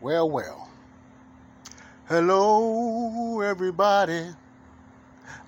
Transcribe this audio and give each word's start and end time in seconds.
Well, 0.00 0.30
well. 0.30 0.70
Hello, 2.08 3.40
everybody. 3.40 4.26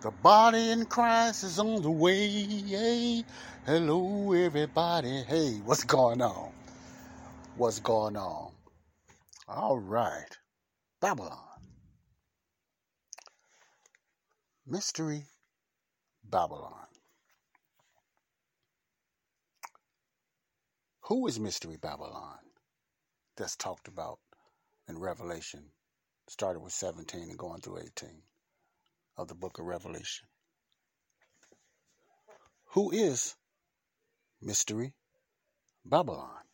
The 0.00 0.10
body 0.10 0.70
in 0.70 0.86
Christ 0.86 1.44
is 1.44 1.58
on 1.58 1.82
the 1.82 1.90
way. 1.90 2.28
Hey, 2.28 3.24
hello, 3.66 4.32
everybody. 4.32 5.22
Hey, 5.22 5.60
what's 5.64 5.84
going 5.84 6.22
on? 6.22 6.52
What's 7.56 7.80
going 7.80 8.16
on? 8.16 8.52
All 9.48 9.78
right. 9.78 10.38
Babylon. 11.00 11.38
Mystery 14.66 15.24
Babylon. 16.30 16.77
Who 21.08 21.26
is 21.26 21.40
Mystery 21.40 21.78
Babylon? 21.78 22.36
That's 23.38 23.56
talked 23.56 23.88
about 23.88 24.18
in 24.86 24.98
Revelation, 24.98 25.64
started 26.26 26.60
with 26.60 26.74
17 26.74 27.30
and 27.30 27.38
going 27.38 27.62
through 27.62 27.78
18 27.78 28.10
of 29.16 29.28
the 29.28 29.34
book 29.34 29.58
of 29.58 29.64
Revelation. 29.64 30.28
Who 32.72 32.90
is 32.90 33.34
Mystery 34.42 34.92
Babylon? 35.82 36.44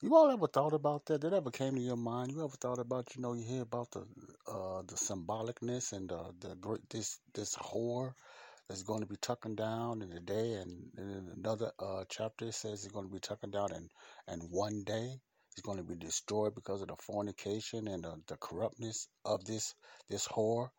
You 0.00 0.16
all 0.16 0.30
ever 0.30 0.46
thought 0.46 0.72
about 0.72 1.04
that? 1.04 1.20
That 1.20 1.34
ever 1.34 1.50
came 1.50 1.74
to 1.74 1.82
your 1.82 1.98
mind? 1.98 2.32
You 2.32 2.42
ever 2.42 2.56
thought 2.56 2.78
about, 2.78 3.14
you 3.14 3.20
know, 3.20 3.34
you 3.34 3.44
hear 3.44 3.62
about 3.62 3.90
the 3.90 4.06
uh, 4.50 4.80
the 4.86 4.96
symbolicness 4.96 5.92
and 5.92 6.10
uh, 6.10 6.32
the 6.40 6.56
great 6.56 6.88
this 6.88 7.20
this 7.34 7.54
whore 7.54 8.14
that's 8.68 8.82
going 8.82 9.00
to 9.00 9.06
be 9.06 9.16
tucking 9.20 9.56
down 9.56 10.02
in 10.02 10.12
a 10.12 10.20
day, 10.20 10.54
and, 10.54 10.90
in 10.96 11.30
another 11.36 11.70
uh, 11.78 12.04
chapter 12.08 12.50
says 12.50 12.84
it's 12.84 12.92
going 12.92 13.06
to 13.06 13.12
be 13.12 13.20
tucking 13.20 13.50
down 13.50 13.72
in 13.72 13.88
and 14.26 14.42
one 14.50 14.82
day 14.84 15.20
it's 15.56 15.62
going 15.62 15.78
to 15.78 15.84
be 15.84 15.94
destroyed 15.94 16.54
because 16.54 16.82
of 16.82 16.88
the 16.88 16.96
fornication 16.96 17.86
and 17.86 18.02
the, 18.02 18.20
the 18.26 18.36
corruptness 18.38 19.06
of 19.24 19.44
this 19.44 19.74
this 20.08 20.26
whore, 20.26 20.70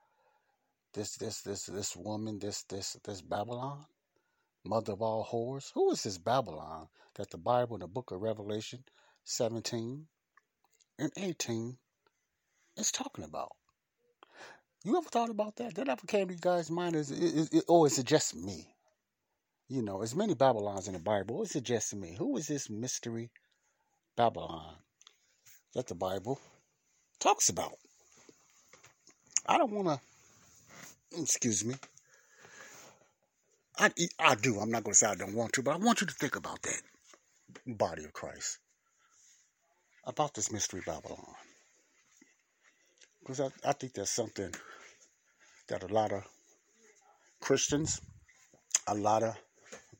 this 0.93 1.15
this 1.15 1.41
this 1.41 1.65
this 1.65 1.95
woman, 1.95 2.39
this 2.39 2.63
this 2.63 2.97
this 3.05 3.21
Babylon, 3.21 3.85
mother 4.65 4.91
of 4.91 5.01
all 5.01 5.25
whores. 5.25 5.71
Who 5.75 5.91
is 5.91 6.03
this 6.03 6.17
Babylon 6.17 6.87
that 7.15 7.29
the 7.29 7.37
Bible 7.37 7.75
in 7.75 7.81
the 7.81 7.87
book 7.87 8.11
of 8.11 8.19
Revelation 8.19 8.83
17 9.23 10.05
and 10.99 11.11
18 11.15 11.77
is 12.75 12.91
talking 12.91 13.23
about? 13.23 13.55
You 14.85 14.95
ever 14.97 15.09
thought 15.09 15.31
about 15.31 15.55
that? 15.55 15.73
That 15.73 15.89
ever 15.89 16.05
came 16.05 16.27
to 16.27 16.33
you 16.35 16.39
guys' 16.39 16.69
mind? 16.69 16.95
Is, 16.95 17.09
is, 17.09 17.49
is, 17.49 17.63
or 17.67 17.87
is 17.87 17.97
it 17.97 18.05
just 18.05 18.35
me? 18.35 18.67
You 19.67 19.81
know, 19.81 20.03
as 20.03 20.15
many 20.15 20.35
Babylons 20.35 20.85
in 20.85 20.93
the 20.93 20.99
Bible, 20.99 21.41
is 21.41 21.55
it 21.55 21.63
just 21.63 21.95
me? 21.95 22.15
Who 22.19 22.37
is 22.37 22.47
this 22.47 22.69
mystery 22.69 23.31
Babylon 24.15 24.75
that 25.73 25.87
the 25.87 25.95
Bible 25.95 26.39
talks 27.19 27.49
about? 27.49 27.73
I 29.47 29.57
don't 29.57 29.71
want 29.71 29.87
to, 29.87 31.19
excuse 31.19 31.65
me. 31.65 31.73
I, 33.79 33.89
I 34.19 34.35
do. 34.35 34.59
I'm 34.59 34.69
not 34.69 34.83
going 34.83 34.93
to 34.93 34.97
say 34.97 35.07
I 35.07 35.15
don't 35.15 35.33
want 35.33 35.53
to, 35.53 35.63
but 35.63 35.73
I 35.73 35.77
want 35.77 36.01
you 36.01 36.07
to 36.07 36.13
think 36.13 36.35
about 36.35 36.61
that 36.61 36.81
body 37.65 38.03
of 38.03 38.13
Christ, 38.13 38.59
about 40.05 40.35
this 40.35 40.51
mystery 40.51 40.83
Babylon. 40.85 41.25
Because 43.21 43.41
I, 43.41 43.49
I 43.67 43.73
think 43.73 43.93
there's 43.93 44.11
something 44.11 44.53
that 45.67 45.83
a 45.83 45.93
lot 45.93 46.11
of 46.11 46.23
Christians, 47.39 48.01
a 48.87 48.93
lot 48.93 49.23
of 49.23 49.35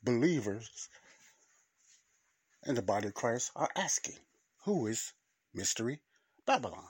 believers 0.04 0.90
in 2.66 2.76
the 2.76 2.82
body 2.82 3.08
of 3.08 3.14
Christ 3.14 3.52
are 3.56 3.70
asking, 3.76 4.18
who 4.64 4.88
is 4.88 5.14
Mystery 5.54 6.00
Babylon? 6.46 6.86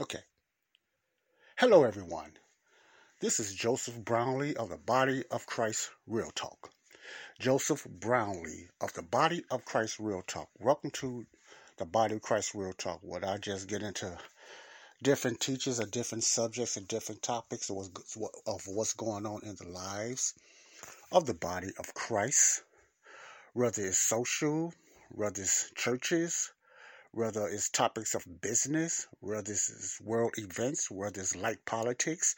Okay. 0.00 0.20
Hello, 1.58 1.84
everyone. 1.84 2.32
This 3.20 3.38
is 3.38 3.54
Joseph 3.54 4.04
Brownlee 4.04 4.56
of 4.56 4.70
the 4.70 4.78
Body 4.78 5.24
of 5.30 5.46
Christ 5.46 5.90
Real 6.06 6.30
Talk. 6.34 6.70
Joseph 7.38 7.86
Brownlee 7.88 8.68
of 8.80 8.92
the 8.94 9.02
Body 9.02 9.44
of 9.50 9.64
Christ 9.64 9.98
Real 9.98 10.22
Talk. 10.26 10.48
Welcome 10.58 10.90
to 10.92 11.26
the 11.76 11.84
Body 11.84 12.14
of 12.14 12.22
Christ 12.22 12.54
Real 12.54 12.72
Talk, 12.72 13.00
where 13.02 13.24
I 13.24 13.36
just 13.36 13.68
get 13.68 13.82
into 13.82 14.16
different 15.02 15.40
teachers 15.40 15.80
of 15.80 15.90
different 15.90 16.22
subjects 16.22 16.76
and 16.76 16.86
different 16.86 17.22
topics 17.22 17.68
of 17.70 18.62
what's 18.66 18.94
going 18.94 19.26
on 19.26 19.40
in 19.42 19.56
the 19.56 19.68
lives 19.68 20.34
of 21.10 21.26
the 21.26 21.34
body 21.34 21.70
of 21.78 21.92
Christ, 21.92 22.62
whether 23.52 23.84
it's 23.84 23.98
social, 23.98 24.72
whether 25.08 25.42
it's 25.42 25.72
churches, 25.74 26.52
whether 27.10 27.48
it's 27.48 27.68
topics 27.68 28.14
of 28.14 28.40
business, 28.40 29.08
whether 29.20 29.52
it's 29.52 30.00
world 30.00 30.34
events, 30.38 30.90
whether 30.90 31.20
it's 31.20 31.34
light 31.34 31.64
politics, 31.64 32.36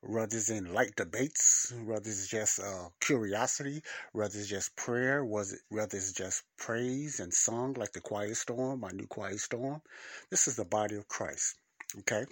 whether 0.00 0.36
it's 0.36 0.48
in 0.48 0.72
light 0.72 0.96
debates, 0.96 1.74
whether 1.84 2.08
it's 2.08 2.26
just 2.26 2.58
uh, 2.58 2.88
curiosity, 3.00 3.82
whether 4.12 4.38
it's 4.38 4.48
just 4.48 4.74
prayer, 4.76 5.24
whether 5.24 5.58
it's 5.70 6.12
just 6.12 6.42
praise 6.56 7.20
and 7.20 7.34
song 7.34 7.74
like 7.74 7.92
the 7.92 8.00
Quiet 8.00 8.36
Storm, 8.36 8.80
my 8.80 8.90
new 8.92 9.06
Quiet 9.06 9.40
Storm. 9.40 9.82
This 10.30 10.48
is 10.48 10.56
the 10.56 10.64
body 10.64 10.96
of 10.96 11.06
Christ. 11.06 11.56
Okay. 11.96 12.26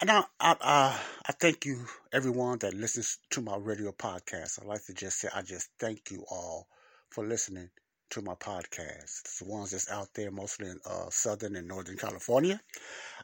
And 0.00 0.10
I, 0.10 0.24
I, 0.40 0.56
I, 0.60 1.00
I 1.26 1.32
thank 1.32 1.64
you, 1.64 1.84
everyone 2.12 2.58
that 2.58 2.74
listens 2.74 3.18
to 3.30 3.40
my 3.40 3.56
radio 3.56 3.92
podcast. 3.92 4.60
I'd 4.60 4.66
like 4.66 4.84
to 4.86 4.94
just 4.94 5.20
say, 5.20 5.28
I 5.34 5.42
just 5.42 5.70
thank 5.78 6.10
you 6.10 6.24
all 6.30 6.66
for 7.10 7.24
listening 7.24 7.70
to 8.10 8.22
my 8.22 8.34
podcast. 8.34 9.38
The 9.38 9.44
ones 9.44 9.70
that's 9.70 9.90
out 9.90 10.08
there, 10.14 10.30
mostly 10.30 10.68
in 10.68 10.80
uh, 10.84 11.10
Southern 11.10 11.56
and 11.56 11.68
Northern 11.68 11.96
California. 11.96 12.60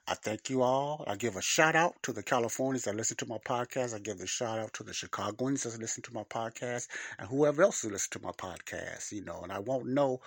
I 0.06 0.15
thank 0.15 0.50
you 0.50 0.62
all. 0.62 1.05
I 1.09 1.16
give 1.16 1.37
a 1.37 1.43
shout 1.43 1.75
out 1.75 1.94
to 2.03 2.12
the 2.12 2.22
Californians 2.22 2.84
that 2.84 2.97
listen 2.97 3.16
to 3.19 3.26
my 3.26 3.38
podcast. 3.38 3.94
I 3.94 3.99
give 3.99 4.21
a 4.21 4.26
shout 4.26 4.59
out 4.59 4.75
to 4.75 4.84
the 4.84 4.93
Chicagoans 4.93 5.65
that 5.65 5.81
listen 5.81 6.03
to 6.05 6.15
my 6.15 6.25
podcast 6.25 6.88
and 7.19 7.28
whoever 7.28 7.62
else 7.62 7.82
who 7.82 7.91
listen 7.91 8.21
to 8.21 8.26
my 8.26 8.32
podcast, 8.32 9.11
you 9.11 9.25
know, 9.25 9.41
and 9.43 9.50
I 9.50 9.59
won't 9.59 9.87
know 9.87 10.21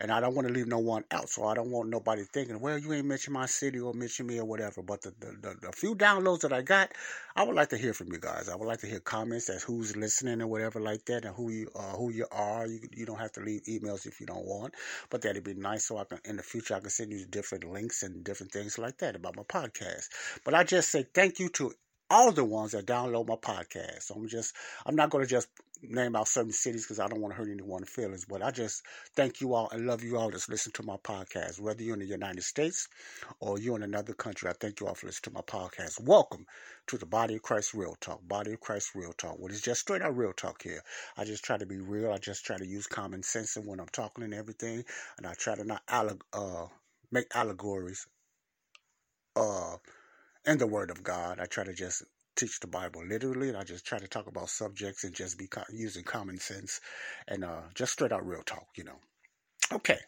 and 0.00 0.10
I 0.10 0.20
don't 0.20 0.34
want 0.34 0.48
to 0.48 0.54
leave 0.54 0.66
no 0.66 0.78
one 0.78 1.04
out. 1.10 1.28
So 1.28 1.46
I 1.46 1.54
don't 1.54 1.70
want 1.70 1.88
nobody 1.88 2.22
thinking, 2.22 2.60
well, 2.60 2.78
you 2.78 2.92
ain't 2.92 3.06
mention 3.06 3.32
my 3.32 3.46
city 3.46 3.78
or 3.78 3.92
mention 3.94 4.26
me 4.26 4.38
or 4.38 4.44
whatever. 4.44 4.82
But 4.82 5.02
the, 5.02 5.14
the, 5.18 5.26
the, 5.40 5.56
the, 5.60 5.72
few 5.72 5.94
downloads 5.94 6.40
that 6.40 6.52
I 6.52 6.62
got, 6.62 6.92
I 7.36 7.42
would 7.42 7.54
like 7.54 7.70
to 7.70 7.76
hear 7.76 7.92
from 7.92 8.12
you 8.12 8.18
guys. 8.18 8.48
I 8.48 8.56
would 8.56 8.66
like 8.66 8.80
to 8.80 8.86
hear 8.86 9.00
comments 9.00 9.48
as 9.50 9.62
who's 9.62 9.96
listening 9.96 10.42
or 10.42 10.46
whatever 10.46 10.80
like 10.80 11.04
that, 11.06 11.24
and 11.24 11.34
who 11.34 11.50
you 11.50 11.68
uh, 11.74 11.96
who 11.96 12.10
you 12.10 12.26
are. 12.32 12.66
You 12.66 12.80
you 12.92 13.06
don't 13.06 13.20
have 13.20 13.32
to 13.32 13.40
leave 13.40 13.62
emails 13.64 14.06
if 14.06 14.20
you 14.20 14.26
don't 14.26 14.46
want, 14.46 14.74
but 15.10 15.22
that'd 15.22 15.42
be 15.44 15.54
nice. 15.54 15.86
So 15.86 15.98
I 15.98 16.04
can 16.04 16.18
in 16.24 16.36
the 16.36 16.42
future 16.42 16.74
I 16.74 16.80
can 16.80 16.90
send 16.90 17.12
you 17.12 17.26
different 17.26 17.64
links 17.64 18.02
and 18.02 18.24
different 18.24 18.52
things 18.52 18.78
like 18.78 18.98
that 18.98 19.16
about 19.16 19.36
my 19.36 19.42
podcast. 19.42 20.08
But 20.44 20.54
I 20.54 20.64
just 20.64 20.90
say 20.90 21.06
thank 21.14 21.38
you 21.38 21.48
to 21.50 21.72
all 22.10 22.32
the 22.32 22.44
ones 22.44 22.72
that 22.72 22.86
download 22.86 23.26
my 23.26 23.36
podcast. 23.36 24.02
So 24.02 24.14
I'm 24.14 24.28
just, 24.28 24.54
I'm 24.86 24.96
not 24.96 25.10
going 25.10 25.24
to 25.24 25.30
just 25.30 25.48
name 25.82 26.16
out 26.16 26.28
certain 26.28 26.52
cities 26.52 26.84
because 26.84 27.00
I 27.00 27.08
don't 27.08 27.20
want 27.20 27.32
to 27.34 27.38
hurt 27.38 27.50
anyone's 27.50 27.88
feelings, 27.88 28.24
but 28.24 28.42
I 28.42 28.50
just 28.50 28.82
thank 29.16 29.40
you 29.40 29.54
all 29.54 29.68
and 29.70 29.86
love 29.86 30.02
you 30.02 30.16
all 30.16 30.30
that's 30.30 30.48
listening 30.48 30.72
to 30.74 30.82
my 30.82 30.96
podcast. 30.96 31.60
Whether 31.60 31.82
you're 31.82 31.94
in 31.94 32.00
the 32.00 32.06
United 32.06 32.42
States 32.42 32.88
or 33.40 33.58
you're 33.58 33.76
in 33.76 33.82
another 33.82 34.14
country, 34.14 34.48
I 34.48 34.54
thank 34.54 34.80
you 34.80 34.86
all 34.86 34.94
for 34.94 35.06
listening 35.06 35.34
to 35.34 35.38
my 35.38 35.42
podcast. 35.42 36.00
Welcome 36.00 36.46
to 36.86 36.98
the 36.98 37.06
Body 37.06 37.36
of 37.36 37.42
Christ 37.42 37.74
Real 37.74 37.96
Talk. 38.00 38.26
Body 38.26 38.52
of 38.52 38.60
Christ 38.60 38.90
Real 38.94 39.12
Talk. 39.12 39.36
Well, 39.38 39.52
is 39.52 39.60
just 39.60 39.80
straight 39.80 40.02
out 40.02 40.16
real 40.16 40.32
talk 40.32 40.62
here. 40.62 40.82
I 41.16 41.24
just 41.24 41.44
try 41.44 41.56
to 41.56 41.66
be 41.66 41.78
real. 41.78 42.12
I 42.12 42.18
just 42.18 42.44
try 42.44 42.56
to 42.56 42.66
use 42.66 42.86
common 42.86 43.22
sense 43.22 43.56
and 43.56 43.66
when 43.66 43.80
I'm 43.80 43.88
talking 43.92 44.24
and 44.24 44.34
everything, 44.34 44.84
and 45.18 45.26
I 45.26 45.34
try 45.34 45.54
to 45.54 45.64
not 45.64 45.86
alleg- 45.86 46.20
uh, 46.32 46.66
make 47.10 47.26
allegories. 47.34 48.06
Uh, 49.36 49.76
and 50.46 50.60
the 50.60 50.66
Word 50.66 50.90
of 50.90 51.02
God. 51.02 51.40
I 51.40 51.46
try 51.46 51.64
to 51.64 51.72
just 51.72 52.04
teach 52.36 52.60
the 52.60 52.66
Bible 52.66 53.04
literally, 53.06 53.48
and 53.48 53.56
I 53.56 53.64
just 53.64 53.86
try 53.86 53.98
to 53.98 54.08
talk 54.08 54.26
about 54.26 54.48
subjects 54.50 55.04
and 55.04 55.14
just 55.14 55.38
be 55.38 55.46
co- 55.46 55.62
using 55.70 56.04
common 56.04 56.38
sense 56.38 56.80
and 57.28 57.44
uh, 57.44 57.62
just 57.74 57.92
straight 57.92 58.12
out 58.12 58.26
real 58.26 58.42
talk, 58.42 58.66
you 58.76 58.84
know. 58.84 58.98
Okay. 59.72 59.98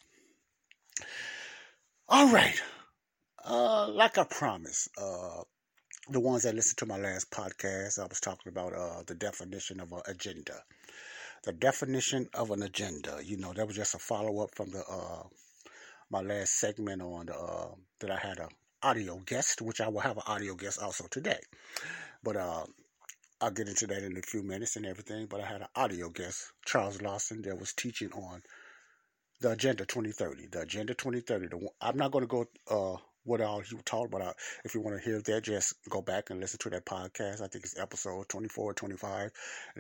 All 2.09 2.31
right. 2.33 2.61
Uh, 3.45 3.89
like 3.89 4.19
I 4.19 4.25
promised, 4.25 4.89
uh, 5.01 5.43
the 6.09 6.21
ones 6.21 6.45
that 6.45 6.55
listened 6.55 6.79
to 6.79 6.87
my 6.87 6.99
last 6.99 7.31
podcast, 7.31 7.99
I 7.99 8.07
was 8.07 8.21
talking 8.21 8.51
about 8.51 8.73
uh, 8.73 9.03
the 9.07 9.15
definition 9.15 9.81
of 9.81 9.93
an 9.93 10.03
agenda. 10.07 10.63
The 11.45 11.53
definition 11.53 12.29
of 12.35 12.51
an 12.51 12.63
agenda. 12.63 13.21
You 13.25 13.37
know, 13.39 13.53
that 13.53 13.67
was 13.67 13.77
just 13.77 13.95
a 13.95 13.99
follow 13.99 14.43
up 14.43 14.55
from 14.55 14.71
the 14.71 14.85
uh, 14.89 15.25
my 16.11 16.21
last 16.21 16.59
segment 16.59 17.03
on 17.03 17.27
the, 17.27 17.35
uh, 17.37 17.75
that 18.01 18.11
I 18.11 18.17
had 18.17 18.39
a 18.39 18.49
audio 18.87 19.17
guest, 19.27 19.61
which 19.63 19.81
I 19.81 19.89
will 19.89 20.01
have 20.01 20.17
an 20.17 20.23
audio 20.29 20.55
guest 20.55 20.81
also 20.81 21.07
today. 21.11 21.41
But 22.23 22.37
uh, 22.37 22.65
I'll 23.41 23.51
get 23.51 23.69
into 23.69 23.89
that 23.89 24.05
in 24.05 24.17
a 24.17 24.23
few 24.23 24.45
minutes 24.45 24.77
and 24.77 24.87
everything. 24.87 25.27
But 25.27 25.41
I 25.41 25.47
had 25.47 25.63
an 25.63 25.69
audio 25.75 26.09
guest, 26.09 26.53
Charles 26.65 27.03
Lawson, 27.03 27.43
that 27.43 27.59
was 27.59 27.73
teaching 27.73 28.13
on 28.13 28.43
the 29.41 29.51
Agenda 29.51 29.85
2030. 29.85 30.47
The 30.53 30.61
Agenda 30.61 30.95
2030. 30.95 31.49
The, 31.49 31.69
I'm 31.81 31.97
not 31.97 32.13
going 32.13 32.23
to 32.23 32.29
go 32.29 32.47
uh, 32.71 32.99
what 33.25 33.41
all 33.41 33.59
he 33.59 33.77
taught, 33.85 34.13
but 34.13 34.23
uh, 34.23 34.33
if 34.65 34.77
you 34.77 34.81
want 34.81 34.97
to 34.97 35.05
hear 35.05 35.21
that, 35.21 35.43
just 35.43 35.75
go 35.91 36.01
back 36.01 36.31
and 36.31 36.39
listen 36.39 36.61
to 36.61 36.71
that 36.71 36.87
podcast. 36.87 37.43
I 37.43 37.49
think 37.49 37.65
it's 37.65 37.79
episode 37.79 38.29
24 38.29 38.71
or 38.71 38.73
25. 38.73 39.23
And 39.23 39.31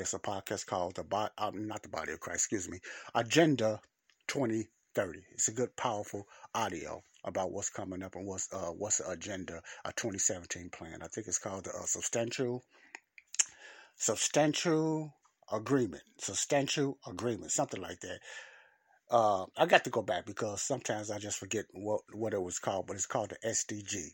it's 0.02 0.14
a 0.14 0.18
podcast 0.18 0.66
called 0.66 0.96
the 0.96 1.04
Body, 1.04 1.32
um, 1.38 1.68
not 1.68 1.84
the 1.84 1.88
Body 1.88 2.12
of 2.12 2.18
Christ, 2.18 2.40
excuse 2.40 2.68
me, 2.68 2.80
Agenda 3.14 3.80
2030. 4.26 5.20
It's 5.32 5.46
a 5.46 5.52
good, 5.52 5.76
powerful 5.76 6.26
audio 6.56 7.04
about 7.26 7.52
what's 7.52 7.70
coming 7.70 8.02
up 8.02 8.14
and 8.14 8.26
what's 8.26 8.48
uh, 8.52 8.70
what's 8.70 8.98
the 8.98 9.10
agenda, 9.10 9.60
a 9.84 9.92
2017 9.92 10.70
plan. 10.70 11.00
I 11.02 11.08
think 11.08 11.26
it's 11.26 11.38
called 11.38 11.64
the 11.64 11.70
uh, 11.70 11.84
substantial 11.84 12.64
substantial 13.96 15.12
agreement, 15.52 16.02
substantial 16.18 16.98
agreement, 17.06 17.50
something 17.50 17.80
like 17.80 18.00
that. 18.00 18.20
Uh, 19.10 19.46
I 19.56 19.66
got 19.66 19.84
to 19.84 19.90
go 19.90 20.02
back 20.02 20.26
because 20.26 20.62
sometimes 20.62 21.10
I 21.10 21.18
just 21.18 21.38
forget 21.38 21.66
what 21.72 22.00
what 22.12 22.32
it 22.32 22.42
was 22.42 22.58
called, 22.58 22.86
but 22.86 22.96
it's 22.96 23.06
called 23.06 23.30
the 23.30 23.48
SDG. 23.48 24.10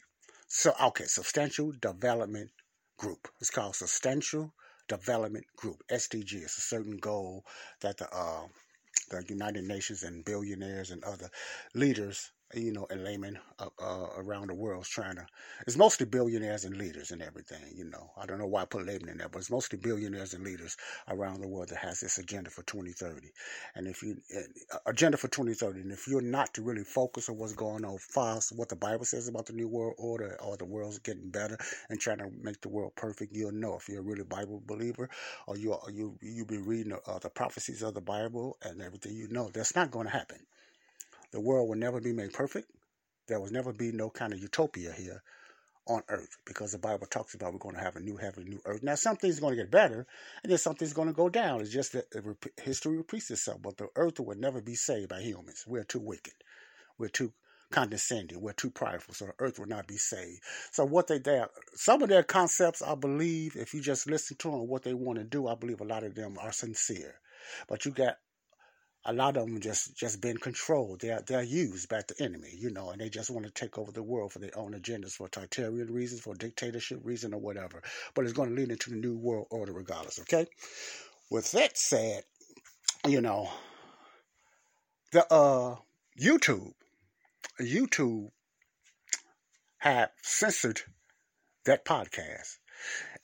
So 0.49 0.73
okay, 0.83 1.05
Substantial 1.05 1.73
Development 1.81 2.51
Group. 2.99 3.29
It's 3.41 3.51
called 3.51 3.77
Substantial 3.77 4.53
Development 4.89 5.47
Group. 5.57 5.83
SDG. 5.91 6.35
It's 6.43 6.59
a 6.59 6.63
certain 6.63 6.99
goal 6.99 7.45
that 7.81 7.99
the 7.99 8.09
uh, 8.15 8.47
the 9.11 9.25
United 9.29 9.65
Nations 9.65 10.03
and 10.03 10.25
billionaires 10.25 10.91
and 10.91 11.03
other 11.05 11.31
leaders 11.75 12.33
you 12.55 12.73
know, 12.73 12.87
and 12.91 13.05
laymen 13.05 13.39
uh, 13.59 13.69
uh, 13.81 14.09
around 14.17 14.49
the 14.49 14.55
world 14.55 14.85
trying 14.85 15.17
to. 15.17 15.27
It's 15.67 15.77
mostly 15.77 16.07
billionaires 16.07 16.65
and 16.65 16.77
leaders 16.77 17.11
and 17.11 17.23
everything. 17.23 17.63
You 17.75 17.85
know, 17.85 18.11
I 18.17 18.27
don't 18.27 18.39
know 18.39 18.47
why 18.47 18.63
I 18.63 18.65
put 18.67 18.87
laymen 18.87 19.09
in 19.09 19.19
there, 19.19 19.29
but 19.29 19.39
it's 19.39 19.51
mostly 19.51 19.79
billionaires 19.79 20.35
and 20.35 20.45
leaders 20.45 20.77
around 21.09 21.41
the 21.41 21.49
world 21.49 21.69
that 21.69 21.79
has 21.79 22.01
this 22.01 22.19
agenda 22.19 22.51
for 22.51 22.63
2030. 22.65 23.29
And 23.75 23.87
if 23.87 24.03
you 24.03 24.17
uh, 24.37 24.79
agenda 24.87 25.17
for 25.17 25.29
2030, 25.29 25.81
and 25.81 25.93
if 25.93 26.07
you're 26.07 26.21
not 26.21 26.53
to 26.55 26.63
really 26.63 26.85
focus 26.85 27.29
on 27.29 27.39
what's 27.39 27.55
going 27.55 27.85
on, 27.85 27.99
fast 27.99 28.53
what 28.57 28.69
the 28.69 28.77
Bible 28.77 29.05
says 29.05 29.29
about 29.29 29.47
the 29.47 29.53
new 29.53 29.69
world 29.69 29.95
order 29.99 30.37
or 30.43 30.57
the 30.57 30.65
world's 30.65 30.99
getting 30.99 31.31
better 31.31 31.59
and 31.89 32.01
trying 32.01 32.19
to 32.19 32.31
make 32.43 32.61
the 32.61 32.69
world 32.69 32.93
perfect, 32.97 33.35
you'll 33.35 33.53
know 33.53 33.77
if 33.77 33.89
you're 33.89 34.01
a 34.01 34.03
really 34.03 34.25
Bible 34.25 34.63
believer 34.67 35.09
or 35.47 35.57
you 35.57 35.77
you 35.93 36.19
you 36.21 36.45
be 36.45 36.59
reading 36.59 36.93
uh, 37.07 37.19
the 37.19 37.31
prophecies 37.31 37.83
of 37.83 37.95
the 37.95 38.01
Bible 38.01 38.57
and 38.63 38.83
everything. 38.83 39.17
You 39.17 39.29
know 39.29 39.51
that's 39.53 39.75
not 39.77 39.91
going 39.91 40.07
to 40.07 40.13
happen. 40.13 40.39
The 41.33 41.41
world 41.41 41.69
will 41.69 41.77
never 41.77 42.01
be 42.01 42.13
made 42.13 42.33
perfect. 42.33 42.71
There 43.27 43.41
will 43.41 43.51
never 43.51 43.73
be 43.73 43.93
no 43.93 44.11
kind 44.11 44.33
of 44.33 44.39
utopia 44.39 44.93
here 44.93 45.23
on 45.87 46.03
earth 46.09 46.37
because 46.45 46.73
the 46.73 46.79
Bible 46.79 47.07
talks 47.07 47.35
about 47.35 47.53
we're 47.53 47.59
going 47.59 47.75
to 47.75 47.81
have 47.81 47.97
a 47.97 48.01
new 48.01 48.17
heaven, 48.17 48.45
a 48.47 48.51
new 48.51 48.61
earth. 48.67 48.83
Now, 48.83 48.95
something's 48.95 49.41
going 49.41 49.57
to 49.57 49.63
get 49.63 49.71
better 49.71 50.07
and 50.43 50.51
then 50.51 50.59
something's 50.59 50.93
going 50.93 51.09
to 51.09 51.15
go 51.15 51.29
down. 51.29 51.61
It's 51.61 51.71
just 51.71 51.93
that 51.93 52.07
history 52.63 52.97
repeats 52.97 53.31
itself, 53.31 53.63
but 53.63 53.77
the 53.79 53.89
earth 53.97 54.21
will 54.21 54.37
never 54.37 54.61
be 54.61 54.75
saved 54.75 55.09
by 55.09 55.23
humans. 55.23 55.65
We're 55.67 55.85
too 55.85 56.01
wicked. 56.01 56.35
We're 56.99 57.09
too 57.09 57.33
condescending. 57.73 58.41
We're 58.41 58.53
too 58.53 58.71
prideful, 58.71 59.15
so 59.15 59.27
the 59.27 59.35
earth 59.39 59.59
will 59.59 59.67
not 59.67 59.89
be 59.89 59.97
saved. 59.97 60.43
So 60.71 60.85
what 60.85 61.09
they 61.09 61.19
there, 61.19 61.49
some 61.75 62.03
of 62.03 62.09
their 62.09 62.23
concepts, 62.23 62.83
I 62.83 62.95
believe, 62.95 63.57
if 63.57 63.75
you 63.75 63.81
just 63.81 64.07
listen 64.07 64.37
to 64.39 64.51
them, 64.51 64.69
what 64.69 64.85
they 64.85 64.95
want 64.95 65.19
to 65.19 65.25
do, 65.25 65.49
I 65.49 65.55
believe 65.55 65.81
a 65.81 65.85
lot 65.85 66.05
of 66.05 66.15
them 66.15 66.37
are 66.39 66.53
sincere. 66.53 67.15
But 67.69 67.85
you 67.85 67.91
got 67.91 68.19
a 69.05 69.13
lot 69.13 69.37
of 69.37 69.47
them 69.47 69.61
just 69.61 69.97
just 69.97 70.21
been 70.21 70.37
controlled. 70.37 71.01
They're 71.01 71.23
they're 71.27 71.43
used 71.43 71.89
by 71.89 72.03
the 72.07 72.23
enemy, 72.23 72.51
you 72.57 72.71
know, 72.71 72.91
and 72.91 73.01
they 73.01 73.09
just 73.09 73.31
want 73.31 73.47
to 73.47 73.53
take 73.53 73.79
over 73.79 73.91
the 73.91 74.03
world 74.03 74.33
for 74.33 74.39
their 74.39 74.57
own 74.57 74.73
agendas, 74.75 75.13
for 75.13 75.29
totalitarian 75.29 75.93
reasons, 75.93 76.21
for 76.21 76.35
dictatorship 76.35 77.01
reason, 77.03 77.35
or 77.35 77.41
whatever. 77.41 77.83
But 78.15 78.25
it's 78.25 78.33
going 78.33 78.51
to 78.51 78.55
lead 78.55 78.71
into 78.71 78.91
the 78.91 78.97
new 78.97 79.17
world 79.17 79.49
order 79.51 79.73
regardless. 79.73 80.21
Okay. 80.21 80.47
With 81.31 81.51
that 81.53 81.77
said, 81.77 82.23
you 83.07 83.21
know, 83.21 83.49
the 85.13 85.27
uh 85.33 85.77
YouTube, 86.21 86.73
YouTube 87.61 88.31
had 89.79 90.11
censored 90.23 90.81
that 91.65 91.85
podcast, 91.85 92.59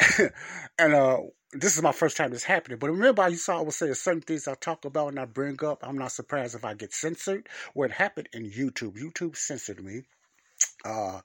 and 0.78 0.94
uh 0.94 1.18
this 1.52 1.76
is 1.76 1.82
my 1.82 1.92
first 1.92 2.16
time 2.16 2.30
this 2.30 2.44
happening. 2.44 2.78
But 2.78 2.90
remember, 2.90 3.22
I 3.22 3.32
saw 3.34 3.58
I 3.58 3.62
was 3.62 3.76
saying 3.76 3.94
certain 3.94 4.20
things 4.20 4.46
I 4.46 4.54
talk 4.54 4.84
about 4.84 5.08
and 5.08 5.20
I 5.20 5.24
bring 5.24 5.62
up. 5.64 5.80
I'm 5.82 5.98
not 5.98 6.12
surprised 6.12 6.54
if 6.54 6.64
I 6.64 6.74
get 6.74 6.92
censored. 6.92 7.48
Where 7.74 7.88
it 7.88 7.92
happened 7.92 8.28
in 8.32 8.50
YouTube, 8.50 8.98
YouTube 8.98 9.36
censored 9.36 9.82
me. 9.82 10.02
Uh, 10.84 11.20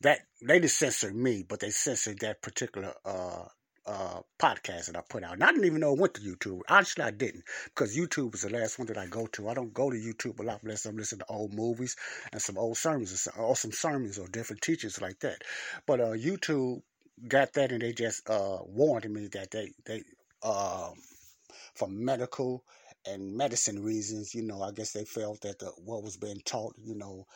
that 0.00 0.20
they 0.42 0.60
didn't 0.60 0.70
censor 0.70 1.12
me, 1.12 1.44
but 1.48 1.60
they 1.60 1.70
censored 1.70 2.20
that 2.20 2.42
particular 2.42 2.92
uh, 3.04 3.44
uh, 3.86 4.20
podcast 4.38 4.86
that 4.86 4.96
I 4.96 5.02
put 5.08 5.24
out. 5.24 5.34
And 5.34 5.44
I 5.44 5.50
didn't 5.50 5.64
even 5.64 5.80
know 5.80 5.94
it 5.94 6.00
went 6.00 6.14
to 6.14 6.20
YouTube. 6.20 6.60
Honestly, 6.68 7.04
I 7.04 7.10
didn't 7.10 7.44
because 7.66 7.96
YouTube 7.96 8.32
was 8.32 8.42
the 8.42 8.50
last 8.50 8.78
one 8.78 8.86
that 8.88 8.98
I 8.98 9.06
go 9.06 9.26
to. 9.26 9.48
I 9.48 9.54
don't 9.54 9.74
go 9.74 9.90
to 9.90 9.96
YouTube 9.96 10.40
a 10.40 10.42
lot 10.42 10.62
unless 10.62 10.86
I'm 10.86 10.96
listening 10.96 11.20
to 11.20 11.32
old 11.32 11.52
movies 11.52 11.96
and 12.32 12.40
some 12.40 12.58
old 12.58 12.76
sermons 12.76 13.28
or 13.36 13.56
some 13.56 13.72
sermons 13.72 14.18
or 14.18 14.28
different 14.28 14.62
teachers 14.62 15.00
like 15.00 15.20
that. 15.20 15.42
But 15.86 16.00
uh, 16.00 16.12
YouTube 16.12 16.82
got 17.28 17.52
that 17.54 17.72
and 17.72 17.82
they 17.82 17.92
just 17.92 18.28
uh, 18.28 18.58
warned 18.64 19.10
me 19.10 19.28
that 19.28 19.50
they 19.50 19.72
they 19.86 20.02
uh, 20.42 20.90
for 21.74 21.88
medical 21.88 22.64
and 23.06 23.36
medicine 23.36 23.82
reasons, 23.82 24.34
you 24.34 24.42
know, 24.42 24.62
I 24.62 24.72
guess 24.72 24.92
they 24.92 25.04
felt 25.04 25.40
that 25.42 25.58
the, 25.58 25.66
what 25.84 26.02
was 26.02 26.16
being 26.16 26.40
taught, 26.44 26.74
you 26.82 26.94
know, 26.94 27.26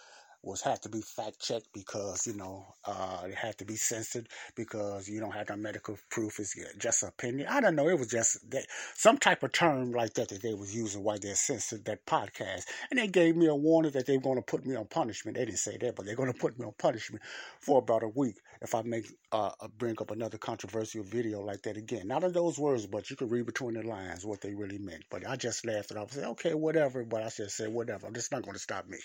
was 0.43 0.62
had 0.62 0.81
to 0.82 0.88
be 0.88 1.00
fact 1.00 1.40
checked 1.40 1.69
because 1.73 2.26
you 2.26 2.35
know 2.35 2.75
uh, 2.85 3.23
it 3.26 3.35
had 3.35 3.58
to 3.58 3.64
be 3.64 3.76
censored 3.76 4.29
because 4.55 5.08
you 5.08 5.20
don't 5.20 5.32
have 5.32 5.49
no 5.49 5.56
medical 5.56 5.99
proof. 6.11 6.38
It's 6.38 6.55
just 6.79 7.02
opinion. 7.02 7.49
I 7.49 7.61
don't 7.61 7.75
know. 7.75 7.88
It 7.88 7.99
was 7.99 8.08
just 8.08 8.49
that, 8.50 8.67
some 8.94 9.19
type 9.19 9.43
of 9.43 9.52
term 9.52 9.93
like 9.93 10.14
that 10.14 10.29
that 10.29 10.43
they 10.43 10.55
was 10.55 10.75
using 10.75 11.02
while 11.02 11.19
they 11.19 11.35
censored 11.35 11.85
that 11.87 12.06
podcast, 12.06 12.64
and 12.90 12.99
they 12.99 13.08
gave 13.08 13.37
me 13.37 13.46
a 13.46 13.55
warning 13.55 13.93
that 13.93 14.06
they 14.06 14.17
were 14.17 14.23
going 14.23 14.37
to 14.37 14.43
put 14.43 14.64
me 14.64 14.76
on 14.76 14.87
punishment. 14.87 15.37
They 15.37 15.44
didn't 15.44 15.58
say 15.58 15.76
that, 15.79 15.96
but 15.96 16.06
they're 16.06 16.17
going 16.17 16.32
to 16.32 16.38
put 16.38 16.58
me 16.58 16.64
on 16.67 16.73
punishment 16.79 17.23
for 17.61 17.79
about 17.79 18.02
a 18.05 18.08
week 18.08 18.37
if 18.61 18.75
I 18.75 18.82
make 18.82 19.06
uh, 19.32 19.50
bring 19.76 19.96
up 20.00 20.11
another 20.11 20.38
controversial 20.38 21.02
video 21.02 21.40
like 21.40 21.62
that 21.62 21.76
again. 21.76 22.08
Not 22.08 22.25
in 22.25 22.32
those 22.32 22.58
words, 22.58 22.87
but 22.87 23.11
you 23.11 23.17
can 23.17 23.29
read 23.29 23.46
between 23.46 23.75
the 23.75 23.82
lines 23.82 24.25
what 24.25 24.40
they 24.40 24.55
really 24.55 24.79
meant. 24.79 25.05
But 25.11 25.29
I 25.29 25.37
just 25.37 25.67
laughed 25.67 25.90
and 25.90 26.11
said, 26.11 26.25
okay, 26.25 26.54
whatever. 26.54 27.04
But 27.04 27.23
I 27.23 27.28
just 27.28 27.57
said, 27.57 27.73
whatever. 27.73 28.09
This 28.11 28.30
not 28.33 28.42
going 28.42 28.54
to 28.54 28.61
stop 28.61 28.88
me 28.88 28.99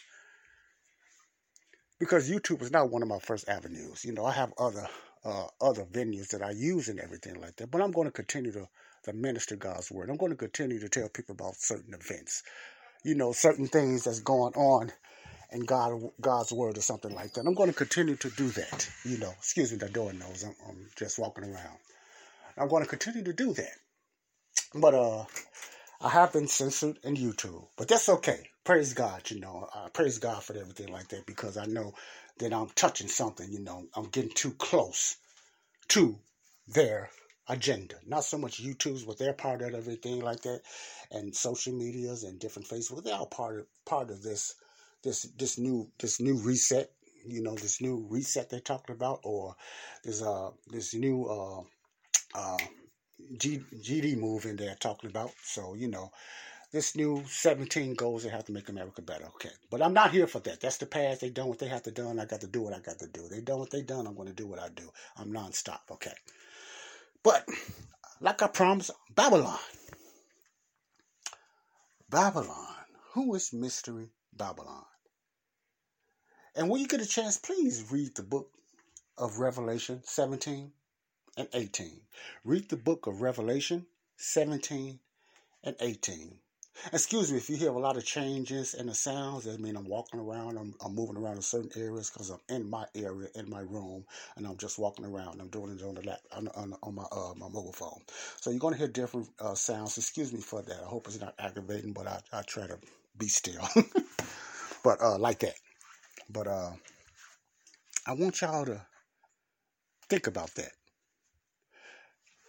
because 2.03 2.29
YouTube 2.29 2.62
is 2.62 2.69
not 2.69 2.89
one 2.89 3.01
of 3.01 3.07
my 3.07 3.19
first 3.19 3.48
avenues. 3.48 4.03
You 4.03 4.12
know, 4.12 4.25
I 4.25 4.33
have 4.33 4.51
other 4.57 4.86
uh, 5.24 5.48
other 5.62 5.86
venues 5.86 6.27
that 6.29 6.41
I 6.41 6.51
use 6.51 6.89
and 6.89 7.00
everything 7.00 7.39
like 7.39 7.55
that. 7.55 7.72
But 7.72 7.81
I'm 7.81 7.91
going 7.91 8.07
to 8.07 8.12
continue 8.12 8.51
to, 8.51 8.67
to 9.05 9.13
minister 9.13 9.55
God's 9.55 9.89
word. 9.89 10.10
I'm 10.10 10.17
going 10.17 10.33
to 10.33 10.38
continue 10.38 10.79
to 10.79 10.89
tell 10.89 11.07
people 11.07 11.33
about 11.33 11.55
certain 11.55 11.93
events, 11.93 12.43
you 13.05 13.15
know, 13.15 13.31
certain 13.31 13.67
things 13.67 14.03
that's 14.03 14.19
going 14.19 14.53
on 14.55 14.91
in 15.53 15.62
God 15.62 16.10
God's 16.19 16.51
word 16.51 16.77
or 16.77 16.81
something 16.81 17.15
like 17.15 17.33
that. 17.33 17.45
I'm 17.45 17.53
going 17.53 17.69
to 17.69 17.75
continue 17.75 18.17
to 18.17 18.29
do 18.31 18.50
that. 18.50 18.89
You 19.05 19.17
know, 19.19 19.31
excuse 19.38 19.72
me, 19.72 19.77
the 19.77 19.88
door 19.88 20.12
knows 20.12 20.43
I'm, 20.43 20.55
I'm 20.67 20.88
just 20.98 21.17
walking 21.17 21.45
around. 21.45 21.77
I'm 22.57 22.67
going 22.67 22.83
to 22.83 22.89
continue 22.89 23.24
to 23.24 23.33
do 23.33 23.53
that. 23.53 23.77
But 24.75 24.93
uh, 24.93 25.24
I 26.03 26.10
have 26.10 26.33
been 26.33 26.48
censored 26.48 27.00
in 27.03 27.15
YouTube, 27.15 27.67
but 27.77 27.88
that's 27.88 28.10
okay 28.10 28.50
praise 28.63 28.93
God, 28.93 29.29
you 29.29 29.39
know, 29.39 29.67
praise 29.93 30.19
God 30.19 30.43
for 30.43 30.55
everything 30.57 30.88
like 30.88 31.10
that 31.10 31.25
because 31.25 31.57
I 31.57 31.65
know 31.65 31.93
that 32.39 32.53
I'm 32.53 32.69
touching 32.69 33.07
something, 33.07 33.51
you 33.51 33.60
know, 33.60 33.86
I'm 33.93 34.05
getting 34.05 34.31
too 34.31 34.51
close 34.51 35.17
to 35.89 36.17
their 36.67 37.10
agenda. 37.48 37.95
Not 38.05 38.24
so 38.24 38.38
much 38.38 38.63
YouTube's, 38.63 39.03
but 39.03 39.17
they're 39.17 39.33
part 39.33 39.62
of 39.62 39.74
everything 39.74 40.22
like 40.22 40.41
that, 40.43 40.62
and 41.12 41.36
social 41.36 41.74
medias 41.74 42.24
and 42.24 42.39
different 42.39 42.69
Facebook. 42.69 43.03
They're 43.03 43.15
all 43.15 43.25
part 43.25 43.60
of 43.60 43.65
part 43.86 44.10
of 44.10 44.24
this 44.24 44.55
this 45.03 45.24
this 45.38 45.57
new 45.57 45.89
this 46.00 46.19
new 46.22 46.36
reset. 46.38 46.91
You 47.25 47.41
know, 47.41 47.55
this 47.55 47.81
new 47.81 48.05
reset 48.10 48.50
they're 48.50 48.60
talking 48.60 48.95
about, 48.95 49.22
or 49.24 49.55
there's 50.03 50.22
uh 50.22 50.51
this 50.67 50.93
new 50.93 51.25
uh 51.25 51.62
uh 52.36 52.57
G, 53.38 53.62
GD 53.75 54.18
move 54.18 54.46
in 54.46 54.56
there 54.56 54.75
talking 54.80 55.10
about. 55.10 55.32
So 55.44 55.74
you 55.74 55.88
know, 55.88 56.12
this 56.72 56.96
new 56.96 57.24
17 57.27 57.94
goals 57.94 58.24
they 58.24 58.30
have 58.30 58.46
to 58.46 58.51
make 58.51 58.68
America 58.70 59.01
better. 59.01 59.25
Okay. 59.25 59.51
But 59.70 59.82
I'm 59.82 59.94
not 59.94 60.12
here 60.12 60.27
for 60.27 60.39
that. 60.39 60.60
That's 60.60 60.77
the 60.77 60.86
past. 60.86 61.22
They 61.22 61.30
done 61.30 61.48
what 61.48 61.60
they 61.60 61.68
have 61.68 61.84
to 61.84 61.92
do, 61.92 62.10
and 62.10 62.20
I 62.20 62.25
got 62.25 62.42
to 62.42 62.48
do 62.48 62.62
what 62.62 62.74
I 62.74 62.80
got 62.80 63.00
to 63.00 63.08
do. 63.08 63.27
They 63.30 63.42
done 63.42 63.60
what 63.60 63.70
they 63.70 63.84
done. 63.84 64.08
I'm 64.08 64.15
going 64.15 64.27
to 64.27 64.34
do 64.34 64.48
what 64.48 64.60
I 64.60 64.70
do. 64.70 64.89
I'm 65.18 65.32
nonstop. 65.32 65.80
Okay. 65.92 66.13
But 67.24 67.48
like 68.20 68.42
I 68.42 68.48
promised, 68.48 68.92
Babylon. 69.15 69.60
Babylon. 72.10 72.68
Who 73.13 73.36
is 73.36 73.53
Mystery 73.53 74.10
Babylon? 74.36 74.86
And 76.56 76.70
when 76.70 76.82
you 76.82 76.88
get 76.88 77.01
a 77.01 77.06
chance, 77.06 77.38
please 77.38 77.92
read 77.92 78.15
the 78.15 78.24
book 78.24 78.50
of 79.18 79.39
Revelation 79.39 80.01
17 80.03 80.72
and 81.38 81.48
18. 81.54 82.02
Read 82.44 82.70
the 82.70 82.78
book 82.78 83.08
of 83.08 83.22
Revelation 83.22 83.86
17 84.18 85.00
and 85.63 85.75
18. 85.80 86.40
Excuse 86.92 87.32
me 87.32 87.38
if 87.38 87.50
you 87.50 87.56
hear 87.56 87.70
a 87.70 87.80
lot 87.80 87.98
of 87.98 88.06
changes 88.06 88.74
in 88.74 88.88
the 88.88 88.96
sounds. 88.96 89.46
That 89.46 89.60
mean 89.60 89.75
I'm 89.75 89.88
walking 89.88 90.20
around. 90.20 90.58
I'm, 90.58 90.74
I'm 90.84 90.96
moving 90.96 91.18
around 91.18 91.36
in 91.36 91.42
certain 91.42 91.70
areas 91.75 92.10
because 92.10 92.32
I'm 92.32 92.40
in 92.50 92.68
my 92.68 92.86
area, 92.96 93.30
in 93.36 93.50
my 93.50 93.62
room, 93.62 94.06
and 94.36 94.48
I'm 94.48 94.58
just 94.58 94.80
walking 94.80 95.06
around. 95.06 95.40
I'm 95.40 95.50
doing 95.50 95.78
it 95.78 95.84
on 95.84 95.96
the 95.96 96.02
lap, 96.02 96.20
on, 96.32 96.48
on, 96.50 96.75
on 96.82 96.96
my 96.96 97.04
uh, 97.12 97.34
my 97.38 97.48
mobile 97.48 97.74
phone. 97.74 98.02
So 98.42 98.50
you're 98.50 98.60
going 98.60 98.74
to 98.74 98.80
hear 98.80 98.88
different 98.88 99.30
uh, 99.40 99.54
sounds. 99.54 99.98
Excuse 99.98 100.34
me 100.34 100.42
for 100.42 100.63
that. 100.63 100.82
I 100.84 100.88
hope 100.88 101.08
it's 101.08 101.22
not 101.22 101.36
aggravating, 101.38 101.94
but 101.94 102.08
I, 102.08 102.20
I 102.34 102.42
try 102.42 102.66
to 102.66 102.80
be 103.18 103.28
still. 103.28 103.68
but 104.84 105.00
uh, 105.00 105.18
like 105.20 105.40
that. 105.40 105.56
But 106.30 106.48
uh, 106.48 106.72
I 108.08 108.13
want 108.13 108.42
y'all 108.42 108.66
to 108.66 108.82
think 110.10 110.25
about 110.28 110.54
that. 110.56 110.72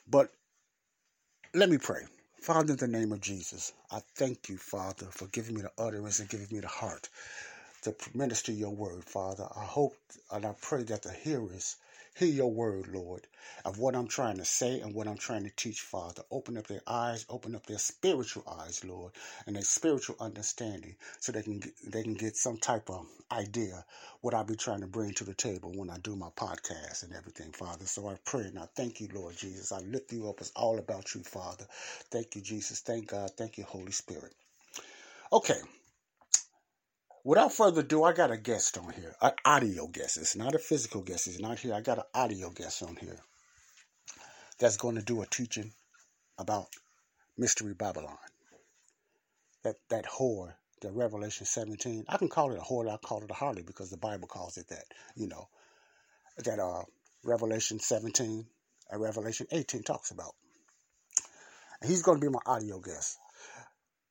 But 0.09 0.33
let 1.55 1.71
me 1.71 1.79
pray. 1.79 2.03
Father, 2.41 2.73
in 2.75 2.79
the 2.79 2.89
name 2.89 3.13
of 3.13 3.21
Jesus, 3.21 3.73
I 3.91 4.01
thank 4.17 4.49
you, 4.49 4.59
Father, 4.59 5.07
for 5.11 5.27
giving 5.29 5.55
me 5.57 5.63
the 5.63 5.73
utterance 5.79 6.21
and 6.21 6.29
giving 6.29 6.49
me 6.51 6.61
the 6.61 6.69
heart 6.69 7.09
to 7.83 7.95
minister 8.15 8.53
your 8.53 8.75
word, 8.75 9.05
Father. 9.05 9.49
I 9.57 9.65
hope 9.65 9.97
and 10.33 10.45
I 10.47 10.55
pray 10.61 10.83
that 10.85 11.03
the 11.03 11.13
hearers 11.13 11.77
hear 12.15 12.29
your 12.29 12.51
word, 12.51 12.89
Lord, 12.89 13.27
of 13.65 13.79
what 13.79 13.97
I'm 13.97 14.07
trying 14.07 14.37
to 14.39 14.45
say 14.45 14.81
and 14.81 14.95
what 14.95 15.09
I'm 15.09 15.17
trying 15.19 15.45
to 15.45 15.51
teach, 15.51 15.81
Father. 15.81 16.23
Open 16.31 16.57
up 16.57 16.67
their 16.67 16.83
eyes, 16.87 17.27
open 17.29 17.55
up 17.55 17.67
their 17.67 17.79
spiritual 17.79 18.45
eyes, 18.61 18.85
Lord, 18.85 19.13
and 19.47 19.57
their 19.57 19.63
spiritual 19.63 20.17
understanding 20.21 20.95
so 21.19 21.33
they 21.33 21.43
can 21.43 21.59
get, 21.59 21.73
they 21.85 22.03
can 22.03 22.15
get 22.15 22.37
some 22.37 22.57
type 22.59 22.89
of 22.89 23.07
idea 23.33 23.85
what 24.21 24.35
I'll 24.35 24.45
be 24.45 24.57
trying 24.57 24.81
to 24.81 24.87
bring 24.87 25.13
to 25.15 25.25
the 25.25 25.35
table 25.35 25.73
when 25.75 25.91
I 25.91 25.99
do 25.99 26.15
my 26.15 26.31
podcast 26.37 27.03
and 27.03 27.13
everything, 27.13 27.53
Father. 27.53 27.87
So 27.87 28.09
I 28.09 28.17
pray 28.25 28.43
and 28.43 28.59
I 28.59 28.67
thank 28.77 29.01
you, 29.01 29.09
Lord 29.13 29.37
Jesus. 29.37 29.73
I 29.73 29.81
lift 29.81 30.13
you 30.13 30.29
up. 30.29 30.41
It's 30.41 30.53
all 30.55 30.79
about 30.79 31.15
you, 31.15 31.23
Father. 31.23 31.67
Thank 32.11 32.37
you, 32.37 32.43
Jesus. 32.43 32.81
Thank 32.81 33.09
God. 33.09 33.31
Thank 33.37 33.59
you, 33.59 33.65
Holy 33.65 33.93
Spirit. 33.93 34.33
Okay 35.33 35.61
without 37.25 37.53
further 37.53 37.81
ado, 37.81 38.05
I 38.05 38.13
got 38.13 38.31
a 38.31 38.37
guest 38.37 38.79
on 38.79 38.93
here, 38.93 39.15
an 39.21 39.33
audio 39.45 39.89
guest. 39.89 40.19
It's 40.19 40.37
not 40.37 40.55
a 40.55 40.59
physical 40.59 41.03
guest. 41.03 41.27
It's 41.27 41.41
not 41.41 41.59
here. 41.59 41.75
I 41.75 41.81
got 41.81 41.99
an 41.99 42.05
audio 42.15 42.51
guest 42.51 42.83
on 42.83 42.97
here 42.97 43.19
that's 44.59 44.77
going 44.77 44.97
to 44.97 45.03
do 45.03 45.23
a 45.23 45.27
teaching 45.27 45.73
about 46.39 46.69
Mystery 47.37 47.75
Babylon. 47.75 48.19
That 49.65 49.77
that 49.89 50.05
whore, 50.05 50.53
the 50.83 50.93
Revelation 50.93 51.47
17. 51.47 52.05
I 52.09 52.19
can 52.19 52.29
call 52.29 52.53
it 52.53 52.59
a 52.59 52.63
whore. 52.63 52.93
I 52.93 52.99
call 52.99 53.23
it 53.25 53.31
a 53.31 53.35
harlot 53.35 53.67
because 53.67 53.91
the 53.91 53.97
Bible 53.97 54.29
calls 54.29 54.59
it 54.59 54.69
that. 54.69 54.85
You 55.17 55.29
know, 55.29 55.49
that 56.45 56.59
uh 56.59 56.83
Revelation 57.25 57.81
17 57.81 58.47
and 58.91 59.01
Revelation 59.01 59.47
18 59.51 59.83
talks 59.83 60.11
about. 60.11 60.35
He's 61.83 62.03
going 62.03 62.21
to 62.21 62.27
be 62.27 62.33
my 62.33 62.41
audio 62.47 62.79
guest. 62.81 63.19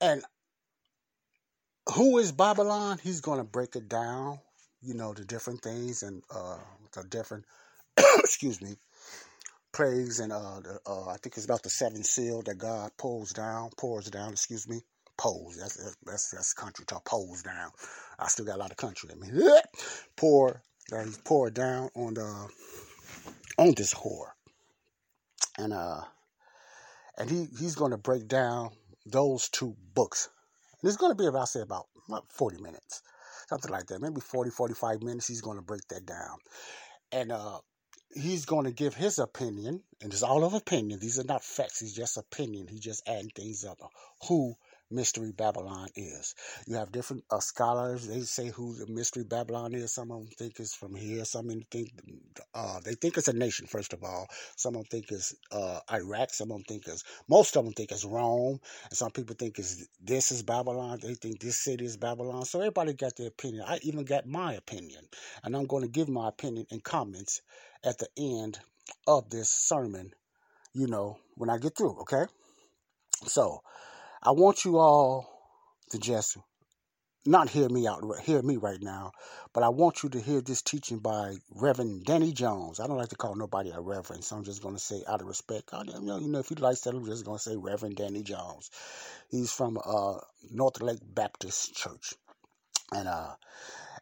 And 0.02 0.24
who 1.92 2.18
is 2.18 2.32
Babylon? 2.32 3.00
He's 3.02 3.22
going 3.22 3.40
to 3.40 3.44
break 3.44 3.76
it 3.76 3.90
down, 3.90 4.40
you 4.82 4.94
know, 4.94 5.14
the 5.14 5.26
different 5.26 5.62
things 5.62 6.04
and 6.04 6.24
uh, 6.34 6.58
the 6.94 7.04
different, 7.04 7.46
excuse 8.20 8.62
me, 8.62 8.76
plagues 9.74 10.20
and 10.20 10.32
uh, 10.32 10.60
the, 10.62 10.80
uh, 10.88 11.08
I 11.08 11.18
think 11.18 11.36
it's 11.36 11.46
about 11.46 11.64
the 11.64 11.70
seven 11.70 12.04
seal 12.04 12.42
that 12.44 12.58
God 12.58 12.92
pulls 12.98 13.34
down, 13.34 13.70
pours 13.78 14.10
down, 14.10 14.32
excuse 14.32 14.68
me, 14.68 14.82
pulls. 15.18 15.58
That's 15.58 15.96
that's 16.06 16.32
that's 16.32 16.54
country 16.54 16.86
talk. 16.86 17.06
Pulls 17.06 17.44
down. 17.44 17.72
I 18.18 18.28
still 18.28 18.46
got 18.46 18.56
a 18.56 18.60
lot 18.60 18.72
of 18.72 18.78
country 18.78 19.10
in 19.12 19.20
me. 19.20 19.44
pour, 20.16 20.62
uh, 20.92 21.04
he's 21.04 21.18
poured 21.18 21.54
down 21.54 21.90
on 21.96 22.14
the 22.14 22.48
on 23.58 23.74
this 23.76 23.94
whore, 23.94 24.32
and 25.58 25.74
uh, 25.74 26.02
and 27.18 27.30
he 27.30 27.48
he's 27.60 27.76
going 27.76 27.92
to 27.92 27.98
break 27.98 28.28
down 28.28 28.72
those 29.06 29.50
two 29.50 29.76
books 29.94 30.30
and 30.84 30.90
it's 30.90 30.98
going 30.98 31.12
to 31.12 31.16
be 31.16 31.28
about, 31.28 31.48
say, 31.48 31.62
about 31.62 31.88
40 32.28 32.62
minutes, 32.62 33.02
something 33.48 33.72
like 33.72 33.86
that. 33.88 34.02
Maybe 34.02 34.20
40, 34.20 34.50
45 34.50 35.02
minutes. 35.02 35.28
He's 35.28 35.40
going 35.40 35.58
to 35.58 35.64
break 35.64 35.88
that 35.88 36.06
down. 36.06 36.38
And 37.14 37.32
uh, 37.32 37.60
he's 38.14 38.44
going 38.46 38.66
to 38.66 38.72
give 38.72 38.94
his 38.94 39.18
opinion, 39.18 39.82
and 40.02 40.12
it's 40.12 40.24
all 40.24 40.44
of 40.44 40.54
opinion. 40.54 41.00
These 41.00 41.20
are 41.20 41.24
not 41.24 41.42
facts. 41.42 41.80
He's 41.80 41.96
just 41.96 42.18
opinion. 42.18 42.68
He's 42.68 42.82
just 42.82 43.08
adding 43.08 43.32
things 43.34 43.64
up. 43.64 43.78
Who 44.28 44.56
Mystery 44.94 45.32
Babylon 45.32 45.88
is. 45.96 46.36
You 46.68 46.76
have 46.76 46.92
different 46.92 47.24
uh, 47.32 47.40
scholars. 47.40 48.08
They 48.08 48.22
say 48.22 48.50
who 48.50 48.76
the 48.76 48.88
Mystery 48.92 49.24
Babylon 49.24 49.74
is. 49.74 49.94
Some 49.94 50.12
of 50.12 50.20
them 50.20 50.30
think 50.38 50.60
it's 50.60 50.76
from 50.76 50.96
here. 50.96 51.26
Some 51.26 51.46
of 51.48 51.52
them 51.52 51.64
think 51.72 51.90
uh, 52.54 52.80
they 52.86 52.94
think 52.94 53.18
it's 53.18 53.28
a 53.28 53.34
nation. 53.34 53.68
First 53.68 53.94
of 53.94 54.04
all, 54.04 54.28
some 54.56 54.76
of 54.76 54.84
them 54.84 54.90
think 54.92 55.12
it's 55.12 55.36
uh, 55.52 55.80
Iraq. 55.92 56.30
Some 56.32 56.52
of 56.52 56.58
them 56.58 56.66
think 56.68 56.88
it's 56.88 57.04
most 57.28 57.58
of 57.58 57.66
them 57.66 57.74
think 57.74 57.92
it's 57.92 58.06
Rome. 58.06 58.60
And 58.90 58.98
some 58.98 59.12
people 59.12 59.36
think 59.38 59.60
it's 59.60 59.88
this 60.02 60.32
is 60.32 60.44
Babylon. 60.44 61.00
They 61.02 61.16
think 61.16 61.40
this 61.40 61.58
city 61.58 61.86
is 61.86 61.98
Babylon. 61.98 62.46
So 62.46 62.60
everybody 62.60 62.94
got 62.94 63.16
their 63.16 63.28
opinion. 63.28 63.66
I 63.68 63.80
even 63.84 64.06
got 64.06 64.28
my 64.28 64.54
opinion, 64.54 65.08
and 65.44 65.56
I'm 65.56 65.66
going 65.66 65.84
to 65.84 65.90
give 65.90 66.10
my 66.10 66.30
opinion 66.30 66.68
in 66.70 66.82
comments 66.82 67.42
at 67.84 67.98
the 67.98 68.08
end 68.18 68.60
of 69.08 69.30
this 69.30 69.50
sermon. 69.50 70.14
You 70.74 70.88
know 70.88 71.18
when 71.36 71.50
I 71.50 71.58
get 71.58 71.78
through. 71.78 72.00
Okay. 72.02 72.26
So, 73.28 73.62
I 74.26 74.32
want 74.32 74.64
you 74.64 74.78
all 74.78 75.28
to 75.92 76.00
just 76.00 76.38
not 77.26 77.50
hear 77.50 77.68
me 77.68 77.88
out, 77.88 78.04
hear 78.24 78.42
me 78.42 78.56
right 78.56 78.82
now, 78.82 79.12
but 79.54 79.64
I 79.64 79.70
want 79.70 80.02
you 80.02 80.08
to 80.10 80.20
hear 80.20 80.40
this 80.40 80.62
teaching 80.62 81.00
by 81.00 81.36
Reverend 81.54 82.06
Danny 82.06 82.32
Jones. 82.32 82.80
I 82.80 82.88
don't 82.88 82.98
like 82.98 83.10
to 83.10 83.18
call 83.18 83.36
nobody 83.36 83.72
a 83.72 83.82
reverend, 83.82 84.24
so 84.24 84.38
I'm 84.38 84.46
just 84.46 84.62
going 84.62 84.76
to 84.76 84.80
say 84.80 85.04
out 85.10 85.20
of 85.20 85.28
respect. 85.28 85.74
I, 85.74 85.84
you, 85.84 86.00
know, 86.02 86.20
you 86.20 86.30
know, 86.30 86.40
if 86.40 86.50
you'd 86.50 86.62
like 86.62 86.80
that, 86.82 86.96
I'm 86.96 87.06
just 87.06 87.26
going 87.26 87.38
to 87.38 87.44
say 87.44 87.58
Reverend 87.58 87.98
Danny 87.98 88.24
Jones. 88.24 88.72
He's 89.30 89.52
from 89.52 89.78
uh, 89.86 90.20
North 90.52 90.82
Lake 90.82 91.02
Baptist 91.04 91.76
Church, 91.76 92.14
and 92.94 93.10
uh, 93.10 93.36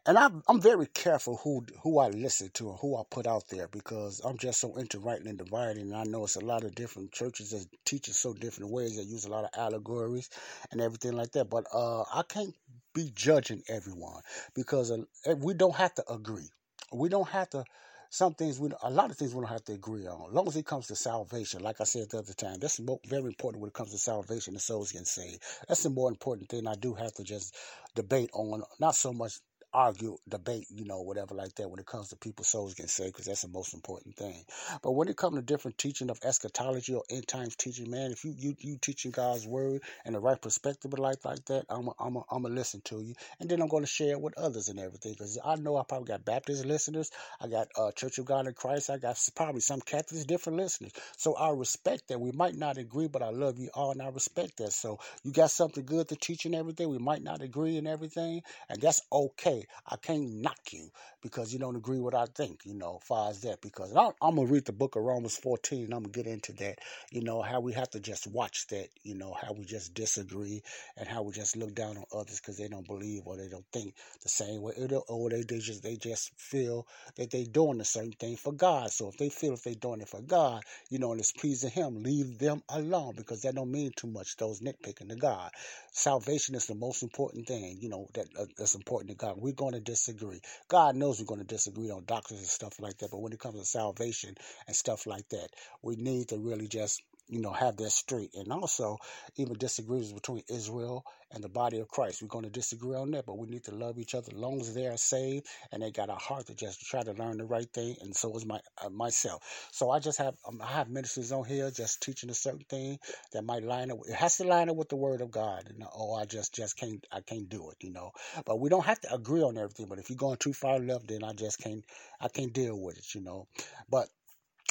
and 0.04 0.18
I'm 0.18 0.42
I'm 0.48 0.60
very 0.60 0.86
careful 0.86 1.36
who 1.36 1.64
who 1.82 1.98
I 1.98 2.08
listen 2.08 2.50
to 2.54 2.70
and 2.70 2.78
who 2.80 2.96
I 2.96 3.02
put 3.08 3.26
out 3.26 3.44
there 3.48 3.68
because 3.68 4.20
I'm 4.24 4.36
just 4.36 4.60
so 4.60 4.74
into 4.76 4.98
writing 4.98 5.28
and 5.28 5.38
dividing. 5.38 5.82
And 5.92 5.96
I 5.96 6.04
know 6.04 6.24
it's 6.24 6.36
a 6.36 6.44
lot 6.44 6.64
of 6.64 6.74
different 6.74 7.12
churches 7.12 7.50
that 7.50 7.66
teach 7.84 8.08
in 8.08 8.14
so 8.14 8.34
different 8.34 8.72
ways. 8.72 8.96
They 8.96 9.02
use 9.04 9.24
a 9.26 9.30
lot 9.30 9.44
of 9.44 9.50
allegories 9.56 10.28
and 10.72 10.80
everything 10.80 11.12
like 11.12 11.32
that. 11.32 11.48
But 11.50 11.66
uh, 11.72 12.02
I 12.02 12.22
can't 12.28 12.54
be 12.94 13.12
judging 13.14 13.62
everyone 13.68 14.22
because 14.54 14.90
uh, 14.90 15.34
we 15.36 15.54
don't 15.54 15.76
have 15.76 15.94
to 15.94 16.12
agree. 16.12 16.48
We 16.92 17.08
don't 17.08 17.28
have 17.28 17.50
to 17.50 17.64
some 18.10 18.34
things 18.34 18.58
we 18.58 18.70
a 18.82 18.90
lot 18.90 19.10
of 19.10 19.16
things 19.16 19.34
we 19.34 19.40
don't 19.40 19.50
have 19.50 19.64
to 19.64 19.72
agree 19.72 20.06
on. 20.06 20.28
As 20.28 20.34
long 20.34 20.48
as 20.48 20.56
it 20.56 20.66
comes 20.66 20.88
to 20.88 20.96
salvation, 20.96 21.62
like 21.62 21.80
I 21.80 21.84
said 21.84 22.10
the 22.10 22.18
other 22.18 22.34
time, 22.34 22.58
that's 22.60 22.80
very 23.06 23.26
important 23.26 23.62
when 23.62 23.68
it 23.68 23.74
comes 23.74 23.92
to 23.92 23.98
salvation. 23.98 24.52
The 24.54 24.60
souls 24.60 24.90
getting 24.92 25.06
saved. 25.06 25.42
That's 25.68 25.84
the 25.84 25.90
more 25.90 26.10
important 26.10 26.48
thing. 26.50 26.66
I 26.66 26.74
do 26.74 26.92
have 26.94 27.14
to 27.14 27.22
just 27.24 27.56
debate 27.94 28.30
on. 28.34 28.64
Not 28.80 28.96
so 28.96 29.12
much 29.12 29.34
argue, 29.74 30.16
debate, 30.28 30.66
you 30.70 30.84
know, 30.84 31.00
whatever 31.02 31.34
like 31.34 31.54
that 31.56 31.68
when 31.70 31.78
it 31.80 31.86
comes 31.86 32.08
to 32.08 32.16
people's 32.16 32.48
souls 32.48 32.74
getting 32.74 32.88
saved, 32.88 33.12
because 33.14 33.26
that's 33.26 33.42
the 33.42 33.48
most 33.48 33.74
important 33.74 34.16
thing. 34.16 34.44
But 34.82 34.92
when 34.92 35.08
it 35.08 35.16
comes 35.16 35.36
to 35.36 35.42
different 35.42 35.78
teaching 35.78 36.10
of 36.10 36.18
eschatology 36.24 36.94
or 36.94 37.04
end 37.10 37.26
times 37.28 37.56
teaching, 37.56 37.90
man, 37.90 38.12
if 38.12 38.24
you 38.24 38.34
you, 38.36 38.54
you 38.58 38.76
teaching 38.78 39.10
God's 39.10 39.46
word 39.46 39.82
and 40.04 40.14
the 40.14 40.20
right 40.20 40.40
perspective 40.40 40.92
of 40.92 40.98
life 40.98 41.24
like 41.24 41.44
that, 41.46 41.64
I'm 41.70 41.88
I'm 41.98 42.16
I'm 42.30 42.42
gonna 42.42 42.54
listen 42.54 42.80
to 42.86 43.00
you, 43.00 43.14
and 43.40 43.48
then 43.48 43.60
I'm 43.62 43.68
gonna 43.68 43.86
share 43.86 44.12
it 44.12 44.20
with 44.20 44.38
others 44.38 44.68
and 44.68 44.78
everything, 44.78 45.12
because 45.12 45.38
I 45.44 45.56
know 45.56 45.76
I 45.76 45.82
probably 45.88 46.08
got 46.08 46.24
Baptist 46.24 46.64
listeners, 46.64 47.10
I 47.40 47.48
got 47.48 47.68
uh, 47.76 47.92
Church 47.92 48.18
of 48.18 48.26
God 48.26 48.46
in 48.46 48.54
Christ, 48.54 48.90
I 48.90 48.98
got 48.98 49.18
probably 49.34 49.60
some 49.60 49.80
Catholics, 49.80 50.24
different 50.24 50.58
listeners. 50.58 50.92
So 51.16 51.34
I 51.34 51.50
respect 51.50 52.08
that. 52.08 52.20
We 52.20 52.32
might 52.32 52.54
not 52.56 52.78
agree, 52.78 53.08
but 53.08 53.22
I 53.22 53.30
love 53.30 53.58
you 53.58 53.70
all, 53.74 53.92
and 53.92 54.02
I 54.02 54.08
respect 54.08 54.58
that. 54.58 54.72
So 54.72 54.98
you 55.22 55.32
got 55.32 55.50
something 55.50 55.84
good 55.84 56.08
to 56.08 56.16
teach 56.16 56.44
and 56.46 56.54
everything. 56.54 56.88
We 56.88 56.98
might 56.98 57.22
not 57.22 57.42
agree 57.42 57.78
and 57.78 57.88
everything, 57.88 58.42
and 58.68 58.80
that's 58.80 59.00
okay. 59.12 59.61
I 59.86 59.96
can't 59.96 60.34
knock 60.34 60.72
you 60.72 60.90
because 61.22 61.52
you 61.52 61.58
don't 61.58 61.76
agree 61.76 61.98
with 61.98 62.14
what 62.14 62.22
I 62.22 62.26
think, 62.34 62.60
you 62.64 62.74
know, 62.74 63.00
far 63.02 63.30
as 63.30 63.40
that. 63.42 63.60
Because 63.60 63.94
I'm, 63.96 64.12
I'm 64.22 64.36
going 64.36 64.48
to 64.48 64.52
read 64.52 64.64
the 64.66 64.72
book 64.72 64.96
of 64.96 65.02
Romans 65.02 65.36
14 65.36 65.84
and 65.84 65.94
I'm 65.94 66.02
going 66.02 66.12
to 66.12 66.22
get 66.22 66.26
into 66.26 66.52
that, 66.54 66.78
you 67.10 67.22
know, 67.22 67.42
how 67.42 67.60
we 67.60 67.72
have 67.74 67.90
to 67.90 68.00
just 68.00 68.26
watch 68.26 68.66
that, 68.68 68.88
you 69.02 69.14
know, 69.14 69.34
how 69.40 69.52
we 69.52 69.64
just 69.64 69.94
disagree 69.94 70.62
and 70.96 71.08
how 71.08 71.22
we 71.22 71.32
just 71.32 71.56
look 71.56 71.74
down 71.74 71.96
on 71.96 72.04
others 72.12 72.40
because 72.40 72.58
they 72.58 72.68
don't 72.68 72.86
believe 72.86 73.22
or 73.26 73.36
they 73.36 73.48
don't 73.48 73.66
think 73.72 73.94
the 74.22 74.28
same 74.28 74.62
way 74.62 74.72
or 75.08 75.30
they, 75.30 75.42
they 75.42 75.58
just 75.58 75.82
they 75.82 75.96
just 75.96 76.32
feel 76.38 76.86
that 77.16 77.30
they're 77.30 77.44
doing 77.44 77.78
the 77.78 77.84
same 77.84 78.12
thing 78.12 78.36
for 78.36 78.52
God. 78.52 78.90
So 78.90 79.08
if 79.08 79.16
they 79.16 79.28
feel 79.28 79.54
if 79.54 79.62
they're 79.62 79.74
doing 79.74 80.00
it 80.00 80.08
for 80.08 80.20
God, 80.20 80.62
you 80.90 80.98
know, 80.98 81.12
and 81.12 81.20
it's 81.20 81.32
pleasing 81.32 81.70
Him, 81.70 82.02
leave 82.02 82.38
them 82.38 82.62
alone 82.68 83.14
because 83.16 83.42
that 83.42 83.54
don't 83.54 83.70
mean 83.70 83.92
too 83.96 84.08
much. 84.08 84.36
Those 84.36 84.60
nitpicking 84.60 85.08
to 85.08 85.16
God. 85.16 85.50
Salvation 85.92 86.54
is 86.54 86.66
the 86.66 86.74
most 86.74 87.02
important 87.02 87.46
thing, 87.46 87.78
you 87.80 87.88
know, 87.88 88.08
that 88.14 88.26
uh, 88.38 88.46
that's 88.56 88.74
important 88.74 89.10
to 89.10 89.16
God. 89.16 89.40
We're 89.52 89.56
going 89.56 89.74
to 89.74 89.80
disagree. 89.80 90.40
God 90.68 90.96
knows 90.96 91.20
we're 91.20 91.26
going 91.26 91.40
to 91.40 91.46
disagree 91.46 91.90
on 91.90 92.06
doctrines 92.06 92.40
and 92.40 92.48
stuff 92.48 92.80
like 92.80 92.96
that, 92.98 93.10
but 93.10 93.20
when 93.20 93.34
it 93.34 93.38
comes 93.38 93.60
to 93.60 93.66
salvation 93.66 94.34
and 94.66 94.74
stuff 94.74 95.06
like 95.06 95.28
that, 95.28 95.48
we 95.82 95.94
need 95.94 96.28
to 96.28 96.38
really 96.38 96.68
just 96.68 97.02
you 97.32 97.40
know, 97.40 97.50
have 97.50 97.78
that 97.78 97.90
straight. 97.90 98.34
And 98.34 98.52
also, 98.52 98.98
even 99.36 99.54
disagreements 99.54 100.12
between 100.12 100.42
Israel 100.50 101.06
and 101.30 101.42
the 101.42 101.48
body 101.48 101.78
of 101.78 101.88
Christ. 101.88 102.20
We're 102.20 102.28
going 102.28 102.44
to 102.44 102.50
disagree 102.50 102.94
on 102.94 103.10
that, 103.12 103.24
but 103.24 103.38
we 103.38 103.48
need 103.48 103.64
to 103.64 103.74
love 103.74 103.98
each 103.98 104.14
other 104.14 104.30
as 104.30 104.38
long 104.38 104.60
as 104.60 104.74
they 104.74 104.86
are 104.86 104.98
saved 104.98 105.46
and 105.72 105.82
they 105.82 105.90
got 105.90 106.10
a 106.10 106.14
heart 106.14 106.48
to 106.48 106.54
just 106.54 106.82
try 106.82 107.02
to 107.02 107.12
learn 107.12 107.38
the 107.38 107.46
right 107.46 107.66
thing. 107.72 107.96
And 108.02 108.14
so 108.14 108.36
is 108.36 108.44
my 108.44 108.60
uh, 108.84 108.90
myself. 108.90 109.68
So 109.72 109.90
I 109.90 109.98
just 109.98 110.18
have 110.18 110.34
um, 110.46 110.60
I 110.62 110.72
have 110.72 110.90
ministers 110.90 111.32
on 111.32 111.46
here 111.46 111.70
just 111.70 112.02
teaching 112.02 112.28
a 112.28 112.34
certain 112.34 112.66
thing 112.68 112.98
that 113.32 113.44
might 113.44 113.64
line 113.64 113.90
up. 113.90 114.00
It 114.06 114.14
has 114.14 114.36
to 114.36 114.44
line 114.44 114.68
up 114.68 114.76
with 114.76 114.90
the 114.90 114.96
Word 114.96 115.22
of 115.22 115.30
God. 115.30 115.70
And 115.70 115.82
oh, 115.94 116.14
I 116.14 116.26
just 116.26 116.54
just 116.54 116.76
can't 116.76 117.02
I 117.10 117.22
can't 117.22 117.48
do 117.48 117.70
it, 117.70 117.78
you 117.80 117.92
know. 117.92 118.12
But 118.44 118.60
we 118.60 118.68
don't 118.68 118.84
have 118.84 119.00
to 119.00 119.14
agree 119.14 119.42
on 119.42 119.56
everything. 119.56 119.86
But 119.88 120.00
if 120.00 120.10
you're 120.10 120.18
going 120.18 120.36
too 120.36 120.52
far 120.52 120.78
left, 120.78 121.08
then 121.08 121.24
I 121.24 121.32
just 121.32 121.60
can't 121.60 121.82
I 122.20 122.28
can't 122.28 122.52
deal 122.52 122.78
with 122.78 122.98
it, 122.98 123.14
you 123.14 123.22
know. 123.22 123.46
But 123.88 124.08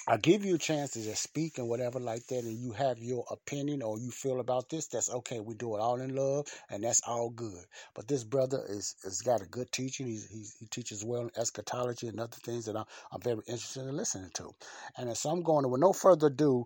I 0.08 0.18
give 0.18 0.44
you 0.46 0.56
a 0.56 0.60
chance 0.60 0.92
to 0.92 1.04
just 1.04 1.24
speak 1.24 1.58
and 1.58 1.70
whatever 1.70 2.00
like 2.00 2.26
that, 2.28 2.44
and 2.44 2.60
you 2.60 2.74
have 2.74 3.00
your 3.00 3.26
opinion 3.32 3.82
or 3.82 4.00
you 4.00 4.12
feel 4.12 4.40
about 4.40 4.70
this. 4.70 4.88
That's 4.88 5.10
okay. 5.10 5.40
We 5.40 5.56
do 5.56 5.76
it 5.76 5.80
all 5.80 6.02
in 6.02 6.16
love, 6.16 6.48
and 6.70 6.84
that's 6.84 7.02
all 7.08 7.30
good. 7.30 7.64
But 7.96 8.08
this 8.08 8.24
brother 8.24 8.62
is 8.68 8.96
has 9.04 9.22
got 9.22 9.42
a 9.42 9.46
good 9.46 9.72
teaching. 9.72 10.08
He's, 10.08 10.30
he's, 10.30 10.56
he 10.60 10.66
teaches 10.66 11.06
well 11.06 11.22
in 11.22 11.32
eschatology 11.38 12.08
and 12.08 12.20
other 12.20 12.38
things 12.44 12.66
that 12.66 12.76
I'm, 12.76 12.86
I'm 13.12 13.22
very 13.22 13.42
interested 13.48 13.88
in 13.88 13.96
listening 13.96 14.32
to. 14.36 14.52
And 14.98 15.16
so 15.16 15.30
I'm 15.30 15.44
going 15.44 15.64
to, 15.64 15.70
with 15.70 15.82
no 15.82 15.94
further 15.94 16.28
ado, 16.28 16.66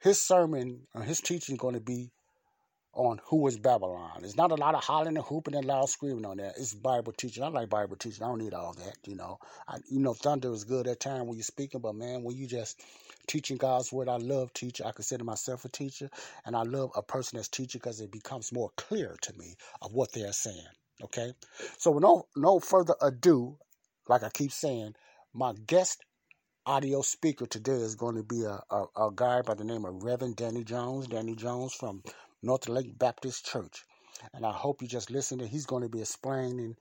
his 0.00 0.20
sermon 0.20 0.86
or 0.94 1.02
his 1.02 1.20
teaching 1.20 1.54
is 1.54 1.60
going 1.60 1.74
to 1.74 1.80
be 1.80 2.10
on 2.94 3.20
who 3.24 3.46
is 3.46 3.58
Babylon. 3.58 4.18
There's 4.20 4.36
not 4.36 4.52
a 4.52 4.56
lot 4.56 4.74
of 4.74 4.84
hollering 4.84 5.16
and 5.16 5.24
hooping 5.24 5.54
and 5.54 5.64
loud 5.64 5.88
screaming 5.88 6.26
on 6.26 6.36
that. 6.38 6.54
It's 6.58 6.74
Bible 6.74 7.12
teaching. 7.12 7.42
I 7.42 7.48
like 7.48 7.70
Bible 7.70 7.96
teaching. 7.96 8.22
I 8.22 8.28
don't 8.28 8.38
need 8.38 8.54
all 8.54 8.74
that, 8.74 8.96
you 9.06 9.14
know. 9.14 9.38
I, 9.68 9.78
you 9.90 10.00
know, 10.00 10.14
thunder 10.14 10.52
is 10.52 10.64
good 10.64 10.86
at 10.86 11.00
time 11.00 11.26
when 11.26 11.36
you're 11.36 11.44
speaking, 11.44 11.80
but 11.80 11.94
man, 11.94 12.22
when 12.22 12.36
you 12.36 12.46
just 12.46 12.82
teaching 13.26 13.56
God's 13.56 13.92
word, 13.92 14.08
I 14.08 14.16
love 14.16 14.52
teaching. 14.52 14.86
I 14.86 14.92
consider 14.92 15.24
myself 15.24 15.64
a 15.64 15.68
teacher, 15.68 16.10
and 16.44 16.54
I 16.54 16.62
love 16.62 16.90
a 16.94 17.02
person 17.02 17.36
that's 17.36 17.48
teaching 17.48 17.80
because 17.82 18.00
it 18.00 18.12
becomes 18.12 18.52
more 18.52 18.70
clear 18.76 19.16
to 19.22 19.32
me 19.38 19.56
of 19.80 19.92
what 19.94 20.12
they're 20.12 20.32
saying. 20.32 20.66
Okay, 21.02 21.32
so 21.78 21.90
with 21.90 22.02
no 22.02 22.26
no 22.36 22.60
further 22.60 22.94
ado, 23.00 23.58
like 24.08 24.22
I 24.22 24.28
keep 24.28 24.52
saying, 24.52 24.94
my 25.32 25.54
guest 25.66 26.04
audio 26.66 27.02
speaker 27.02 27.46
today 27.46 27.72
is 27.72 27.96
going 27.96 28.14
to 28.14 28.22
be 28.22 28.44
a, 28.44 28.60
a, 28.70 28.84
a 28.96 29.10
guy 29.14 29.42
by 29.42 29.54
the 29.54 29.64
name 29.64 29.84
of 29.84 30.04
Reverend 30.04 30.36
Danny 30.36 30.62
Jones. 30.62 31.08
Danny 31.08 31.34
Jones 31.34 31.72
from 31.72 32.02
North 32.42 32.68
Lake 32.68 32.98
Baptist 32.98 33.46
Church. 33.46 33.84
And 34.34 34.46
I 34.46 34.52
hope 34.52 34.82
you 34.82 34.88
just 34.88 35.10
listen 35.10 35.38
to 35.40 35.46
he's 35.46 35.66
going 35.66 35.82
to 35.82 35.88
be 35.88 36.00
explaining 36.00 36.76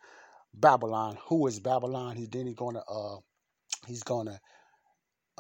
Babylon. 0.54 1.18
Who 1.28 1.48
is 1.48 1.60
Babylon? 1.60 2.18
He 2.18 2.28
then 2.28 2.48
he's 2.48 2.56
gonna 2.56 2.84
uh 2.90 3.18
he's 3.88 4.04
gonna 4.04 4.40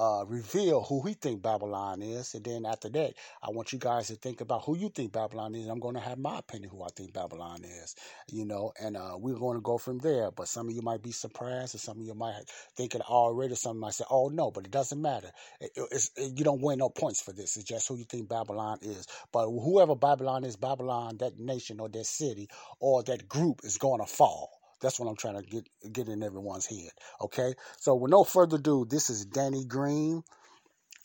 uh, 0.02 0.26
reveal 0.28 0.84
who 0.84 1.08
he 1.08 1.14
think 1.14 1.44
Babylon 1.44 2.02
is, 2.02 2.34
and 2.34 2.44
then 2.44 2.66
after 2.66 2.90
that, 2.90 3.14
I 3.44 3.52
want 3.52 3.72
you 3.72 3.80
guys 3.80 4.08
to 4.08 4.16
think 4.16 4.42
about 4.42 4.64
who 4.66 4.76
you 4.76 4.90
think 4.90 5.14
Babylon 5.14 5.56
is. 5.56 5.68
I'm 5.68 5.80
going 5.80 5.94
to 5.96 6.02
have 6.02 6.18
my 6.18 6.40
opinion 6.40 6.72
who 6.72 6.84
I 6.84 6.90
think 6.96 7.14
Babylon 7.14 7.64
is, 7.64 7.96
you 8.32 8.46
know, 8.46 8.74
and 8.82 8.98
uh, 8.98 9.18
we're 9.20 9.38
going 9.38 9.58
to 9.58 9.62
go 9.62 9.78
from 9.78 10.00
there. 10.00 10.32
But 10.32 10.48
some 10.48 10.70
of 10.70 10.76
you 10.76 10.82
might 10.82 11.04
be 11.04 11.12
surprised, 11.12 11.76
and 11.76 11.82
some 11.82 12.00
of 12.00 12.08
you 12.08 12.16
might 12.16 12.44
think 12.76 12.96
it 12.96 13.02
already. 13.02 13.56
Some 13.56 13.80
might 13.80 13.94
say, 13.94 14.06
"Oh 14.10 14.30
no," 14.30 14.52
but 14.52 14.66
it 14.66 14.72
doesn't 14.72 15.02
matter. 15.02 15.32
It, 15.62 15.72
it, 15.78 16.10
you 16.38 16.44
don't 16.44 16.64
win 16.64 16.80
no 16.80 16.90
points 16.90 17.22
for 17.22 17.34
this. 17.34 17.56
It's 17.58 17.66
just 17.66 17.88
who 17.88 17.98
you 17.98 18.06
think 18.06 18.28
Babylon 18.30 18.80
is. 18.82 19.08
But 19.32 19.48
whoever 19.52 19.96
Babylon 19.96 20.46
is, 20.46 20.58
Babylon, 20.58 21.18
that 21.20 21.40
nation 21.40 21.80
or 21.80 21.90
that 21.90 22.08
city 22.08 22.50
or 22.80 23.04
that 23.04 23.30
group 23.30 23.62
is 23.64 23.78
going 23.78 24.02
to 24.02 24.08
fall. 24.08 24.61
That's 24.82 25.00
what 25.00 25.08
I'm 25.08 25.16
trying 25.16 25.42
to 25.42 25.48
get 25.48 25.68
get 25.92 26.08
in 26.08 26.24
everyone's 26.24 26.66
head. 26.66 26.90
Okay. 27.22 27.54
So 27.78 27.96
with 27.96 28.12
no 28.12 28.24
further 28.24 28.58
ado, 28.58 28.86
this 28.90 29.10
is 29.10 29.26
Danny 29.26 29.66
Green. 29.66 30.24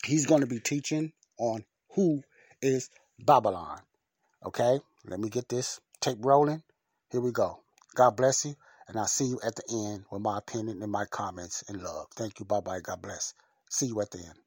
He's 0.05 0.25
going 0.25 0.41
to 0.41 0.47
be 0.47 0.59
teaching 0.59 1.13
on 1.39 1.63
who 1.95 2.21
is 2.61 2.89
Babylon. 3.19 3.79
Okay. 4.45 4.79
Let 5.05 5.19
me 5.19 5.29
get 5.29 5.49
this 5.49 5.79
tape 6.01 6.17
rolling. 6.21 6.63
Here 7.11 7.21
we 7.21 7.31
go. 7.31 7.59
God 7.95 8.17
bless 8.17 8.45
you. 8.45 8.55
And 8.87 8.97
I'll 8.97 9.07
see 9.07 9.25
you 9.25 9.39
at 9.45 9.55
the 9.55 9.63
end 9.91 10.05
with 10.11 10.21
my 10.21 10.37
opinion 10.37 10.81
and 10.81 10.91
my 10.91 11.05
comments 11.05 11.63
and 11.67 11.81
love. 11.81 12.07
Thank 12.15 12.39
you. 12.39 12.45
Bye 12.45 12.61
bye. 12.61 12.79
God 12.79 13.01
bless. 13.01 13.33
See 13.69 13.87
you 13.87 14.01
at 14.01 14.11
the 14.11 14.19
end. 14.19 14.46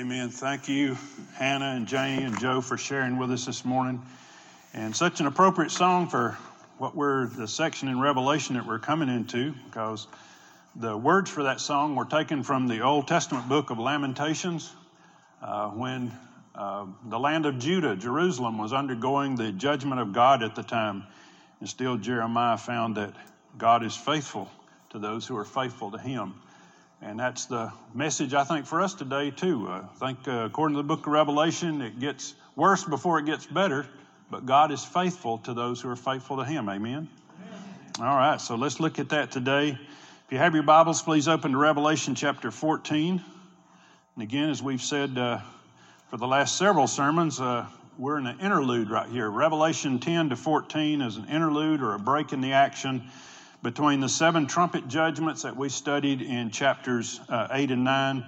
Amen. 0.00 0.30
Thank 0.30 0.66
you, 0.66 0.96
Hannah 1.34 1.74
and 1.76 1.86
Jane 1.86 2.22
and 2.22 2.40
Joe, 2.40 2.62
for 2.62 2.78
sharing 2.78 3.18
with 3.18 3.30
us 3.32 3.44
this 3.44 3.66
morning. 3.66 4.00
And 4.72 4.96
such 4.96 5.20
an 5.20 5.26
appropriate 5.26 5.70
song 5.70 6.08
for 6.08 6.38
what 6.78 6.96
we're, 6.96 7.26
the 7.26 7.46
section 7.46 7.86
in 7.86 8.00
Revelation 8.00 8.54
that 8.54 8.66
we're 8.66 8.78
coming 8.78 9.10
into, 9.10 9.52
because 9.66 10.06
the 10.74 10.96
words 10.96 11.28
for 11.28 11.42
that 11.42 11.60
song 11.60 11.96
were 11.96 12.06
taken 12.06 12.42
from 12.42 12.66
the 12.66 12.80
Old 12.80 13.08
Testament 13.08 13.46
book 13.46 13.68
of 13.68 13.78
Lamentations 13.78 14.72
uh, 15.42 15.68
when 15.68 16.16
uh, 16.54 16.86
the 17.04 17.18
land 17.18 17.44
of 17.44 17.58
Judah, 17.58 17.94
Jerusalem, 17.94 18.56
was 18.56 18.72
undergoing 18.72 19.36
the 19.36 19.52
judgment 19.52 20.00
of 20.00 20.14
God 20.14 20.42
at 20.42 20.54
the 20.54 20.62
time. 20.62 21.04
And 21.60 21.68
still, 21.68 21.98
Jeremiah 21.98 22.56
found 22.56 22.96
that 22.96 23.12
God 23.58 23.84
is 23.84 23.94
faithful 23.94 24.50
to 24.92 24.98
those 24.98 25.26
who 25.26 25.36
are 25.36 25.44
faithful 25.44 25.90
to 25.90 25.98
Him. 25.98 26.36
And 27.02 27.18
that's 27.18 27.46
the 27.46 27.72
message, 27.94 28.34
I 28.34 28.44
think, 28.44 28.66
for 28.66 28.82
us 28.82 28.92
today, 28.92 29.30
too. 29.30 29.68
I 29.68 29.80
think, 29.98 30.28
uh, 30.28 30.44
according 30.44 30.76
to 30.76 30.82
the 30.82 30.86
book 30.86 31.06
of 31.06 31.12
Revelation, 31.12 31.80
it 31.80 31.98
gets 31.98 32.34
worse 32.56 32.84
before 32.84 33.18
it 33.18 33.24
gets 33.24 33.46
better, 33.46 33.86
but 34.30 34.44
God 34.44 34.70
is 34.70 34.84
faithful 34.84 35.38
to 35.38 35.54
those 35.54 35.80
who 35.80 35.88
are 35.88 35.96
faithful 35.96 36.36
to 36.36 36.44
Him. 36.44 36.68
Amen? 36.68 37.08
Amen. 37.38 38.06
All 38.06 38.16
right, 38.16 38.38
so 38.38 38.54
let's 38.54 38.80
look 38.80 38.98
at 38.98 39.08
that 39.10 39.30
today. 39.30 39.70
If 39.70 40.32
you 40.32 40.36
have 40.36 40.52
your 40.52 40.62
Bibles, 40.62 41.00
please 41.00 41.26
open 41.26 41.52
to 41.52 41.58
Revelation 41.58 42.14
chapter 42.14 42.50
14. 42.50 43.22
And 44.16 44.22
again, 44.22 44.50
as 44.50 44.62
we've 44.62 44.82
said 44.82 45.16
uh, 45.16 45.38
for 46.10 46.18
the 46.18 46.26
last 46.26 46.58
several 46.58 46.86
sermons, 46.86 47.40
uh, 47.40 47.64
we're 47.96 48.18
in 48.18 48.26
an 48.26 48.40
interlude 48.40 48.90
right 48.90 49.08
here. 49.08 49.30
Revelation 49.30 50.00
10 50.00 50.28
to 50.30 50.36
14 50.36 51.00
is 51.00 51.16
an 51.16 51.28
interlude 51.28 51.80
or 51.80 51.94
a 51.94 51.98
break 51.98 52.34
in 52.34 52.42
the 52.42 52.52
action 52.52 53.10
between 53.62 54.00
the 54.00 54.08
seven 54.08 54.46
trumpet 54.46 54.88
judgments 54.88 55.42
that 55.42 55.56
we 55.56 55.68
studied 55.68 56.22
in 56.22 56.50
chapters 56.50 57.20
uh, 57.28 57.48
8 57.50 57.70
and 57.72 57.84
9 57.84 58.24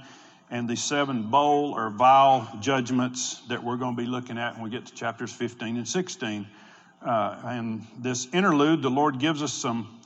and 0.51 0.69
the 0.69 0.77
seven 0.77 1.31
bowl 1.31 1.73
or 1.73 1.89
vial 1.89 2.47
judgments 2.61 3.41
that 3.49 3.65
we're 3.65 3.79
going 3.79 3.97
to 3.97 4.03
be 4.03 4.07
looking 4.07 4.37
at 4.37 4.55
when 4.55 4.65
we 4.65 4.71
get 4.71 4.85
to 4.85 4.95
chapters 4.95 5.33
15 5.33 5.79
and 5.79 5.89
16. 5.89 6.47
Uh, 7.01 7.41
and 7.45 7.87
this 7.99 8.29
interlude, 8.35 8.83
the 8.83 8.91
Lord 8.91 9.19
gives 9.19 9.43
us 9.43 9.53
some 9.55 9.99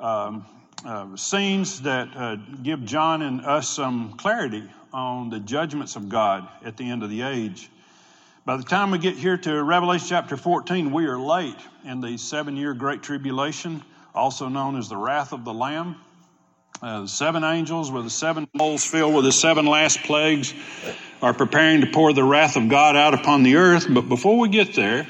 um, 0.00 0.46
uh, 0.86 1.14
scenes 1.16 1.82
that 1.82 2.08
uh, 2.16 2.36
give 2.62 2.84
John 2.86 3.20
and 3.20 3.44
us 3.44 3.68
some 3.68 4.14
clarity 4.14 4.68
on 4.94 5.28
the 5.28 5.38
judgments 5.38 5.96
of 5.96 6.08
God 6.08 6.48
at 6.64 6.78
the 6.78 6.90
end 6.90 7.02
of 7.02 7.10
the 7.10 7.22
age. 7.22 7.70
By 8.46 8.56
the 8.56 8.64
time 8.64 8.90
we 8.90 8.98
get 8.98 9.16
here 9.16 9.36
to 9.36 9.62
Revelation 9.62 10.06
chapter 10.08 10.38
14, 10.38 10.90
we 10.90 11.04
are 11.06 11.18
late 11.18 11.60
in 11.84 12.00
the 12.00 12.16
seven 12.16 12.56
year 12.56 12.72
Great 12.72 13.02
Tribulation 13.02 13.84
also 14.14 14.48
known 14.48 14.76
as 14.76 14.88
the 14.88 14.96
wrath 14.96 15.32
of 15.32 15.44
the 15.44 15.54
Lamb. 15.54 15.96
Uh, 16.82 17.02
the 17.02 17.08
seven 17.08 17.44
angels 17.44 17.90
with 17.90 18.04
the 18.04 18.10
seven 18.10 18.48
bowls 18.54 18.84
filled 18.84 19.14
with 19.14 19.24
the 19.24 19.32
seven 19.32 19.66
last 19.66 20.02
plagues 20.02 20.52
are 21.20 21.32
preparing 21.32 21.80
to 21.82 21.86
pour 21.86 22.12
the 22.12 22.24
wrath 22.24 22.56
of 22.56 22.68
God 22.68 22.96
out 22.96 23.14
upon 23.14 23.42
the 23.44 23.56
earth. 23.56 23.86
But 23.88 24.08
before 24.08 24.38
we 24.38 24.48
get 24.48 24.74
there, 24.74 25.06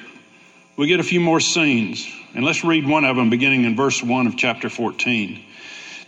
we 0.76 0.86
get 0.86 1.00
a 1.00 1.04
few 1.04 1.20
more 1.20 1.40
scenes. 1.40 2.06
And 2.34 2.44
let's 2.44 2.64
read 2.64 2.86
one 2.86 3.04
of 3.04 3.16
them 3.16 3.30
beginning 3.30 3.64
in 3.64 3.76
verse 3.76 4.02
1 4.02 4.26
of 4.26 4.36
chapter 4.36 4.68
14. 4.68 5.42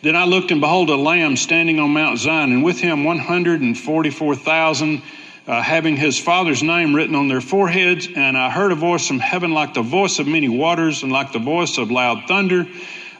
Then 0.03 0.17
I 0.17 0.25
looked 0.25 0.51
and 0.51 0.61
behold 0.61 0.91
a 0.91 0.97
lamb 0.97 1.37
standing 1.37 1.79
on 1.81 1.91
Mount 1.91 2.19
Zion, 2.19 2.53
and 2.53 2.63
with 2.63 2.79
him 2.79 3.05
144,000 3.05 5.03
uh, 5.47 5.61
having 5.61 5.97
his 5.97 6.19
father's 6.19 6.63
name 6.63 6.95
written 6.95 7.15
on 7.15 7.29
their 7.29 7.41
foreheads. 7.41 8.09
And 8.15 8.37
I 8.37 8.51
heard 8.51 8.73
a 8.73 8.77
voice 8.77 9.07
from 9.07 9.19
heaven 9.19 9.53
like 9.53 9.75
the 9.75 9.83
voice 9.83 10.19
of 10.19 10.27
many 10.27 10.49
waters 10.49 11.03
and 11.03 11.13
like 11.13 11.33
the 11.33 11.39
voice 11.39 11.79
of 11.79 11.91
loud 11.91 12.27
thunder. 12.27 12.67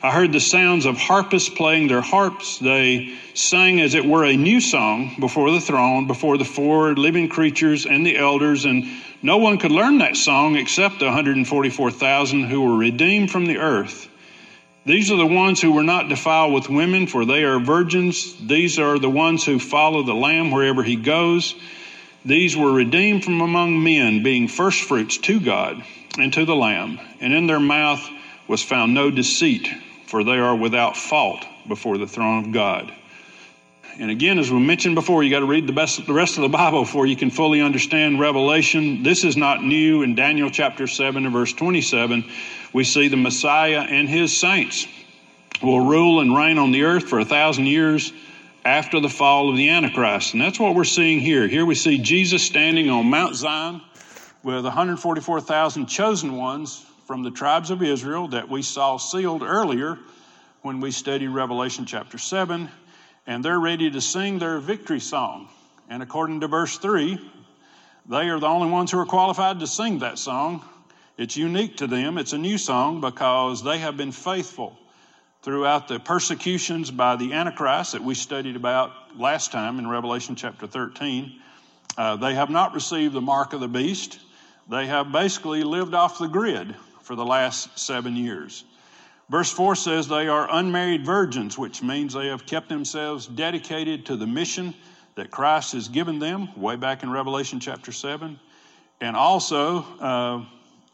I 0.03 0.11
heard 0.11 0.33
the 0.33 0.41
sounds 0.41 0.85
of 0.85 0.99
harpists 0.99 1.49
playing 1.49 1.89
their 1.89 2.03
harps. 2.03 2.59
They 2.59 3.15
sang 3.33 3.81
as 3.81 3.95
it 3.95 4.05
were 4.05 4.25
a 4.25 4.37
new 4.37 4.61
song 4.61 5.17
before 5.19 5.51
the 5.51 5.61
throne, 5.61 6.07
before 6.07 6.37
the 6.37 6.45
four 6.45 6.95
living 6.95 7.29
creatures 7.29 7.87
and 7.87 8.05
the 8.05 8.19
elders. 8.19 8.67
And 8.67 8.85
no 9.23 9.39
one 9.39 9.57
could 9.59 9.73
learn 9.73 9.99
that 9.99 10.17
song 10.17 10.57
except 10.57 10.99
the 10.99 11.07
144,000 11.07 12.45
who 12.45 12.61
were 12.63 12.77
redeemed 12.77 13.31
from 13.31 13.47
the 13.47 13.59
earth. 13.59 14.09
These 14.87 15.11
are 15.11 15.17
the 15.17 15.27
ones 15.27 15.63
who 15.63 15.73
were 15.73 15.83
not 15.83 16.11
defiled 16.11 16.53
with 16.53 16.69
women, 16.69 17.07
for 17.07 17.25
they 17.25 17.45
are 17.45 17.59
virgins. 17.59 18.37
These 18.47 18.79
are 18.79 18.99
the 18.99 19.09
ones 19.09 19.43
who 19.43 19.59
follow 19.59 20.03
the 20.03 20.13
Lamb 20.13 20.51
wherever 20.51 20.83
he 20.83 20.97
goes. 20.97 21.55
These 22.25 22.57
were 22.57 22.73
redeemed 22.73 23.25
from 23.25 23.41
among 23.41 23.83
men, 23.83 24.23
being 24.23 24.49
firstfruits 24.49 25.19
to 25.19 25.41
God 25.41 25.85
and 26.19 26.33
to 26.33 26.45
the 26.45 26.57
Lamb. 26.57 26.99
And 27.21 27.35
in 27.35 27.47
their 27.47 27.61
mouth 27.61 28.09
was 28.49 28.63
found 28.63 28.95
no 28.95 29.11
deceit, 29.11 29.69
for 30.07 30.25
they 30.25 30.39
are 30.39 30.57
without 30.57 30.97
fault 30.97 31.45
before 31.69 31.99
the 31.99 32.07
throne 32.07 32.45
of 32.45 32.53
God. 32.53 32.93
And 33.99 34.11
again, 34.11 34.39
as 34.39 34.51
we 34.51 34.59
mentioned 34.59 34.95
before, 34.95 35.23
you 35.23 35.31
got 35.31 35.41
to 35.41 35.47
read 35.47 35.67
the, 35.67 35.73
best, 35.73 36.05
the 36.07 36.13
rest 36.13 36.37
of 36.37 36.43
the 36.43 36.49
Bible 36.49 36.83
before 36.83 37.07
you 37.07 37.15
can 37.15 37.31
fully 37.31 37.61
understand 37.61 38.19
Revelation. 38.19 39.03
This 39.03 39.23
is 39.23 39.37
not 39.37 39.63
new. 39.63 40.03
In 40.03 40.15
Daniel 40.15 40.51
chapter 40.51 40.87
7 40.87 41.25
and 41.25 41.33
verse 41.33 41.53
27, 41.53 42.25
we 42.73 42.85
see 42.85 43.09
the 43.09 43.17
Messiah 43.17 43.83
and 43.83 44.09
his 44.09 44.37
saints 44.37 44.89
will 45.63 45.81
rule 45.81 46.21
and 46.21 46.35
reign 46.35 46.59
on 46.59 46.73
the 46.73 46.83
earth 46.83 47.09
for 47.09 47.21
a 47.21 47.25
thousand 47.25 47.67
years 47.67 48.13
after 48.65 48.99
the 48.99 49.09
fall 49.09 49.51
of 49.51 49.57
the 49.57 49.69
Antichrist. 49.69 50.33
And 50.33 50.43
that's 50.43 50.59
what 50.59 50.75
we're 50.75 50.85
seeing 50.85 51.21
here. 51.21 51.47
Here 51.47 51.67
we 51.67 51.75
see 51.75 51.99
Jesus 51.99 52.43
standing 52.43 52.89
on 52.89 53.11
Mount 53.11 53.35
Zion 53.35 53.83
with 54.43 54.65
144,000 54.65 55.87
chosen 55.87 56.37
ones 56.37 56.85
from 57.07 57.23
the 57.23 57.31
tribes 57.31 57.71
of 57.71 57.83
Israel 57.83 58.29
that 58.29 58.49
we 58.49 58.63
saw 58.63 58.97
sealed 58.97 59.43
earlier 59.43 59.99
when 60.63 60.81
we 60.81 60.91
studied 60.91 61.29
Revelation 61.29 61.85
chapter 61.85 62.17
7. 62.17 62.71
And 63.27 63.45
they're 63.45 63.61
ready 63.61 63.91
to 63.91 64.01
sing 64.01 64.39
their 64.39 64.59
victory 64.59 65.01
song. 65.01 65.49
And 65.91 66.03
according 66.03 66.41
to 66.41 66.49
verse 66.49 66.79
3, 66.79 67.19
they 68.07 68.29
are 68.31 68.41
the 68.41 68.47
only 68.47 68.71
ones 68.71 68.91
who 68.91 68.99
are 68.99 69.07
qualified 69.07 69.61
to 69.61 69.67
sing 69.67 69.99
that 69.99 70.19
song. 70.19 70.63
It's 71.19 71.37
unique 71.37 71.77
to 71.79 71.87
them. 71.87 72.17
It's 72.17 72.33
a 72.33 72.39
new 72.39 72.57
song 72.57 73.03
because 73.03 73.63
they 73.63 73.79
have 73.79 73.99
been 73.99 74.13
faithful 74.13 74.79
throughout 75.45 75.89
the 75.89 76.01
persecutions 76.01 76.91
by 76.91 77.17
the 77.17 77.35
Antichrist 77.35 77.93
that 77.93 78.03
we 78.03 78.15
studied 78.15 78.57
about 78.57 78.91
last 79.19 79.53
time 79.53 79.79
in 79.79 79.87
Revelation 79.87 80.35
chapter 80.35 80.67
13. 80.67 81.39
Uh, 81.99 82.17
they 82.17 82.35
have 82.35 82.49
not 82.49 82.73
received 82.73 83.13
the 83.13 83.21
mark 83.21 83.53
of 83.53 83.61
the 83.61 83.69
beast. 83.69 84.21
They 84.71 84.87
have 84.87 85.13
basically 85.13 85.63
lived 85.63 85.93
off 85.93 86.19
the 86.19 86.29
grid 86.29 86.75
for 87.03 87.15
the 87.15 87.27
last 87.27 87.79
seven 87.79 88.17
years. 88.17 88.65
Verse 89.29 89.53
4 89.53 89.75
says 89.77 90.09
they 90.09 90.29
are 90.29 90.49
unmarried 90.51 91.05
virgins, 91.05 91.59
which 91.59 91.83
means 91.83 92.15
they 92.15 92.29
have 92.29 92.47
kept 92.47 92.71
themselves 92.71 93.27
dedicated 93.27 94.07
to 94.07 94.17
the 94.17 94.27
mission 94.27 94.73
that 95.15 95.31
Christ 95.31 95.75
has 95.75 95.89
given 95.89 96.19
them 96.19 96.59
way 96.59 96.77
back 96.77 97.03
in 97.03 97.11
Revelation 97.11 97.61
chapter 97.61 97.93
7. 97.93 98.41
And 99.03 99.15
also, 99.15 99.85
uh, 100.01 100.45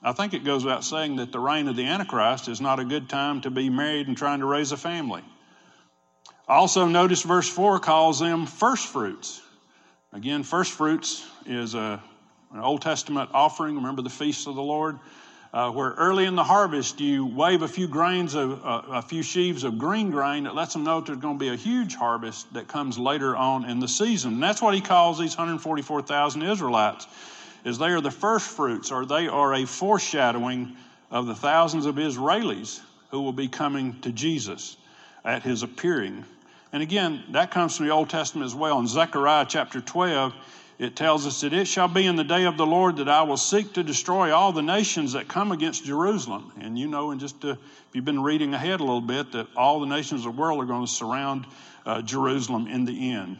I 0.03 0.13
think 0.13 0.33
it 0.33 0.45
goes 0.45 0.65
without 0.65 0.83
saying 0.83 1.17
that 1.17 1.31
the 1.31 1.39
reign 1.39 1.69
of 1.69 1.77
the 1.77 1.85
Antichrist 1.85 2.49
is 2.49 2.61
not 2.61 2.81
a 2.81 2.85
good 2.85 3.09
time 3.09 3.43
to 3.43 3.51
be 3.51 3.69
married 3.69 4.09
and 4.09 4.17
trying 4.17 4.41
to 4.41 4.47
raise 4.47 4.73
a 4.73 4.77
family. 4.77 5.23
Also, 6.49 6.87
notice 6.87 7.23
verse 7.23 7.49
4 7.49 7.79
calls 7.81 8.19
them 8.19 8.47
first 8.47 8.87
fruits. 8.87 9.43
Again, 10.13 10.43
first 10.43 10.73
fruits 10.73 11.25
is 11.45 11.75
a, 11.75 12.03
an 12.53 12.61
Old 12.61 12.81
Testament 12.81 13.31
offering. 13.35 13.77
Remember 13.77 14.01
the 14.01 14.11
feasts 14.11 14.47
of 14.47 14.55
the 14.55 14.63
Lord? 14.63 14.99
Uh, 15.53 15.71
where 15.71 15.91
early 15.91 16.25
in 16.27 16.37
the 16.37 16.45
harvest 16.45 17.01
you 17.01 17.27
wave 17.27 17.63
a 17.63 17.69
few 17.69 17.89
grains 17.89 18.35
of 18.35 18.65
uh, 18.65 18.83
a 18.91 19.03
few 19.03 19.21
sheaves 19.21 19.65
of 19.65 19.79
green 19.79 20.13
grain 20.13 20.45
that 20.45 20.55
lets 20.55 20.73
them 20.73 20.85
know 20.85 21.01
there's 21.01 21.19
going 21.19 21.37
to 21.37 21.45
be 21.45 21.49
a 21.49 21.57
huge 21.57 21.97
harvest 21.97 22.53
that 22.55 22.69
comes 22.69 22.97
later 22.97 23.37
on 23.37 23.69
in 23.69 23.81
the 23.81 23.89
season. 23.89 24.35
And 24.35 24.43
that's 24.43 24.63
what 24.63 24.75
he 24.75 24.81
calls 24.81 25.19
these 25.19 25.37
144,000 25.37 26.43
Israelites 26.43 27.07
is 27.65 27.79
they 27.79 27.91
are 27.91 28.01
the 28.01 28.11
first 28.11 28.49
fruits, 28.49 28.91
or 28.91 29.07
they 29.07 29.29
are 29.29 29.55
a 29.55 29.67
foreshadowing 29.67 30.77
of 31.11 31.27
the 31.27 31.35
thousands 31.35 31.87
of 31.87 31.97
Israelis 31.97 32.81
who 33.11 33.23
will 33.23 33.33
be 33.33 33.49
coming 33.49 34.01
to 34.01 34.13
Jesus 34.13 34.77
at 35.25 35.43
his 35.43 35.63
appearing. 35.63 36.25
And 36.73 36.83
again, 36.83 37.25
that 37.31 37.51
comes 37.51 37.77
from 37.77 37.87
the 37.87 37.93
Old 37.93 38.09
Testament 38.09 38.47
as 38.47 38.55
well. 38.55 38.79
In 38.79 38.87
Zechariah 38.87 39.47
chapter 39.49 39.81
12, 39.81 40.33
it 40.79 40.97
tells 40.97 41.27
us 41.27 41.43
that 41.43 41.53
it 41.53 41.67
shall 41.67 41.89
be 41.89 42.07
in 42.07 42.17
the 42.17 42.25
day 42.25 42.45
of 42.45 42.57
the 42.57 42.65
Lord 42.65 42.97
that 42.97 43.09
I 43.09 43.23
will 43.23 43.37
seek 43.37 43.75
to 43.75 43.83
destroy 43.83 44.33
all 44.33 44.53
the 44.53 44.63
nations 44.63 45.13
that 45.13 45.29
come 45.29 45.53
against 45.53 45.85
Jerusalem. 45.85 46.53
And 46.61 46.79
you 46.79 46.87
know, 46.87 47.11
and 47.11 47.21
just 47.21 47.45
if 47.45 47.59
you've 47.93 48.05
been 48.05 48.23
reading 48.23 48.55
ahead 48.55 48.81
a 48.81 48.85
little 48.85 49.01
bit, 49.01 49.33
that 49.33 49.49
all 49.57 49.81
the 49.81 49.87
nations 49.87 50.25
of 50.25 50.35
the 50.35 50.41
world 50.41 50.63
are 50.63 50.67
going 50.67 50.87
to 50.87 50.91
surround 50.91 51.45
uh, 51.85 52.01
Jerusalem 52.03 52.67
in 52.67 52.85
the 52.85 53.13
end. 53.13 53.37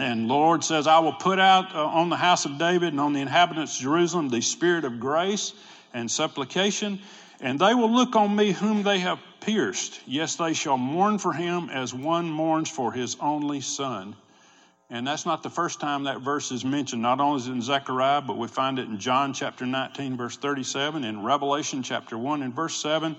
And 0.00 0.28
Lord 0.28 0.64
says, 0.64 0.86
I 0.86 1.00
will 1.00 1.12
put 1.12 1.38
out 1.38 1.74
uh, 1.74 1.84
on 1.84 2.08
the 2.08 2.16
house 2.16 2.46
of 2.46 2.56
David 2.56 2.94
and 2.94 3.00
on 3.00 3.12
the 3.12 3.20
inhabitants 3.20 3.76
of 3.76 3.82
Jerusalem 3.82 4.30
the 4.30 4.40
spirit 4.40 4.86
of 4.86 4.98
grace 4.98 5.52
and 5.92 6.10
supplication, 6.10 7.00
and 7.38 7.58
they 7.58 7.74
will 7.74 7.92
look 7.92 8.16
on 8.16 8.34
me 8.34 8.52
whom 8.52 8.82
they 8.82 9.00
have 9.00 9.18
pierced. 9.42 10.00
Yes, 10.06 10.36
they 10.36 10.54
shall 10.54 10.78
mourn 10.78 11.18
for 11.18 11.34
him 11.34 11.68
as 11.68 11.92
one 11.92 12.30
mourns 12.30 12.70
for 12.70 12.92
his 12.92 13.18
only 13.20 13.60
son. 13.60 14.16
And 14.88 15.06
that's 15.06 15.26
not 15.26 15.42
the 15.42 15.50
first 15.50 15.80
time 15.80 16.04
that 16.04 16.22
verse 16.22 16.50
is 16.50 16.64
mentioned. 16.64 17.02
Not 17.02 17.20
only 17.20 17.42
is 17.42 17.48
it 17.48 17.52
in 17.52 17.60
Zechariah, 17.60 18.22
but 18.22 18.38
we 18.38 18.48
find 18.48 18.78
it 18.78 18.88
in 18.88 18.98
John 18.98 19.34
chapter 19.34 19.66
19, 19.66 20.16
verse 20.16 20.38
37, 20.38 21.04
in 21.04 21.22
Revelation 21.22 21.82
chapter 21.82 22.16
1 22.16 22.42
and 22.42 22.54
verse 22.54 22.80
7. 22.80 23.16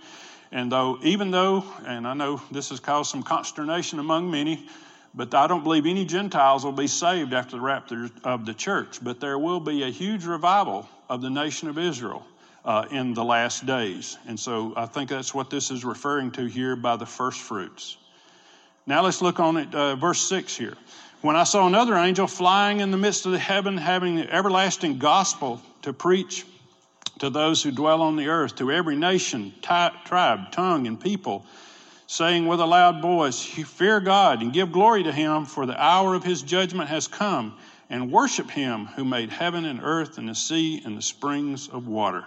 And 0.52 0.72
though, 0.72 0.98
even 1.04 1.30
though, 1.30 1.64
and 1.86 2.08
I 2.08 2.16
know 2.16 2.42
this 2.50 2.70
has 2.70 2.80
caused 2.80 3.12
some 3.12 3.22
consternation 3.22 4.00
among 4.00 4.32
many, 4.32 4.68
but 5.14 5.34
I 5.34 5.48
don't 5.48 5.64
believe 5.64 5.86
any 5.86 6.06
Gentiles 6.06 6.64
will 6.64 6.72
be 6.72 6.88
saved 6.88 7.34
after 7.34 7.58
the 7.58 7.62
rapture 7.62 8.10
of 8.24 8.46
the 8.46 8.54
church. 8.54 9.04
But 9.04 9.20
there 9.20 9.38
will 9.38 9.60
be 9.60 9.84
a 9.84 9.90
huge 9.90 10.26
revival 10.26 10.88
of 11.10 11.22
the 11.22 11.30
nation 11.30 11.68
of 11.68 11.78
Israel 11.78 12.26
uh, 12.64 12.86
in 12.92 13.14
the 13.14 13.24
last 13.24 13.66
days. 13.66 14.18
And 14.28 14.40
so 14.40 14.74
I 14.78 14.86
think 14.86 15.10
that's 15.10 15.34
what 15.34 15.50
this 15.50 15.72
is 15.72 15.84
referring 15.84 16.32
to 16.32 16.46
here 16.46 16.76
by 16.76 16.96
the 16.96 17.06
first 17.06 17.42
fruits. 17.42 17.98
Now 18.86 19.04
let's 19.04 19.22
look 19.22 19.40
on 19.40 19.58
it, 19.58 19.76
uh, 19.76 19.96
verse 19.96 20.22
6 20.22 20.56
here. 20.56 20.76
When 21.22 21.36
I 21.36 21.44
saw 21.44 21.68
another 21.68 21.96
angel 21.96 22.26
flying 22.26 22.80
in 22.80 22.90
the 22.90 22.98
midst 22.98 23.26
of 23.26 23.32
the 23.32 23.40
heaven, 23.40 23.78
having 23.78 24.16
the 24.16 24.34
everlasting 24.34 24.98
gospel 24.98 25.62
to 25.84 25.94
preach 25.94 26.46
to 27.20 27.30
those 27.30 27.62
who 27.62 27.72
dwell 27.72 28.02
on 28.02 28.16
the 28.16 28.28
earth, 28.28 28.56
to 28.56 28.72
every 28.72 28.96
nation, 28.96 29.54
tribe, 29.62 30.52
tongue, 30.52 30.88
and 30.88 31.00
people 31.00 31.46
saying 32.12 32.46
with 32.46 32.60
a 32.60 32.66
loud 32.66 33.02
voice, 33.02 33.42
Fear 33.42 34.02
God 34.02 34.42
and 34.42 34.52
give 34.52 34.74
glory 34.74 35.02
to 35.04 35.14
him, 35.14 35.46
for 35.46 35.66
the 35.66 35.82
hour 35.82 36.14
of 36.14 36.26
his 36.26 36.42
judgment 36.42 36.90
has 36.90 37.08
come, 37.08 37.58
and 37.90 38.12
worship 38.12 38.52
him 38.52 38.88
who 38.88 39.06
made 39.06 39.30
heaven 39.30 39.64
and 39.64 39.80
earth 39.82 40.18
and 40.18 40.28
the 40.28 40.36
sea 40.36 40.82
and 40.84 40.98
the 40.98 41.02
springs 41.02 41.70
of 41.70 41.88
water. 41.88 42.26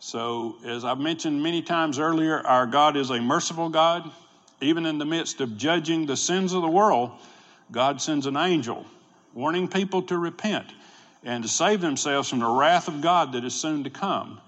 So, 0.00 0.56
as 0.66 0.84
I've 0.84 1.00
mentioned 1.00 1.42
many 1.42 1.62
times 1.62 1.98
earlier, 1.98 2.46
our 2.46 2.66
God 2.66 2.94
is 2.94 3.08
a 3.08 3.22
merciful 3.22 3.70
God. 3.70 4.10
Even 4.60 4.84
in 4.84 4.98
the 4.98 5.06
midst 5.06 5.40
of 5.40 5.56
judging 5.56 6.04
the 6.04 6.16
sins 6.16 6.52
of 6.52 6.60
the 6.60 6.68
world, 6.68 7.10
God 7.72 8.02
sends 8.02 8.26
an 8.26 8.36
angel 8.36 8.84
warning 9.32 9.66
people 9.66 10.02
to 10.02 10.18
repent 10.18 10.66
and 11.24 11.42
to 11.42 11.48
save 11.48 11.80
themselves 11.80 12.28
from 12.28 12.40
the 12.40 12.50
wrath 12.50 12.86
of 12.86 13.00
God 13.00 13.32
that 13.32 13.46
is 13.46 13.54
soon 13.54 13.82
to 13.84 13.90
come 13.90 14.40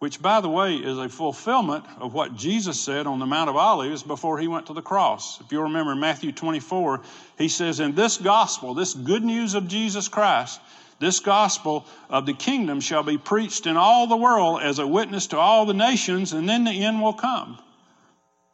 which, 0.00 0.20
by 0.22 0.40
the 0.40 0.48
way, 0.48 0.76
is 0.76 0.96
a 0.96 1.10
fulfillment 1.10 1.84
of 1.98 2.14
what 2.14 2.34
Jesus 2.34 2.80
said 2.80 3.06
on 3.06 3.18
the 3.18 3.26
Mount 3.26 3.50
of 3.50 3.56
Olives 3.56 4.02
before 4.02 4.38
he 4.38 4.48
went 4.48 4.66
to 4.66 4.72
the 4.72 4.80
cross. 4.80 5.38
If 5.42 5.52
you 5.52 5.60
remember 5.60 5.94
Matthew 5.94 6.32
24, 6.32 7.02
he 7.36 7.50
says, 7.50 7.80
In 7.80 7.94
this 7.94 8.16
gospel, 8.16 8.72
this 8.72 8.94
good 8.94 9.22
news 9.22 9.52
of 9.52 9.68
Jesus 9.68 10.08
Christ, 10.08 10.58
this 11.00 11.20
gospel 11.20 11.84
of 12.08 12.24
the 12.24 12.32
kingdom 12.32 12.80
shall 12.80 13.02
be 13.02 13.18
preached 13.18 13.66
in 13.66 13.76
all 13.76 14.06
the 14.06 14.16
world 14.16 14.62
as 14.62 14.78
a 14.78 14.86
witness 14.86 15.26
to 15.28 15.38
all 15.38 15.66
the 15.66 15.74
nations, 15.74 16.32
and 16.32 16.48
then 16.48 16.64
the 16.64 16.82
end 16.82 17.02
will 17.02 17.12
come. 17.12 17.58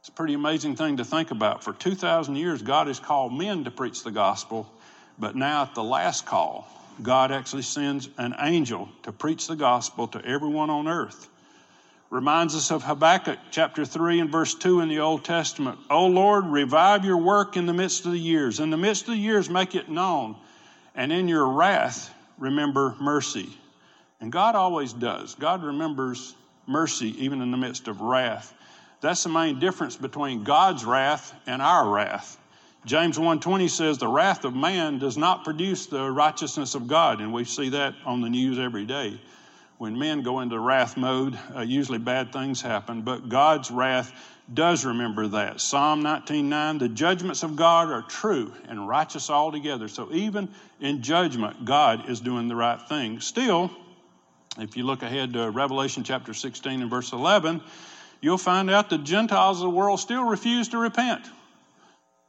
It's 0.00 0.08
a 0.08 0.12
pretty 0.12 0.34
amazing 0.34 0.74
thing 0.74 0.96
to 0.96 1.04
think 1.04 1.30
about. 1.30 1.62
For 1.62 1.72
2,000 1.72 2.34
years, 2.34 2.60
God 2.60 2.88
has 2.88 2.98
called 2.98 3.32
men 3.32 3.62
to 3.64 3.70
preach 3.70 4.02
the 4.02 4.10
gospel, 4.10 4.68
but 5.16 5.36
now 5.36 5.62
at 5.62 5.76
the 5.76 5.84
last 5.84 6.26
call, 6.26 6.66
God 7.00 7.30
actually 7.30 7.62
sends 7.62 8.08
an 8.18 8.34
angel 8.40 8.88
to 9.04 9.12
preach 9.12 9.46
the 9.46 9.54
gospel 9.54 10.08
to 10.08 10.24
everyone 10.24 10.70
on 10.70 10.88
earth 10.88 11.28
reminds 12.10 12.54
us 12.54 12.70
of 12.70 12.82
Habakkuk 12.84 13.38
chapter 13.50 13.84
3 13.84 14.20
and 14.20 14.30
verse 14.30 14.54
2 14.54 14.80
in 14.80 14.88
the 14.88 15.00
Old 15.00 15.24
Testament. 15.24 15.78
O 15.90 16.06
Lord, 16.06 16.46
revive 16.46 17.04
your 17.04 17.16
work 17.16 17.56
in 17.56 17.66
the 17.66 17.74
midst 17.74 18.06
of 18.06 18.12
the 18.12 18.18
years. 18.18 18.60
In 18.60 18.70
the 18.70 18.76
midst 18.76 19.02
of 19.02 19.14
the 19.14 19.20
years, 19.20 19.50
make 19.50 19.74
it 19.74 19.88
known. 19.88 20.36
And 20.94 21.12
in 21.12 21.28
your 21.28 21.46
wrath, 21.46 22.12
remember 22.38 22.94
mercy. 23.00 23.48
And 24.20 24.30
God 24.30 24.54
always 24.54 24.92
does. 24.92 25.34
God 25.34 25.64
remembers 25.64 26.34
mercy 26.66 27.14
even 27.24 27.42
in 27.42 27.50
the 27.50 27.56
midst 27.56 27.88
of 27.88 28.00
wrath. 28.00 28.54
That's 29.00 29.22
the 29.22 29.28
main 29.28 29.58
difference 29.58 29.96
between 29.96 30.44
God's 30.44 30.84
wrath 30.84 31.34
and 31.46 31.60
our 31.60 31.88
wrath. 31.88 32.38
James 32.86 33.18
1:20 33.18 33.68
says 33.68 33.98
the 33.98 34.08
wrath 34.08 34.44
of 34.44 34.54
man 34.54 34.98
does 34.98 35.18
not 35.18 35.44
produce 35.44 35.86
the 35.86 36.08
righteousness 36.10 36.76
of 36.76 36.86
God, 36.86 37.20
and 37.20 37.32
we 37.32 37.44
see 37.44 37.70
that 37.70 37.94
on 38.04 38.20
the 38.20 38.30
news 38.30 38.58
every 38.58 38.84
day. 38.84 39.20
When 39.78 39.98
men 39.98 40.22
go 40.22 40.40
into 40.40 40.58
wrath 40.58 40.96
mode, 40.96 41.38
uh, 41.54 41.60
usually 41.60 41.98
bad 41.98 42.32
things 42.32 42.62
happen, 42.62 43.02
but 43.02 43.28
God's 43.28 43.70
wrath 43.70 44.12
does 44.52 44.84
remember 44.86 45.26
that. 45.28 45.60
Psalm 45.60 46.02
19:9, 46.02 46.78
the 46.78 46.88
judgments 46.88 47.42
of 47.42 47.56
God 47.56 47.90
are 47.90 48.02
true 48.02 48.52
and 48.68 48.88
righteous 48.88 49.28
altogether. 49.28 49.88
So 49.88 50.08
even 50.12 50.48
in 50.80 51.02
judgment, 51.02 51.64
God 51.64 52.08
is 52.08 52.20
doing 52.20 52.48
the 52.48 52.56
right 52.56 52.80
thing. 52.88 53.20
Still, 53.20 53.70
if 54.58 54.76
you 54.76 54.84
look 54.84 55.02
ahead 55.02 55.34
to 55.34 55.50
Revelation 55.50 56.04
chapter 56.04 56.32
16 56.32 56.80
and 56.80 56.90
verse 56.90 57.12
11, 57.12 57.60
you'll 58.22 58.38
find 58.38 58.70
out 58.70 58.88
the 58.88 58.98
Gentiles 58.98 59.58
of 59.58 59.64
the 59.64 59.76
world 59.76 60.00
still 60.00 60.24
refuse 60.24 60.68
to 60.68 60.78
repent. 60.78 61.22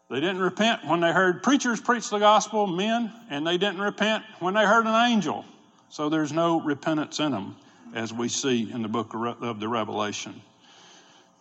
They 0.09 0.19
didn't 0.19 0.39
repent 0.39 0.85
when 0.85 0.99
they 0.99 1.11
heard 1.11 1.43
preachers 1.43 1.79
preach 1.79 2.09
the 2.09 2.19
gospel, 2.19 2.67
men, 2.67 3.11
and 3.29 3.45
they 3.45 3.57
didn't 3.57 3.81
repent 3.81 4.23
when 4.39 4.53
they 4.53 4.65
heard 4.65 4.85
an 4.85 5.11
angel. 5.11 5.45
So 5.89 6.09
there's 6.09 6.33
no 6.33 6.59
repentance 6.59 7.19
in 7.19 7.31
them, 7.31 7.55
as 7.93 8.13
we 8.13 8.27
see 8.27 8.69
in 8.71 8.81
the 8.81 8.87
book 8.87 9.13
of 9.13 9.59
the 9.59 9.67
Revelation. 9.67 10.41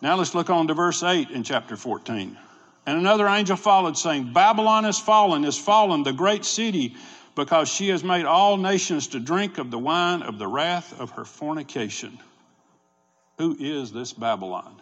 Now 0.01 0.15
let's 0.15 0.33
look 0.35 0.49
on 0.49 0.67
to 0.67 0.73
verse 0.73 1.03
8 1.03 1.31
in 1.31 1.43
chapter 1.43 1.75
14. 1.75 2.37
And 2.85 2.97
another 2.97 3.27
angel 3.27 3.57
followed, 3.57 3.97
saying, 3.97 4.31
Babylon 4.31 4.85
is 4.85 4.97
fallen, 4.97 5.43
is 5.43 5.57
fallen, 5.57 6.03
the 6.03 6.13
great 6.13 6.45
city, 6.45 6.95
because 7.35 7.67
she 7.67 7.89
has 7.89 8.03
made 8.03 8.25
all 8.25 8.57
nations 8.57 9.07
to 9.09 9.19
drink 9.19 9.57
of 9.57 9.69
the 9.69 9.77
wine 9.77 10.21
of 10.21 10.39
the 10.39 10.47
wrath 10.47 10.97
of 10.99 11.11
her 11.11 11.25
fornication. 11.25 12.17
Who 13.37 13.57
is 13.59 13.91
this 13.91 14.13
Babylon? 14.13 14.81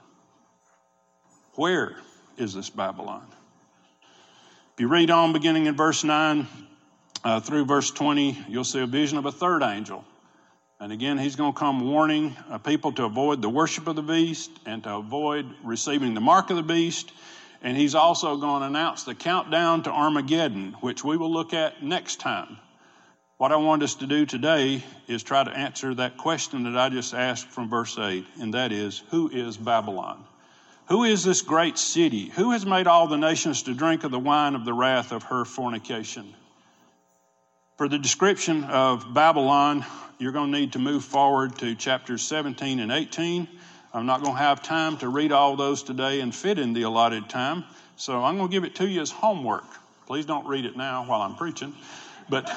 Where 1.55 1.95
is 2.37 2.53
this 2.53 2.69
Babylon? 2.69 3.25
If 4.73 4.81
you 4.81 4.87
read 4.87 5.09
on 5.09 5.33
beginning 5.33 5.65
in 5.65 5.75
verse 5.75 6.03
9 6.03 6.47
uh, 7.25 7.41
through 7.41 7.65
verse 7.65 7.91
20, 7.91 8.45
you'll 8.47 8.63
see 8.63 8.79
a 8.79 8.87
vision 8.87 9.17
of 9.17 9.25
a 9.25 9.31
third 9.33 9.63
angel 9.63 10.05
and 10.79 10.91
again, 10.91 11.17
he's 11.17 11.37
going 11.37 11.53
to 11.53 11.57
come 11.57 11.89
warning 11.89 12.35
uh, 12.49 12.57
people 12.57 12.91
to 12.93 13.05
avoid 13.05 13.41
the 13.41 13.49
worship 13.49 13.87
of 13.87 13.95
the 13.95 14.01
beast 14.01 14.51
and 14.65 14.83
to 14.83 14.95
avoid 14.95 15.45
receiving 15.63 16.13
the 16.13 16.21
mark 16.21 16.49
of 16.49 16.57
the 16.57 16.63
beast. 16.63 17.13
And 17.61 17.77
he's 17.77 17.95
also 17.95 18.35
going 18.35 18.59
to 18.61 18.67
announce 18.67 19.03
the 19.03 19.15
countdown 19.15 19.83
to 19.83 19.89
Armageddon, 19.89 20.75
which 20.81 21.03
we 21.03 21.15
will 21.15 21.31
look 21.31 21.53
at 21.53 21.81
next 21.81 22.19
time. 22.19 22.57
What 23.37 23.53
I 23.53 23.55
want 23.55 23.83
us 23.83 23.95
to 23.95 24.05
do 24.05 24.25
today 24.25 24.83
is 25.07 25.23
try 25.23 25.43
to 25.43 25.51
answer 25.51 25.93
that 25.95 26.17
question 26.17 26.63
that 26.63 26.77
I 26.77 26.89
just 26.89 27.13
asked 27.13 27.47
from 27.47 27.69
verse 27.69 27.97
8, 27.97 28.25
and 28.39 28.53
that 28.53 28.71
is 28.71 29.01
Who 29.11 29.29
is 29.29 29.55
Babylon? 29.55 30.25
Who 30.89 31.05
is 31.05 31.23
this 31.23 31.41
great 31.41 31.77
city? 31.77 32.29
Who 32.35 32.51
has 32.51 32.65
made 32.65 32.85
all 32.85 33.07
the 33.07 33.17
nations 33.17 33.63
to 33.63 33.73
drink 33.73 34.03
of 34.03 34.11
the 34.11 34.19
wine 34.19 34.55
of 34.55 34.65
the 34.65 34.73
wrath 34.73 35.11
of 35.11 35.23
her 35.23 35.45
fornication? 35.45 36.33
For 37.77 37.89
the 37.89 37.97
description 37.97 38.63
of 38.63 39.13
Babylon, 39.13 39.85
you're 40.17 40.31
going 40.31 40.49
to 40.49 40.57
need 40.57 40.71
to 40.73 40.79
move 40.79 41.03
forward 41.03 41.57
to 41.57 41.75
chapters 41.75 42.21
17 42.21 42.79
and 42.79 42.89
18. 42.89 43.49
I'm 43.93 44.05
not 44.05 44.21
going 44.23 44.33
to 44.33 44.41
have 44.41 44.63
time 44.63 44.95
to 44.99 45.09
read 45.09 45.33
all 45.33 45.57
those 45.57 45.83
today 45.83 46.21
and 46.21 46.33
fit 46.33 46.57
in 46.57 46.71
the 46.71 46.83
allotted 46.83 47.27
time, 47.27 47.65
so 47.97 48.23
I'm 48.23 48.37
going 48.37 48.47
to 48.47 48.51
give 48.51 48.63
it 48.63 48.75
to 48.75 48.87
you 48.87 49.01
as 49.01 49.11
homework. 49.11 49.65
Please 50.07 50.25
don't 50.25 50.47
read 50.47 50.63
it 50.63 50.77
now 50.77 51.03
while 51.05 51.21
I'm 51.21 51.35
preaching, 51.35 51.75
but 52.29 52.49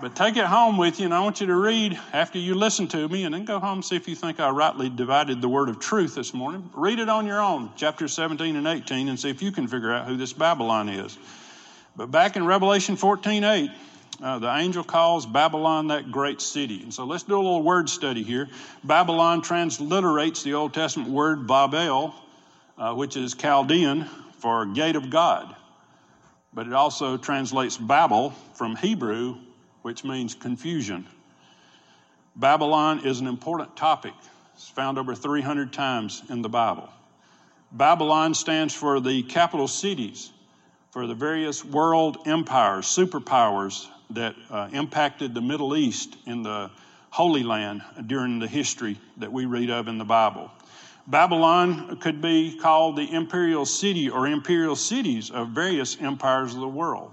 but 0.00 0.16
take 0.16 0.36
it 0.36 0.44
home 0.44 0.76
with 0.76 0.98
you, 0.98 1.04
and 1.04 1.14
I 1.14 1.20
want 1.20 1.40
you 1.40 1.46
to 1.46 1.54
read 1.54 1.96
after 2.12 2.40
you 2.40 2.56
listen 2.56 2.88
to 2.88 3.08
me, 3.08 3.22
and 3.22 3.32
then 3.32 3.44
go 3.44 3.60
home 3.60 3.74
and 3.74 3.84
see 3.84 3.94
if 3.94 4.08
you 4.08 4.16
think 4.16 4.40
I 4.40 4.50
rightly 4.50 4.90
divided 4.90 5.40
the 5.40 5.48
word 5.48 5.68
of 5.68 5.78
truth 5.78 6.16
this 6.16 6.34
morning. 6.34 6.68
Read 6.74 6.98
it 6.98 7.08
on 7.08 7.26
your 7.26 7.40
own, 7.40 7.70
chapter 7.76 8.08
17 8.08 8.56
and 8.56 8.66
18, 8.66 9.08
and 9.08 9.20
see 9.20 9.30
if 9.30 9.40
you 9.40 9.52
can 9.52 9.68
figure 9.68 9.92
out 9.92 10.08
who 10.08 10.16
this 10.16 10.32
Babylon 10.32 10.88
is. 10.88 11.16
But 11.94 12.10
back 12.10 12.34
in 12.34 12.44
Revelation 12.44 12.96
14 12.96 13.44
8, 13.44 13.70
uh, 14.22 14.38
the 14.38 14.54
angel 14.54 14.82
calls 14.82 15.26
Babylon 15.26 15.88
that 15.88 16.10
great 16.10 16.40
city. 16.40 16.82
And 16.82 16.92
so 16.92 17.04
let's 17.04 17.24
do 17.24 17.34
a 17.34 17.36
little 17.36 17.62
word 17.62 17.90
study 17.90 18.22
here. 18.22 18.48
Babylon 18.82 19.42
transliterates 19.42 20.42
the 20.42 20.54
Old 20.54 20.72
Testament 20.72 21.10
word 21.10 21.46
Babel, 21.46 22.14
uh, 22.78 22.94
which 22.94 23.16
is 23.16 23.34
Chaldean 23.34 24.04
for 24.38 24.64
gate 24.66 24.96
of 24.96 25.10
God. 25.10 25.54
But 26.54 26.66
it 26.66 26.72
also 26.72 27.18
translates 27.18 27.76
Babel 27.76 28.30
from 28.54 28.76
Hebrew, 28.76 29.36
which 29.82 30.04
means 30.04 30.34
confusion. 30.34 31.06
Babylon 32.34 33.04
is 33.04 33.20
an 33.20 33.26
important 33.26 33.76
topic. 33.76 34.14
It's 34.54 34.68
found 34.68 34.98
over 34.98 35.14
300 35.14 35.72
times 35.72 36.22
in 36.30 36.40
the 36.40 36.48
Bible. 36.48 36.88
Babylon 37.70 38.32
stands 38.32 38.72
for 38.72 39.00
the 39.00 39.22
capital 39.24 39.68
cities 39.68 40.30
for 40.90 41.06
the 41.06 41.14
various 41.14 41.62
world 41.62 42.16
empires, 42.26 42.86
superpowers 42.86 43.86
that 44.10 44.34
uh, 44.50 44.68
impacted 44.72 45.34
the 45.34 45.40
Middle 45.40 45.76
East 45.76 46.16
in 46.26 46.42
the 46.42 46.70
Holy 47.10 47.42
Land 47.42 47.82
during 48.06 48.38
the 48.38 48.46
history 48.46 48.98
that 49.16 49.32
we 49.32 49.46
read 49.46 49.70
of 49.70 49.88
in 49.88 49.98
the 49.98 50.04
Bible. 50.04 50.50
Babylon 51.06 51.98
could 51.98 52.20
be 52.20 52.58
called 52.58 52.96
the 52.96 53.12
imperial 53.12 53.64
city 53.64 54.10
or 54.10 54.26
imperial 54.26 54.74
cities 54.74 55.30
of 55.30 55.48
various 55.48 55.96
empires 56.00 56.54
of 56.54 56.60
the 56.60 56.68
world. 56.68 57.12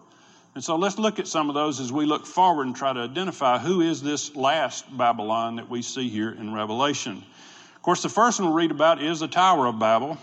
And 0.56 0.64
so 0.64 0.76
let's 0.76 1.00
look 1.00 1.20
at 1.20 1.28
some 1.28 1.50
of 1.50 1.56
those 1.56 1.80
as 1.80 1.92
we 1.92 2.06
look 2.06 2.26
forward 2.26 2.68
and 2.68 2.76
try 2.76 2.94
to 2.94 3.00
identify 3.00 3.58
who 3.58 3.82
is 3.82 4.02
this 4.02 4.36
last 4.36 4.86
Babylon 4.96 5.56
that 5.56 5.70
we 5.70 5.82
see 5.82 6.10
here 6.10 6.32
in 6.32 6.54
Revelation. 6.54 7.24
Of 7.76 7.82
course, 7.82 8.04
the 8.04 8.10
first 8.10 8.40
one 8.40 8.50
we'll 8.50 8.58
read 8.58 8.72
about 8.72 9.02
is 9.02 9.20
the 9.20 9.28
Tower 9.28 9.68
of 9.68 9.80
Babel 9.80 10.18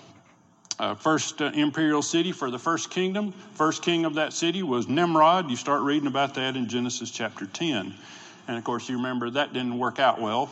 uh, 0.81 0.95
first 0.95 1.43
uh, 1.43 1.51
imperial 1.53 2.01
city 2.01 2.33
for 2.33 2.51
the 2.51 2.59
first 2.59 2.91
kingdom. 2.91 3.33
First 3.53 3.83
king 3.83 4.07
of 4.07 4.15
that 4.15 4.33
city 4.33 4.63
was 4.63 4.89
Nimrod. 4.89 5.51
You 5.51 5.57
start 5.57 5.83
reading 5.83 6.07
about 6.07 6.35
that 6.35 6.57
in 6.57 6.71
Genesis 6.71 7.11
chapter 7.11 7.45
10. 7.45 7.95
And 8.49 8.57
of 8.57 8.65
course, 8.65 8.89
you 8.89 8.97
remember 8.97 9.29
that 9.29 9.53
didn't 9.53 9.79
work 9.79 9.99
out 9.99 10.19
well. 10.19 10.49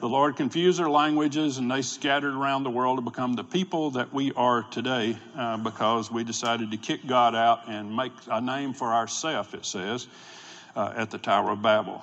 The 0.00 0.08
Lord 0.08 0.34
confused 0.34 0.80
their 0.80 0.90
languages 0.90 1.58
and 1.58 1.70
they 1.70 1.82
scattered 1.82 2.34
around 2.34 2.64
the 2.64 2.70
world 2.70 2.98
to 2.98 3.02
become 3.02 3.34
the 3.34 3.44
people 3.44 3.90
that 3.92 4.12
we 4.12 4.32
are 4.32 4.64
today 4.64 5.16
uh, 5.36 5.56
because 5.58 6.10
we 6.10 6.24
decided 6.24 6.72
to 6.72 6.76
kick 6.76 7.06
God 7.06 7.36
out 7.36 7.68
and 7.68 7.94
make 7.94 8.12
a 8.28 8.40
name 8.40 8.72
for 8.72 8.92
ourselves, 8.92 9.54
it 9.54 9.64
says, 9.64 10.08
uh, 10.74 10.94
at 10.96 11.12
the 11.12 11.18
Tower 11.18 11.52
of 11.52 11.62
Babel. 11.62 12.02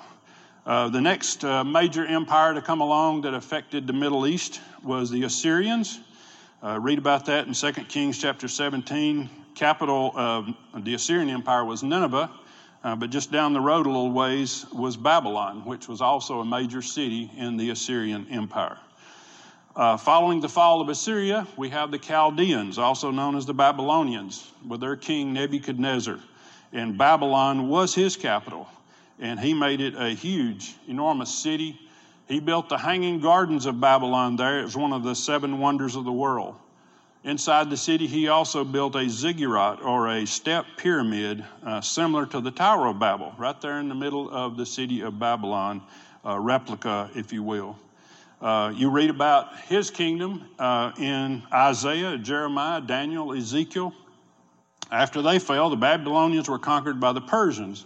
Uh, 0.64 0.88
the 0.88 1.00
next 1.02 1.44
uh, 1.44 1.64
major 1.64 2.06
empire 2.06 2.54
to 2.54 2.62
come 2.62 2.80
along 2.80 3.22
that 3.22 3.34
affected 3.34 3.86
the 3.86 3.92
Middle 3.92 4.26
East 4.26 4.62
was 4.82 5.10
the 5.10 5.24
Assyrians. 5.24 6.00
Uh, 6.60 6.76
read 6.80 6.98
about 6.98 7.26
that 7.26 7.46
in 7.46 7.54
2 7.54 7.72
Kings 7.84 8.18
chapter 8.18 8.48
17. 8.48 9.30
Capital 9.54 10.10
of 10.16 10.48
the 10.76 10.94
Assyrian 10.94 11.30
Empire 11.30 11.64
was 11.64 11.84
Nineveh, 11.84 12.28
uh, 12.82 12.96
but 12.96 13.10
just 13.10 13.30
down 13.30 13.52
the 13.52 13.60
road 13.60 13.86
a 13.86 13.88
little 13.88 14.10
ways 14.10 14.66
was 14.72 14.96
Babylon, 14.96 15.64
which 15.64 15.86
was 15.86 16.00
also 16.00 16.40
a 16.40 16.44
major 16.44 16.82
city 16.82 17.30
in 17.36 17.56
the 17.56 17.70
Assyrian 17.70 18.26
Empire. 18.28 18.76
Uh, 19.76 19.96
following 19.96 20.40
the 20.40 20.48
fall 20.48 20.80
of 20.80 20.88
Assyria, 20.88 21.46
we 21.56 21.68
have 21.68 21.92
the 21.92 21.98
Chaldeans, 21.98 22.76
also 22.76 23.12
known 23.12 23.36
as 23.36 23.46
the 23.46 23.54
Babylonians, 23.54 24.50
with 24.66 24.80
their 24.80 24.96
king 24.96 25.32
Nebuchadnezzar. 25.32 26.18
And 26.72 26.98
Babylon 26.98 27.68
was 27.68 27.94
his 27.94 28.16
capital, 28.16 28.68
and 29.20 29.38
he 29.38 29.54
made 29.54 29.80
it 29.80 29.94
a 29.94 30.08
huge, 30.08 30.74
enormous 30.88 31.32
city 31.32 31.78
he 32.28 32.40
built 32.40 32.68
the 32.68 32.78
Hanging 32.78 33.20
Gardens 33.20 33.66
of 33.66 33.80
Babylon 33.80 34.36
there. 34.36 34.60
It 34.60 34.64
was 34.64 34.76
one 34.76 34.92
of 34.92 35.02
the 35.02 35.14
seven 35.14 35.58
wonders 35.58 35.96
of 35.96 36.04
the 36.04 36.12
world. 36.12 36.54
Inside 37.24 37.68
the 37.68 37.76
city, 37.76 38.06
he 38.06 38.28
also 38.28 38.64
built 38.64 38.94
a 38.94 39.08
ziggurat 39.08 39.82
or 39.82 40.08
a 40.08 40.26
step 40.26 40.66
pyramid 40.76 41.44
uh, 41.64 41.80
similar 41.80 42.26
to 42.26 42.40
the 42.40 42.50
Tower 42.50 42.86
of 42.86 42.98
Babel, 42.98 43.34
right 43.38 43.60
there 43.60 43.80
in 43.80 43.88
the 43.88 43.94
middle 43.94 44.30
of 44.30 44.56
the 44.56 44.64
city 44.64 45.00
of 45.00 45.18
Babylon, 45.18 45.82
a 46.24 46.38
replica, 46.38 47.10
if 47.14 47.32
you 47.32 47.42
will. 47.42 47.76
Uh, 48.40 48.72
you 48.76 48.88
read 48.88 49.10
about 49.10 49.58
his 49.62 49.90
kingdom 49.90 50.44
uh, 50.58 50.92
in 50.96 51.42
Isaiah, 51.52 52.16
Jeremiah, 52.18 52.80
Daniel, 52.80 53.32
Ezekiel. 53.32 53.92
After 54.92 55.20
they 55.20 55.38
fell, 55.38 55.70
the 55.70 55.76
Babylonians 55.76 56.48
were 56.48 56.58
conquered 56.58 57.00
by 57.00 57.12
the 57.12 57.20
Persians. 57.20 57.84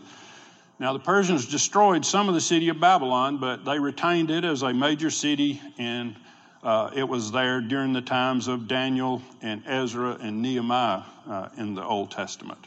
Now, 0.83 0.92
the 0.92 0.99
Persians 0.99 1.47
destroyed 1.47 2.05
some 2.05 2.29
of 2.29 2.35
the 2.35 2.40
city 2.40 2.68
of 2.68 2.81
Babylon, 2.81 3.38
but 3.38 3.64
they 3.64 3.79
retained 3.79 4.33
it 4.33 4.45
as 4.45 4.62
a 4.62 4.75
major 4.75 5.11
city, 5.11 5.62
and 5.79 6.16
uh, 6.64 6.90
it 6.92 7.09
was 7.09 7.31
there 7.31 7.61
during 7.61 7.92
the 7.92 8.01
times 8.01 8.49
of 8.49 8.66
Daniel 8.66 9.23
and 9.42 9.62
Ezra 9.64 10.18
and 10.21 10.42
Nehemiah 10.42 11.03
uh, 11.31 11.51
in 11.57 11.77
the 11.77 11.85
Old 11.85 12.11
Testament. 12.11 12.59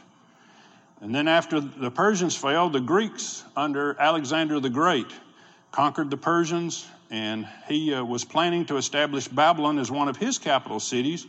And 1.02 1.14
then, 1.14 1.28
after 1.28 1.60
the 1.60 1.90
Persians 1.90 2.34
failed, 2.34 2.72
the 2.72 2.80
Greeks 2.80 3.44
under 3.54 3.94
Alexander 4.00 4.60
the 4.60 4.70
Great 4.70 5.12
conquered 5.70 6.08
the 6.08 6.16
Persians, 6.16 6.86
and 7.10 7.46
he 7.68 7.92
uh, 7.92 8.02
was 8.02 8.24
planning 8.24 8.64
to 8.64 8.78
establish 8.78 9.28
Babylon 9.28 9.78
as 9.78 9.90
one 9.90 10.08
of 10.08 10.16
his 10.16 10.38
capital 10.38 10.80
cities. 10.80 11.26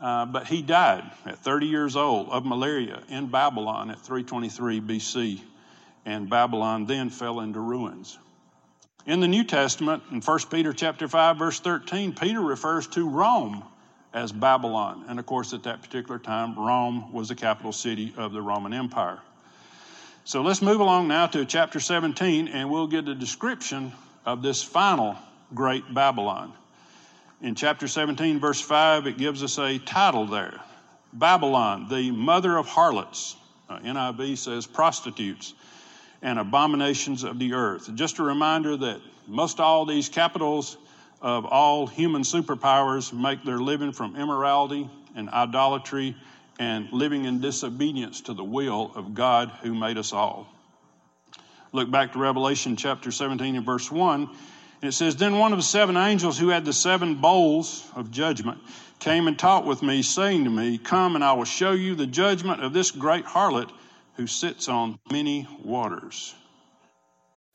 Uh, 0.00 0.24
but 0.24 0.46
he 0.46 0.62
died 0.62 1.04
at 1.26 1.36
30 1.40 1.66
years 1.66 1.94
old 1.94 2.30
of 2.30 2.46
malaria 2.46 3.02
in 3.10 3.26
Babylon 3.26 3.90
at 3.90 4.00
323 4.00 4.80
BC 4.80 5.40
and 6.06 6.30
Babylon 6.30 6.86
then 6.86 7.10
fell 7.10 7.40
into 7.40 7.60
ruins. 7.60 8.16
In 9.06 9.20
the 9.20 9.28
New 9.28 9.44
Testament, 9.44 10.04
in 10.10 10.20
1 10.20 10.38
Peter 10.50 10.72
chapter 10.72 11.08
5, 11.08 11.36
verse 11.36 11.60
13, 11.60 12.14
Peter 12.14 12.40
refers 12.40 12.86
to 12.88 13.08
Rome 13.08 13.62
as 14.14 14.32
Babylon. 14.32 15.04
And 15.08 15.18
of 15.18 15.26
course, 15.26 15.52
at 15.52 15.64
that 15.64 15.82
particular 15.82 16.18
time, 16.18 16.58
Rome 16.58 17.12
was 17.12 17.28
the 17.28 17.34
capital 17.34 17.72
city 17.72 18.14
of 18.16 18.32
the 18.32 18.40
Roman 18.40 18.72
Empire. 18.72 19.18
So 20.24 20.42
let's 20.42 20.62
move 20.62 20.80
along 20.80 21.08
now 21.08 21.26
to 21.26 21.44
chapter 21.44 21.78
17, 21.78 22.48
and 22.48 22.70
we'll 22.70 22.88
get 22.88 23.06
a 23.08 23.14
description 23.14 23.92
of 24.24 24.42
this 24.42 24.62
final 24.62 25.16
great 25.54 25.92
Babylon. 25.92 26.52
In 27.42 27.54
chapter 27.54 27.86
17, 27.86 28.40
verse 28.40 28.60
5, 28.60 29.06
it 29.06 29.18
gives 29.18 29.42
us 29.42 29.58
a 29.58 29.78
title 29.78 30.26
there 30.26 30.60
Babylon, 31.12 31.88
the 31.88 32.10
mother 32.10 32.56
of 32.56 32.66
harlots. 32.66 33.36
Uh, 33.68 33.78
NIV 33.80 34.38
says 34.38 34.66
prostitutes 34.66 35.54
and 36.22 36.38
abominations 36.38 37.24
of 37.24 37.38
the 37.38 37.52
earth. 37.54 37.94
Just 37.94 38.18
a 38.18 38.22
reminder 38.22 38.76
that 38.76 39.00
most 39.26 39.60
all 39.60 39.84
these 39.84 40.08
capitals 40.08 40.76
of 41.20 41.44
all 41.44 41.86
human 41.86 42.22
superpowers 42.22 43.12
make 43.12 43.42
their 43.44 43.58
living 43.58 43.92
from 43.92 44.16
immorality 44.16 44.88
and 45.14 45.28
idolatry 45.30 46.14
and 46.58 46.90
living 46.92 47.24
in 47.24 47.40
disobedience 47.40 48.20
to 48.22 48.34
the 48.34 48.44
will 48.44 48.92
of 48.94 49.14
God 49.14 49.50
who 49.62 49.74
made 49.74 49.98
us 49.98 50.12
all. 50.12 50.46
Look 51.72 51.90
back 51.90 52.12
to 52.12 52.18
Revelation 52.18 52.76
chapter 52.76 53.10
17 53.10 53.56
and 53.56 53.66
verse 53.66 53.90
1, 53.90 54.22
and 54.22 54.88
it 54.88 54.92
says, 54.92 55.16
Then 55.16 55.38
one 55.38 55.52
of 55.52 55.58
the 55.58 55.64
seven 55.64 55.96
angels 55.96 56.38
who 56.38 56.48
had 56.48 56.64
the 56.64 56.72
seven 56.72 57.16
bowls 57.16 57.86
of 57.94 58.10
judgment 58.10 58.58
came 58.98 59.26
and 59.26 59.38
talked 59.38 59.66
with 59.66 59.82
me, 59.82 60.02
saying 60.02 60.44
to 60.44 60.50
me, 60.50 60.78
Come 60.78 61.16
and 61.16 61.24
I 61.24 61.32
will 61.32 61.44
show 61.44 61.72
you 61.72 61.94
the 61.94 62.06
judgment 62.06 62.62
of 62.62 62.72
this 62.72 62.90
great 62.90 63.24
harlot 63.24 63.70
who 64.16 64.26
sits 64.26 64.68
on 64.68 64.98
many 65.10 65.46
waters. 65.62 66.34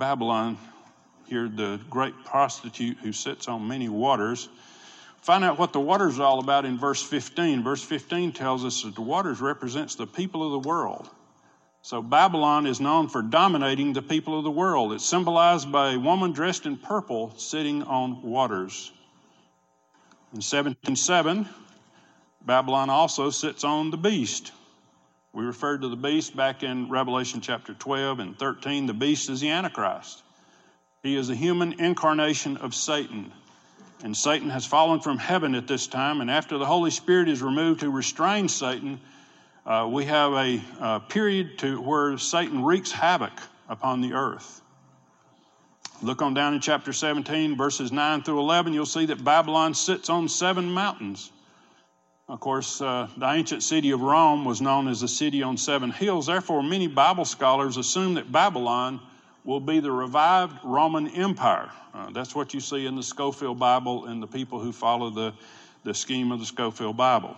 Babylon, 0.00 0.56
here 1.26 1.46
the 1.46 1.78
great 1.90 2.24
prostitute 2.24 2.96
who 3.02 3.12
sits 3.12 3.48
on 3.48 3.68
many 3.68 3.90
waters. 3.90 4.48
Find 5.20 5.44
out 5.44 5.58
what 5.58 5.74
the 5.74 5.78
waters 5.78 6.18
are 6.18 6.22
all 6.22 6.40
about 6.40 6.64
in 6.64 6.78
verse 6.78 7.02
15. 7.02 7.62
Verse 7.62 7.82
15 7.84 8.32
tells 8.32 8.64
us 8.64 8.82
that 8.82 8.94
the 8.94 9.02
waters 9.02 9.42
represents 9.42 9.96
the 9.96 10.06
people 10.06 10.42
of 10.42 10.62
the 10.62 10.68
world. 10.68 11.06
So 11.82 12.00
Babylon 12.00 12.66
is 12.66 12.80
known 12.80 13.08
for 13.08 13.20
dominating 13.20 13.92
the 13.92 14.00
people 14.00 14.38
of 14.38 14.44
the 14.44 14.50
world. 14.50 14.94
It's 14.94 15.04
symbolized 15.04 15.70
by 15.70 15.92
a 15.92 15.98
woman 15.98 16.32
dressed 16.32 16.64
in 16.64 16.78
purple 16.78 17.34
sitting 17.36 17.82
on 17.82 18.22
waters. 18.22 18.90
In 20.32 20.40
17:7, 20.40 21.46
Babylon 22.40 22.88
also 22.88 23.28
sits 23.28 23.64
on 23.64 23.90
the 23.90 23.98
beast. 23.98 24.52
We 25.32 25.44
referred 25.44 25.82
to 25.82 25.88
the 25.88 25.96
beast 25.96 26.34
back 26.34 26.64
in 26.64 26.88
Revelation 26.88 27.40
chapter 27.40 27.72
12 27.72 28.18
and 28.18 28.38
13. 28.38 28.86
The 28.86 28.94
beast 28.94 29.30
is 29.30 29.40
the 29.40 29.50
Antichrist. 29.50 30.22
He 31.04 31.14
is 31.14 31.30
a 31.30 31.36
human 31.36 31.80
incarnation 31.80 32.56
of 32.56 32.74
Satan. 32.74 33.32
And 34.02 34.16
Satan 34.16 34.50
has 34.50 34.66
fallen 34.66 35.00
from 35.00 35.18
heaven 35.18 35.54
at 35.54 35.68
this 35.68 35.86
time. 35.86 36.20
And 36.20 36.30
after 36.30 36.58
the 36.58 36.66
Holy 36.66 36.90
Spirit 36.90 37.28
is 37.28 37.42
removed 37.42 37.80
to 37.80 37.90
restrain 37.90 38.48
Satan, 38.48 39.00
uh, 39.64 39.88
we 39.90 40.04
have 40.06 40.32
a, 40.32 40.60
a 40.80 41.00
period 41.00 41.58
to 41.58 41.80
where 41.80 42.18
Satan 42.18 42.64
wreaks 42.64 42.90
havoc 42.90 43.32
upon 43.68 44.00
the 44.00 44.14
earth. 44.14 44.60
Look 46.02 46.22
on 46.22 46.34
down 46.34 46.54
in 46.54 46.60
chapter 46.60 46.92
17, 46.92 47.56
verses 47.56 47.92
9 47.92 48.22
through 48.22 48.40
11, 48.40 48.72
you'll 48.72 48.86
see 48.86 49.06
that 49.06 49.22
Babylon 49.22 49.74
sits 49.74 50.08
on 50.08 50.28
seven 50.28 50.70
mountains. 50.70 51.30
Of 52.30 52.38
course, 52.38 52.80
uh, 52.80 53.08
the 53.16 53.28
ancient 53.28 53.64
city 53.64 53.90
of 53.90 54.02
Rome 54.02 54.44
was 54.44 54.60
known 54.60 54.86
as 54.86 55.00
the 55.00 55.08
city 55.08 55.42
on 55.42 55.56
seven 55.56 55.90
hills. 55.90 56.26
Therefore, 56.26 56.62
many 56.62 56.86
Bible 56.86 57.24
scholars 57.24 57.76
assume 57.76 58.14
that 58.14 58.30
Babylon 58.30 59.00
will 59.42 59.58
be 59.58 59.80
the 59.80 59.90
revived 59.90 60.54
Roman 60.62 61.08
Empire. 61.08 61.72
Uh, 61.92 62.10
that's 62.12 62.32
what 62.32 62.54
you 62.54 62.60
see 62.60 62.86
in 62.86 62.94
the 62.94 63.02
Scofield 63.02 63.58
Bible 63.58 64.06
and 64.06 64.22
the 64.22 64.28
people 64.28 64.60
who 64.60 64.70
follow 64.70 65.10
the, 65.10 65.34
the 65.82 65.92
scheme 65.92 66.30
of 66.30 66.38
the 66.38 66.46
Scofield 66.46 66.96
Bible. 66.96 67.36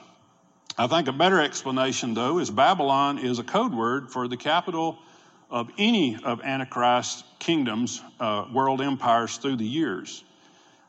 I 0.76 0.88
think 0.88 1.08
a 1.08 1.12
better 1.12 1.40
explanation, 1.40 2.12
though, 2.12 2.38
is 2.38 2.50
Babylon 2.50 3.16
is 3.16 3.38
a 3.38 3.44
code 3.44 3.72
word 3.72 4.10
for 4.10 4.28
the 4.28 4.36
capital 4.36 4.98
of 5.50 5.70
any 5.78 6.18
of 6.22 6.42
Antichrist's 6.42 7.24
kingdoms, 7.38 8.02
uh, 8.20 8.44
world 8.52 8.82
empires 8.82 9.38
through 9.38 9.56
the 9.56 9.64
years. 9.64 10.22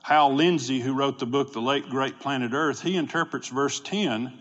Hal 0.03 0.35
Lindsey, 0.35 0.81
who 0.81 0.93
wrote 0.93 1.17
the 1.17 1.25
book 1.25 1.53
The 1.53 1.61
Late 1.61 1.89
Great 1.89 2.19
Planet 2.19 2.51
Earth, 2.53 2.81
he 2.81 2.97
interprets 2.97 3.47
verse 3.47 3.79
10 3.79 4.33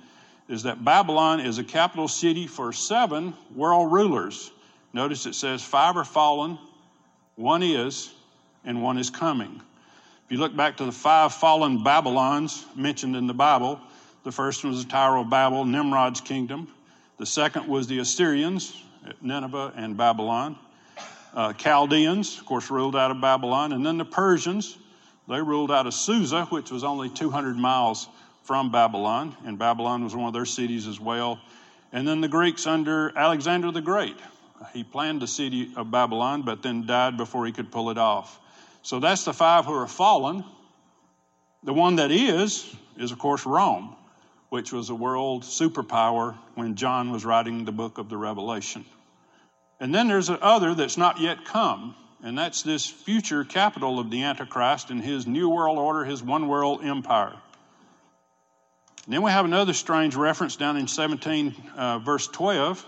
is 0.49 0.65
that 0.65 0.85
Babylon 0.85 1.39
is 1.39 1.59
a 1.59 1.65
capital 1.65 2.09
city 2.09 2.49
for 2.49 2.73
seven 2.73 3.33
world 3.55 3.93
rulers. 3.93 4.51
Notice 4.93 5.25
it 5.25 5.37
says 5.37 5.63
five 5.63 5.97
are 5.97 6.05
fallen, 6.05 6.59
one 7.37 7.63
is, 7.63 8.13
and 8.65 8.83
one 8.83 8.99
is 8.99 9.09
coming. 9.09 9.63
If 10.27 10.33
you 10.33 10.39
look 10.39 10.55
back 10.55 10.79
to 10.79 10.85
the 10.85 10.93
five 10.93 11.33
fallen 11.33 11.85
Babylons 11.85 12.67
mentioned 12.75 13.15
in 13.15 13.29
the 13.29 13.35
Bible, 13.35 13.81
the 14.25 14.33
first 14.33 14.65
one 14.65 14.73
was 14.73 14.85
the 14.85 14.91
Tower 14.91 15.19
of 15.19 15.31
Babel, 15.31 15.65
Nimrod's 15.65 16.21
kingdom. 16.21 16.67
The 17.19 17.27
second 17.27 17.69
was 17.69 17.87
the 17.87 18.01
Assyrians, 18.01 18.83
Nineveh 19.21 19.73
and 19.77 19.97
Babylon. 19.97 20.59
Uh, 21.35 21.53
Chaldeans, 21.53 22.39
of 22.41 22.47
course, 22.47 22.69
ruled 22.69 22.97
out 22.97 23.13
of 23.13 23.21
Babylon. 23.21 23.73
And 23.73 23.87
then 23.87 23.97
the 23.97 24.05
Persians, 24.05 24.77
they 25.29 25.41
ruled 25.41 25.71
out 25.71 25.87
of 25.87 25.95
Susa, 25.95 26.47
which 26.47 26.71
was 26.71 26.85
only 26.85 27.09
200 27.09 27.57
miles 27.57 28.09
from 28.43 28.71
Babylon. 28.73 29.37
And 29.45 29.59
Babylon 29.59 30.05
was 30.05 30.17
one 30.17 30.27
of 30.27 30.33
their 30.33 30.45
cities 30.45 30.87
as 30.87 30.99
well. 30.99 31.41
And 31.93 32.07
then 32.07 32.21
the 32.21 32.29
Greeks 32.29 32.67
under 32.67 33.17
Alexander 33.17 33.71
the 33.71 33.81
Great. 33.81 34.17
He 34.73 34.85
planned 34.85 35.21
the 35.21 35.27
city 35.27 35.73
of 35.77 35.91
Babylon, 35.91 36.43
but 36.43 36.63
then 36.63 36.87
died 36.87 37.17
before 37.17 37.47
he 37.47 37.53
could 37.53 37.71
pull 37.71 37.91
it 37.91 37.99
off. 37.99 38.41
So 38.83 39.01
that's 39.01 39.25
the 39.25 39.33
five 39.33 39.65
who 39.65 39.75
are 39.75 39.87
fallen. 39.87 40.45
The 41.63 41.73
one 41.73 41.97
that 41.97 42.11
is, 42.11 42.75
is 42.97 43.13
of 43.13 43.19
course 43.19 43.47
Rome, 43.47 43.95
which 44.49 44.73
was 44.73 44.91
a 44.91 44.95
world 44.95 45.43
superpower 45.43 46.37
when 46.55 46.75
John 46.75 47.13
was 47.13 47.25
writing 47.25 47.65
the 47.65 47.73
book 47.73 47.99
of 47.99 48.09
the 48.09 48.17
Revelation. 48.17 48.85
And 49.79 49.95
then 49.95 50.09
there's 50.09 50.29
another 50.29 50.75
that's 50.75 50.97
not 50.97 51.21
yet 51.21 51.45
come, 51.45 51.95
and 52.23 52.39
that's 52.39 52.63
this 52.63 52.87
future 52.87 53.45
capital 53.45 53.99
of 53.99 54.11
the 54.11 54.23
Antichrist 54.23 54.91
and 54.91 55.03
his 55.03 55.27
new 55.27 55.49
world 55.49 55.79
order, 55.79 56.05
his 56.05 56.23
one 56.23 56.49
world 56.49 56.85
empire. 56.85 57.35
Then 59.09 59.23
we 59.23 59.33
have 59.33 59.45
another 59.45 59.73
strange 59.73 60.15
reference 60.15 60.55
down 60.55 60.77
in 60.77 60.87
17, 60.87 61.55
uh, 61.77 61.99
verse 61.99 62.29
12. 62.29 62.87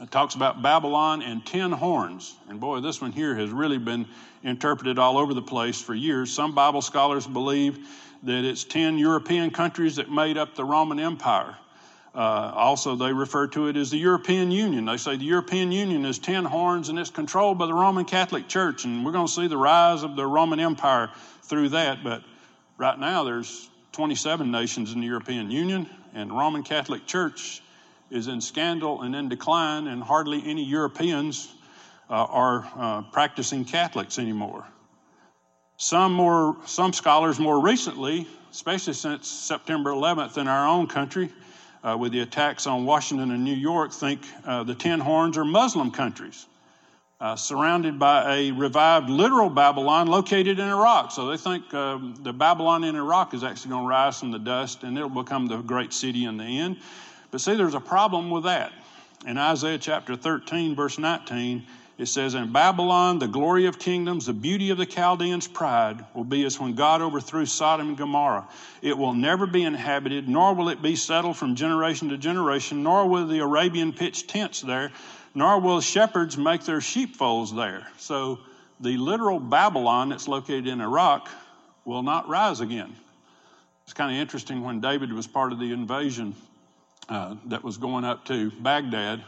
It 0.00 0.10
talks 0.12 0.36
about 0.36 0.62
Babylon 0.62 1.22
and 1.22 1.44
ten 1.44 1.72
horns. 1.72 2.36
And 2.48 2.60
boy, 2.60 2.78
this 2.80 3.00
one 3.00 3.10
here 3.10 3.34
has 3.34 3.50
really 3.50 3.78
been 3.78 4.06
interpreted 4.44 4.96
all 4.98 5.18
over 5.18 5.34
the 5.34 5.42
place 5.42 5.80
for 5.80 5.92
years. 5.92 6.32
Some 6.32 6.54
Bible 6.54 6.82
scholars 6.82 7.26
believe 7.26 7.88
that 8.22 8.44
it's 8.44 8.62
10 8.62 8.98
European 8.98 9.50
countries 9.50 9.96
that 9.96 10.10
made 10.10 10.38
up 10.38 10.54
the 10.54 10.64
Roman 10.64 11.00
Empire. 11.00 11.56
Uh, 12.18 12.50
also, 12.52 12.96
they 12.96 13.12
refer 13.12 13.46
to 13.46 13.68
it 13.68 13.76
as 13.76 13.92
the 13.92 13.96
European 13.96 14.50
Union. 14.50 14.86
They 14.86 14.96
say 14.96 15.16
the 15.16 15.24
European 15.24 15.70
Union 15.70 16.04
is 16.04 16.18
10 16.18 16.46
horns 16.46 16.88
and 16.88 16.98
it's 16.98 17.10
controlled 17.10 17.58
by 17.58 17.66
the 17.66 17.74
Roman 17.74 18.04
Catholic 18.04 18.48
Church, 18.48 18.84
and 18.84 19.04
we're 19.04 19.12
going 19.12 19.28
to 19.28 19.32
see 19.32 19.46
the 19.46 19.56
rise 19.56 20.02
of 20.02 20.16
the 20.16 20.26
Roman 20.26 20.58
Empire 20.58 21.10
through 21.44 21.68
that. 21.68 22.02
But 22.02 22.24
right 22.76 22.98
now, 22.98 23.22
there's 23.22 23.70
27 23.92 24.50
nations 24.50 24.92
in 24.92 24.98
the 24.98 25.06
European 25.06 25.52
Union, 25.52 25.88
and 26.12 26.30
the 26.30 26.34
Roman 26.34 26.64
Catholic 26.64 27.06
Church 27.06 27.62
is 28.10 28.26
in 28.26 28.40
scandal 28.40 29.02
and 29.02 29.14
in 29.14 29.28
decline, 29.28 29.86
and 29.86 30.02
hardly 30.02 30.42
any 30.44 30.64
Europeans 30.64 31.54
uh, 32.10 32.14
are 32.14 32.68
uh, 32.76 33.02
practicing 33.12 33.64
Catholics 33.64 34.18
anymore. 34.18 34.66
Some 35.76 36.14
more, 36.14 36.56
some 36.66 36.92
scholars 36.92 37.38
more 37.38 37.60
recently, 37.60 38.26
especially 38.50 38.94
since 38.94 39.28
September 39.28 39.90
11th 39.90 40.36
in 40.36 40.48
our 40.48 40.66
own 40.66 40.88
country, 40.88 41.30
uh, 41.88 41.96
with 41.96 42.12
the 42.12 42.20
attacks 42.20 42.66
on 42.66 42.84
Washington 42.84 43.30
and 43.30 43.44
New 43.44 43.54
York, 43.54 43.92
think 43.92 44.20
uh, 44.44 44.62
the 44.62 44.74
Ten 44.74 45.00
Horns 45.00 45.38
are 45.38 45.44
Muslim 45.44 45.90
countries. 45.90 46.46
Uh, 47.20 47.34
surrounded 47.34 47.98
by 47.98 48.36
a 48.36 48.52
revived 48.52 49.10
literal 49.10 49.50
Babylon 49.50 50.06
located 50.06 50.60
in 50.60 50.68
Iraq. 50.68 51.10
So 51.10 51.26
they 51.26 51.36
think 51.36 51.74
um, 51.74 52.14
the 52.22 52.32
Babylon 52.32 52.84
in 52.84 52.94
Iraq 52.94 53.34
is 53.34 53.42
actually 53.42 53.70
going 53.70 53.82
to 53.82 53.88
rise 53.88 54.20
from 54.20 54.30
the 54.30 54.38
dust 54.38 54.84
and 54.84 54.96
it'll 54.96 55.08
become 55.08 55.48
the 55.48 55.56
great 55.56 55.92
city 55.92 56.26
in 56.26 56.36
the 56.36 56.44
end. 56.44 56.76
But 57.32 57.40
see, 57.40 57.56
there's 57.56 57.74
a 57.74 57.80
problem 57.80 58.30
with 58.30 58.44
that. 58.44 58.72
In 59.26 59.36
Isaiah 59.36 59.78
chapter 59.78 60.14
13, 60.14 60.76
verse 60.76 60.96
19, 60.96 61.66
it 61.98 62.06
says, 62.06 62.34
In 62.34 62.52
Babylon, 62.52 63.18
the 63.18 63.26
glory 63.26 63.66
of 63.66 63.80
kingdoms, 63.80 64.26
the 64.26 64.32
beauty 64.32 64.70
of 64.70 64.78
the 64.78 64.86
Chaldeans' 64.86 65.48
pride 65.48 66.04
will 66.14 66.24
be 66.24 66.44
as 66.44 66.58
when 66.58 66.74
God 66.74 67.02
overthrew 67.02 67.44
Sodom 67.44 67.88
and 67.88 67.98
Gomorrah. 67.98 68.48
It 68.82 68.96
will 68.96 69.14
never 69.14 69.46
be 69.46 69.64
inhabited, 69.64 70.28
nor 70.28 70.54
will 70.54 70.68
it 70.68 70.80
be 70.80 70.94
settled 70.94 71.36
from 71.36 71.56
generation 71.56 72.08
to 72.10 72.16
generation, 72.16 72.84
nor 72.84 73.08
will 73.08 73.26
the 73.26 73.40
Arabian 73.40 73.92
pitch 73.92 74.28
tents 74.28 74.60
there, 74.60 74.92
nor 75.34 75.60
will 75.60 75.80
shepherds 75.80 76.38
make 76.38 76.64
their 76.64 76.80
sheepfolds 76.80 77.52
there. 77.52 77.88
So 77.98 78.38
the 78.78 78.96
literal 78.96 79.40
Babylon 79.40 80.10
that's 80.10 80.28
located 80.28 80.68
in 80.68 80.80
Iraq 80.80 81.28
will 81.84 82.04
not 82.04 82.28
rise 82.28 82.60
again. 82.60 82.94
It's 83.84 83.92
kind 83.92 84.14
of 84.14 84.20
interesting 84.20 84.62
when 84.62 84.80
David 84.80 85.12
was 85.12 85.26
part 85.26 85.50
of 85.50 85.58
the 85.58 85.72
invasion 85.72 86.36
uh, 87.08 87.34
that 87.46 87.64
was 87.64 87.76
going 87.76 88.04
up 88.04 88.26
to 88.26 88.52
Baghdad, 88.52 89.24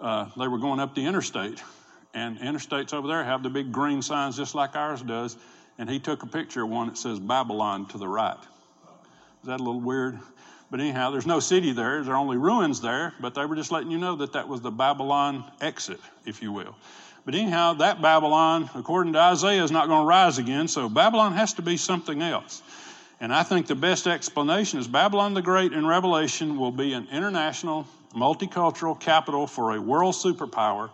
uh, 0.00 0.26
they 0.38 0.48
were 0.48 0.58
going 0.58 0.80
up 0.80 0.94
the 0.94 1.04
interstate. 1.04 1.62
And 2.14 2.38
interstates 2.38 2.94
over 2.94 3.06
there 3.06 3.22
have 3.22 3.42
the 3.42 3.50
big 3.50 3.70
green 3.72 4.02
signs 4.02 4.36
just 4.36 4.54
like 4.54 4.76
ours 4.76 5.02
does. 5.02 5.36
And 5.78 5.88
he 5.88 5.98
took 5.98 6.22
a 6.22 6.26
picture 6.26 6.64
of 6.64 6.70
one 6.70 6.88
that 6.88 6.98
says 6.98 7.18
Babylon 7.18 7.86
to 7.88 7.98
the 7.98 8.08
right. 8.08 8.38
Is 9.42 9.46
that 9.46 9.60
a 9.60 9.62
little 9.62 9.80
weird? 9.80 10.18
But 10.70 10.80
anyhow, 10.80 11.10
there's 11.10 11.26
no 11.26 11.40
city 11.40 11.72
there. 11.72 12.02
There 12.02 12.14
are 12.14 12.18
only 12.18 12.36
ruins 12.36 12.80
there, 12.80 13.14
but 13.20 13.34
they 13.34 13.46
were 13.46 13.56
just 13.56 13.72
letting 13.72 13.90
you 13.90 13.98
know 13.98 14.16
that 14.16 14.34
that 14.34 14.48
was 14.48 14.60
the 14.60 14.70
Babylon 14.70 15.44
exit, 15.60 16.00
if 16.26 16.42
you 16.42 16.52
will. 16.52 16.74
But 17.24 17.34
anyhow, 17.34 17.74
that 17.74 18.02
Babylon, 18.02 18.68
according 18.74 19.12
to 19.14 19.18
Isaiah, 19.18 19.62
is 19.62 19.70
not 19.70 19.86
going 19.86 20.02
to 20.02 20.06
rise 20.06 20.38
again, 20.38 20.68
so 20.68 20.88
Babylon 20.88 21.34
has 21.34 21.54
to 21.54 21.62
be 21.62 21.76
something 21.76 22.20
else. 22.20 22.62
And 23.20 23.34
I 23.34 23.42
think 23.42 23.66
the 23.66 23.74
best 23.74 24.06
explanation 24.06 24.78
is 24.78 24.86
Babylon 24.86 25.34
the 25.34 25.42
Great 25.42 25.72
in 25.72 25.86
Revelation 25.86 26.58
will 26.58 26.70
be 26.70 26.92
an 26.92 27.08
international, 27.10 27.86
multicultural 28.14 28.98
capital 28.98 29.46
for 29.46 29.74
a 29.74 29.80
world 29.80 30.14
superpower, 30.14 30.90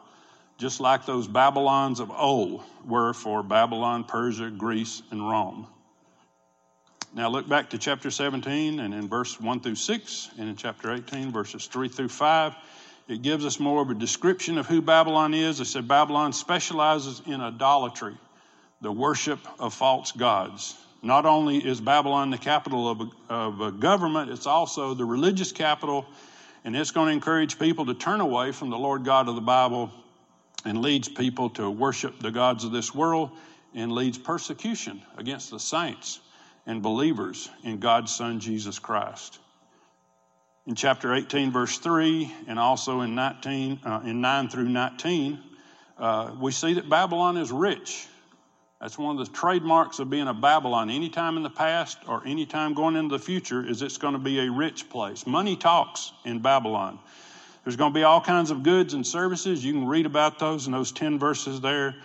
just 0.58 0.80
like 0.80 1.04
those 1.06 1.26
Babylons 1.26 2.00
of 2.00 2.10
old 2.10 2.62
were 2.86 3.12
for 3.12 3.42
Babylon, 3.42 4.04
Persia, 4.04 4.50
Greece, 4.50 5.02
and 5.10 5.28
Rome. 5.28 5.66
Now 7.14 7.28
look 7.28 7.48
back 7.48 7.70
to 7.70 7.78
chapter 7.78 8.10
17 8.10 8.80
and 8.80 8.92
in 8.92 9.08
verse 9.08 9.40
1 9.40 9.60
through 9.60 9.76
6, 9.76 10.30
and 10.38 10.48
in 10.48 10.56
chapter 10.56 10.92
18, 10.92 11.30
verses 11.30 11.66
3 11.66 11.88
through 11.88 12.08
5. 12.08 12.54
It 13.06 13.22
gives 13.22 13.44
us 13.44 13.60
more 13.60 13.82
of 13.82 13.90
a 13.90 13.94
description 13.94 14.58
of 14.58 14.66
who 14.66 14.80
Babylon 14.80 15.34
is. 15.34 15.60
It 15.60 15.66
said 15.66 15.86
Babylon 15.86 16.32
specializes 16.32 17.22
in 17.26 17.40
idolatry, 17.40 18.16
the 18.80 18.90
worship 18.90 19.40
of 19.60 19.74
false 19.74 20.10
gods. 20.12 20.76
Not 21.02 21.26
only 21.26 21.58
is 21.58 21.80
Babylon 21.80 22.30
the 22.30 22.38
capital 22.38 22.88
of 22.88 23.00
a, 23.00 23.32
of 23.32 23.60
a 23.60 23.70
government, 23.70 24.30
it's 24.30 24.46
also 24.46 24.94
the 24.94 25.04
religious 25.04 25.52
capital, 25.52 26.06
and 26.64 26.74
it's 26.74 26.92
going 26.92 27.08
to 27.08 27.12
encourage 27.12 27.58
people 27.58 27.84
to 27.86 27.94
turn 27.94 28.20
away 28.20 28.52
from 28.52 28.70
the 28.70 28.78
Lord 28.78 29.04
God 29.04 29.28
of 29.28 29.34
the 29.34 29.42
Bible 29.42 29.92
and 30.64 30.80
leads 30.80 31.08
people 31.08 31.50
to 31.50 31.70
worship 31.70 32.20
the 32.20 32.30
gods 32.30 32.64
of 32.64 32.72
this 32.72 32.94
world 32.94 33.30
and 33.74 33.92
leads 33.92 34.18
persecution 34.18 35.02
against 35.16 35.50
the 35.50 35.60
saints 35.60 36.20
and 36.66 36.82
believers 36.82 37.48
in 37.62 37.78
God's 37.78 38.14
Son, 38.14 38.40
Jesus 38.40 38.78
Christ. 38.78 39.38
In 40.66 40.74
chapter 40.74 41.12
18, 41.14 41.52
verse 41.52 41.78
3, 41.78 42.32
and 42.48 42.58
also 42.58 43.02
in 43.02 43.14
19, 43.14 43.80
uh, 43.84 44.00
in 44.04 44.20
9 44.22 44.48
through 44.48 44.68
19, 44.68 45.38
uh, 45.98 46.34
we 46.40 46.52
see 46.52 46.74
that 46.74 46.88
Babylon 46.88 47.36
is 47.36 47.52
rich. 47.52 48.06
That's 48.80 48.98
one 48.98 49.18
of 49.18 49.26
the 49.26 49.32
trademarks 49.32 49.98
of 49.98 50.10
being 50.10 50.26
a 50.26 50.34
Babylon. 50.34 50.90
Anytime 50.90 51.36
in 51.36 51.42
the 51.42 51.50
past 51.50 51.98
or 52.08 52.26
anytime 52.26 52.74
going 52.74 52.96
into 52.96 53.16
the 53.16 53.22
future, 53.22 53.64
is 53.64 53.82
it's 53.82 53.98
going 53.98 54.14
to 54.14 54.18
be 54.18 54.40
a 54.40 54.50
rich 54.50 54.88
place. 54.88 55.26
Money 55.26 55.56
talks 55.56 56.12
in 56.24 56.40
Babylon. 56.40 56.98
There's 57.64 57.76
going 57.76 57.92
to 57.92 57.98
be 57.98 58.04
all 58.04 58.20
kinds 58.20 58.50
of 58.50 58.62
goods 58.62 58.94
and 58.94 59.06
services. 59.06 59.64
You 59.64 59.72
can 59.72 59.86
read 59.86 60.06
about 60.06 60.38
those 60.38 60.66
in 60.66 60.72
those 60.72 60.92
10 60.92 61.18
verses 61.18 61.60
there 61.60 61.96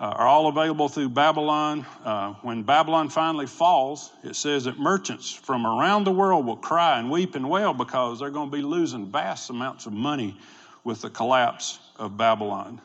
uh, 0.00 0.04
are 0.04 0.28
all 0.28 0.46
available 0.46 0.88
through 0.88 1.08
Babylon. 1.08 1.84
Uh, 2.04 2.34
when 2.42 2.62
Babylon 2.62 3.08
finally 3.08 3.46
falls, 3.46 4.12
it 4.22 4.36
says 4.36 4.64
that 4.64 4.78
merchants 4.78 5.32
from 5.32 5.66
around 5.66 6.04
the 6.04 6.12
world 6.12 6.46
will 6.46 6.56
cry 6.56 7.00
and 7.00 7.10
weep 7.10 7.34
and 7.34 7.50
wail 7.50 7.74
because 7.74 8.20
they're 8.20 8.30
going 8.30 8.48
to 8.50 8.56
be 8.56 8.62
losing 8.62 9.10
vast 9.10 9.50
amounts 9.50 9.86
of 9.86 9.92
money 9.92 10.36
with 10.84 11.02
the 11.02 11.10
collapse 11.10 11.80
of 11.96 12.16
Babylon. 12.16 12.80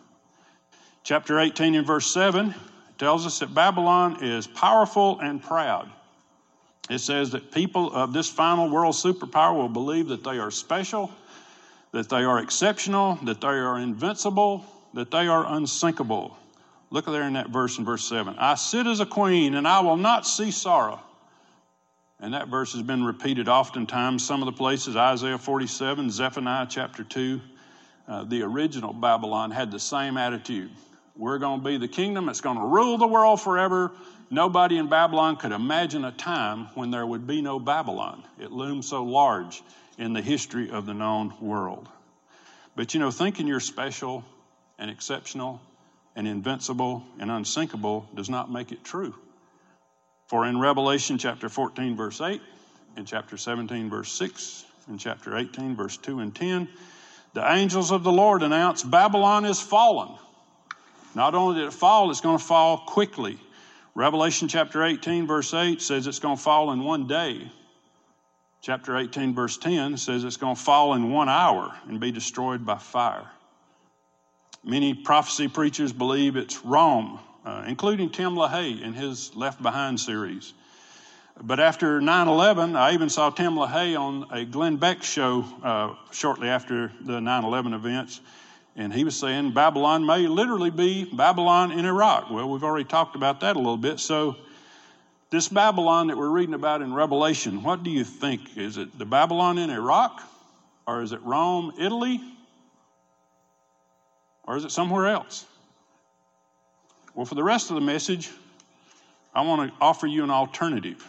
Chapter 1.03 1.39
18 1.39 1.75
and 1.75 1.85
verse 1.85 2.11
7 2.11 2.55
tells 2.97 3.27
us 3.27 3.39
that 3.39 3.53
Babylon 3.53 4.23
is 4.23 4.47
powerful 4.47 5.19
and 5.19 5.41
proud. 5.41 5.91
It 6.89 6.99
says 6.99 7.31
that 7.31 7.51
people 7.51 7.93
of 7.93 8.11
this 8.11 8.29
final 8.29 8.69
world 8.69 8.95
superpower 8.95 9.55
will 9.55 9.69
believe 9.69 10.07
that 10.07 10.23
they 10.23 10.39
are 10.39 10.51
special, 10.51 11.11
that 11.93 12.09
they 12.09 12.23
are 12.23 12.39
exceptional, 12.39 13.19
that 13.23 13.39
they 13.39 13.47
are 13.47 13.79
invincible, 13.79 14.65
that 14.93 15.11
they 15.11 15.27
are 15.27 15.45
unsinkable. 15.47 16.35
Look 16.89 17.05
there 17.05 17.23
in 17.23 17.33
that 17.33 17.49
verse 17.49 17.77
in 17.77 17.85
verse 17.85 18.03
7. 18.03 18.35
I 18.37 18.55
sit 18.55 18.87
as 18.87 18.99
a 18.99 19.05
queen 19.05 19.55
and 19.55 19.67
I 19.67 19.79
will 19.79 19.97
not 19.97 20.27
see 20.27 20.51
sorrow. 20.51 20.99
And 22.19 22.33
that 22.33 22.47
verse 22.47 22.73
has 22.73 22.81
been 22.81 23.03
repeated 23.03 23.47
oftentimes. 23.47 24.25
Some 24.25 24.41
of 24.41 24.47
the 24.47 24.53
places, 24.53 24.95
Isaiah 24.95 25.37
47, 25.37 26.09
Zephaniah 26.09 26.67
chapter 26.69 27.03
2. 27.03 27.41
Uh, 28.07 28.23
the 28.25 28.41
original 28.41 28.93
Babylon 28.93 29.51
had 29.51 29.71
the 29.71 29.79
same 29.79 30.17
attitude. 30.17 30.71
We're 31.15 31.37
going 31.37 31.59
to 31.59 31.65
be 31.65 31.77
the 31.77 31.87
kingdom 31.87 32.25
that's 32.25 32.41
going 32.41 32.57
to 32.57 32.65
rule 32.65 32.97
the 32.97 33.07
world 33.07 33.39
forever. 33.39 33.91
Nobody 34.31 34.77
in 34.77 34.89
Babylon 34.89 35.35
could 35.35 35.51
imagine 35.51 36.05
a 36.05 36.11
time 36.11 36.69
when 36.73 36.89
there 36.89 37.05
would 37.05 37.27
be 37.27 37.41
no 37.41 37.59
Babylon. 37.59 38.23
It 38.39 38.51
loomed 38.51 38.83
so 38.83 39.03
large 39.03 39.61
in 39.97 40.13
the 40.13 40.21
history 40.21 40.69
of 40.69 40.85
the 40.85 40.93
known 40.93 41.33
world. 41.39 41.87
But 42.75 42.93
you 42.93 42.99
know, 42.99 43.11
thinking 43.11 43.47
you're 43.47 43.59
special 43.59 44.23
and 44.79 44.89
exceptional 44.89 45.61
and 46.15 46.27
invincible 46.27 47.03
and 47.19 47.29
unsinkable 47.29 48.07
does 48.15 48.29
not 48.29 48.51
make 48.51 48.71
it 48.71 48.83
true. 48.83 49.13
For 50.27 50.45
in 50.45 50.59
Revelation 50.59 51.17
chapter 51.17 51.49
14, 51.49 51.95
verse 51.95 52.21
8, 52.21 52.41
in 52.97 53.05
chapter 53.05 53.37
17, 53.37 53.89
verse 53.89 54.11
6, 54.11 54.65
in 54.89 54.97
chapter 54.97 55.37
18, 55.37 55.75
verse 55.75 55.97
2 55.97 56.19
and 56.19 56.33
10, 56.33 56.67
the 57.33 57.51
angels 57.51 57.91
of 57.91 58.03
the 58.03 58.11
Lord 58.11 58.43
announce 58.43 58.83
Babylon 58.83 59.45
is 59.45 59.59
fallen. 59.59 60.15
Not 61.15 61.35
only 61.35 61.59
did 61.59 61.67
it 61.67 61.73
fall, 61.73 62.09
it's 62.09 62.21
going 62.21 62.37
to 62.37 62.43
fall 62.43 62.77
quickly. 62.77 63.39
Revelation 63.95 64.47
chapter 64.47 64.83
18, 64.83 65.27
verse 65.27 65.53
8 65.53 65.81
says 65.81 66.07
it's 66.07 66.19
going 66.19 66.37
to 66.37 66.41
fall 66.41 66.71
in 66.71 66.83
one 66.83 67.07
day. 67.07 67.51
Chapter 68.63 68.95
18, 68.95 69.35
verse 69.35 69.57
10 69.57 69.97
says 69.97 70.23
it's 70.23 70.37
going 70.37 70.55
to 70.55 70.61
fall 70.61 70.93
in 70.93 71.11
one 71.11 71.27
hour 71.27 71.75
and 71.89 71.99
be 71.99 72.13
destroyed 72.13 72.65
by 72.65 72.77
fire. 72.77 73.29
Many 74.63 74.93
prophecy 74.93 75.49
preachers 75.49 75.91
believe 75.91 76.37
it's 76.37 76.63
Rome, 76.63 77.19
uh, 77.43 77.65
including 77.67 78.09
Tim 78.09 78.35
LaHaye 78.35 78.81
in 78.81 78.93
his 78.93 79.35
Left 79.35 79.61
Behind 79.61 79.99
series. 79.99 80.53
But 81.41 81.59
after 81.59 81.99
9 81.99 82.27
11, 82.29 82.77
I 82.77 82.93
even 82.93 83.09
saw 83.09 83.31
Tim 83.31 83.55
LaHaye 83.55 83.99
on 83.99 84.27
a 84.31 84.45
Glenn 84.45 84.77
Beck 84.77 85.03
show 85.03 85.43
uh, 85.61 85.95
shortly 86.13 86.47
after 86.47 86.89
the 87.01 87.19
9 87.19 87.43
11 87.43 87.73
events. 87.73 88.21
And 88.77 88.93
he 88.93 89.03
was 89.03 89.19
saying 89.19 89.51
Babylon 89.51 90.05
may 90.05 90.25
literally 90.27 90.69
be 90.69 91.03
Babylon 91.03 91.73
in 91.73 91.85
Iraq. 91.85 92.31
Well, 92.31 92.49
we've 92.49 92.63
already 92.63 92.85
talked 92.85 93.17
about 93.17 93.41
that 93.41 93.57
a 93.57 93.59
little 93.59 93.75
bit. 93.75 93.99
So, 93.99 94.37
this 95.33 95.47
Babylon 95.47 96.07
that 96.07 96.17
we're 96.17 96.29
reading 96.29 96.53
about 96.53 96.83
in 96.83 96.93
Revelation, 96.93 97.63
what 97.63 97.81
do 97.81 97.89
you 97.89 98.03
think? 98.03 98.55
Is 98.55 98.77
it 98.77 98.99
the 98.99 99.05
Babylon 99.05 99.57
in 99.57 99.71
Iraq? 99.71 100.21
Or 100.85 101.01
is 101.01 101.11
it 101.11 101.23
Rome, 101.23 101.73
Italy? 101.79 102.21
Or 104.43 104.55
is 104.55 104.63
it 104.63 104.69
somewhere 104.69 105.07
else? 105.07 105.47
Well, 107.15 107.25
for 107.25 107.33
the 107.33 107.43
rest 107.43 107.71
of 107.71 107.75
the 107.75 107.81
message, 107.81 108.29
I 109.33 109.41
want 109.41 109.71
to 109.71 109.75
offer 109.81 110.05
you 110.05 110.23
an 110.23 110.29
alternative. 110.29 111.03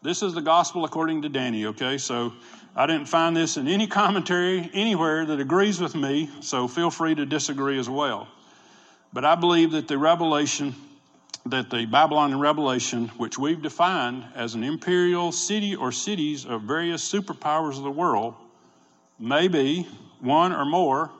This 0.00 0.22
is 0.22 0.32
the 0.32 0.40
gospel 0.40 0.86
according 0.86 1.20
to 1.20 1.28
Danny, 1.28 1.66
okay? 1.66 1.98
So 1.98 2.32
I 2.74 2.86
didn't 2.86 3.04
find 3.04 3.36
this 3.36 3.58
in 3.58 3.68
any 3.68 3.86
commentary 4.02 4.70
anywhere 4.72 5.26
that 5.26 5.40
agrees 5.40 5.78
with 5.78 5.94
me, 5.94 6.30
so 6.40 6.68
feel 6.68 6.90
free 6.90 7.14
to 7.14 7.26
disagree 7.26 7.78
as 7.78 7.90
well. 7.90 8.28
But 9.12 9.26
I 9.26 9.34
believe 9.34 9.72
that 9.72 9.88
the 9.88 9.98
revelation, 9.98 10.74
that 11.44 11.70
the 11.70 11.86
Babylon 11.86 12.32
in 12.32 12.40
Revelation, 12.40 13.08
which 13.16 13.38
we've 13.38 13.62
defined 13.62 14.24
as 14.34 14.54
an 14.54 14.64
imperial 14.64 15.32
city 15.32 15.76
or 15.76 15.92
cities 15.92 16.44
of 16.44 16.62
various 16.62 17.10
superpowers 17.10 17.76
of 17.76 17.84
the 17.84 17.90
world, 17.90 18.34
may 19.18 19.48
be 19.48 19.86
one 20.20 20.52
or 20.52 20.64
more 20.64 21.10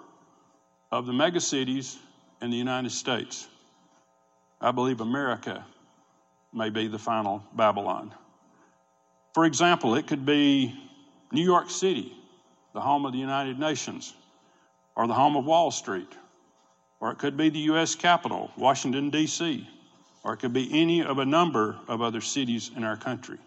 of 0.90 1.06
the 1.06 1.12
megacities 1.12 1.96
in 2.40 2.50
the 2.50 2.56
United 2.56 2.90
States. 2.90 3.48
I 4.60 4.70
believe 4.70 5.00
America 5.00 5.64
may 6.52 6.70
be 6.70 6.88
the 6.88 6.98
final 6.98 7.42
Babylon. 7.54 8.14
For 9.34 9.44
example, 9.44 9.94
it 9.94 10.06
could 10.06 10.24
be 10.24 10.74
New 11.30 11.44
York 11.44 11.70
City, 11.70 12.12
the 12.72 12.80
home 12.80 13.04
of 13.04 13.12
the 13.12 13.18
United 13.18 13.58
Nations, 13.58 14.14
or 14.96 15.06
the 15.06 15.14
home 15.14 15.36
of 15.36 15.44
Wall 15.44 15.70
Street, 15.70 16.12
or 17.00 17.10
it 17.10 17.18
could 17.18 17.36
be 17.36 17.50
the 17.50 17.58
U.S. 17.60 17.94
Capitol, 17.94 18.50
Washington, 18.56 19.10
D.C., 19.10 19.68
or 20.26 20.32
it 20.32 20.38
could 20.38 20.52
be 20.52 20.68
any 20.72 21.04
of 21.04 21.20
a 21.20 21.24
number 21.24 21.76
of 21.86 22.02
other 22.02 22.20
cities 22.20 22.72
in 22.76 22.82
our 22.82 22.96
country. 22.96 23.38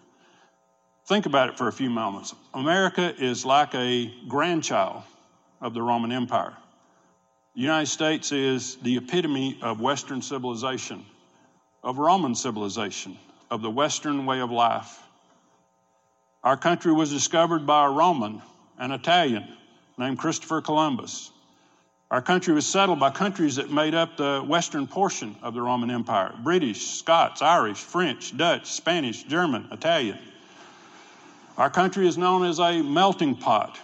Think 1.08 1.26
about 1.26 1.50
it 1.50 1.58
for 1.58 1.68
a 1.68 1.74
few 1.74 1.90
moments. 1.90 2.34
America 2.54 3.14
is 3.20 3.46
like 3.46 3.76
a 3.76 4.10
grandchild 4.30 5.04
of 5.60 5.74
the 5.74 5.82
Roman 5.82 6.14
Empire. 6.14 6.54
The 7.54 7.62
United 7.62 7.88
States 7.88 8.32
is 8.32 8.78
the 8.78 8.96
epitome 8.96 9.60
of 9.62 9.82
Western 9.82 10.22
civilization, 10.22 11.06
of 11.84 11.98
Roman 11.98 12.34
civilization, 12.34 13.18
of 13.52 13.62
the 13.62 13.70
Western 13.70 14.26
way 14.26 14.40
of 14.40 14.50
life. 14.50 15.00
Our 16.46 16.56
country 16.56 16.94
was 16.94 17.12
discovered 17.12 17.68
by 17.68 17.88
a 17.88 17.90
Roman, 17.90 18.42
an 18.78 18.94
Italian, 18.94 19.46
named 19.98 20.18
Christopher 20.18 20.62
Columbus. 20.62 21.30
Our 22.12 22.24
country 22.24 22.56
was 22.56 22.66
settled 22.66 23.00
by 23.00 23.12
countries 23.12 23.58
that 23.58 23.72
made 23.72 23.94
up 23.94 24.18
the 24.18 24.44
western 24.46 24.88
portion 24.88 25.36
of 25.44 25.54
the 25.54 25.62
Roman 25.62 25.92
Empire 25.92 26.34
British, 26.42 26.98
Scots, 26.98 27.44
Irish, 27.44 27.78
French, 27.78 28.36
Dutch, 28.36 28.66
Spanish, 28.66 29.24
German, 29.24 29.68
Italian. 29.72 30.18
Our 31.56 31.70
country 31.70 32.08
is 32.08 32.18
known 32.18 32.46
as 32.46 32.60
a 32.60 32.82
melting 32.82 33.36
pot 33.36 33.78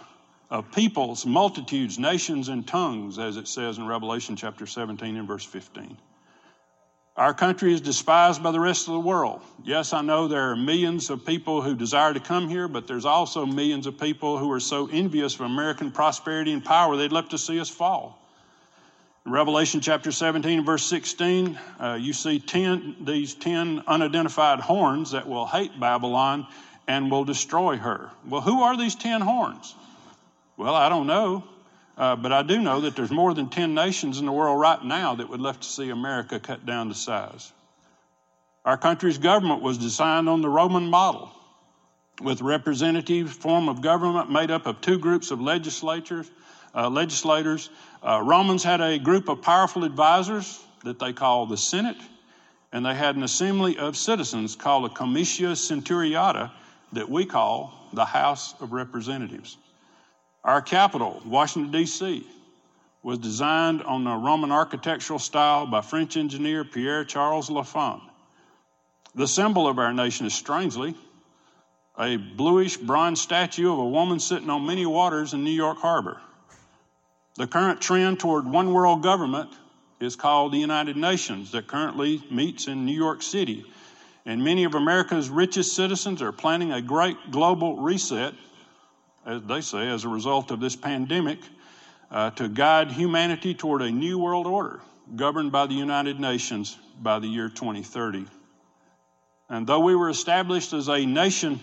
of 0.50 0.72
peoples, 0.72 1.24
multitudes, 1.24 2.00
nations, 2.00 2.48
and 2.48 2.66
tongues, 2.66 3.18
as 3.20 3.36
it 3.36 3.46
says 3.46 3.78
in 3.78 3.86
Revelation 3.86 4.34
chapter 4.34 4.66
17 4.66 5.16
and 5.16 5.28
verse 5.28 5.44
15. 5.44 5.96
Our 7.16 7.32
country 7.32 7.72
is 7.72 7.80
despised 7.80 8.42
by 8.42 8.50
the 8.50 8.60
rest 8.60 8.88
of 8.88 8.92
the 8.92 9.00
world. 9.00 9.40
Yes, 9.64 9.94
I 9.94 10.02
know 10.02 10.28
there 10.28 10.50
are 10.50 10.56
millions 10.56 11.08
of 11.08 11.24
people 11.24 11.62
who 11.62 11.74
desire 11.74 12.12
to 12.12 12.20
come 12.20 12.46
here, 12.46 12.68
but 12.68 12.86
there's 12.86 13.06
also 13.06 13.46
millions 13.46 13.86
of 13.86 13.98
people 13.98 14.36
who 14.36 14.52
are 14.52 14.60
so 14.60 14.86
envious 14.92 15.34
of 15.36 15.40
American 15.42 15.90
prosperity 15.90 16.52
and 16.52 16.62
power 16.62 16.94
they'd 16.94 17.12
love 17.12 17.30
to 17.30 17.38
see 17.38 17.58
us 17.58 17.70
fall. 17.70 18.18
In 19.24 19.32
Revelation 19.32 19.80
chapter 19.80 20.12
17, 20.12 20.62
verse 20.62 20.84
16, 20.84 21.58
uh, 21.80 21.98
you 21.98 22.12
see 22.12 22.38
ten, 22.38 22.94
these 23.00 23.34
10 23.34 23.84
unidentified 23.86 24.60
horns 24.60 25.12
that 25.12 25.26
will 25.26 25.46
hate 25.46 25.80
Babylon 25.80 26.46
and 26.86 27.10
will 27.10 27.24
destroy 27.24 27.78
her. 27.78 28.10
Well, 28.26 28.42
who 28.42 28.60
are 28.62 28.76
these 28.76 28.94
10 28.94 29.22
horns? 29.22 29.74
Well, 30.58 30.74
I 30.74 30.90
don't 30.90 31.06
know. 31.06 31.44
Uh, 31.96 32.14
but 32.14 32.32
I 32.32 32.42
do 32.42 32.60
know 32.60 32.82
that 32.82 32.94
there's 32.94 33.10
more 33.10 33.32
than 33.32 33.48
10 33.48 33.74
nations 33.74 34.18
in 34.18 34.26
the 34.26 34.32
world 34.32 34.60
right 34.60 34.82
now 34.84 35.14
that 35.14 35.28
would 35.30 35.40
love 35.40 35.58
to 35.60 35.68
see 35.68 35.90
America 35.90 36.38
cut 36.38 36.66
down 36.66 36.88
to 36.88 36.94
size. 36.94 37.52
Our 38.64 38.76
country's 38.76 39.18
government 39.18 39.62
was 39.62 39.78
designed 39.78 40.28
on 40.28 40.42
the 40.42 40.48
Roman 40.48 40.86
model 40.88 41.30
with 42.20 42.40
representative 42.40 43.30
form 43.30 43.68
of 43.68 43.80
government 43.80 44.30
made 44.30 44.50
up 44.50 44.66
of 44.66 44.80
two 44.80 44.98
groups 44.98 45.30
of 45.30 45.40
legislators. 45.40 46.30
Uh, 46.74 46.90
legislators. 46.90 47.70
Uh, 48.02 48.20
Romans 48.22 48.62
had 48.62 48.82
a 48.82 48.98
group 48.98 49.30
of 49.30 49.40
powerful 49.40 49.84
advisors 49.84 50.62
that 50.84 50.98
they 50.98 51.10
called 51.10 51.48
the 51.48 51.56
Senate, 51.56 51.96
and 52.70 52.84
they 52.84 52.94
had 52.94 53.16
an 53.16 53.22
assembly 53.22 53.78
of 53.78 53.96
citizens 53.96 54.54
called 54.54 54.84
a 54.84 54.92
Comitia 54.92 55.52
Centuriata 55.52 56.50
that 56.92 57.08
we 57.08 57.24
call 57.24 57.72
the 57.94 58.04
House 58.04 58.54
of 58.60 58.72
Representatives. 58.72 59.56
Our 60.46 60.62
capital, 60.62 61.20
Washington, 61.26 61.72
D.C., 61.72 62.24
was 63.02 63.18
designed 63.18 63.82
on 63.82 64.04
the 64.04 64.14
Roman 64.14 64.52
architectural 64.52 65.18
style 65.18 65.66
by 65.66 65.80
French 65.80 66.16
engineer 66.16 66.64
Pierre 66.64 67.04
Charles 67.04 67.50
L'Enfant. 67.50 68.00
The 69.16 69.26
symbol 69.26 69.66
of 69.66 69.80
our 69.80 69.92
nation 69.92 70.24
is 70.24 70.34
strangely 70.34 70.94
a 71.98 72.16
bluish 72.16 72.76
bronze 72.76 73.20
statue 73.20 73.72
of 73.72 73.78
a 73.80 73.88
woman 73.88 74.20
sitting 74.20 74.48
on 74.48 74.66
many 74.66 74.86
waters 74.86 75.32
in 75.34 75.42
New 75.42 75.50
York 75.50 75.78
Harbor. 75.78 76.20
The 77.34 77.48
current 77.48 77.80
trend 77.80 78.20
toward 78.20 78.46
one 78.46 78.72
world 78.72 79.02
government 79.02 79.50
is 79.98 80.14
called 80.14 80.52
the 80.52 80.58
United 80.58 80.96
Nations, 80.96 81.50
that 81.52 81.66
currently 81.66 82.22
meets 82.30 82.68
in 82.68 82.84
New 82.84 82.94
York 82.94 83.22
City. 83.22 83.64
And 84.24 84.44
many 84.44 84.62
of 84.62 84.74
America's 84.74 85.28
richest 85.28 85.74
citizens 85.74 86.22
are 86.22 86.32
planning 86.32 86.70
a 86.70 86.82
great 86.82 87.16
global 87.32 87.78
reset 87.78 88.34
as 89.26 89.42
they 89.42 89.60
say, 89.60 89.88
as 89.88 90.04
a 90.04 90.08
result 90.08 90.50
of 90.50 90.60
this 90.60 90.76
pandemic, 90.76 91.40
uh, 92.10 92.30
to 92.30 92.48
guide 92.48 92.92
humanity 92.92 93.54
toward 93.54 93.82
a 93.82 93.90
new 93.90 94.18
world 94.18 94.46
order 94.46 94.80
governed 95.14 95.52
by 95.52 95.66
the 95.66 95.74
United 95.74 96.18
Nations 96.18 96.78
by 97.00 97.18
the 97.18 97.26
year 97.26 97.48
2030. 97.48 98.26
And 99.48 99.66
though 99.66 99.80
we 99.80 99.94
were 99.94 100.08
established 100.08 100.72
as 100.72 100.88
a 100.88 101.04
nation 101.04 101.60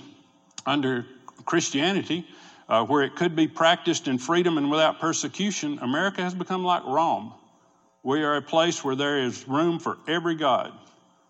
under 0.65 1.05
Christianity, 1.45 2.27
uh, 2.69 2.85
where 2.85 3.03
it 3.03 3.15
could 3.15 3.35
be 3.35 3.47
practiced 3.47 4.07
in 4.07 4.17
freedom 4.17 4.57
and 4.57 4.71
without 4.71 4.99
persecution, 4.99 5.79
America 5.81 6.21
has 6.21 6.33
become 6.33 6.63
like 6.63 6.83
Rome. 6.85 7.33
We 8.03 8.23
are 8.23 8.35
a 8.35 8.41
place 8.41 8.83
where 8.83 8.95
there 8.95 9.19
is 9.19 9.47
room 9.47 9.79
for 9.79 9.97
every 10.07 10.35
God. 10.35 10.71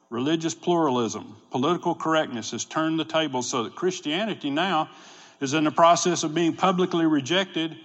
Religious 0.10 0.54
pluralism, 0.54 1.36
political 1.50 1.96
correctness 1.96 2.52
has 2.52 2.66
turned 2.66 3.00
the 3.00 3.06
table 3.06 3.42
so 3.42 3.64
that 3.64 3.76
Christianity 3.76 4.52
now 4.52 4.90
is 5.44 5.54
in 5.54 5.64
the 5.66 5.72
process 5.72 6.24
of 6.24 6.34
being 6.34 6.56
publicly 6.56 7.06
rejected 7.06 7.78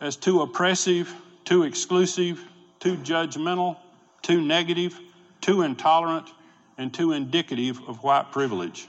as 0.00 0.16
too 0.16 0.40
oppressive, 0.42 1.14
too 1.44 1.62
exclusive, 1.62 2.44
too 2.80 2.96
judgmental, 2.96 3.76
too 4.22 4.40
negative, 4.40 4.98
too 5.40 5.62
intolerant, 5.62 6.28
and 6.78 6.92
too 6.92 7.12
indicative 7.12 7.80
of 7.86 8.02
white 8.02 8.32
privilege. 8.32 8.88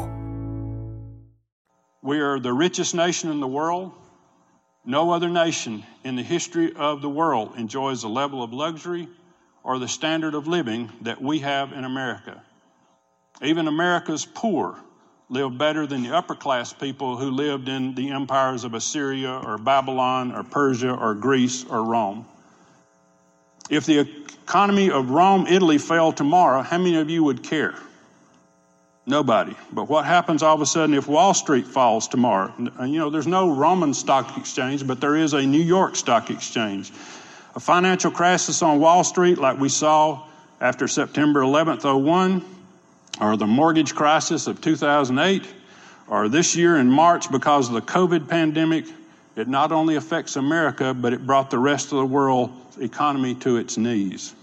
We 2.01 2.19
are 2.19 2.39
the 2.39 2.53
richest 2.53 2.95
nation 2.95 3.29
in 3.29 3.39
the 3.39 3.47
world. 3.47 3.91
No 4.83 5.11
other 5.11 5.29
nation 5.29 5.83
in 6.03 6.15
the 6.15 6.23
history 6.23 6.73
of 6.75 7.01
the 7.01 7.09
world 7.09 7.53
enjoys 7.57 8.01
the 8.01 8.09
level 8.09 8.41
of 8.41 8.53
luxury 8.53 9.07
or 9.63 9.77
the 9.77 9.87
standard 9.87 10.33
of 10.33 10.47
living 10.47 10.91
that 11.01 11.21
we 11.21 11.39
have 11.39 11.71
in 11.73 11.83
America. 11.83 12.41
Even 13.43 13.67
America's 13.67 14.25
poor 14.25 14.79
live 15.29 15.57
better 15.57 15.85
than 15.85 16.01
the 16.01 16.15
upper 16.15 16.35
class 16.35 16.73
people 16.73 17.17
who 17.17 17.29
lived 17.29 17.69
in 17.69 17.93
the 17.93 18.09
empires 18.09 18.63
of 18.63 18.73
Assyria 18.73 19.31
or 19.31 19.57
Babylon 19.59 20.31
or 20.31 20.43
Persia 20.43 20.91
or 20.91 21.13
Greece 21.13 21.63
or 21.69 21.83
Rome. 21.83 22.25
If 23.69 23.85
the 23.85 23.99
economy 23.99 24.89
of 24.89 25.11
Rome, 25.11 25.45
Italy 25.47 25.77
fell 25.77 26.11
tomorrow, 26.11 26.63
how 26.63 26.79
many 26.79 26.97
of 26.97 27.09
you 27.09 27.23
would 27.23 27.43
care? 27.43 27.75
Nobody. 29.05 29.55
But 29.73 29.89
what 29.89 30.05
happens 30.05 30.43
all 30.43 30.53
of 30.53 30.61
a 30.61 30.65
sudden 30.65 30.93
if 30.93 31.07
Wall 31.07 31.33
Street 31.33 31.65
falls 31.65 32.07
tomorrow? 32.07 32.53
Uh, 32.79 32.83
you 32.83 32.99
know, 32.99 33.09
there's 33.09 33.27
no 33.27 33.51
Roman 33.51 33.93
stock 33.93 34.37
exchange, 34.37 34.85
but 34.85 35.01
there 35.01 35.15
is 35.15 35.33
a 35.33 35.41
New 35.41 35.61
York 35.61 35.95
stock 35.95 36.29
exchange. 36.29 36.91
A 37.55 37.59
financial 37.59 38.11
crisis 38.11 38.61
on 38.61 38.79
Wall 38.79 39.03
Street, 39.03 39.37
like 39.37 39.59
we 39.59 39.69
saw 39.69 40.23
after 40.61 40.87
September 40.87 41.41
11th, 41.41 41.83
01, 41.83 42.45
or 43.19 43.35
the 43.37 43.47
mortgage 43.47 43.95
crisis 43.95 44.45
of 44.45 44.61
2008, 44.61 45.47
or 46.07 46.29
this 46.29 46.55
year 46.55 46.77
in 46.77 46.89
March 46.89 47.31
because 47.31 47.67
of 47.69 47.73
the 47.73 47.81
COVID 47.81 48.29
pandemic, 48.29 48.85
it 49.35 49.47
not 49.47 49.71
only 49.71 49.95
affects 49.95 50.35
America, 50.35 50.93
but 50.93 51.13
it 51.13 51.25
brought 51.25 51.49
the 51.49 51.57
rest 51.57 51.91
of 51.91 51.97
the 51.97 52.05
world 52.05 52.51
economy 52.79 53.33
to 53.35 53.57
its 53.57 53.77
knees. 53.77 54.35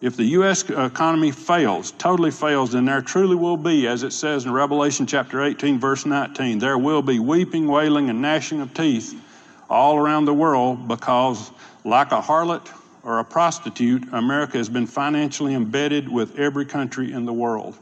If 0.00 0.16
the 0.16 0.24
U.S. 0.24 0.68
Uh, 0.70 0.84
economy 0.84 1.32
fails, 1.32 1.90
totally 1.92 2.30
fails, 2.30 2.72
then 2.72 2.84
there 2.84 3.02
truly 3.02 3.34
will 3.34 3.56
be, 3.56 3.88
as 3.88 4.04
it 4.04 4.12
says 4.12 4.46
in 4.46 4.52
Revelation 4.52 5.06
chapter 5.06 5.42
18, 5.42 5.80
verse 5.80 6.06
19, 6.06 6.60
there 6.60 6.78
will 6.78 7.02
be 7.02 7.18
weeping, 7.18 7.66
wailing, 7.66 8.08
and 8.08 8.22
gnashing 8.22 8.60
of 8.60 8.72
teeth 8.74 9.20
all 9.68 9.96
around 9.96 10.26
the 10.26 10.34
world 10.34 10.86
because, 10.86 11.50
like 11.84 12.12
a 12.12 12.20
harlot 12.20 12.70
or 13.02 13.18
a 13.18 13.24
prostitute, 13.24 14.04
America 14.12 14.56
has 14.56 14.68
been 14.68 14.86
financially 14.86 15.54
embedded 15.54 16.08
with 16.08 16.38
every 16.38 16.64
country 16.64 17.12
in 17.12 17.24
the 17.24 17.32
world. 17.32 17.76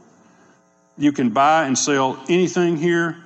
You 0.97 1.11
can 1.11 1.29
buy 1.29 1.67
and 1.67 1.77
sell 1.77 2.19
anything 2.27 2.77
here, 2.77 3.17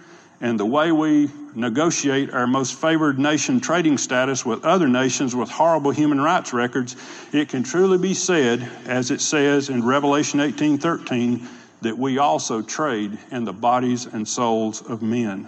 and 0.41 0.59
the 0.59 0.65
way 0.65 0.91
we 0.91 1.29
negotiate 1.53 2.31
our 2.31 2.47
most 2.47 2.73
favored 2.73 3.19
nation 3.19 3.59
trading 3.59 3.97
status 3.97 4.43
with 4.43 4.65
other 4.65 4.87
nations 4.87 5.35
with 5.35 5.49
horrible 5.49 5.91
human 5.91 6.19
rights 6.19 6.51
records, 6.51 6.95
it 7.31 7.47
can 7.47 7.63
truly 7.63 7.97
be 7.97 8.13
said, 8.13 8.67
as 8.85 9.11
it 9.11 9.21
says 9.21 9.69
in 9.69 9.85
Revelation 9.85 10.39
18:13, 10.39 11.47
that 11.81 11.97
we 11.97 12.17
also 12.17 12.61
trade 12.61 13.17
in 13.31 13.45
the 13.45 13.53
bodies 13.53 14.05
and 14.05 14.27
souls 14.27 14.81
of 14.81 15.01
men. 15.01 15.47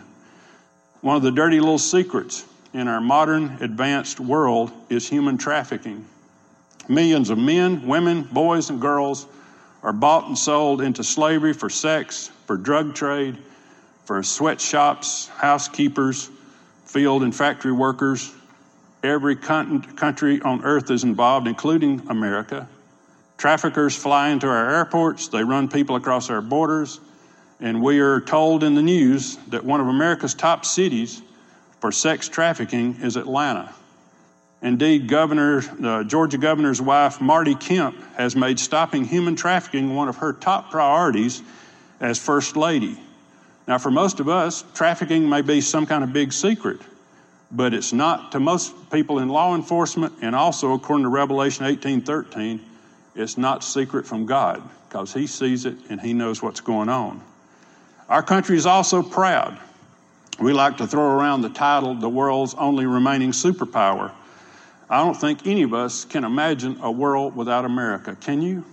One 1.01 1.17
of 1.17 1.23
the 1.23 1.31
dirty 1.31 1.59
little 1.59 1.79
secrets 1.79 2.45
in 2.73 2.87
our 2.87 3.01
modern 3.01 3.57
advanced 3.61 4.19
world 4.19 4.71
is 4.89 5.07
human 5.07 5.37
trafficking. 5.37 6.05
Millions 6.87 7.29
of 7.29 7.37
men, 7.37 7.87
women, 7.87 8.23
boys, 8.31 8.69
and 8.69 8.79
girls 8.79 9.25
are 9.83 9.93
bought 9.93 10.27
and 10.27 10.37
sold 10.37 10.81
into 10.81 11.03
slavery 11.03 11.53
for 11.53 11.69
sex, 11.69 12.29
for 12.45 12.57
drug 12.57 12.93
trade, 12.95 13.37
for 14.05 14.21
sweatshops, 14.23 15.27
housekeepers, 15.27 16.29
field 16.85 17.23
and 17.23 17.35
factory 17.35 17.71
workers. 17.71 18.33
Every 19.03 19.35
country 19.35 20.41
on 20.41 20.63
earth 20.63 20.91
is 20.91 21.03
involved, 21.03 21.47
including 21.47 22.03
America. 22.09 22.67
Traffickers 23.37 23.95
fly 23.95 24.29
into 24.29 24.47
our 24.47 24.69
airports, 24.75 25.27
they 25.27 25.43
run 25.43 25.67
people 25.67 25.95
across 25.95 26.29
our 26.29 26.41
borders, 26.41 26.99
and 27.59 27.81
we 27.81 27.99
are 27.99 28.21
told 28.21 28.63
in 28.63 28.75
the 28.75 28.81
news 28.81 29.37
that 29.47 29.65
one 29.65 29.81
of 29.81 29.87
America's 29.87 30.33
top 30.33 30.65
cities 30.65 31.21
for 31.81 31.91
sex 31.91 32.29
trafficking 32.29 32.97
is 33.01 33.17
Atlanta. 33.17 33.73
Indeed, 34.61 35.09
Governor, 35.09 35.61
uh, 35.83 36.03
Georgia 36.05 36.37
Governor's 36.37 36.81
wife, 36.81 37.19
Marty 37.19 37.55
Kemp, 37.55 37.97
has 38.15 38.33
made 38.33 38.57
stopping 38.57 39.03
human 39.03 39.35
trafficking 39.35 39.93
one 39.93 40.07
of 40.07 40.17
her 40.17 40.31
top 40.31 40.71
priorities 40.71 41.41
as 41.99 42.17
First 42.17 42.55
Lady. 42.55 42.97
Now, 43.67 43.77
for 43.77 43.91
most 43.91 44.19
of 44.19 44.27
us, 44.27 44.63
trafficking 44.73 45.29
may 45.29 45.41
be 45.41 45.61
some 45.61 45.85
kind 45.85 46.03
of 46.03 46.11
big 46.11 46.33
secret, 46.33 46.81
but 47.51 47.73
it's 47.73 47.93
not 47.93 48.33
to 48.33 48.39
most 48.39 48.73
people 48.91 49.19
in 49.19 49.29
law 49.29 49.55
enforcement, 49.55 50.13
and 50.21 50.35
also 50.35 50.73
according 50.73 51.03
to 51.03 51.09
Revelation 51.09 51.65
18:13, 51.65 52.59
it's 53.15 53.37
not 53.37 53.63
secret 53.63 54.05
from 54.05 54.25
God 54.25 54.61
because 54.89 55.13
He 55.13 55.27
sees 55.27 55.65
it 55.65 55.77
and 55.89 56.01
He 56.01 56.13
knows 56.13 56.41
what's 56.41 56.61
going 56.61 56.89
on. 56.89 57.21
Our 58.09 58.23
country 58.23 58.57
is 58.57 58.65
also 58.65 59.01
proud. 59.01 59.57
We 60.39 60.51
like 60.51 60.77
to 60.77 60.87
throw 60.87 61.05
around 61.05 61.41
the 61.41 61.49
title, 61.49 61.95
the 61.95 62.09
world's 62.09 62.55
only 62.55 62.85
remaining 62.85 63.31
superpower. 63.31 64.11
I 64.89 64.97
don't 64.97 65.15
think 65.15 65.47
any 65.47 65.63
of 65.63 65.73
us 65.73 66.05
can 66.05 66.23
imagine 66.23 66.79
a 66.81 66.91
world 66.91 67.35
without 67.35 67.65
America. 67.65 68.17
Can 68.19 68.41
you? 68.41 68.65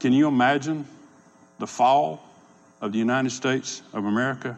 Can 0.00 0.12
you 0.12 0.26
imagine 0.26 0.86
the 1.58 1.66
fall? 1.66 2.22
Of 2.82 2.92
the 2.92 2.98
United 2.98 3.30
States 3.30 3.80
of 3.94 4.04
America. 4.04 4.56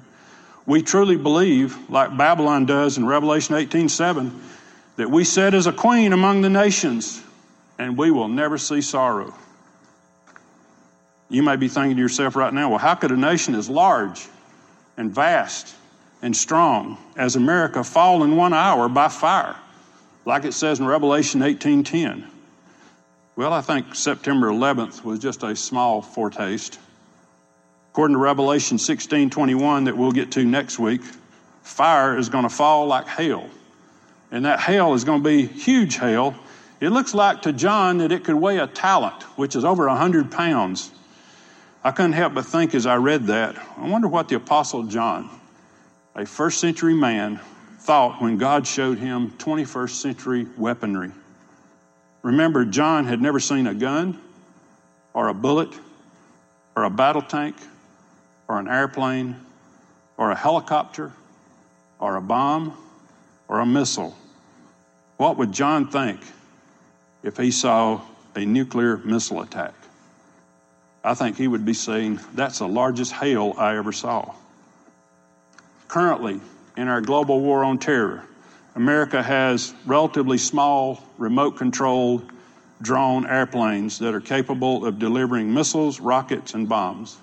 We 0.66 0.82
truly 0.82 1.16
believe, 1.16 1.90
like 1.90 2.16
Babylon 2.16 2.64
does 2.64 2.96
in 2.96 3.06
Revelation 3.06 3.54
18:7, 3.54 4.32
that 4.96 5.10
we 5.10 5.22
sit 5.24 5.54
as 5.54 5.66
a 5.66 5.72
queen 5.72 6.12
among 6.12 6.40
the 6.40 6.50
nations 6.50 7.22
and 7.78 7.96
we 7.96 8.10
will 8.10 8.28
never 8.28 8.56
see 8.56 8.80
sorrow. 8.80 9.34
You 11.28 11.42
may 11.42 11.56
be 11.56 11.68
thinking 11.68 11.96
to 11.96 12.02
yourself 12.02 12.34
right 12.34 12.52
now, 12.52 12.70
well, 12.70 12.78
how 12.78 12.94
could 12.94 13.10
a 13.10 13.16
nation 13.16 13.54
as 13.54 13.68
large 13.68 14.26
and 14.96 15.14
vast 15.14 15.74
and 16.22 16.34
strong 16.34 16.96
as 17.16 17.36
America 17.36 17.84
fall 17.84 18.24
in 18.24 18.36
one 18.36 18.54
hour 18.54 18.88
by 18.88 19.08
fire, 19.08 19.56
like 20.24 20.44
it 20.44 20.54
says 20.54 20.80
in 20.80 20.86
Revelation 20.86 21.42
18:10? 21.42 22.24
Well, 23.36 23.52
I 23.52 23.60
think 23.60 23.94
September 23.94 24.48
11th 24.48 25.04
was 25.04 25.18
just 25.18 25.42
a 25.42 25.54
small 25.56 26.00
foretaste. 26.00 26.78
According 27.94 28.16
to 28.16 28.20
Revelation 28.20 28.76
16 28.76 29.30
21, 29.30 29.84
that 29.84 29.96
we'll 29.96 30.10
get 30.10 30.32
to 30.32 30.44
next 30.44 30.80
week, 30.80 31.00
fire 31.62 32.18
is 32.18 32.28
going 32.28 32.42
to 32.42 32.48
fall 32.48 32.88
like 32.88 33.06
hail. 33.06 33.48
And 34.32 34.46
that 34.46 34.58
hail 34.58 34.94
is 34.94 35.04
going 35.04 35.22
to 35.22 35.28
be 35.28 35.46
huge 35.46 35.96
hail. 35.96 36.34
It 36.80 36.88
looks 36.88 37.14
like 37.14 37.42
to 37.42 37.52
John 37.52 37.98
that 37.98 38.10
it 38.10 38.24
could 38.24 38.34
weigh 38.34 38.58
a 38.58 38.66
talent, 38.66 39.22
which 39.38 39.54
is 39.54 39.64
over 39.64 39.86
100 39.86 40.32
pounds. 40.32 40.90
I 41.84 41.92
couldn't 41.92 42.14
help 42.14 42.34
but 42.34 42.46
think 42.46 42.74
as 42.74 42.84
I 42.84 42.96
read 42.96 43.28
that, 43.28 43.54
I 43.76 43.88
wonder 43.88 44.08
what 44.08 44.28
the 44.28 44.34
Apostle 44.34 44.82
John, 44.82 45.30
a 46.16 46.26
first 46.26 46.58
century 46.58 46.94
man, 46.94 47.38
thought 47.78 48.20
when 48.20 48.38
God 48.38 48.66
showed 48.66 48.98
him 48.98 49.30
21st 49.38 49.90
century 49.90 50.48
weaponry. 50.56 51.12
Remember, 52.22 52.64
John 52.64 53.04
had 53.04 53.22
never 53.22 53.38
seen 53.38 53.68
a 53.68 53.74
gun 53.74 54.20
or 55.12 55.28
a 55.28 55.34
bullet 55.34 55.72
or 56.74 56.82
a 56.82 56.90
battle 56.90 57.22
tank 57.22 57.54
or 58.48 58.58
an 58.58 58.68
airplane 58.68 59.36
or 60.16 60.30
a 60.30 60.34
helicopter 60.34 61.12
or 61.98 62.16
a 62.16 62.20
bomb 62.20 62.76
or 63.48 63.60
a 63.60 63.66
missile, 63.66 64.16
what 65.16 65.36
would 65.36 65.52
John 65.52 65.88
think 65.88 66.20
if 67.22 67.36
he 67.36 67.50
saw 67.50 68.00
a 68.34 68.44
nuclear 68.44 68.98
missile 68.98 69.40
attack? 69.42 69.74
I 71.02 71.14
think 71.14 71.36
he 71.36 71.46
would 71.46 71.64
be 71.64 71.74
saying, 71.74 72.20
That's 72.34 72.58
the 72.58 72.68
largest 72.68 73.12
hail 73.12 73.54
I 73.58 73.76
ever 73.76 73.92
saw. 73.92 74.34
Currently, 75.88 76.40
in 76.76 76.88
our 76.88 77.00
global 77.00 77.40
war 77.40 77.62
on 77.62 77.78
terror, 77.78 78.24
America 78.74 79.22
has 79.22 79.72
relatively 79.86 80.38
small, 80.38 81.02
remote 81.18 81.56
controlled 81.56 82.30
drone 82.82 83.26
airplanes 83.26 83.98
that 84.00 84.14
are 84.14 84.20
capable 84.20 84.84
of 84.84 84.98
delivering 84.98 85.52
missiles, 85.52 86.00
rockets, 86.00 86.54
and 86.54 86.68
bombs. 86.68 87.16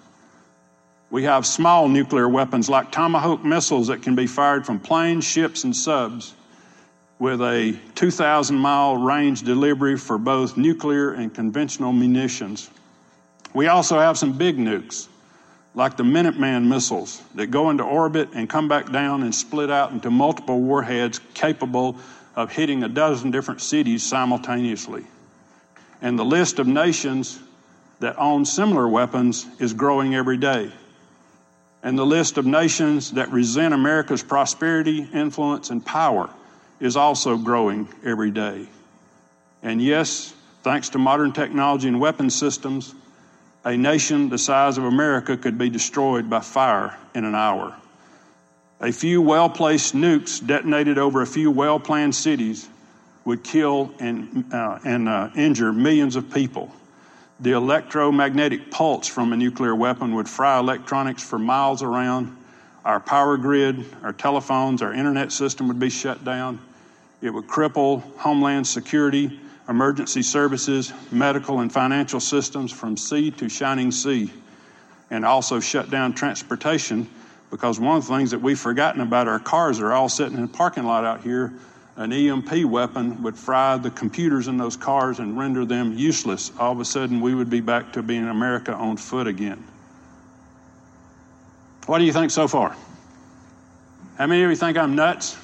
We 1.12 1.24
have 1.24 1.45
small 1.45 1.89
nuclear 1.89 2.30
weapons 2.30 2.70
like 2.70 2.89
Tomahawk 2.89 3.43
missiles 3.43 3.88
that 3.88 4.01
can 4.01 4.16
be 4.16 4.28
fired 4.28 4.66
from 4.66 4.80
planes, 4.80 5.26
ships, 5.26 5.66
and 5.66 5.76
subs 5.76 6.34
with 7.20 7.41
a 7.41 7.78
2,000 7.95 8.55
mile 8.55 8.95
range 8.95 9.43
delivery 9.43 9.97
for 9.97 10.18
both 10.18 10.55
nuclear 10.55 11.12
and 11.12 11.34
conventional 11.34 11.91
munitions. 11.91 12.70
We 13.53 13.68
also 13.68 13.99
have 13.99 14.18
some 14.18 14.38
big 14.38 14.57
nukes, 14.57 15.09
like 15.76 15.97
the 15.97 16.03
Minuteman 16.03 16.70
missiles, 16.70 17.22
that 17.36 17.47
go 17.47 17.72
into 17.72 17.84
orbit 17.84 18.30
and 18.34 18.49
come 18.49 18.70
back 18.70 18.89
down 18.89 19.24
and 19.24 19.36
split 19.36 19.70
out 19.70 19.91
into 19.91 20.09
multiple 20.09 20.62
warheads 20.62 21.20
capable 21.34 21.97
of 22.38 22.53
hitting 22.53 22.84
a 22.86 22.89
dozen 22.89 23.32
different 23.32 23.59
cities 23.59 24.01
simultaneously. 24.01 25.05
And 26.01 26.18
the 26.18 26.26
list 26.26 26.57
of 26.57 26.68
nations 26.68 27.38
that 27.99 28.18
own 28.18 28.45
similar 28.45 28.88
weapons 28.88 29.45
is 29.59 29.74
growing 29.74 30.16
every 30.16 30.38
day 30.38 30.72
and 31.84 31.97
the 31.97 32.05
list 32.05 32.38
of 32.38 32.45
nations 32.45 33.11
that 33.11 33.32
resent 33.32 33.73
America's 33.73 34.23
prosperity, 34.23 35.07
influence, 35.13 35.69
and 35.69 35.86
power 35.86 36.29
is 36.79 36.95
also 36.95 37.38
growing 37.38 37.88
every 38.03 38.32
day. 38.32 38.67
And 39.63 39.82
yes, 39.82 40.34
thanks 40.63 40.89
to 40.89 40.97
modern 40.97 41.34
technology 41.34 41.88
and 41.88 41.99
weapon 41.99 42.29
systems, 42.29 42.93
a 43.63 43.77
nation 43.77 44.29
the 44.29 44.38
size 44.38 44.77
of 44.77 44.86
America 44.86 45.38
could 45.38 45.57
be 45.57 45.69
destroyed 45.69 46.29
by 46.29 46.39
fire 46.39 46.97
in 47.13 47.25
an 47.25 47.36
hour. 47.36 47.75
A 48.79 48.91
few 48.91 49.21
well 49.21 49.49
placed 49.49 49.95
nukes 49.95 50.45
detonated 50.45 50.97
over 50.97 51.21
a 51.21 51.27
few 51.27 51.51
well 51.51 51.79
planned 51.79 52.15
cities 52.15 52.67
would 53.25 53.43
kill 53.43 53.93
and, 53.99 54.51
uh, 54.51 54.79
and 54.84 55.07
uh, 55.07 55.29
injure 55.36 55.71
millions 55.71 56.15
of 56.15 56.34
people. 56.34 56.71
The 57.41 57.53
electromagnetic 57.53 58.69
pulse 58.69 59.07
from 59.07 59.33
a 59.33 59.35
nuclear 59.35 59.75
weapon 59.75 60.13
would 60.13 60.29
fry 60.29 60.59
electronics 60.59 61.23
for 61.23 61.39
miles 61.39 61.81
around. 61.81 62.37
Our 62.85 62.99
power 62.99 63.35
grid, 63.35 63.83
our 64.03 64.13
telephones, 64.13 64.83
our 64.83 64.93
internet 64.93 65.31
system 65.31 65.67
would 65.67 65.79
be 65.79 65.89
shut 65.89 66.23
down. 66.23 66.59
It 67.19 67.31
would 67.31 67.47
cripple 67.47 68.03
homeland 68.17 68.67
security, 68.67 69.39
emergency 69.67 70.21
services, 70.21 70.93
medical 71.11 71.61
and 71.61 71.73
financial 71.73 72.19
systems 72.19 72.71
from 72.71 72.95
sea 72.95 73.31
to 73.31 73.49
shining 73.49 73.91
sea, 73.91 74.31
and 75.09 75.25
also 75.25 75.59
shut 75.59 75.89
down 75.89 76.13
transportation 76.13 77.09
because 77.49 77.79
one 77.79 77.97
of 77.97 78.07
the 78.07 78.15
things 78.15 78.31
that 78.31 78.39
we've 78.39 78.59
forgotten 78.59 79.01
about 79.01 79.27
our 79.27 79.39
cars 79.39 79.79
are 79.79 79.93
all 79.93 80.09
sitting 80.09 80.37
in 80.37 80.43
a 80.43 80.47
parking 80.47 80.83
lot 80.83 81.05
out 81.05 81.21
here 81.23 81.51
an 81.97 82.13
EMP 82.13 82.65
weapon 82.65 83.21
would 83.23 83.37
fry 83.37 83.77
the 83.77 83.91
computers 83.91 84.47
in 84.47 84.57
those 84.57 84.77
cars 84.77 85.19
and 85.19 85.37
render 85.37 85.65
them 85.65 85.97
useless. 85.97 86.51
All 86.57 86.71
of 86.71 86.79
a 86.79 86.85
sudden, 86.85 87.21
we 87.21 87.35
would 87.35 87.49
be 87.49 87.59
back 87.59 87.93
to 87.93 88.01
being 88.01 88.27
America 88.27 88.73
on 88.73 88.97
foot 88.97 89.27
again. 89.27 89.63
What 91.85 91.99
do 91.99 92.05
you 92.05 92.13
think 92.13 92.31
so 92.31 92.47
far? 92.47 92.75
How 94.17 94.27
many 94.27 94.43
of 94.43 94.49
you 94.49 94.55
think 94.55 94.77
I'm 94.77 94.95
nuts? 94.95 95.37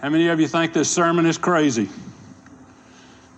How 0.00 0.08
many 0.08 0.28
of 0.28 0.40
you 0.40 0.46
think 0.46 0.72
this 0.72 0.90
sermon 0.90 1.26
is 1.26 1.38
crazy? 1.38 1.88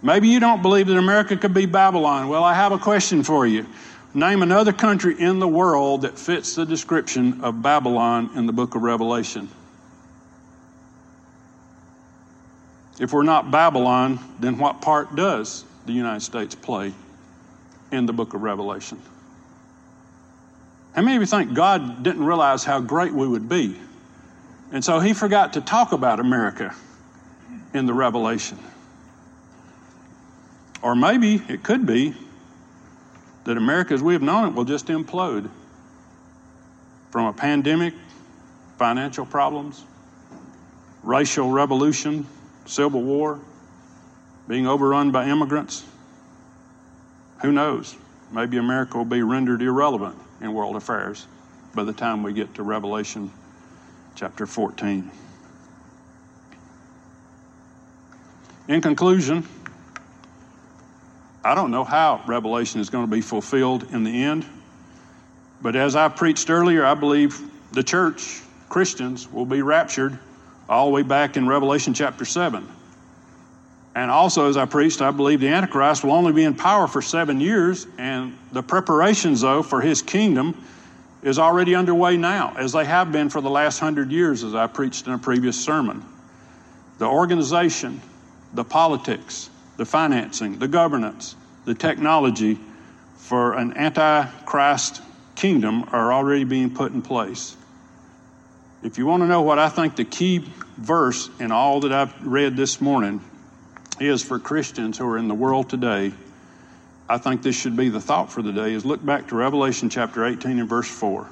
Maybe 0.02 0.28
you 0.28 0.40
don't 0.40 0.60
believe 0.60 0.86
that 0.88 0.98
America 0.98 1.36
could 1.36 1.54
be 1.54 1.64
Babylon. 1.64 2.28
Well, 2.28 2.44
I 2.44 2.54
have 2.54 2.72
a 2.72 2.78
question 2.78 3.22
for 3.22 3.46
you. 3.46 3.66
Name 4.12 4.42
another 4.42 4.72
country 4.72 5.18
in 5.18 5.38
the 5.38 5.48
world 5.48 6.02
that 6.02 6.18
fits 6.18 6.54
the 6.54 6.66
description 6.66 7.40
of 7.40 7.62
Babylon 7.62 8.30
in 8.36 8.46
the 8.46 8.52
book 8.52 8.74
of 8.74 8.82
Revelation. 8.82 9.48
If 12.98 13.12
we're 13.12 13.24
not 13.24 13.50
Babylon, 13.50 14.18
then 14.38 14.58
what 14.58 14.80
part 14.80 15.16
does 15.16 15.64
the 15.86 15.92
United 15.92 16.20
States 16.20 16.54
play 16.54 16.92
in 17.90 18.06
the 18.06 18.12
book 18.12 18.34
of 18.34 18.42
Revelation? 18.42 19.00
How 20.94 21.02
many 21.02 21.16
of 21.16 21.22
you 21.22 21.26
think 21.26 21.54
God 21.54 22.04
didn't 22.04 22.24
realize 22.24 22.62
how 22.62 22.80
great 22.80 23.12
we 23.12 23.26
would 23.26 23.48
be? 23.48 23.76
And 24.70 24.84
so 24.84 25.00
he 25.00 25.12
forgot 25.12 25.54
to 25.54 25.60
talk 25.60 25.92
about 25.92 26.20
America 26.20 26.74
in 27.72 27.86
the 27.86 27.94
Revelation. 27.94 28.58
Or 30.82 30.94
maybe 30.94 31.42
it 31.48 31.62
could 31.62 31.86
be 31.86 32.14
that 33.44 33.56
America 33.56 33.94
as 33.94 34.02
we 34.02 34.12
have 34.12 34.22
known 34.22 34.48
it 34.48 34.54
will 34.54 34.64
just 34.64 34.86
implode 34.86 35.50
from 37.10 37.26
a 37.26 37.32
pandemic, 37.32 37.94
financial 38.78 39.26
problems, 39.26 39.84
racial 41.02 41.50
revolution, 41.50 42.26
civil 42.66 43.02
war, 43.02 43.40
being 44.48 44.66
overrun 44.66 45.10
by 45.10 45.28
immigrants. 45.28 45.84
Who 47.42 47.52
knows? 47.52 47.96
Maybe 48.30 48.56
America 48.56 48.98
will 48.98 49.04
be 49.04 49.22
rendered 49.22 49.62
irrelevant 49.62 50.16
in 50.40 50.52
world 50.52 50.76
affairs 50.76 51.26
by 51.74 51.84
the 51.84 51.92
time 51.92 52.22
we 52.22 52.32
get 52.32 52.54
to 52.54 52.62
Revelation 52.62 53.30
chapter 54.14 54.46
14. 54.46 55.10
In 58.66 58.80
conclusion, 58.80 59.46
I 61.44 61.54
don't 61.54 61.70
know 61.70 61.84
how 61.84 62.22
Revelation 62.26 62.80
is 62.80 62.88
going 62.88 63.04
to 63.04 63.10
be 63.10 63.20
fulfilled 63.20 63.92
in 63.92 64.04
the 64.04 64.24
end, 64.24 64.46
but 65.60 65.76
as 65.76 65.96
I 65.96 66.08
preached 66.08 66.48
earlier, 66.48 66.84
I 66.84 66.94
believe 66.94 67.38
the 67.72 67.82
church, 67.82 68.40
Christians, 68.70 69.30
will 69.30 69.44
be 69.44 69.60
raptured 69.60 70.18
all 70.68 70.86
the 70.86 70.92
way 70.92 71.02
back 71.02 71.36
in 71.36 71.46
Revelation 71.46 71.94
chapter 71.94 72.24
7. 72.24 72.66
And 73.94 74.10
also, 74.10 74.48
as 74.48 74.56
I 74.56 74.64
preached, 74.64 75.00
I 75.00 75.10
believe 75.12 75.40
the 75.40 75.48
Antichrist 75.48 76.02
will 76.02 76.12
only 76.12 76.32
be 76.32 76.42
in 76.42 76.54
power 76.54 76.88
for 76.88 77.00
seven 77.00 77.40
years, 77.40 77.86
and 77.96 78.36
the 78.50 78.62
preparations, 78.62 79.42
though, 79.42 79.62
for 79.62 79.80
his 79.80 80.02
kingdom 80.02 80.64
is 81.22 81.38
already 81.38 81.74
underway 81.74 82.16
now, 82.16 82.54
as 82.58 82.72
they 82.72 82.84
have 82.84 83.12
been 83.12 83.30
for 83.30 83.40
the 83.40 83.50
last 83.50 83.78
hundred 83.78 84.10
years, 84.10 84.42
as 84.42 84.54
I 84.54 84.66
preached 84.66 85.06
in 85.06 85.12
a 85.12 85.18
previous 85.18 85.62
sermon. 85.62 86.04
The 86.98 87.06
organization, 87.06 88.00
the 88.52 88.64
politics, 88.64 89.48
the 89.76 89.84
financing, 89.84 90.58
the 90.58 90.68
governance, 90.68 91.36
the 91.64 91.74
technology 91.74 92.58
for 93.16 93.54
an 93.54 93.76
antichrist 93.76 95.02
kingdom 95.34 95.84
are 95.92 96.12
already 96.12 96.44
being 96.44 96.74
put 96.74 96.92
in 96.92 97.00
place. 97.00 97.56
If 98.84 98.98
you 98.98 99.06
want 99.06 99.22
to 99.22 99.26
know 99.26 99.40
what 99.40 99.58
I 99.58 99.70
think 99.70 99.96
the 99.96 100.04
key 100.04 100.44
verse 100.76 101.30
in 101.40 101.50
all 101.50 101.80
that 101.80 101.92
I've 101.92 102.26
read 102.26 102.54
this 102.54 102.82
morning 102.82 103.22
is 103.98 104.22
for 104.22 104.38
Christians 104.38 104.98
who 104.98 105.08
are 105.08 105.16
in 105.16 105.26
the 105.26 105.34
world 105.34 105.70
today, 105.70 106.12
I 107.08 107.16
think 107.16 107.42
this 107.42 107.58
should 107.58 107.78
be 107.78 107.88
the 107.88 108.00
thought 108.00 108.30
for 108.30 108.42
the 108.42 108.52
day 108.52 108.74
is 108.74 108.84
look 108.84 109.02
back 109.02 109.28
to 109.28 109.36
Revelation 109.36 109.88
chapter 109.88 110.26
18 110.26 110.58
and 110.58 110.68
verse 110.68 110.86
4. 110.86 111.26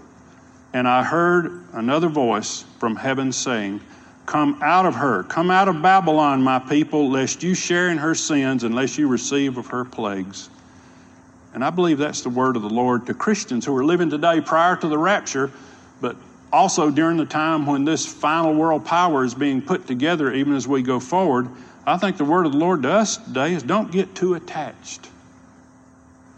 And 0.72 0.88
I 0.88 1.04
heard 1.04 1.66
another 1.74 2.08
voice 2.08 2.64
from 2.78 2.96
heaven 2.96 3.32
saying, 3.32 3.82
Come 4.24 4.58
out 4.62 4.86
of 4.86 4.94
her, 4.94 5.22
come 5.22 5.50
out 5.50 5.68
of 5.68 5.82
Babylon, 5.82 6.42
my 6.42 6.58
people, 6.58 7.10
lest 7.10 7.42
you 7.42 7.54
share 7.54 7.90
in 7.90 7.98
her 7.98 8.14
sins, 8.14 8.64
unless 8.64 8.96
you 8.96 9.08
receive 9.08 9.58
of 9.58 9.66
her 9.66 9.84
plagues. 9.84 10.48
And 11.52 11.62
I 11.62 11.68
believe 11.68 11.98
that's 11.98 12.22
the 12.22 12.30
word 12.30 12.56
of 12.56 12.62
the 12.62 12.70
Lord 12.70 13.04
to 13.08 13.14
Christians 13.14 13.66
who 13.66 13.76
are 13.76 13.84
living 13.84 14.08
today 14.08 14.40
prior 14.40 14.74
to 14.76 14.88
the 14.88 14.96
rapture, 14.96 15.50
but 16.00 16.16
also 16.52 16.90
during 16.90 17.16
the 17.16 17.26
time 17.26 17.66
when 17.66 17.84
this 17.84 18.06
final 18.06 18.54
world 18.54 18.84
power 18.84 19.24
is 19.24 19.34
being 19.34 19.62
put 19.62 19.86
together, 19.86 20.32
even 20.32 20.54
as 20.54 20.68
we 20.68 20.82
go 20.82 21.00
forward. 21.00 21.48
I 21.86 21.96
think 21.96 22.18
the 22.18 22.24
word 22.24 22.46
of 22.46 22.52
the 22.52 22.58
Lord 22.58 22.82
to 22.82 22.92
us 22.92 23.16
today 23.16 23.54
is 23.54 23.62
don't 23.62 23.90
get 23.90 24.14
too 24.14 24.34
attached. 24.34 25.08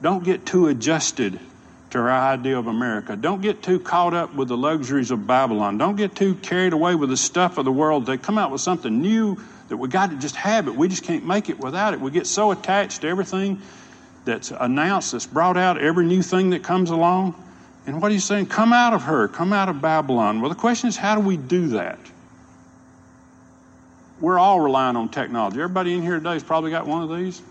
Don't 0.00 0.24
get 0.24 0.46
too 0.46 0.68
adjusted 0.68 1.40
to 1.90 1.98
our 1.98 2.10
idea 2.10 2.58
of 2.58 2.66
America. 2.66 3.16
Don't 3.16 3.40
get 3.40 3.62
too 3.62 3.78
caught 3.78 4.14
up 4.14 4.34
with 4.34 4.48
the 4.48 4.56
luxuries 4.56 5.10
of 5.10 5.26
Babylon. 5.26 5.78
Don't 5.78 5.96
get 5.96 6.14
too 6.14 6.34
carried 6.36 6.72
away 6.72 6.94
with 6.94 7.10
the 7.10 7.16
stuff 7.16 7.58
of 7.58 7.64
the 7.64 7.72
world. 7.72 8.06
They 8.06 8.16
come 8.16 8.36
out 8.38 8.50
with 8.50 8.60
something 8.60 9.00
new 9.00 9.38
that 9.68 9.76
we 9.76 9.88
got 9.88 10.10
to 10.10 10.16
just 10.16 10.36
have 10.36 10.68
it. 10.68 10.74
We 10.74 10.88
just 10.88 11.04
can't 11.04 11.26
make 11.26 11.48
it 11.48 11.58
without 11.58 11.94
it. 11.94 12.00
We 12.00 12.10
get 12.10 12.26
so 12.26 12.50
attached 12.50 13.02
to 13.02 13.08
everything 13.08 13.62
that's 14.24 14.50
announced, 14.50 15.12
that's 15.12 15.26
brought 15.26 15.56
out, 15.56 15.78
every 15.78 16.04
new 16.04 16.22
thing 16.22 16.50
that 16.50 16.62
comes 16.62 16.90
along. 16.90 17.34
And 17.86 18.00
what 18.00 18.12
he's 18.12 18.24
saying, 18.24 18.46
come 18.46 18.72
out 18.72 18.94
of 18.94 19.02
her, 19.02 19.28
come 19.28 19.52
out 19.52 19.68
of 19.68 19.82
Babylon. 19.82 20.40
Well, 20.40 20.48
the 20.48 20.56
question 20.56 20.88
is, 20.88 20.96
how 20.96 21.14
do 21.14 21.20
we 21.20 21.36
do 21.36 21.68
that? 21.68 21.98
We're 24.20 24.38
all 24.38 24.60
relying 24.60 24.96
on 24.96 25.10
technology. 25.10 25.56
Everybody 25.56 25.92
in 25.92 26.00
here 26.00 26.14
today 26.14 26.32
has 26.32 26.42
probably 26.42 26.70
got 26.70 26.86
one 26.86 27.02
of 27.02 27.14
these. 27.14 27.42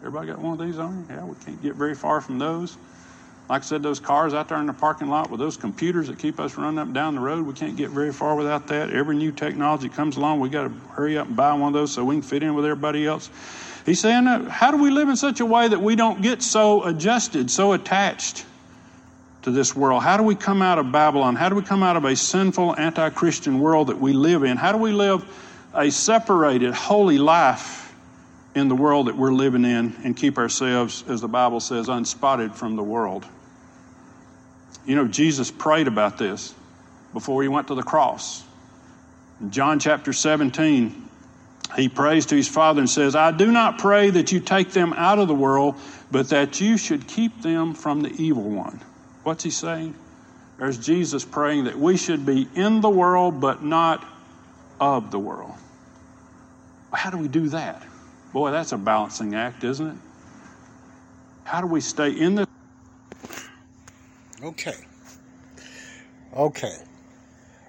Everybody 0.00 0.28
got 0.28 0.38
one 0.38 0.60
of 0.60 0.66
these 0.66 0.78
on? 0.78 1.06
Yeah, 1.08 1.24
we 1.24 1.36
can't 1.44 1.62
get 1.62 1.74
very 1.74 1.94
far 1.94 2.20
from 2.20 2.38
those. 2.38 2.76
Like 3.48 3.62
I 3.62 3.64
said, 3.64 3.82
those 3.82 4.00
cars 4.00 4.34
out 4.34 4.48
there 4.48 4.58
in 4.58 4.66
the 4.66 4.72
parking 4.72 5.08
lot 5.08 5.30
with 5.30 5.40
those 5.40 5.56
computers 5.56 6.08
that 6.08 6.18
keep 6.18 6.38
us 6.38 6.56
running 6.56 6.78
up 6.78 6.86
and 6.86 6.94
down 6.94 7.14
the 7.14 7.20
road, 7.20 7.46
we 7.46 7.54
can't 7.54 7.76
get 7.76 7.90
very 7.90 8.12
far 8.12 8.34
without 8.34 8.66
that. 8.66 8.90
Every 8.90 9.16
new 9.16 9.32
technology 9.32 9.88
comes 9.88 10.16
along, 10.16 10.40
we 10.40 10.48
got 10.48 10.64
to 10.64 10.70
hurry 10.90 11.16
up 11.16 11.28
and 11.28 11.36
buy 11.36 11.52
one 11.54 11.68
of 11.68 11.72
those 11.72 11.92
so 11.92 12.04
we 12.04 12.16
can 12.16 12.22
fit 12.22 12.42
in 12.42 12.54
with 12.54 12.64
everybody 12.64 13.06
else. 13.06 13.30
He's 13.86 14.00
saying, 14.00 14.26
how 14.26 14.70
do 14.70 14.76
we 14.76 14.90
live 14.90 15.08
in 15.08 15.16
such 15.16 15.40
a 15.40 15.46
way 15.46 15.66
that 15.66 15.80
we 15.80 15.96
don't 15.96 16.20
get 16.20 16.42
so 16.42 16.84
adjusted, 16.84 17.50
so 17.50 17.72
attached 17.72 18.44
to 19.48 19.54
this 19.54 19.74
world? 19.74 20.02
How 20.02 20.16
do 20.16 20.22
we 20.22 20.34
come 20.34 20.62
out 20.62 20.78
of 20.78 20.92
Babylon? 20.92 21.34
How 21.34 21.48
do 21.48 21.54
we 21.54 21.62
come 21.62 21.82
out 21.82 21.96
of 21.96 22.04
a 22.04 22.14
sinful, 22.14 22.76
anti 22.76 23.10
Christian 23.10 23.58
world 23.58 23.88
that 23.88 23.98
we 23.98 24.12
live 24.12 24.44
in? 24.44 24.56
How 24.56 24.72
do 24.72 24.78
we 24.78 24.92
live 24.92 25.24
a 25.74 25.90
separated, 25.90 26.74
holy 26.74 27.18
life 27.18 27.94
in 28.54 28.68
the 28.68 28.74
world 28.74 29.08
that 29.08 29.16
we're 29.16 29.32
living 29.32 29.64
in 29.64 29.96
and 30.04 30.16
keep 30.16 30.38
ourselves, 30.38 31.02
as 31.08 31.20
the 31.20 31.28
Bible 31.28 31.60
says, 31.60 31.88
unspotted 31.88 32.54
from 32.54 32.76
the 32.76 32.82
world? 32.82 33.24
You 34.86 34.96
know, 34.96 35.08
Jesus 35.08 35.50
prayed 35.50 35.88
about 35.88 36.18
this 36.18 36.54
before 37.12 37.42
he 37.42 37.48
went 37.48 37.68
to 37.68 37.74
the 37.74 37.82
cross. 37.82 38.44
In 39.40 39.50
John 39.50 39.78
chapter 39.78 40.12
17, 40.12 41.08
he 41.76 41.88
prays 41.88 42.26
to 42.26 42.34
his 42.34 42.48
Father 42.48 42.80
and 42.80 42.88
says, 42.88 43.14
I 43.14 43.30
do 43.30 43.50
not 43.50 43.78
pray 43.78 44.10
that 44.10 44.32
you 44.32 44.40
take 44.40 44.70
them 44.70 44.92
out 44.94 45.18
of 45.18 45.28
the 45.28 45.34
world, 45.34 45.76
but 46.10 46.28
that 46.30 46.60
you 46.60 46.76
should 46.76 47.06
keep 47.06 47.42
them 47.42 47.74
from 47.74 48.02
the 48.02 48.10
evil 48.22 48.42
one. 48.42 48.80
What's 49.28 49.44
he 49.44 49.50
saying? 49.50 49.94
There's 50.56 50.78
Jesus 50.78 51.22
praying 51.22 51.64
that 51.64 51.78
we 51.78 51.98
should 51.98 52.24
be 52.24 52.48
in 52.54 52.80
the 52.80 52.88
world, 52.88 53.42
but 53.42 53.62
not 53.62 54.02
of 54.80 55.10
the 55.10 55.18
world. 55.18 55.52
How 56.94 57.10
do 57.10 57.18
we 57.18 57.28
do 57.28 57.50
that? 57.50 57.82
Boy, 58.32 58.52
that's 58.52 58.72
a 58.72 58.78
balancing 58.78 59.34
act, 59.34 59.64
isn't 59.64 59.86
it? 59.86 59.96
How 61.44 61.60
do 61.60 61.66
we 61.66 61.82
stay 61.82 62.10
in 62.10 62.36
the 62.36 62.46
Okay. 64.42 64.76
Okay. 66.34 66.76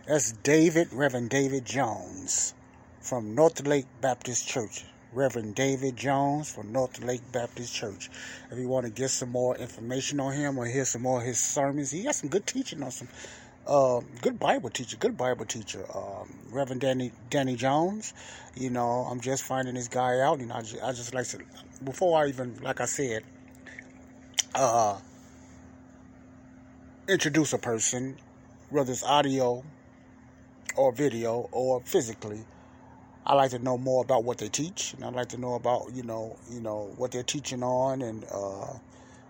That's 0.07 0.32
David, 0.32 0.93
Reverend 0.93 1.30
David 1.30 1.66
Jones 1.66 2.53
from 3.01 3.36
North 3.36 3.68
Lake 3.68 3.88
Baptist 3.99 4.47
Church. 4.47 4.86
Reverend 5.14 5.55
David 5.55 5.97
Jones 5.97 6.51
from 6.51 6.72
North 6.72 7.03
Lake 7.03 7.22
Baptist 7.32 7.74
Church. 7.74 8.10
If 8.51 8.57
you 8.57 8.68
want 8.68 8.86
to 8.86 8.91
get 8.91 9.10
some 9.10 9.32
more 9.32 9.57
information 9.57 10.20
on 10.20 10.34
him 10.34 10.57
or 10.57 10.66
hear 10.66 10.86
some 10.86 11.01
more 11.01 11.20
of 11.20 11.26
his 11.26 11.39
sermons, 11.39 11.91
he 11.91 12.03
has 12.05 12.18
some 12.18 12.30
good 12.30 12.45
teaching 12.45 12.84
on 12.84 12.91
some 12.91 13.07
uh, 13.66 14.01
good 14.22 14.39
Bible 14.39 14.70
teacher, 14.70 14.97
good 14.97 15.18
Bible 15.18 15.45
teacher, 15.45 15.86
um, 15.95 16.34
Reverend 16.51 16.82
Danny 16.82 17.12
Danny 17.30 17.55
Jones. 17.55 18.14
You 18.55 18.70
know, 18.70 19.07
I'm 19.10 19.20
just 19.20 19.43
finding 19.43 19.76
this 19.76 19.88
guy 19.88 20.20
out. 20.20 20.39
You 20.39 20.47
know, 20.47 20.55
I 20.55 20.62
just, 20.62 20.84
I 20.84 20.91
just 20.91 21.14
like 21.14 21.28
to 21.28 21.39
before 21.84 22.22
I 22.22 22.28
even 22.28 22.60
like 22.62 22.82
I 22.82 22.86
said, 22.86 23.24
uh, 24.55 24.97
introduce 27.07 27.53
a 27.53 27.57
person, 27.57 28.18
whether 28.70 28.91
it's 28.91 29.03
audio 29.03 29.64
or 30.76 30.91
video 30.91 31.49
or 31.51 31.82
physically. 31.82 32.45
I 33.30 33.34
like 33.34 33.51
to 33.51 33.59
know 33.59 33.77
more 33.77 34.01
about 34.03 34.23
what 34.23 34.39
they 34.39 34.49
teach, 34.49 34.95
and 34.95 35.05
I 35.05 35.09
like 35.09 35.30
to 35.30 35.38
know 35.38 35.53
about 35.53 35.93
you 35.93 36.01
know 36.01 36.36
you 36.49 36.59
know 36.61 36.91
what 36.97 37.11
they're 37.11 37.21
teaching 37.21 37.61
on, 37.61 38.01
and 38.01 38.25
uh, 38.34 38.73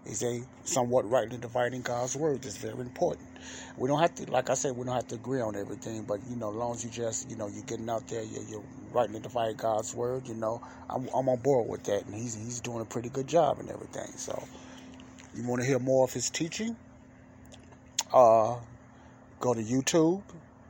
is 0.05 0.21
they 0.21 0.43
somewhat 0.63 1.09
rightly 1.11 1.37
dividing 1.37 1.81
God's 1.81 2.15
word? 2.15 2.45
It's 2.45 2.55
very 2.55 2.79
important. 2.79 3.27
We 3.77 3.89
don't 3.89 3.99
have 3.99 4.15
to, 4.15 4.31
like 4.31 4.49
I 4.49 4.53
said, 4.53 4.77
we 4.77 4.85
don't 4.85 4.95
have 4.95 5.09
to 5.09 5.15
agree 5.15 5.41
on 5.41 5.57
everything, 5.57 6.03
but 6.03 6.21
you 6.29 6.37
know, 6.37 6.49
as 6.49 6.55
long 6.55 6.71
as 6.75 6.83
you 6.85 6.89
just 6.89 7.29
you 7.29 7.35
know 7.35 7.47
you're 7.47 7.65
getting 7.65 7.89
out 7.89 8.07
there, 8.07 8.23
you're, 8.23 8.43
you're 8.43 8.63
rightly 8.93 9.19
dividing 9.19 9.57
God's 9.57 9.93
word. 9.93 10.29
You 10.29 10.35
know, 10.35 10.61
I'm, 10.89 11.09
I'm 11.13 11.27
on 11.27 11.39
board 11.39 11.67
with 11.67 11.83
that, 11.83 12.05
and 12.05 12.15
he's 12.15 12.35
he's 12.35 12.61
doing 12.61 12.79
a 12.79 12.85
pretty 12.85 13.09
good 13.09 13.27
job 13.27 13.59
and 13.59 13.69
everything. 13.69 14.13
So, 14.15 14.41
you 15.35 15.45
want 15.45 15.61
to 15.61 15.67
hear 15.67 15.77
more 15.77 16.05
of 16.05 16.13
his 16.13 16.29
teaching? 16.29 16.77
Uh, 18.13 18.55
go 19.41 19.53
to 19.53 19.61
YouTube, 19.61 20.23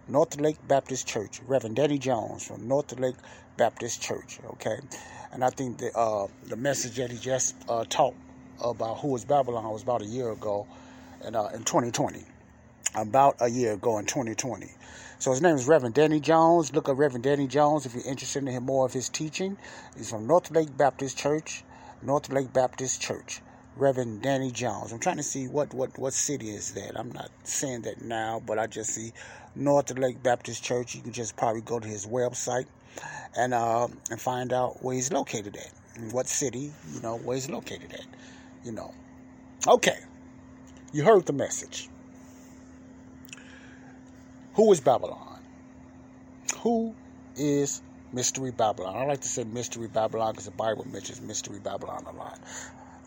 North 0.10 0.40
Lake 0.42 0.58
Baptist 0.68 1.08
Church, 1.08 1.40
Reverend 1.46 1.76
Danny 1.76 2.00
Jones 2.00 2.48
from 2.48 2.68
North 2.68 3.00
Lake 3.00 3.16
Baptist 3.58 4.02
Church. 4.02 4.40
Okay, 4.54 4.80
And 5.32 5.44
I 5.44 5.52
think 5.52 5.78
the 5.78 5.96
uh, 5.96 6.28
the 6.48 6.56
message 6.56 6.96
that 6.96 7.12
he 7.12 7.18
just 7.18 7.56
uh, 7.70 7.86
taught 7.88 8.16
about 8.64 8.98
who 9.00 9.10
was 9.10 9.24
Babylon 9.24 9.72
was 9.72 9.84
about 9.84 10.02
a 10.02 10.08
year 10.08 10.32
ago, 10.32 10.66
and 11.24 11.36
uh, 11.36 11.50
in 11.54 11.64
2020, 11.64 12.24
about 12.96 13.36
a 13.40 13.50
year 13.50 13.74
ago 13.74 14.00
in 14.00 14.06
2020. 14.06 14.68
So 15.20 15.32
his 15.32 15.42
name 15.42 15.56
is 15.56 15.68
Reverend 15.68 15.94
Danny 15.94 16.20
Jones. 16.20 16.74
Look 16.74 16.90
up 16.90 16.98
Reverend 16.98 17.24
Danny 17.24 17.46
Jones 17.46 17.86
if 17.86 17.94
you're 17.94 18.08
interested 18.08 18.48
in 18.48 18.64
more 18.64 18.86
of 18.86 18.94
his 18.94 19.10
teaching. 19.10 19.58
He's 19.96 20.10
from 20.10 20.26
North 20.26 20.50
Lake 20.50 20.76
Baptist 20.76 21.18
Church, 21.20 21.64
North 22.02 22.32
Lake 22.32 22.52
Baptist 22.52 23.00
Church. 23.02 23.42
Reverend 23.76 24.22
Danny 24.22 24.52
Jones. 24.52 24.92
I'm 24.92 25.00
trying 25.00 25.18
to 25.18 25.24
see 25.24 25.48
what, 25.48 25.74
what, 25.74 25.98
what 25.98 26.12
city 26.12 26.50
is 26.50 26.74
that. 26.74 27.00
I'm 27.00 27.14
not 27.14 27.32
saying 27.46 27.84
that 27.84 28.02
now, 28.02 28.42
but 28.46 28.60
I 28.60 28.68
just 28.68 28.90
see 28.90 29.14
North 29.56 29.98
Lake 29.98 30.22
Baptist 30.22 30.64
Church. 30.64 30.96
You 30.96 31.02
can 31.02 31.14
just 31.14 31.36
probably 31.36 31.62
go 31.62 31.80
to 31.80 31.88
his 31.88 32.06
website 32.06 32.66
and 33.36 33.54
uh, 33.54 33.88
and 34.10 34.20
find 34.20 34.54
out 34.54 34.84
where 34.84 34.96
he's 34.96 35.12
located 35.12 35.58
at, 35.58 36.14
what 36.14 36.28
city, 36.28 36.72
you 36.94 37.02
know, 37.02 37.18
where 37.18 37.36
he's 37.36 37.50
located 37.50 37.94
at, 37.94 38.06
you 38.64 38.72
know. 38.72 38.94
Okay, 39.68 39.98
you 40.94 41.04
heard 41.04 41.26
the 41.26 41.34
message. 41.34 41.90
Who 44.54 44.72
is 44.72 44.82
Babylon? 44.82 45.40
Who 46.60 46.96
is 47.36 47.82
Mystery 48.12 48.52
Babylon? 48.52 48.98
I 48.98 49.06
like 49.06 49.22
to 49.22 49.28
say 49.28 49.44
Mystery 49.44 49.88
Babylon 49.88 50.34
because 50.34 50.46
the 50.46 50.52
Bible 50.52 50.86
mentions 50.88 51.22
Mystery 51.22 51.60
Babylon 51.60 52.06
a 52.08 52.16
lot 52.16 52.40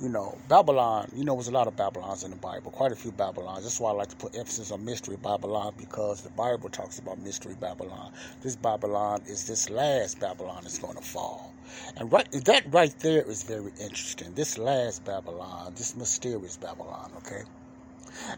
you 0.03 0.09
know, 0.09 0.37
Babylon, 0.49 1.09
you 1.15 1.25
know, 1.25 1.35
there's 1.35 1.47
a 1.47 1.53
lot 1.53 1.69
of 1.69 1.77
Babylons 1.77 2.25
in 2.25 2.31
the 2.33 2.37
Bible, 2.37 2.73
quite 2.73 2.91
a 2.91 2.97
few 2.97 3.13
Babylons. 3.13 3.63
That's 3.63 3.79
why 3.79 3.91
I 3.91 3.93
like 3.93 4.09
to 4.09 4.17
put 4.17 4.37
emphasis 4.37 4.73
on 4.73 4.85
mystery 4.85 5.17
Babylon 5.17 5.75
because 5.79 6.23
the 6.23 6.31
Bible 6.31 6.69
talks 6.71 6.99
about 6.99 7.21
mystery 7.21 7.55
Babylon. 7.61 8.13
This 8.43 8.57
Babylon 8.57 9.23
is 9.29 9.47
this 9.47 9.71
last 9.71 10.19
Babylon 10.19 10.59
that's 10.63 10.81
going 10.81 10.97
to 10.97 11.03
fall. 11.03 11.55
And 11.97 12.13
right, 12.13 12.27
that 12.33 12.65
right 12.73 12.93
there 12.99 13.23
is 13.23 13.45
very 13.45 13.71
interesting. 13.81 14.35
This 14.35 14.59
last 14.59 15.05
Babylon, 15.05 15.73
this 15.77 15.95
mysterious 15.95 16.57
Babylon, 16.57 17.13
okay? 17.19 17.43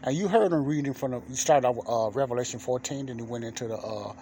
And 0.03 0.15
you 0.15 0.27
heard 0.27 0.53
him 0.53 0.65
reading 0.65 0.93
from 0.93 1.11
the, 1.11 1.21
you 1.27 1.35
started 1.35 1.67
out 1.67 1.77
with 1.77 1.89
uh, 1.89 2.11
Revelation 2.11 2.59
14, 2.59 3.07
then 3.07 3.17
he 3.17 3.23
went 3.23 3.43
into 3.43 3.67
the 3.67 3.77
uh, 3.77 4.13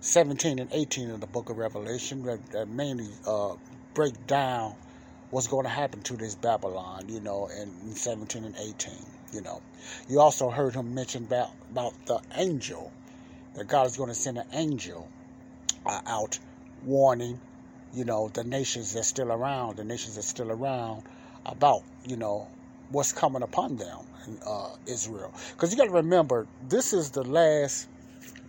17 0.00 0.60
and 0.60 0.72
18 0.72 1.10
of 1.10 1.20
the 1.20 1.26
book 1.26 1.50
of 1.50 1.58
Revelation 1.58 2.22
that, 2.22 2.46
that 2.52 2.68
mainly 2.68 3.08
uh, 3.26 3.54
break 3.92 4.26
down 4.28 4.76
what's 5.32 5.46
going 5.46 5.64
to 5.64 5.70
happen 5.70 6.02
to 6.02 6.14
this 6.14 6.34
Babylon, 6.34 7.06
you 7.08 7.18
know, 7.18 7.46
in, 7.46 7.72
in 7.88 7.94
17 7.94 8.44
and 8.44 8.54
18, 8.54 8.92
you 9.32 9.40
know. 9.40 9.62
You 10.06 10.20
also 10.20 10.50
heard 10.50 10.74
him 10.74 10.94
mention 10.94 11.24
about, 11.24 11.50
about 11.70 11.94
the 12.04 12.20
angel, 12.36 12.92
that 13.54 13.66
God 13.66 13.86
is 13.86 13.96
going 13.96 14.10
to 14.10 14.14
send 14.14 14.36
an 14.36 14.44
angel 14.52 15.08
uh, 15.86 16.02
out 16.06 16.38
warning, 16.84 17.40
you 17.94 18.04
know, 18.04 18.28
the 18.28 18.44
nations 18.44 18.92
that's 18.92 19.08
still 19.08 19.32
around, 19.32 19.76
the 19.78 19.84
nations 19.84 20.16
that's 20.16 20.28
still 20.28 20.52
around 20.52 21.02
about, 21.46 21.80
you 22.04 22.16
know, 22.16 22.46
what's 22.90 23.12
coming 23.12 23.42
upon 23.42 23.76
them 23.76 24.00
in 24.26 24.38
uh, 24.46 24.68
Israel. 24.86 25.32
Because 25.52 25.72
you 25.72 25.78
got 25.78 25.86
to 25.86 25.92
remember, 25.92 26.46
this 26.68 26.92
is 26.92 27.10
the 27.10 27.24
last 27.24 27.88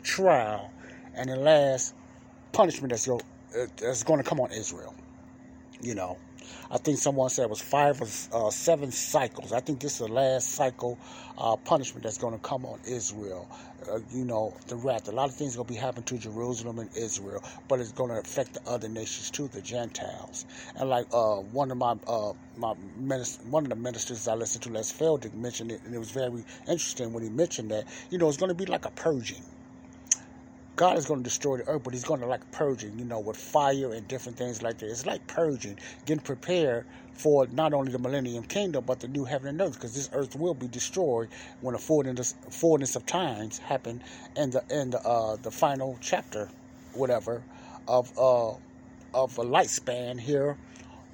trial 0.03 0.69
and 1.15 1.29
the 1.29 1.37
last 1.37 1.95
punishment 2.51 2.89
that's, 2.91 3.07
go, 3.07 3.21
uh, 3.57 3.67
that's 3.77 4.03
going 4.03 4.21
to 4.21 4.29
come 4.29 4.41
on 4.41 4.51
Israel, 4.51 4.93
you 5.81 5.95
know. 5.95 6.17
I 6.71 6.77
think 6.77 6.97
someone 6.99 7.29
said 7.29 7.43
it 7.43 7.49
was 7.49 7.61
five 7.61 8.01
or 8.01 8.47
uh, 8.47 8.51
seven 8.51 8.91
cycles. 8.91 9.53
I 9.53 9.59
think 9.61 9.79
this 9.79 9.93
is 9.93 10.07
the 10.07 10.13
last 10.13 10.51
cycle 10.51 10.99
uh, 11.37 11.55
punishment 11.57 12.03
that's 12.03 12.17
going 12.17 12.33
to 12.33 12.39
come 12.39 12.65
on 12.65 12.79
Israel. 12.85 13.49
Uh, 13.91 13.99
you 14.11 14.25
know, 14.25 14.55
the 14.67 14.75
wrath. 14.75 15.07
A 15.09 15.11
lot 15.11 15.29
of 15.29 15.35
things 15.35 15.55
are 15.55 15.57
going 15.57 15.67
to 15.67 15.73
be 15.73 15.79
happening 15.79 16.05
to 16.05 16.17
Jerusalem 16.17 16.79
and 16.79 16.89
Israel, 16.95 17.43
but 17.67 17.79
it's 17.79 17.91
going 17.91 18.09
to 18.11 18.19
affect 18.19 18.53
the 18.53 18.69
other 18.69 18.89
nations 18.89 19.29
too, 19.31 19.47
the 19.49 19.61
Gentiles. 19.61 20.45
And 20.75 20.89
like 20.89 21.07
uh, 21.13 21.37
one 21.37 21.71
of 21.71 21.77
my 21.77 21.95
uh, 22.07 22.33
my 22.57 22.73
minister, 22.97 23.43
one 23.49 23.63
of 23.63 23.69
the 23.69 23.75
ministers 23.75 24.27
I 24.27 24.35
listened 24.35 24.63
to, 24.63 24.69
Les 24.71 24.91
Feldick, 24.91 25.33
mentioned 25.33 25.71
it, 25.71 25.81
and 25.85 25.93
it 25.93 25.99
was 25.99 26.11
very 26.11 26.43
interesting 26.67 27.13
when 27.13 27.23
he 27.23 27.29
mentioned 27.29 27.71
that. 27.71 27.85
You 28.09 28.17
know, 28.17 28.29
it's 28.29 28.37
going 28.37 28.49
to 28.49 28.55
be 28.55 28.65
like 28.65 28.85
a 28.85 28.91
purging 28.91 29.43
God 30.75 30.97
is 30.97 31.05
going 31.05 31.19
to 31.19 31.23
destroy 31.23 31.57
the 31.57 31.67
earth, 31.67 31.83
but 31.83 31.93
He's 31.93 32.03
going 32.03 32.21
to 32.21 32.25
like 32.25 32.51
purging, 32.51 32.97
you 32.97 33.05
know, 33.05 33.19
with 33.19 33.37
fire 33.37 33.93
and 33.93 34.07
different 34.07 34.37
things 34.37 34.61
like 34.63 34.79
that. 34.79 34.89
It's 34.89 35.05
like 35.05 35.25
purging, 35.27 35.77
getting 36.05 36.23
prepared 36.23 36.85
for 37.13 37.45
not 37.47 37.73
only 37.73 37.91
the 37.91 37.99
millennium 37.99 38.43
kingdom, 38.43 38.83
but 38.85 38.99
the 38.99 39.07
new 39.07 39.25
heaven 39.25 39.49
and 39.49 39.61
earth, 39.61 39.73
because 39.73 39.93
this 39.93 40.09
earth 40.13 40.35
will 40.35 40.55
be 40.55 40.67
destroyed 40.67 41.29
when 41.61 41.73
the 41.73 41.79
fullness, 41.79 42.33
fullness 42.49 42.95
of 42.95 43.05
times 43.05 43.59
happen 43.59 44.01
in 44.35 44.49
the 44.49 44.63
in 44.69 44.89
the 44.89 45.01
uh, 45.07 45.35
the 45.35 45.51
final 45.51 45.97
chapter, 46.01 46.49
whatever, 46.93 47.43
of 47.87 48.11
uh, 48.17 48.49
of 49.13 49.37
a 49.37 49.43
lifespan 49.43 50.19
here 50.19 50.57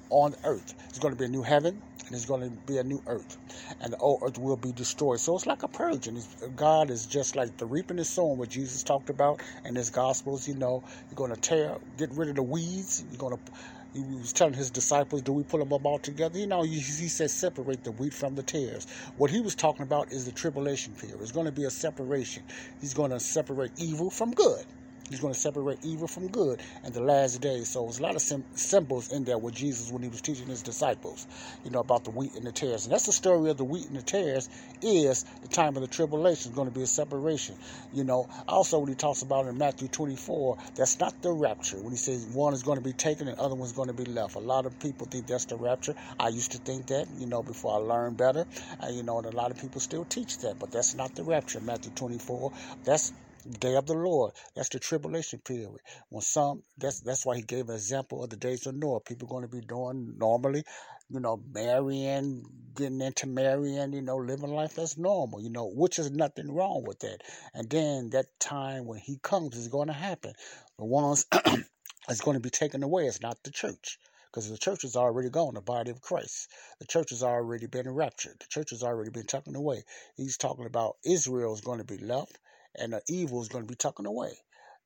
on 0.08 0.34
earth. 0.44 0.74
It's 0.88 0.98
going 0.98 1.12
to 1.12 1.18
be 1.18 1.26
a 1.26 1.28
new 1.28 1.42
heaven 1.42 1.82
and 2.10 2.26
going 2.26 2.42
to 2.42 2.50
be 2.66 2.78
a 2.78 2.84
new 2.84 3.02
earth, 3.06 3.38
and 3.80 3.92
the 3.92 3.96
old 3.98 4.20
earth 4.22 4.38
will 4.38 4.56
be 4.56 4.72
destroyed. 4.72 5.20
So 5.20 5.36
it's 5.36 5.46
like 5.46 5.62
a 5.62 5.68
purge, 5.68 6.06
and 6.06 6.24
God 6.54 6.90
is 6.90 7.06
just 7.06 7.36
like 7.36 7.56
the 7.56 7.66
reaping 7.66 7.98
and 7.98 8.06
sowing, 8.06 8.38
what 8.38 8.48
Jesus 8.50 8.82
talked 8.82 9.10
about 9.10 9.42
in 9.64 9.74
His 9.76 9.90
Gospels. 9.90 10.46
You 10.48 10.54
know, 10.54 10.82
you're 11.08 11.16
going 11.16 11.34
to 11.34 11.40
tear, 11.40 11.76
get 11.96 12.10
rid 12.12 12.28
of 12.28 12.36
the 12.36 12.42
weeds. 12.42 13.04
You're 13.08 13.18
going 13.18 13.36
to 13.36 13.52
he 13.92 14.00
was 14.00 14.32
telling 14.32 14.54
his 14.54 14.70
disciples, 14.70 15.22
do 15.22 15.32
we 15.32 15.42
pull 15.42 15.58
them 15.58 15.72
up 15.72 15.84
all 15.84 15.98
together? 15.98 16.38
You 16.38 16.46
know, 16.46 16.62
he, 16.62 16.78
he 16.78 17.08
said 17.08 17.30
separate 17.30 17.82
the 17.82 17.90
wheat 17.90 18.14
from 18.14 18.36
the 18.36 18.42
tares. 18.42 18.86
What 19.16 19.30
he 19.30 19.40
was 19.40 19.56
talking 19.56 19.82
about 19.82 20.12
is 20.12 20.26
the 20.26 20.32
tribulation 20.32 20.94
period. 20.94 21.20
It's 21.20 21.32
going 21.32 21.46
to 21.46 21.52
be 21.52 21.64
a 21.64 21.70
separation. 21.70 22.44
He's 22.78 22.94
going 22.94 23.10
to 23.10 23.18
separate 23.18 23.72
evil 23.76 24.10
from 24.10 24.30
good. 24.30 24.64
He's 25.10 25.20
going 25.20 25.34
to 25.34 25.38
separate 25.40 25.84
evil 25.84 26.06
from 26.06 26.28
good 26.28 26.62
in 26.84 26.92
the 26.92 27.02
last 27.02 27.40
days. 27.40 27.68
So 27.68 27.82
there's 27.82 27.98
a 27.98 28.02
lot 28.02 28.14
of 28.14 28.22
sim- 28.22 28.44
symbols 28.54 29.12
in 29.12 29.24
there 29.24 29.38
with 29.38 29.54
Jesus 29.56 29.90
when 29.90 30.02
he 30.02 30.08
was 30.08 30.20
teaching 30.20 30.46
his 30.46 30.62
disciples, 30.62 31.26
you 31.64 31.70
know, 31.72 31.80
about 31.80 32.04
the 32.04 32.10
wheat 32.10 32.34
and 32.36 32.46
the 32.46 32.52
tares. 32.52 32.84
And 32.86 32.92
that's 32.92 33.06
the 33.06 33.12
story 33.12 33.50
of 33.50 33.56
the 33.56 33.64
wheat 33.64 33.88
and 33.88 33.96
the 33.96 34.02
tares 34.02 34.48
is 34.80 35.24
the 35.42 35.48
time 35.48 35.76
of 35.76 35.82
the 35.82 35.88
tribulation 35.88 36.52
is 36.52 36.56
going 36.56 36.68
to 36.68 36.74
be 36.74 36.82
a 36.82 36.86
separation. 36.86 37.56
You 37.92 38.04
know, 38.04 38.28
also 38.46 38.78
when 38.78 38.88
he 38.88 38.94
talks 38.94 39.22
about 39.22 39.46
in 39.46 39.58
Matthew 39.58 39.88
24, 39.88 40.58
that's 40.76 41.00
not 41.00 41.20
the 41.22 41.32
rapture. 41.32 41.78
When 41.78 41.90
he 41.90 41.96
says 41.98 42.26
one 42.26 42.54
is 42.54 42.62
going 42.62 42.78
to 42.78 42.84
be 42.84 42.92
taken 42.92 43.26
and 43.26 43.36
the 43.36 43.42
other 43.42 43.56
one's 43.56 43.72
going 43.72 43.88
to 43.88 43.94
be 43.94 44.04
left. 44.04 44.36
A 44.36 44.38
lot 44.38 44.64
of 44.64 44.78
people 44.78 45.08
think 45.08 45.26
that's 45.26 45.46
the 45.46 45.56
rapture. 45.56 45.94
I 46.20 46.28
used 46.28 46.52
to 46.52 46.58
think 46.58 46.86
that, 46.86 47.08
you 47.18 47.26
know, 47.26 47.42
before 47.42 47.74
I 47.74 47.78
learned 47.78 48.16
better. 48.16 48.46
And, 48.78 48.96
you 48.96 49.02
know, 49.02 49.18
and 49.18 49.26
a 49.26 49.30
lot 49.30 49.50
of 49.50 49.60
people 49.60 49.80
still 49.80 50.04
teach 50.04 50.38
that, 50.38 50.60
but 50.60 50.70
that's 50.70 50.94
not 50.94 51.16
the 51.16 51.24
rapture. 51.24 51.60
Matthew 51.60 51.90
24, 51.96 52.52
that's 52.84 53.12
day 53.40 53.74
of 53.76 53.86
the 53.86 53.94
Lord. 53.94 54.32
That's 54.54 54.68
the 54.68 54.78
tribulation 54.78 55.40
period. 55.40 55.80
When 56.08 56.22
some 56.22 56.62
that's 56.78 57.00
that's 57.00 57.24
why 57.24 57.36
he 57.36 57.42
gave 57.42 57.68
an 57.68 57.74
example 57.74 58.22
of 58.22 58.30
the 58.30 58.36
days 58.36 58.66
of 58.66 58.74
Noah. 58.74 59.00
People 59.00 59.28
going 59.28 59.42
to 59.42 59.48
be 59.48 59.60
doing 59.60 60.14
normally, 60.18 60.64
you 61.08 61.20
know, 61.20 61.42
marrying, 61.52 62.44
getting 62.74 63.00
into 63.00 63.26
marrying, 63.26 63.92
you 63.92 64.02
know, 64.02 64.16
living 64.16 64.52
life 64.52 64.78
as 64.78 64.98
normal, 64.98 65.40
you 65.40 65.50
know, 65.50 65.66
which 65.66 65.98
is 65.98 66.10
nothing 66.10 66.52
wrong 66.52 66.84
with 66.86 67.00
that. 67.00 67.22
And 67.54 67.68
then 67.68 68.10
that 68.10 68.26
time 68.38 68.86
when 68.86 68.98
he 68.98 69.18
comes 69.22 69.56
is 69.56 69.68
going 69.68 69.88
to 69.88 69.94
happen. 69.94 70.32
The 70.78 70.84
ones 70.84 71.26
that's 72.08 72.20
going 72.22 72.36
to 72.36 72.42
be 72.42 72.50
taken 72.50 72.82
away 72.82 73.06
is 73.06 73.20
not 73.20 73.42
the 73.42 73.50
church 73.50 73.98
because 74.30 74.48
the 74.48 74.58
church 74.58 74.84
is 74.84 74.96
already 74.96 75.28
gone, 75.28 75.54
the 75.54 75.60
body 75.60 75.90
of 75.90 76.00
Christ. 76.00 76.48
The 76.78 76.86
church 76.86 77.10
has 77.10 77.22
already 77.22 77.66
been 77.66 77.90
raptured. 77.90 78.36
The 78.38 78.46
church 78.48 78.70
has 78.70 78.82
already 78.82 79.10
been 79.10 79.26
taken 79.26 79.56
away. 79.56 79.82
He's 80.16 80.36
talking 80.36 80.66
about 80.66 80.96
Israel 81.04 81.52
is 81.52 81.60
going 81.60 81.78
to 81.78 81.84
be 81.84 81.98
left 81.98 82.38
and 82.78 82.92
the 82.92 83.02
evil 83.08 83.40
is 83.40 83.48
going 83.48 83.64
to 83.64 83.68
be 83.68 83.76
taken 83.76 84.06
away. 84.06 84.32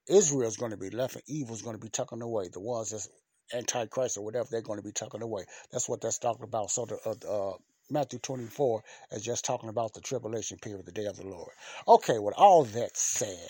Israel 0.09 0.49
is 0.49 0.57
going 0.57 0.71
to 0.71 0.77
be 0.77 0.91
left, 0.91 1.15
and 1.15 1.25
evil 1.27 1.55
is 1.55 1.63
going 1.63 1.77
to 1.77 1.83
be 1.83 1.89
taken 1.89 2.23
away. 2.23 2.49
The 2.53 2.61
ones 2.61 2.91
that's 2.91 3.09
antichrist 3.53 4.17
or 4.17 4.25
whatever, 4.25 4.49
they're 4.51 4.63
going 4.63 4.79
to 4.79 4.85
be 4.85 4.93
taken 4.93 5.23
away. 5.23 5.45
That's 5.71 5.89
what 5.89 6.01
that's 6.01 6.19
talking 6.19 6.45
about. 6.45 6.71
So 6.71 6.87
the 6.87 6.99
uh, 7.07 7.51
uh, 7.53 7.57
Matthew 7.91 8.19
24 8.19 8.83
is 9.13 9.23
just 9.23 9.45
talking 9.45 9.69
about 9.69 9.95
the 9.95 10.01
tribulation 10.01 10.59
period, 10.59 10.87
the 10.87 10.93
day 10.93 11.07
of 11.07 11.17
the 11.17 11.27
Lord. 11.27 11.51
Okay, 11.87 12.19
with 12.19 12.35
all 12.37 12.65
that 12.65 12.97
said, 12.97 13.49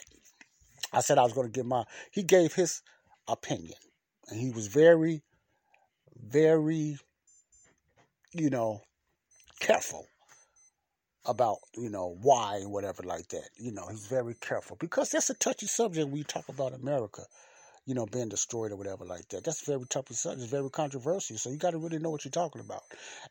I 0.93 1.01
said 1.01 1.19
I 1.19 1.23
was 1.23 1.33
going 1.33 1.49
to 1.49 1.53
give 1.53 1.67
my. 1.67 1.85
He 2.13 2.23
gave 2.23 2.53
his 2.55 2.83
opinion, 3.29 3.79
and 4.29 4.41
he 4.41 4.51
was 4.51 4.69
very, 4.69 5.23
very, 6.17 6.99
you 8.33 8.51
know, 8.51 8.81
careful 9.61 10.07
about 11.27 11.59
you 11.77 11.89
know 11.91 12.17
why 12.21 12.57
and 12.57 12.71
whatever 12.71 13.03
like 13.03 13.29
that. 13.29 13.49
You 13.57 13.73
know, 13.73 13.87
he's 13.89 14.07
very 14.07 14.35
careful 14.35 14.77
because 14.79 15.11
that's 15.11 15.31
a 15.31 15.35
touchy 15.35 15.67
subject 15.67 16.09
when 16.09 16.19
you 16.19 16.25
talk 16.25 16.49
about 16.49 16.75
America, 16.75 17.23
you 17.87 17.95
know, 17.95 18.07
being 18.07 18.29
destroyed 18.29 18.73
or 18.73 18.77
whatever 18.77 19.05
like 19.05 19.29
that. 19.31 19.45
That's 19.45 19.65
very 19.67 19.85
touchy 19.87 20.15
subject. 20.15 20.43
It's 20.43 20.51
very 20.51 20.71
controversial. 20.71 21.39
So 21.39 21.51
you 21.51 21.59
got 21.59 21.71
to 21.73 21.79
really 21.79 21.99
know 21.99 22.11
what 22.11 22.25
you're 22.25 22.33
talking 22.33 22.61
about. 22.61 22.83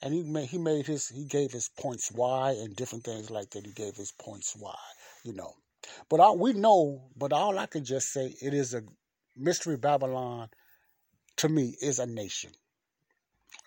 And 0.01 0.13
he 0.13 0.23
made 0.23 0.49
he 0.49 0.57
made 0.57 0.87
his 0.87 1.09
he 1.09 1.25
gave 1.25 1.51
his 1.51 1.69
points 1.69 2.11
why 2.11 2.51
and 2.51 2.75
different 2.75 3.03
things 3.03 3.29
like 3.29 3.51
that. 3.51 3.65
He 3.65 3.73
gave 3.73 3.95
his 3.95 4.11
points 4.11 4.55
why. 4.57 4.77
You 5.23 5.33
know, 5.33 5.53
but 6.09 6.19
all, 6.19 6.37
we 6.37 6.53
know. 6.53 7.09
But 7.15 7.33
all 7.33 7.57
I 7.59 7.65
can 7.67 7.85
just 7.85 8.11
say 8.11 8.35
it 8.41 8.53
is 8.53 8.73
a 8.73 8.83
mystery 9.37 9.77
Babylon. 9.77 10.49
To 11.37 11.49
me, 11.49 11.75
is 11.81 11.97
a 11.99 12.05
nation. 12.05 12.51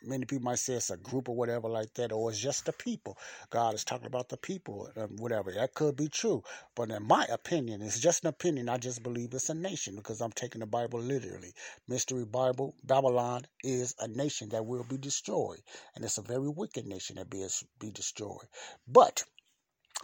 Many 0.03 0.25
people 0.27 0.45
might 0.45 0.59
say 0.59 0.75
it's 0.75 0.91
a 0.91 0.97
group 0.97 1.29
or 1.29 1.37
whatever 1.37 1.69
like 1.69 1.95
that, 1.95 2.13
or 2.13 2.31
it's 2.31 2.41
just 2.41 2.67
the 2.67 2.73
people. 2.73 3.19
God 3.51 3.75
is 3.75 3.85
talking 3.85 4.07
about 4.07 4.29
the 4.29 4.37
people, 4.37 4.91
um, 4.97 5.17
whatever. 5.19 5.53
That 5.53 5.75
could 5.75 5.97
be 5.97 6.09
true. 6.09 6.43
But 6.75 6.91
in 6.91 7.05
my 7.05 7.27
opinion, 7.31 7.83
it's 7.83 8.01
just 8.01 8.25
an 8.25 8.29
opinion. 8.29 8.69
I 8.69 8.79
just 8.79 9.03
believe 9.03 9.35
it's 9.35 9.51
a 9.51 9.55
nation 9.55 9.97
because 9.97 10.21
I'm 10.21 10.33
taking 10.33 10.61
the 10.61 10.67
Bible 10.67 11.01
literally. 11.01 11.55
Mystery 11.89 12.25
Bible, 12.25 12.75
Babylon 12.85 13.47
is 13.65 13.95
a 14.01 14.09
nation 14.09 14.51
that 14.51 14.67
will 14.67 14.85
be 14.85 14.99
destroyed. 14.99 15.61
And 15.95 16.05
it's 16.05 16.19
a 16.19 16.23
very 16.23 16.49
wicked 16.49 16.87
nation 16.87 17.17
that 17.17 17.31
be, 17.31 17.47
be 17.81 17.91
destroyed. 17.91 18.47
But 18.89 19.25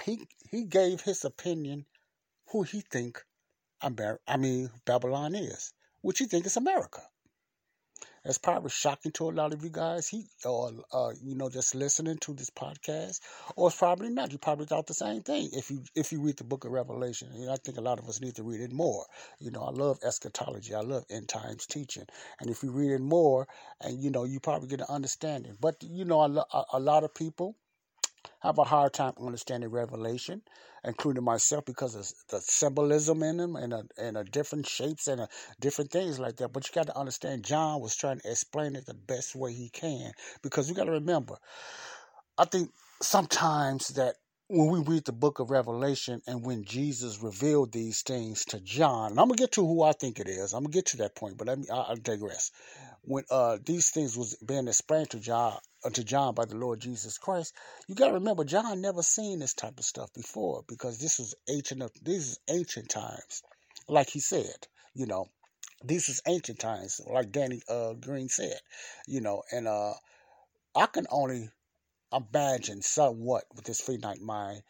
he 0.05 0.26
he 0.51 0.64
gave 0.64 1.01
his 1.03 1.24
opinion 1.24 1.86
who 2.51 2.62
he 2.62 2.80
think 2.80 3.24
Amer- 3.82 4.20
I 4.26 4.36
mean 4.38 4.70
Babylon 4.84 5.34
is, 5.34 5.72
which 6.03 6.18
he 6.18 6.26
think 6.26 6.47
is 6.47 6.57
America. 6.57 7.03
That's 8.24 8.38
probably 8.38 8.70
shocking 8.70 9.12
to 9.12 9.28
a 9.28 9.32
lot 9.32 9.52
of 9.52 9.64
you 9.64 9.70
guys. 9.70 10.08
He 10.08 10.26
or 10.44 10.70
uh, 10.92 11.10
you 11.22 11.34
know 11.34 11.48
just 11.50 11.74
listening 11.74 12.18
to 12.18 12.34
this 12.34 12.50
podcast, 12.50 13.20
or 13.56 13.68
it's 13.68 13.76
probably 13.76 14.10
not. 14.10 14.30
You 14.32 14.38
probably 14.38 14.66
thought 14.66 14.86
the 14.86 14.94
same 14.94 15.22
thing 15.22 15.50
if 15.52 15.70
you 15.70 15.82
if 15.96 16.12
you 16.12 16.20
read 16.20 16.36
the 16.36 16.44
Book 16.44 16.64
of 16.64 16.70
Revelation. 16.70 17.28
And 17.34 17.50
I 17.50 17.56
think 17.56 17.78
a 17.78 17.82
lot 17.82 17.98
of 17.98 18.08
us 18.08 18.20
need 18.20 18.36
to 18.36 18.44
read 18.44 18.60
it 18.60 18.72
more. 18.72 19.04
You 19.40 19.50
know, 19.50 19.62
I 19.62 19.70
love 19.70 19.98
eschatology. 20.04 20.74
I 20.74 20.80
love 20.80 21.04
end 21.10 21.28
times 21.28 21.66
teaching, 21.66 22.06
and 22.40 22.48
if 22.50 22.62
you 22.62 22.70
read 22.70 22.92
it 22.92 23.00
more, 23.00 23.48
and 23.80 24.00
you 24.00 24.10
know, 24.10 24.24
you 24.24 24.40
probably 24.40 24.68
get 24.68 24.80
an 24.80 24.86
understanding. 24.88 25.56
But 25.60 25.82
you 25.82 26.04
know, 26.04 26.20
a, 26.22 26.64
a 26.74 26.80
lot 26.80 27.04
of 27.04 27.14
people 27.14 27.56
have 28.40 28.58
a 28.58 28.64
hard 28.64 28.92
time 28.92 29.14
understanding 29.20 29.70
Revelation, 29.70 30.42
including 30.84 31.24
myself, 31.24 31.64
because 31.64 31.94
of 31.94 32.12
the 32.30 32.40
symbolism 32.40 33.22
in 33.22 33.38
them 33.38 33.56
and 33.56 33.72
a, 33.72 33.84
and 33.98 34.16
a 34.16 34.24
different 34.24 34.66
shapes 34.66 35.08
and 35.08 35.20
a 35.20 35.28
different 35.60 35.90
things 35.90 36.18
like 36.18 36.36
that. 36.36 36.52
But 36.52 36.68
you 36.68 36.74
got 36.74 36.86
to 36.86 36.98
understand, 36.98 37.44
John 37.44 37.80
was 37.80 37.96
trying 37.96 38.20
to 38.20 38.30
explain 38.30 38.76
it 38.76 38.86
the 38.86 38.94
best 38.94 39.34
way 39.36 39.52
he 39.52 39.68
can, 39.70 40.12
because 40.42 40.68
you 40.68 40.74
got 40.74 40.84
to 40.84 40.92
remember, 40.92 41.36
I 42.38 42.44
think 42.46 42.70
sometimes 43.02 43.88
that 43.88 44.16
when 44.53 44.68
we 44.68 44.80
read 44.80 45.07
the 45.07 45.12
book 45.12 45.38
of 45.38 45.50
Revelation 45.50 46.20
and 46.26 46.44
when 46.44 46.62
Jesus 46.64 47.22
revealed 47.22 47.72
these 47.72 48.03
things 48.03 48.44
to 48.46 48.61
John, 48.61 49.12
and 49.12 49.18
I'm 49.18 49.28
gonna 49.28 49.38
get 49.38 49.53
to 49.53 49.66
who 49.66 49.82
I 49.82 49.92
think 49.92 50.20
it 50.20 50.28
is. 50.28 50.53
I'm 50.53 50.64
gonna 50.64 50.74
get 50.74 50.84
to 50.88 50.98
that 50.98 51.14
point, 51.14 51.38
but 51.38 51.46
let 51.46 51.59
me 51.59 51.64
I, 51.72 51.92
I 51.92 51.94
digress. 51.94 52.50
When 53.00 53.24
uh, 53.30 53.57
these 53.64 53.88
things 53.88 54.14
was 54.14 54.36
being 54.46 54.68
explained 54.68 55.09
to 55.11 55.20
John, 55.20 55.57
unto 55.86 56.03
John 56.05 56.34
by 56.34 56.44
the 56.44 56.57
Lord 56.57 56.80
Jesus 56.80 57.16
Christ, 57.16 57.55
you 57.88 57.94
got 57.94 58.09
to 58.09 58.14
remember 58.14 58.44
John 58.44 58.82
never 58.82 59.03
seen 59.03 59.38
this 59.38 59.55
type 59.55 59.78
of 59.78 59.86
stuff 59.86 60.12
before 60.12 60.64
because 60.68 60.98
this 60.98 61.18
was 61.18 61.34
ancient. 61.48 61.82
This 62.05 62.28
is 62.32 62.38
ancient 62.50 62.90
times, 62.90 63.42
like 63.88 64.11
he 64.11 64.20
said. 64.20 64.66
You 64.92 65.07
know, 65.07 65.30
this 65.82 66.11
is 66.11 66.20
ancient 66.28 66.59
times, 66.59 67.00
like 67.07 67.32
Danny 67.32 67.62
uh, 67.70 67.94
Green 67.94 68.28
said. 68.28 68.61
You 69.07 69.22
know, 69.22 69.44
and 69.50 69.66
uh, 69.66 69.94
I 70.76 70.86
can 70.88 71.07
only 71.11 71.48
imagine 72.12 72.82
somewhat 72.82 73.44
with 73.54 73.64
this 73.64 73.80
finite 73.80 74.20
mind 74.20 74.62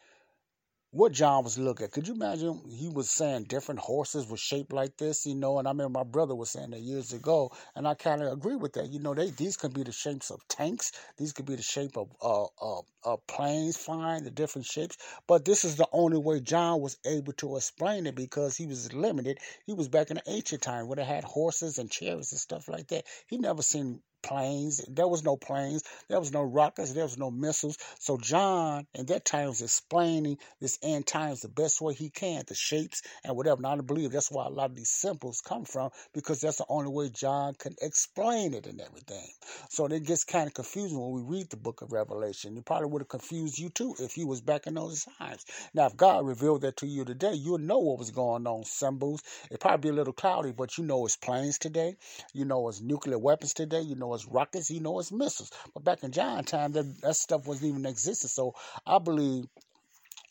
what 0.93 1.11
John 1.11 1.43
was 1.43 1.57
looking 1.57 1.85
at. 1.85 1.91
Could 1.91 2.07
you 2.07 2.13
imagine 2.13 2.61
he 2.69 2.87
was 2.87 3.09
saying 3.09 3.45
different 3.45 3.79
horses 3.79 4.27
were 4.27 4.37
shaped 4.37 4.71
like 4.71 4.95
this, 4.95 5.25
you 5.25 5.33
know? 5.33 5.57
And 5.57 5.67
I 5.67 5.71
remember 5.71 5.89
my 5.89 6.03
brother 6.03 6.35
was 6.35 6.51
saying 6.51 6.69
that 6.69 6.81
years 6.81 7.13
ago, 7.13 7.51
and 7.75 7.87
I 7.87 7.95
kind 7.95 8.21
of 8.21 8.31
agree 8.31 8.55
with 8.55 8.73
that. 8.73 8.91
You 8.91 8.99
know, 8.99 9.15
they 9.15 9.31
these 9.31 9.57
could 9.57 9.73
be 9.73 9.81
the 9.81 9.91
shapes 9.91 10.29
of 10.29 10.47
tanks, 10.47 10.91
these 11.17 11.33
could 11.33 11.47
be 11.47 11.55
the 11.55 11.63
shape 11.63 11.97
of 11.97 12.11
uh, 12.21 12.43
uh, 12.61 12.81
uh, 13.03 13.17
planes 13.27 13.75
flying, 13.75 14.23
the 14.23 14.29
different 14.29 14.67
shapes. 14.67 14.97
But 15.25 15.45
this 15.45 15.65
is 15.65 15.77
the 15.77 15.87
only 15.91 16.19
way 16.19 16.39
John 16.41 16.79
was 16.79 16.99
able 17.07 17.33
to 17.33 17.57
explain 17.57 18.05
it 18.05 18.13
because 18.13 18.55
he 18.55 18.67
was 18.67 18.93
limited. 18.93 19.39
He 19.65 19.73
was 19.73 19.87
back 19.89 20.11
in 20.11 20.17
the 20.17 20.31
ancient 20.31 20.61
time 20.61 20.87
where 20.87 20.97
they 20.97 21.05
had 21.05 21.23
horses 21.23 21.79
and 21.79 21.89
chariots 21.89 22.31
and 22.33 22.39
stuff 22.39 22.67
like 22.67 22.89
that. 22.89 23.05
He 23.25 23.37
never 23.37 23.63
seen 23.63 24.03
planes. 24.23 24.81
There 24.89 25.07
was 25.07 25.23
no 25.23 25.37
planes. 25.37 25.83
There 26.09 26.19
was 26.19 26.31
no 26.31 26.41
rockets. 26.43 26.93
There 26.93 27.03
was 27.03 27.17
no 27.17 27.29
missiles. 27.31 27.77
So 27.99 28.17
John, 28.17 28.87
at 28.97 29.07
that 29.07 29.25
time, 29.25 29.49
was 29.49 29.61
explaining 29.61 30.37
this 30.61 30.79
end 30.81 31.05
times 31.05 31.41
the 31.41 31.49
best 31.49 31.81
way 31.81 31.93
he 31.93 32.09
can, 32.09 32.43
the 32.47 32.55
shapes 32.55 33.01
and 33.23 33.35
whatever. 33.35 33.61
Now 33.61 33.73
I 33.73 33.81
believe 33.81 34.11
that's 34.11 34.31
why 34.31 34.45
a 34.45 34.49
lot 34.49 34.71
of 34.71 34.75
these 34.75 34.89
symbols 34.89 35.41
come 35.41 35.65
from 35.65 35.91
because 36.13 36.41
that's 36.41 36.57
the 36.57 36.65
only 36.69 36.89
way 36.91 37.09
John 37.09 37.53
can 37.55 37.75
explain 37.81 38.53
it 38.53 38.67
and 38.67 38.81
everything. 38.81 39.27
So 39.69 39.85
it 39.85 40.05
gets 40.05 40.23
kind 40.23 40.47
of 40.47 40.53
confusing 40.53 40.99
when 40.99 41.11
we 41.11 41.37
read 41.37 41.49
the 41.49 41.57
book 41.57 41.81
of 41.81 41.91
Revelation. 41.91 42.57
It 42.57 42.65
probably 42.65 42.87
would 42.87 43.01
have 43.01 43.09
confused 43.09 43.59
you 43.59 43.69
too 43.69 43.95
if 43.99 44.17
you 44.17 44.27
was 44.27 44.41
back 44.41 44.67
in 44.67 44.75
those 44.75 45.05
times. 45.19 45.45
Now, 45.73 45.87
if 45.87 45.97
God 45.97 46.25
revealed 46.25 46.61
that 46.61 46.77
to 46.77 46.87
you 46.87 47.05
today, 47.05 47.33
you'll 47.33 47.57
know 47.57 47.79
what 47.79 47.99
was 47.99 48.11
going 48.11 48.47
on. 48.47 48.63
Symbols. 48.63 49.23
It 49.51 49.59
probably 49.59 49.89
be 49.89 49.93
a 49.93 49.97
little 49.97 50.13
cloudy, 50.13 50.51
but 50.51 50.77
you 50.77 50.83
know 50.83 51.05
it's 51.05 51.17
planes 51.17 51.57
today. 51.57 51.95
You 52.33 52.45
know 52.45 52.67
it's 52.69 52.81
nuclear 52.81 53.17
weapons 53.17 53.53
today. 53.53 53.81
You 53.81 53.95
know 53.95 54.12
it's 54.15 54.25
rockets, 54.25 54.69
you 54.69 54.79
know 54.79 54.99
it's 54.99 55.11
missiles. 55.11 55.51
But 55.73 55.83
back 55.83 56.03
in 56.03 56.11
John 56.11 56.43
time, 56.43 56.71
that, 56.73 57.01
that 57.01 57.15
stuff 57.15 57.47
wasn't 57.47 57.71
even 57.71 57.85
existing. 57.85 58.29
So 58.29 58.55
I 58.85 58.99
believe 58.99 59.45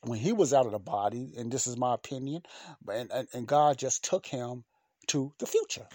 when 0.02 0.18
he 0.18 0.32
was 0.32 0.52
out 0.52 0.66
of 0.66 0.72
the 0.72 0.78
body, 0.78 1.32
and 1.36 1.50
this 1.50 1.66
is 1.66 1.76
my 1.76 1.94
opinion, 1.94 2.42
and, 2.88 3.10
and, 3.12 3.28
and 3.32 3.46
God 3.46 3.78
just 3.78 4.04
took 4.04 4.26
him 4.26 4.64
to 5.08 5.32
the 5.38 5.46
future 5.46 5.86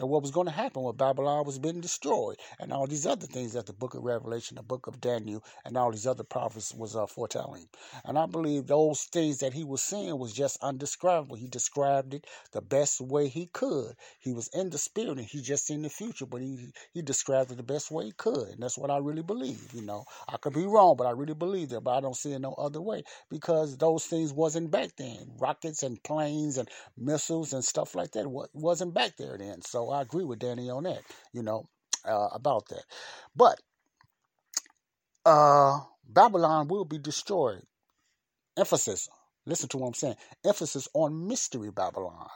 and 0.00 0.08
what 0.08 0.22
was 0.22 0.30
going 0.30 0.46
to 0.46 0.52
happen 0.52 0.82
when 0.82 0.96
Babylon 0.96 1.44
was 1.46 1.58
being 1.58 1.80
destroyed, 1.80 2.36
and 2.60 2.72
all 2.72 2.86
these 2.86 3.06
other 3.06 3.26
things 3.26 3.52
that 3.54 3.66
the 3.66 3.72
book 3.72 3.94
of 3.94 4.02
Revelation, 4.02 4.56
the 4.56 4.62
book 4.62 4.86
of 4.86 5.00
Daniel, 5.00 5.44
and 5.64 5.76
all 5.76 5.90
these 5.90 6.06
other 6.06 6.24
prophets 6.24 6.74
was 6.74 6.96
uh, 6.96 7.06
foretelling. 7.06 7.68
And 8.04 8.18
I 8.18 8.26
believe 8.26 8.66
those 8.66 9.04
things 9.04 9.38
that 9.38 9.52
he 9.52 9.64
was 9.64 9.82
seeing 9.82 10.18
was 10.18 10.32
just 10.32 10.58
undescribable. 10.62 11.36
He 11.36 11.48
described 11.48 12.14
it 12.14 12.26
the 12.52 12.60
best 12.62 13.00
way 13.00 13.28
he 13.28 13.46
could. 13.46 13.94
He 14.18 14.32
was 14.32 14.48
in 14.48 14.70
the 14.70 14.78
spirit, 14.78 15.18
and 15.18 15.26
he 15.26 15.42
just 15.42 15.66
seen 15.66 15.82
the 15.82 15.90
future, 15.90 16.26
but 16.26 16.40
he 16.40 16.72
he 16.92 17.02
described 17.02 17.50
it 17.52 17.56
the 17.56 17.62
best 17.62 17.90
way 17.90 18.06
he 18.06 18.12
could, 18.12 18.48
and 18.48 18.62
that's 18.62 18.78
what 18.78 18.90
I 18.90 18.98
really 18.98 19.22
believe. 19.22 19.72
You 19.74 19.82
know, 19.82 20.04
I 20.28 20.36
could 20.38 20.54
be 20.54 20.66
wrong, 20.66 20.96
but 20.96 21.06
I 21.06 21.10
really 21.10 21.34
believe 21.34 21.70
that. 21.70 21.82
But 21.82 21.96
I 21.96 22.00
don't 22.00 22.16
see 22.16 22.32
it 22.32 22.40
no 22.40 22.54
other 22.54 22.80
way 22.80 23.04
because 23.30 23.76
those 23.76 24.04
things 24.06 24.32
wasn't 24.32 24.70
back 24.70 24.96
then. 24.96 25.32
Rockets 25.38 25.82
and 25.82 26.02
planes 26.02 26.58
and 26.58 26.68
missiles 26.96 27.52
and 27.52 27.64
stuff 27.64 27.94
like 27.94 28.12
that 28.12 28.28
wasn't 28.54 28.94
back 28.94 29.16
there 29.16 29.36
then. 29.38 29.62
So 29.62 29.87
I 29.90 30.02
agree 30.02 30.24
with 30.24 30.40
Danny 30.40 30.70
on 30.70 30.84
that, 30.84 31.02
you 31.32 31.42
know, 31.42 31.68
uh, 32.04 32.28
about 32.32 32.68
that. 32.68 32.84
But 33.36 33.60
uh, 35.26 35.80
Babylon 36.08 36.68
will 36.68 36.84
be 36.84 36.98
destroyed. 36.98 37.62
Emphasis, 38.58 39.08
listen 39.46 39.68
to 39.70 39.78
what 39.78 39.88
I'm 39.88 39.94
saying. 39.94 40.16
Emphasis 40.44 40.88
on 40.94 41.28
mystery 41.28 41.70
Babylon, 41.70 42.28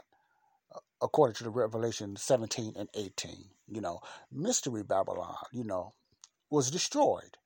uh, 0.75 0.81
according 1.03 1.35
to 1.37 1.45
the 1.45 1.51
Revelation 1.51 2.17
17 2.17 2.75
and 2.77 2.89
18. 2.95 3.47
You 3.69 3.81
know, 3.81 4.01
mystery 4.33 4.85
Babylon, 4.85 5.37
you 5.53 5.65
know, 5.65 5.95
was 6.51 6.71
destroyed 6.71 7.39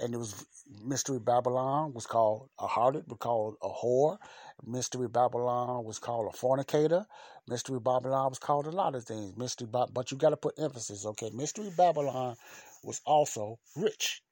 and 0.00 0.14
it 0.14 0.18
was 0.18 0.46
Mystery 0.84 1.18
Babylon 1.18 1.92
was 1.94 2.06
called 2.06 2.50
a 2.58 2.66
harlot, 2.66 3.08
was 3.08 3.18
called 3.18 3.56
a 3.62 3.68
whore. 3.68 4.18
Mystery 4.66 5.08
Babylon 5.08 5.84
was 5.84 5.98
called 5.98 6.32
a 6.32 6.36
fornicator. 6.36 7.06
Mystery 7.48 7.80
Babylon 7.80 8.30
was 8.30 8.38
called 8.38 8.66
a 8.66 8.70
lot 8.70 8.94
of 8.94 9.04
things. 9.04 9.36
Mystery, 9.36 9.68
but 9.70 10.10
you 10.10 10.16
got 10.16 10.30
to 10.30 10.36
put 10.36 10.58
emphasis. 10.58 11.06
Okay, 11.06 11.30
Mystery 11.30 11.70
Babylon 11.76 12.36
was 12.82 13.00
also 13.06 13.58
rich, 13.76 14.22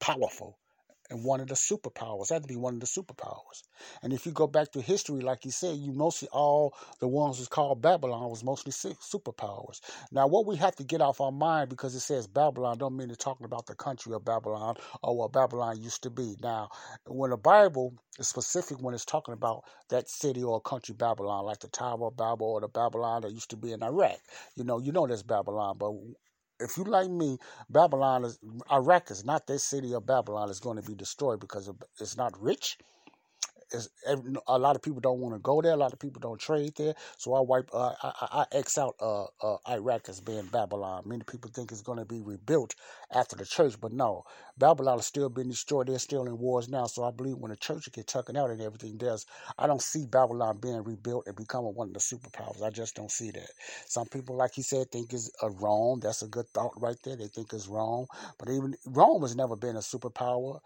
powerful, 0.00 0.58
and 1.10 1.24
one 1.24 1.40
of 1.40 1.48
the 1.48 1.54
superpowers. 1.54 2.30
Had 2.30 2.42
to 2.42 2.48
be 2.48 2.56
one 2.56 2.74
of 2.74 2.80
the 2.80 2.86
superpowers. 2.86 3.62
And 4.02 4.12
if 4.12 4.26
you 4.26 4.32
go 4.32 4.46
back 4.46 4.72
to 4.72 4.80
history, 4.80 5.20
like 5.20 5.44
you 5.44 5.50
said, 5.50 5.76
you 5.76 5.92
mostly 5.92 6.28
all 6.32 6.74
the 7.00 7.08
ones 7.08 7.38
was 7.38 7.48
called 7.48 7.82
Babylon 7.82 8.30
was 8.30 8.44
mostly 8.44 8.72
superpowers. 8.72 9.80
Now, 10.12 10.26
what 10.26 10.46
we 10.46 10.56
have 10.56 10.76
to 10.76 10.84
get 10.84 11.00
off 11.00 11.20
our 11.20 11.32
mind 11.32 11.68
because 11.70 11.94
it 11.94 12.00
says 12.00 12.26
Babylon 12.26 12.78
don't 12.78 12.96
mean 12.96 13.10
it's 13.10 13.22
talking 13.22 13.44
about 13.44 13.66
the 13.66 13.74
country 13.74 14.14
of 14.14 14.24
Babylon 14.24 14.76
or 15.02 15.16
what 15.16 15.32
Babylon 15.32 15.82
used 15.82 16.02
to 16.04 16.10
be. 16.10 16.36
Now, 16.42 16.70
when 17.06 17.30
the 17.30 17.36
Bible 17.36 17.94
is 18.18 18.28
specific 18.28 18.80
when 18.80 18.94
it's 18.94 19.04
talking 19.04 19.34
about 19.34 19.64
that 19.90 20.08
city 20.08 20.42
or 20.42 20.60
country 20.60 20.94
Babylon, 20.94 21.44
like 21.44 21.60
the 21.60 21.68
Tower 21.68 22.08
of 22.08 22.16
Babel 22.16 22.46
or 22.46 22.60
the 22.60 22.68
Babylon 22.68 23.22
that 23.22 23.32
used 23.32 23.50
to 23.50 23.56
be 23.56 23.72
in 23.72 23.82
Iraq, 23.82 24.18
you 24.56 24.64
know, 24.64 24.78
you 24.78 24.92
know 24.92 25.06
that's 25.06 25.22
Babylon, 25.22 25.76
but 25.78 25.92
if 26.60 26.76
you 26.76 26.84
like 26.84 27.10
me, 27.10 27.38
Babylon 27.70 28.24
is 28.24 28.38
Iraq 28.72 29.10
is 29.10 29.24
not 29.24 29.46
this 29.46 29.64
city 29.64 29.94
of 29.94 30.06
Babylon 30.06 30.50
is 30.50 30.60
going 30.60 30.76
to 30.80 30.88
be 30.88 30.94
destroyed 30.94 31.40
because 31.40 31.70
it's 32.00 32.16
not 32.16 32.40
rich 32.40 32.78
it's, 33.72 33.88
a 34.46 34.58
lot 34.58 34.76
of 34.76 34.82
people 34.82 35.00
don't 35.00 35.20
want 35.20 35.34
to 35.34 35.40
go 35.40 35.62
there. 35.62 35.72
A 35.72 35.76
lot 35.76 35.92
of 35.92 35.98
people 35.98 36.20
don't 36.20 36.40
trade 36.40 36.74
there. 36.76 36.94
So 37.18 37.34
I 37.34 37.40
wipe, 37.40 37.70
uh, 37.72 37.94
I, 38.02 38.12
I, 38.20 38.46
X 38.52 38.78
out 38.78 38.94
uh, 39.00 39.24
uh, 39.42 39.56
Iraq 39.68 40.08
as 40.08 40.20
being 40.20 40.46
Babylon. 40.46 41.02
Many 41.06 41.24
people 41.24 41.50
think 41.54 41.72
it's 41.72 41.82
going 41.82 41.98
to 41.98 42.04
be 42.04 42.20
rebuilt 42.20 42.74
after 43.12 43.36
the 43.36 43.46
church, 43.46 43.80
but 43.80 43.92
no, 43.92 44.24
Babylon 44.58 44.98
is 44.98 45.06
still 45.06 45.28
being 45.28 45.48
destroyed. 45.48 45.88
They're 45.88 45.98
still 45.98 46.26
in 46.26 46.38
wars 46.38 46.68
now. 46.68 46.86
So 46.86 47.04
I 47.04 47.10
believe 47.10 47.38
when 47.38 47.50
the 47.50 47.56
church 47.56 47.90
get 47.92 48.06
taken 48.06 48.36
out 48.36 48.50
and 48.50 48.60
everything 48.60 48.96
does, 48.96 49.26
I 49.58 49.66
don't 49.66 49.82
see 49.82 50.06
Babylon 50.06 50.58
being 50.60 50.82
rebuilt 50.84 51.26
and 51.26 51.36
becoming 51.36 51.74
one 51.74 51.88
of 51.88 51.94
the 51.94 52.00
superpowers. 52.00 52.62
I 52.62 52.70
just 52.70 52.94
don't 52.94 53.10
see 53.10 53.30
that. 53.32 53.50
Some 53.86 54.06
people, 54.06 54.36
like 54.36 54.54
he 54.54 54.62
said, 54.62 54.90
think 54.90 55.12
it's 55.12 55.30
a 55.42 55.50
Rome. 55.50 56.00
That's 56.00 56.22
a 56.22 56.28
good 56.28 56.48
thought 56.54 56.80
right 56.80 56.96
there. 57.04 57.16
They 57.16 57.28
think 57.28 57.52
it's 57.52 57.68
Rome, 57.68 58.06
but 58.38 58.48
even 58.48 58.74
Rome 58.86 59.22
has 59.22 59.36
never 59.36 59.56
been 59.56 59.76
a 59.76 59.80
superpower 59.80 60.60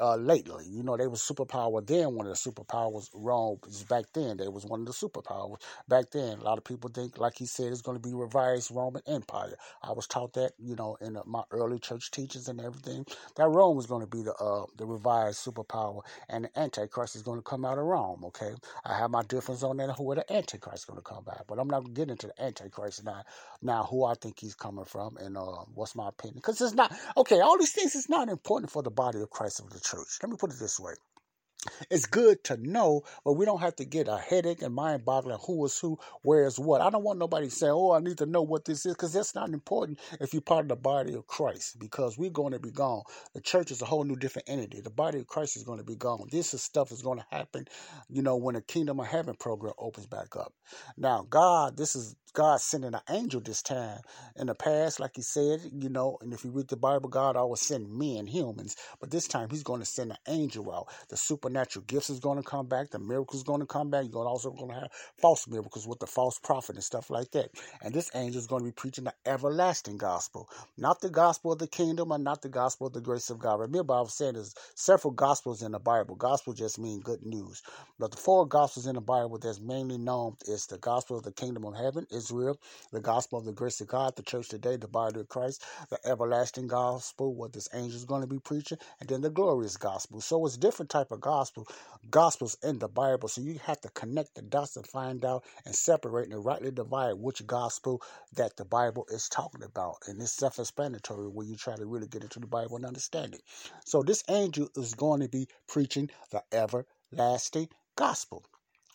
uh, 0.00 0.16
lately. 0.16 0.66
You 0.68 0.82
know, 0.82 0.96
they 0.96 1.08
were 1.08 1.16
superpower 1.16 1.86
then. 1.86 2.14
One 2.14 2.26
of 2.26 2.32
the 2.32 2.50
superpowers, 2.50 3.10
Rome, 3.14 3.60
back 3.88 4.06
then. 4.14 4.38
They 4.38 4.48
was 4.48 4.66
one 4.66 4.80
of 4.80 4.86
the 4.86 4.92
superpowers 4.92 5.58
back 5.88 6.10
then. 6.12 6.38
A 6.38 6.44
lot 6.44 6.58
of 6.58 6.64
people 6.64 6.90
think, 6.90 7.18
like 7.18 7.38
he 7.38 7.46
said, 7.46 7.72
it's 7.72 7.82
going 7.82 8.00
to 8.00 8.08
be 8.08 8.14
revised 8.14 8.70
Roman 8.70 9.02
Empire. 9.06 9.56
I 9.82 9.92
was 9.92 10.06
taught 10.06 10.34
that, 10.34 10.52
you 10.58 10.76
know, 10.76 10.96
in 11.00 11.16
uh, 11.16 11.22
my 11.26 11.42
early 11.50 11.78
church 11.78 12.10
teachings 12.10 12.48
and 12.48 12.60
everything, 12.60 13.06
that 13.36 13.48
Rome 13.48 13.76
was 13.76 13.86
going 13.86 14.02
to 14.02 14.08
be 14.08 14.22
the 14.22 14.34
uh, 14.34 14.66
the 14.76 14.86
revised 14.86 15.44
superpower, 15.44 16.02
and 16.28 16.44
the 16.46 16.58
Antichrist 16.60 17.16
is 17.16 17.22
going 17.22 17.38
to 17.38 17.42
come 17.42 17.64
out 17.64 17.78
of 17.78 17.84
Rome. 17.84 18.24
Okay, 18.26 18.52
I 18.84 18.96
have 18.98 19.10
my 19.10 19.22
difference 19.24 19.62
on 19.62 19.76
that. 19.78 19.92
Who 19.96 20.14
the 20.14 20.30
Antichrist 20.32 20.82
is 20.82 20.84
going 20.84 20.98
to 20.98 21.02
come 21.04 21.24
back, 21.24 21.42
but 21.48 21.58
I'm 21.58 21.68
not 21.68 21.92
getting 21.94 22.12
into 22.12 22.28
the 22.28 22.42
Antichrist 22.42 23.04
now. 23.04 23.22
Now, 23.62 23.84
who 23.84 24.04
I 24.04 24.14
think 24.14 24.38
he's 24.40 24.54
coming 24.54 24.84
from, 24.84 25.16
and 25.18 25.36
uh, 25.36 25.64
what's 25.74 25.94
my 25.96 26.08
opinion? 26.08 26.36
Because 26.36 26.60
it's 26.60 26.74
not 26.74 26.92
okay. 27.16 27.40
All 27.40 27.58
these 27.58 27.72
things 27.72 27.94
is 27.94 28.08
not 28.08 28.28
important 28.28 28.70
for 28.72 28.82
the 28.82 28.90
body 28.90 29.20
of 29.20 29.30
Christ 29.30 29.60
of 29.60 29.70
the 29.70 29.80
Let 29.94 30.30
me 30.30 30.36
put 30.38 30.52
it 30.52 30.58
this 30.58 30.80
way. 30.80 30.94
It's 31.90 32.06
good 32.06 32.44
to 32.44 32.56
know, 32.56 33.02
but 33.24 33.34
we 33.34 33.44
don't 33.44 33.60
have 33.60 33.76
to 33.76 33.84
get 33.84 34.08
a 34.08 34.16
headache 34.16 34.62
and 34.62 34.74
mind 34.74 35.04
boggling 35.04 35.38
who 35.46 35.64
is 35.64 35.78
who, 35.78 35.98
where 36.22 36.46
is 36.46 36.58
what. 36.58 36.80
I 36.80 36.90
don't 36.90 37.04
want 37.04 37.18
nobody 37.18 37.48
saying, 37.48 37.72
oh, 37.72 37.92
I 37.92 38.00
need 38.00 38.18
to 38.18 38.26
know 38.26 38.42
what 38.42 38.64
this 38.64 38.86
is, 38.86 38.94
because 38.94 39.12
that's 39.12 39.34
not 39.34 39.50
important 39.50 39.98
if 40.20 40.32
you're 40.32 40.42
part 40.42 40.64
of 40.64 40.68
the 40.68 40.76
body 40.76 41.14
of 41.14 41.26
Christ, 41.26 41.78
because 41.78 42.16
we're 42.16 42.30
going 42.30 42.52
to 42.52 42.58
be 42.58 42.70
gone. 42.70 43.02
The 43.34 43.40
church 43.40 43.70
is 43.70 43.82
a 43.82 43.86
whole 43.86 44.04
new 44.04 44.16
different 44.16 44.48
entity. 44.48 44.80
The 44.80 44.90
body 44.90 45.18
of 45.18 45.26
Christ 45.26 45.56
is 45.56 45.64
going 45.64 45.78
to 45.78 45.84
be 45.84 45.96
gone. 45.96 46.28
This 46.30 46.54
is 46.54 46.62
stuff 46.62 46.92
is 46.92 47.02
going 47.02 47.18
to 47.18 47.26
happen, 47.30 47.66
you 48.08 48.22
know, 48.22 48.36
when 48.36 48.54
the 48.54 48.62
Kingdom 48.62 49.00
of 49.00 49.06
Heaven 49.06 49.34
program 49.34 49.74
opens 49.78 50.06
back 50.06 50.36
up. 50.36 50.52
Now, 50.96 51.26
God, 51.28 51.76
this 51.76 51.96
is 51.96 52.14
God 52.34 52.60
sending 52.60 52.94
an 52.94 53.00
angel 53.10 53.40
this 53.40 53.62
time. 53.62 54.00
In 54.36 54.46
the 54.46 54.54
past, 54.54 55.00
like 55.00 55.12
he 55.16 55.22
said, 55.22 55.60
you 55.72 55.88
know, 55.88 56.18
and 56.20 56.32
if 56.32 56.44
you 56.44 56.50
read 56.50 56.68
the 56.68 56.76
Bible, 56.76 57.08
God 57.08 57.36
always 57.36 57.60
send 57.60 57.90
men, 57.90 58.26
humans. 58.26 58.76
But 59.00 59.10
this 59.10 59.26
time 59.26 59.48
he's 59.50 59.62
going 59.62 59.80
to 59.80 59.86
send 59.86 60.12
an 60.12 60.18
angel 60.28 60.72
out. 60.72 60.88
The 61.08 61.16
supernatural 61.16 61.57
gifts 61.86 62.10
is 62.10 62.20
going 62.20 62.38
to 62.38 62.44
come 62.44 62.66
back. 62.66 62.90
The 62.90 62.98
miracles 62.98 63.40
is 63.40 63.44
going 63.44 63.60
to 63.60 63.66
come 63.66 63.90
back. 63.90 64.06
You're 64.12 64.26
also 64.26 64.50
going 64.50 64.68
to 64.70 64.74
have 64.80 64.92
false 65.18 65.46
miracles 65.48 65.86
with 65.86 65.98
the 66.00 66.06
false 66.06 66.38
prophet 66.38 66.76
and 66.76 66.84
stuff 66.84 67.10
like 67.10 67.30
that. 67.32 67.50
And 67.82 67.94
this 67.94 68.10
angel 68.14 68.38
is 68.40 68.46
going 68.46 68.62
to 68.62 68.66
be 68.66 68.72
preaching 68.72 69.04
the 69.04 69.14
everlasting 69.26 69.98
gospel. 69.98 70.48
Not 70.76 71.00
the 71.00 71.10
gospel 71.10 71.52
of 71.52 71.58
the 71.58 71.66
kingdom 71.68 72.12
and 72.12 72.24
not 72.24 72.42
the 72.42 72.48
gospel 72.48 72.88
of 72.88 72.92
the 72.94 73.00
grace 73.00 73.30
of 73.30 73.38
God. 73.38 73.60
Remember, 73.60 73.94
I 73.94 74.00
was 74.00 74.14
saying 74.14 74.34
there's 74.34 74.54
several 74.74 75.12
gospels 75.12 75.62
in 75.62 75.72
the 75.72 75.78
Bible. 75.80 76.16
Gospel 76.16 76.54
just 76.54 76.78
means 76.78 77.02
good 77.02 77.24
news. 77.24 77.62
But 77.98 78.10
the 78.10 78.16
four 78.16 78.46
gospels 78.46 78.86
in 78.86 78.94
the 78.96 79.00
Bible 79.00 79.38
that's 79.38 79.60
mainly 79.60 79.98
known 79.98 80.36
is 80.46 80.66
the 80.66 80.78
gospel 80.78 81.16
of 81.18 81.24
the 81.24 81.32
kingdom 81.32 81.64
of 81.64 81.76
heaven, 81.76 82.06
Israel, 82.10 82.58
the 82.92 83.00
gospel 83.00 83.38
of 83.38 83.44
the 83.44 83.52
grace 83.52 83.80
of 83.80 83.88
God, 83.88 84.16
the 84.16 84.22
church 84.22 84.48
today, 84.48 84.76
the 84.76 84.88
body 84.88 85.20
of 85.20 85.28
Christ, 85.28 85.64
the 85.90 85.98
everlasting 86.06 86.66
gospel, 86.66 87.34
what 87.34 87.52
this 87.52 87.68
angel 87.74 87.96
is 87.96 88.04
going 88.04 88.22
to 88.22 88.26
be 88.26 88.38
preaching, 88.40 88.78
and 89.00 89.08
then 89.08 89.20
the 89.20 89.30
glorious 89.30 89.76
gospel. 89.76 90.20
So 90.20 90.44
it's 90.46 90.56
different 90.56 90.90
type 90.90 91.12
of 91.12 91.20
gospel, 91.20 91.37
gospels 92.10 92.56
in 92.62 92.78
the 92.78 92.88
Bible. 92.88 93.28
So 93.28 93.40
you 93.40 93.58
have 93.64 93.80
to 93.82 93.88
connect 93.90 94.34
the 94.34 94.42
dots 94.42 94.76
and 94.76 94.86
find 94.86 95.24
out 95.24 95.44
and 95.64 95.74
separate 95.74 96.30
and 96.30 96.44
rightly 96.44 96.70
divide 96.70 97.14
which 97.14 97.46
gospel 97.46 98.02
that 98.34 98.56
the 98.56 98.64
Bible 98.64 99.06
is 99.10 99.28
talking 99.28 99.62
about. 99.62 99.96
And 100.06 100.20
it's 100.20 100.32
self-explanatory 100.32 101.28
when 101.28 101.48
you 101.48 101.56
try 101.56 101.76
to 101.76 101.86
really 101.86 102.08
get 102.08 102.22
into 102.22 102.40
the 102.40 102.46
Bible 102.46 102.76
and 102.76 102.86
understand 102.86 103.34
it. 103.34 103.42
So 103.84 104.02
this 104.02 104.24
angel 104.28 104.68
is 104.76 104.94
going 104.94 105.20
to 105.20 105.28
be 105.28 105.48
preaching 105.66 106.10
the 106.30 106.42
everlasting 106.52 107.68
gospel 107.96 108.44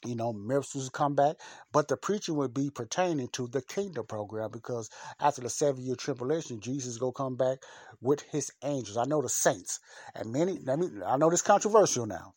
you 0.06 0.16
know, 0.16 0.34
miracles 0.34 0.90
come 0.90 1.16
back, 1.16 1.38
but 1.72 1.88
the 1.88 1.98
preaching 1.98 2.36
would 2.36 2.54
be 2.54 2.70
pertaining 2.70 3.30
to 3.30 3.48
the 3.48 3.62
kingdom 3.62 4.06
program 4.06 4.52
because 4.52 4.90
after 5.20 5.42
the 5.42 5.50
seven 5.50 5.84
year 5.84 5.96
tribulation, 5.96 6.60
Jesus 6.60 6.98
go 6.98 7.12
come 7.12 7.36
back 7.36 7.60
with 8.02 8.22
his 8.22 8.52
angels. 8.64 8.98
I 8.98 9.06
know 9.06 9.22
the 9.22 9.30
saints, 9.30 9.80
and 10.16 10.32
many. 10.32 10.60
I 10.70 10.76
mean, 10.76 11.02
I 11.06 11.18
know 11.18 11.30
this 11.30 11.42
controversial 11.42 12.06
now. 12.06 12.34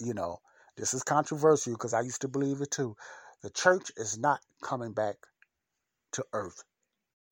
You 0.00 0.14
know, 0.14 0.38
this 0.76 0.94
is 0.94 1.02
controversial 1.02 1.74
because 1.74 1.94
I 1.94 2.02
used 2.02 2.22
to 2.22 2.28
believe 2.28 2.60
it 2.60 2.70
too. 2.70 2.96
The 3.42 3.50
church 3.50 3.90
is 3.96 4.18
not 4.18 4.40
coming 4.62 4.92
back 4.92 5.16
to 6.12 6.24
earth. 6.32 6.64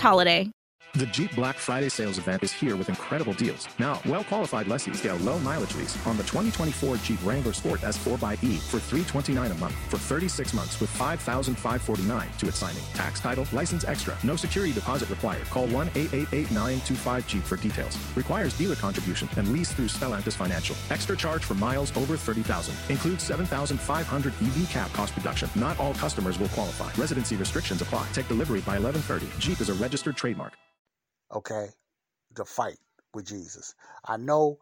holiday. 0.00 0.50
The 0.94 1.06
Jeep 1.06 1.34
Black 1.36 1.56
Friday 1.56 1.90
sales 1.90 2.18
event 2.18 2.42
is 2.42 2.50
here 2.50 2.74
with 2.74 2.88
incredible 2.88 3.34
deals. 3.34 3.68
Now, 3.78 4.00
well-qualified 4.06 4.66
lessees 4.66 5.00
get 5.00 5.12
a 5.12 5.22
low 5.22 5.38
mileage 5.40 5.74
lease 5.76 5.94
on 6.06 6.16
the 6.16 6.22
2024 6.24 6.96
Jeep 6.96 7.18
Wrangler 7.22 7.52
Sport 7.52 7.82
S4xE 7.82 8.58
for 8.58 8.80
329 8.80 9.52
a 9.52 9.54
month 9.56 9.74
for 9.90 9.98
36 9.98 10.54
months 10.54 10.80
with 10.80 10.90
$5,549 10.90 12.38
to 12.38 12.48
its 12.48 12.58
signing. 12.58 12.82
Tax 12.94 13.20
title, 13.20 13.46
license 13.52 13.84
extra, 13.84 14.16
no 14.24 14.34
security 14.34 14.72
deposit 14.72 15.08
required. 15.10 15.44
Call 15.50 15.68
1-888-925-JEEP 15.68 17.42
for 17.42 17.56
details. 17.56 17.96
Requires 18.16 18.56
dealer 18.56 18.76
contribution 18.76 19.28
and 19.36 19.52
lease 19.52 19.72
through 19.72 19.88
Stellantis 19.88 20.34
Financial. 20.34 20.74
Extra 20.90 21.16
charge 21.16 21.44
for 21.44 21.54
miles 21.54 21.96
over 21.96 22.16
30,000. 22.16 22.74
Includes 22.88 23.22
7,500 23.22 24.32
EV 24.32 24.70
cap 24.70 24.92
cost 24.94 25.14
reduction. 25.16 25.50
Not 25.54 25.78
all 25.78 25.94
customers 25.94 26.38
will 26.38 26.48
qualify. 26.48 26.90
Residency 27.00 27.36
restrictions 27.36 27.82
apply. 27.82 28.08
Take 28.12 28.26
delivery 28.26 28.62
by 28.62 28.80
1130. 28.80 29.28
Jeep 29.38 29.60
is 29.60 29.68
a 29.68 29.74
registered 29.74 30.16
trademark 30.16 30.54
okay, 31.32 31.68
to 32.36 32.44
fight 32.44 32.78
with 33.14 33.26
Jesus. 33.26 33.74
I 34.04 34.16
know 34.16 34.58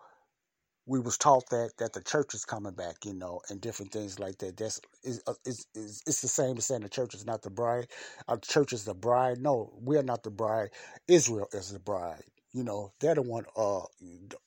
we 0.86 1.00
was 1.00 1.18
taught 1.18 1.48
that 1.50 1.72
that 1.78 1.92
the 1.92 2.02
church 2.02 2.34
is 2.34 2.44
coming 2.44 2.72
back, 2.72 3.04
you 3.04 3.14
know, 3.14 3.40
and 3.48 3.60
different 3.60 3.92
things 3.92 4.18
like 4.18 4.38
that. 4.38 4.56
That's 4.56 4.80
is 5.02 5.22
is 5.44 5.66
is 5.74 6.02
it's 6.06 6.22
the 6.22 6.28
same 6.28 6.56
as 6.56 6.66
saying 6.66 6.82
the 6.82 6.88
church 6.88 7.14
is 7.14 7.26
not 7.26 7.42
the 7.42 7.50
bride. 7.50 7.88
Our 8.28 8.38
church 8.38 8.72
is 8.72 8.84
the 8.84 8.94
bride. 8.94 9.38
No, 9.40 9.72
we 9.80 9.96
are 9.96 10.02
not 10.02 10.22
the 10.22 10.30
bride. 10.30 10.70
Israel 11.08 11.48
is 11.52 11.72
the 11.72 11.80
bride. 11.80 12.22
You 12.52 12.64
know, 12.64 12.92
they're 13.00 13.14
the 13.14 13.22
one 13.22 13.44
uh, 13.56 13.82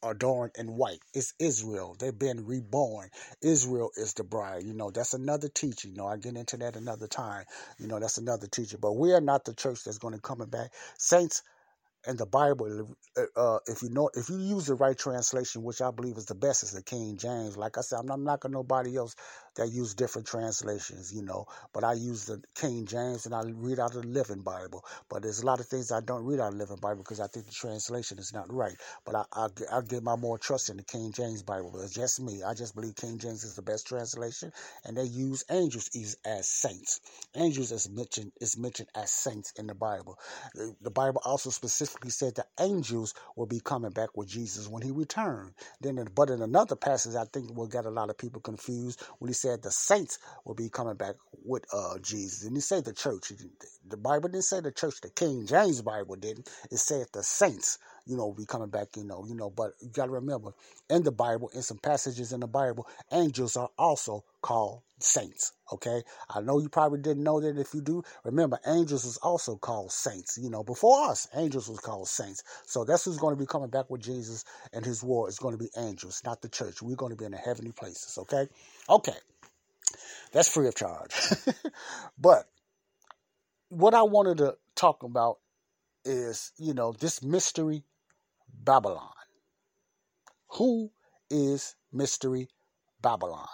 adorned 0.02 0.54
in 0.58 0.76
white. 0.78 1.00
It's 1.14 1.34
Israel. 1.40 1.96
They've 2.00 2.18
been 2.18 2.46
reborn. 2.46 3.10
Israel 3.44 3.92
is 3.98 4.14
the 4.16 4.24
bride. 4.24 4.64
You 4.64 4.74
know, 4.74 4.90
that's 4.90 5.14
another 5.14 5.48
teaching. 5.50 5.92
You 5.92 5.98
know, 5.98 6.08
I 6.08 6.18
get 6.18 6.36
into 6.36 6.58
that 6.58 6.76
another 6.76 7.06
time. 7.08 7.46
You 7.78 7.88
know, 7.88 8.00
that's 8.00 8.18
another 8.18 8.48
teaching. 8.48 8.80
But 8.82 8.94
we 8.94 9.14
are 9.14 9.22
not 9.22 9.46
the 9.46 9.54
church 9.54 9.84
that's 9.84 10.00
going 10.00 10.16
to 10.16 10.22
come 10.22 10.40
back. 10.50 10.72
Saints 10.98 11.44
in 12.08 12.18
the 12.18 12.26
Bible, 12.26 12.96
uh, 13.36 13.60
if 13.68 13.82
you 13.82 13.90
know, 13.90 14.10
if 14.16 14.30
you 14.30 14.38
use 14.38 14.68
the 14.68 14.76
right 14.76 14.98
translation, 14.98 15.64
which 15.64 15.82
I 15.82 15.92
believe 15.92 16.18
is 16.18 16.26
the 16.26 16.36
best, 16.36 16.64
is 16.64 16.72
the 16.72 16.84
King 16.84 17.18
James. 17.18 17.58
Like 17.58 17.78
I 17.78 17.82
said, 17.82 18.00
I'm 18.00 18.06
not 18.08 18.20
knocking 18.20 18.52
nobody 18.52 18.96
else 18.96 19.16
that 19.56 19.70
use 19.70 19.94
different 19.94 20.28
translations, 20.28 21.14
you 21.14 21.22
know. 21.24 21.46
But 21.74 21.84
I 21.84 21.94
use 21.94 22.26
the 22.26 22.42
King 22.56 22.86
James 22.86 23.26
and 23.26 23.36
I 23.36 23.44
read 23.54 23.80
out 23.80 23.96
of 23.96 24.02
the 24.02 24.08
Living 24.08 24.42
Bible. 24.42 24.86
But 25.10 25.24
there's 25.24 25.42
a 25.42 25.46
lot 25.46 25.60
of 25.60 25.68
things 25.68 25.92
I 25.92 26.02
don't 26.02 26.24
read 26.24 26.40
out 26.40 26.48
of 26.48 26.54
the 26.54 26.60
Living 26.60 26.80
Bible 26.82 27.04
because 27.04 27.20
I 27.20 27.28
think 27.28 27.46
the 27.46 27.52
translation 27.52 28.18
is 28.18 28.34
not 28.34 28.52
right. 28.52 28.76
But 29.06 29.16
I 29.16 29.24
I, 29.34 29.48
I 29.72 29.82
get 29.82 30.04
my 30.04 30.16
more 30.16 30.38
trust 30.38 30.70
in 30.70 30.78
the 30.78 30.84
King 30.84 31.12
James 31.12 31.44
Bible. 31.44 31.72
But 31.74 31.82
it's 31.84 31.94
just 31.94 32.22
me. 32.22 32.44
I 32.44 32.54
just 32.54 32.76
believe 32.76 32.96
King 32.96 33.18
James 33.18 33.44
is 33.44 33.56
the 33.56 33.62
best 33.62 33.88
translation, 33.88 34.52
and 34.86 34.96
they 34.96 35.04
use 35.04 35.44
angels 35.52 35.90
as 36.26 36.48
saints. 36.48 37.02
Angels 37.36 37.72
is 37.72 37.90
mentioned 37.90 38.32
is 38.40 38.58
mentioned 38.58 38.90
as 38.96 39.12
saints 39.12 39.52
in 39.58 39.68
the 39.68 39.76
Bible. 39.76 40.18
The, 40.56 40.76
the 40.82 40.92
Bible 40.92 41.22
also 41.26 41.50
specifically 41.50 41.89
said 42.10 42.36
the 42.36 42.46
angels 42.60 43.14
will 43.36 43.48
be 43.48 43.62
coming 43.62 43.92
back 43.92 44.18
with 44.18 44.30
Jesus 44.30 44.68
when 44.68 44.84
he 44.84 44.92
returned. 44.92 45.54
Then, 45.82 46.06
but 46.16 46.30
in 46.30 46.42
another 46.42 46.76
passage, 46.76 47.16
I 47.16 47.26
think 47.26 47.56
will 47.58 47.68
get 47.68 47.86
a 47.86 47.92
lot 47.92 48.10
of 48.10 48.18
people 48.18 48.42
confused 48.42 49.04
when 49.20 49.30
he 49.30 49.34
said 49.34 49.62
the 49.64 49.72
saints 49.72 50.20
will 50.46 50.56
be 50.56 50.70
coming 50.70 50.96
back 50.96 51.16
with 51.46 51.66
uh, 51.74 52.00
Jesus. 52.00 52.46
And 52.46 52.56
he 52.58 52.62
said 52.62 52.86
the 52.86 52.94
church. 52.94 53.34
The 53.88 53.98
Bible 53.98 54.30
didn't 54.30 54.46
say 54.46 54.62
the 54.62 54.72
church. 54.72 55.02
The 55.02 55.10
King 55.12 55.46
James 55.48 55.82
Bible 55.82 56.16
didn't. 56.16 56.50
It 56.72 56.78
said 56.80 57.08
the 57.14 57.24
saints, 57.24 57.80
you 58.06 58.18
know, 58.18 58.34
be 58.34 58.46
coming 58.46 58.70
back, 58.70 58.90
you 58.96 59.04
know, 59.04 59.26
you 59.28 59.36
know. 59.36 59.50
But 59.50 59.74
you 59.82 59.90
got 59.90 60.06
to 60.06 60.12
remember, 60.12 60.52
in 60.90 61.04
the 61.04 61.12
Bible, 61.12 61.50
in 61.54 61.62
some 61.62 61.78
passages 61.78 62.34
in 62.34 62.40
the 62.40 62.48
Bible, 62.48 62.88
angels 63.12 63.56
are 63.58 63.70
also 63.78 64.24
called 64.42 64.82
saints. 65.00 65.54
Okay, 65.72 66.02
I 66.30 66.42
know 66.42 66.60
you 66.60 66.70
probably 66.70 67.00
didn't 67.00 67.24
know 67.24 67.40
that. 67.40 67.58
If 67.58 67.74
you 67.74 67.82
do, 67.82 68.04
remember, 68.24 68.60
angels 68.66 69.06
is 69.06 69.18
also 69.18 69.56
called 69.56 69.92
saints. 69.92 70.38
You 70.42 70.50
know, 70.50 70.64
before 70.64 71.10
us, 71.10 71.28
angels 71.36 71.70
was 71.70 71.80
called 71.80 72.08
saints. 72.08 72.44
So 72.66 72.84
that's 72.84 73.06
who's 73.06 73.18
going 73.18 73.36
to 73.36 73.40
be 73.40 73.46
coming 73.46 73.70
back 73.70 73.90
with 73.90 74.02
Jesus 74.02 74.46
and 74.74 74.86
His 74.86 75.04
war 75.04 75.30
is 75.30 75.40
going 75.40 75.58
to 75.58 75.64
be 75.64 75.70
angels, 75.78 76.22
not 76.26 76.42
the 76.42 76.50
church. 76.50 76.82
We're 76.82 76.96
going 76.96 77.12
to 77.12 77.18
be 77.18 77.26
in 77.26 77.32
the 77.32 77.38
heavenly 77.38 77.72
places. 77.72 78.18
Okay, 78.18 78.48
okay. 78.90 79.18
That's 80.32 80.50
free 80.50 80.68
of 80.68 80.76
charge. 80.76 81.14
but 82.20 82.46
what 83.70 83.94
I 83.94 84.04
wanted 84.04 84.38
to 84.40 84.58
talk 84.76 85.04
about 85.04 85.40
is, 86.06 86.52
you 86.58 86.74
know, 86.74 86.94
this 86.94 87.24
mystery 87.24 87.84
Babylon. 88.60 89.14
Who 90.54 90.92
is 91.30 91.76
Mystery 91.92 92.50
Babylon. 93.02 93.48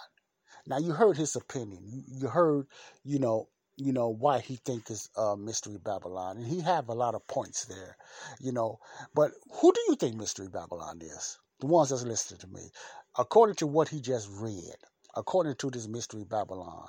Now 0.66 0.78
you 0.78 0.92
heard 0.92 1.16
his 1.16 1.36
opinion. 1.36 2.04
You 2.08 2.28
heard, 2.28 2.66
you 3.04 3.18
know, 3.18 3.48
you 3.76 3.92
know 3.92 4.08
why 4.08 4.40
he 4.40 4.56
think 4.56 4.90
is 4.90 5.10
uh, 5.16 5.36
Mystery 5.36 5.78
Babylon, 5.78 6.38
and 6.38 6.46
he 6.46 6.60
have 6.60 6.88
a 6.88 6.94
lot 6.94 7.14
of 7.14 7.26
points 7.26 7.66
there, 7.66 7.96
you 8.40 8.52
know. 8.52 8.80
But 9.14 9.32
who 9.60 9.72
do 9.72 9.80
you 9.88 9.96
think 9.96 10.16
Mystery 10.16 10.48
Babylon 10.48 11.00
is? 11.02 11.38
The 11.60 11.66
ones 11.66 11.90
that's 11.90 12.02
listening 12.02 12.40
to 12.40 12.48
me, 12.48 12.70
according 13.18 13.56
to 13.56 13.66
what 13.66 13.88
he 13.88 14.00
just 14.00 14.28
read, 14.30 14.74
according 15.14 15.56
to 15.56 15.70
this 15.70 15.86
Mystery 15.86 16.24
Babylon, 16.24 16.88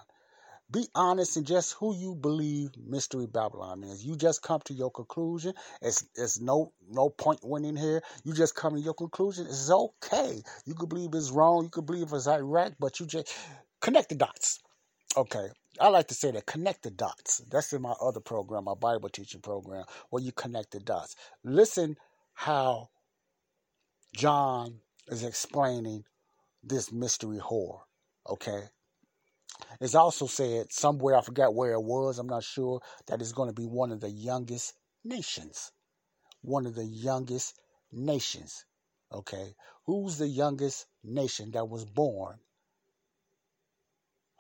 be 0.72 0.88
honest 0.96 1.38
and 1.38 1.46
just 1.46 1.74
who 1.74 1.96
you 1.96 2.16
believe 2.16 2.72
Mystery 2.78 3.26
Babylon 3.26 3.84
is. 3.84 4.06
You 4.06 4.16
just 4.16 4.42
come 4.42 4.60
to 4.66 4.74
your 4.74 4.92
conclusion. 4.92 5.54
It's 5.82 6.06
it's 6.16 6.40
no 6.42 6.74
no 6.90 7.10
point 7.10 7.40
winning 7.44 7.76
here. 7.78 8.02
You 8.24 8.34
just 8.34 8.56
come 8.56 8.76
to 8.76 8.82
your 8.82 8.94
conclusion. 8.94 9.46
It's 9.48 9.72
okay. 9.72 10.42
You 10.66 10.74
could 10.74 10.90
believe 10.90 11.14
it's 11.14 11.32
wrong. 11.32 11.64
You 11.64 11.70
could 11.70 11.86
believe 11.86 12.12
it's 12.12 12.28
Iraq, 12.28 12.74
but 12.80 13.00
you 13.00 13.06
just 13.06 13.34
connect 13.82 14.10
the 14.10 14.16
dots. 14.16 14.60
Okay. 15.16 15.48
I 15.80 15.90
like 15.90 16.08
to 16.08 16.16
say 16.16 16.32
that 16.32 16.46
connect 16.46 16.84
the 16.84 16.92
dots. 16.92 17.42
That's 17.50 17.72
in 17.72 17.82
my 17.82 17.94
other 18.02 18.20
program, 18.20 18.66
my 18.66 18.74
Bible 18.74 19.10
teaching 19.10 19.42
program, 19.42 19.86
where 20.10 20.24
you 20.24 20.32
connect 20.32 20.72
the 20.72 20.80
dots. 20.80 21.16
Listen 21.44 21.96
how 22.34 22.90
John 24.16 24.80
is 25.08 25.24
explaining 25.24 26.04
this 26.64 26.92
mystery 26.92 27.40
whore. 27.40 27.82
Okay. 28.30 28.64
It's 29.80 29.96
also 29.96 30.28
said 30.28 30.72
somewhere, 30.72 31.16
I 31.16 31.22
forgot 31.22 31.56
where 31.56 31.74
it 31.74 31.82
was, 31.82 32.20
I'm 32.20 32.28
not 32.28 32.44
sure, 32.44 32.82
that 33.08 33.22
it's 33.22 33.32
going 33.32 33.50
to 33.50 33.54
be 33.54 33.66
one 33.66 33.92
of 33.92 34.02
the 34.02 34.10
youngest 34.10 34.74
nations. 35.04 35.72
One 36.42 36.66
of 36.66 36.76
the 36.76 36.86
youngest 36.86 37.60
nations. 37.92 38.66
Okay. 39.12 39.56
Who's 39.86 40.18
the 40.18 40.28
youngest 40.28 40.86
nation 41.04 41.52
that 41.52 41.70
was 41.70 41.86
born? 41.86 42.40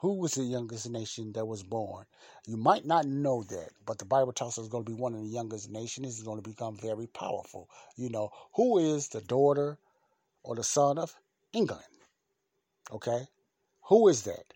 Who 0.01 0.19
was 0.19 0.35
the 0.35 0.43
youngest 0.43 0.89
nation 0.89 1.31
that 1.33 1.45
was 1.45 1.63
born? 1.63 2.05
You 2.45 2.57
might 2.57 2.85
not 2.85 3.07
know 3.07 3.43
that, 3.43 3.69
but 3.83 3.97
the 3.97 4.05
Bible 4.05 4.31
tells 4.31 4.57
us 4.57 4.65
it's 4.65 4.71
going 4.71 4.85
to 4.85 4.91
be 4.91 4.99
one 4.99 5.15
of 5.15 5.21
the 5.21 5.27
youngest 5.27 5.71
nations. 5.71 6.19
It's 6.19 6.23
going 6.23 6.41
to 6.41 6.47
become 6.47 6.77
very 6.77 7.07
powerful. 7.07 7.67
You 7.95 8.09
know, 8.09 8.29
who 8.53 8.77
is 8.77 9.07
the 9.07 9.21
daughter 9.21 9.79
or 10.43 10.55
the 10.55 10.63
son 10.63 10.99
of 10.99 11.15
England? 11.51 11.83
Okay. 12.91 13.27
Who 13.89 14.07
is 14.07 14.23
that? 14.23 14.53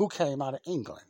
Who 0.00 0.08
came 0.08 0.40
out 0.40 0.54
of 0.54 0.60
England. 0.64 1.04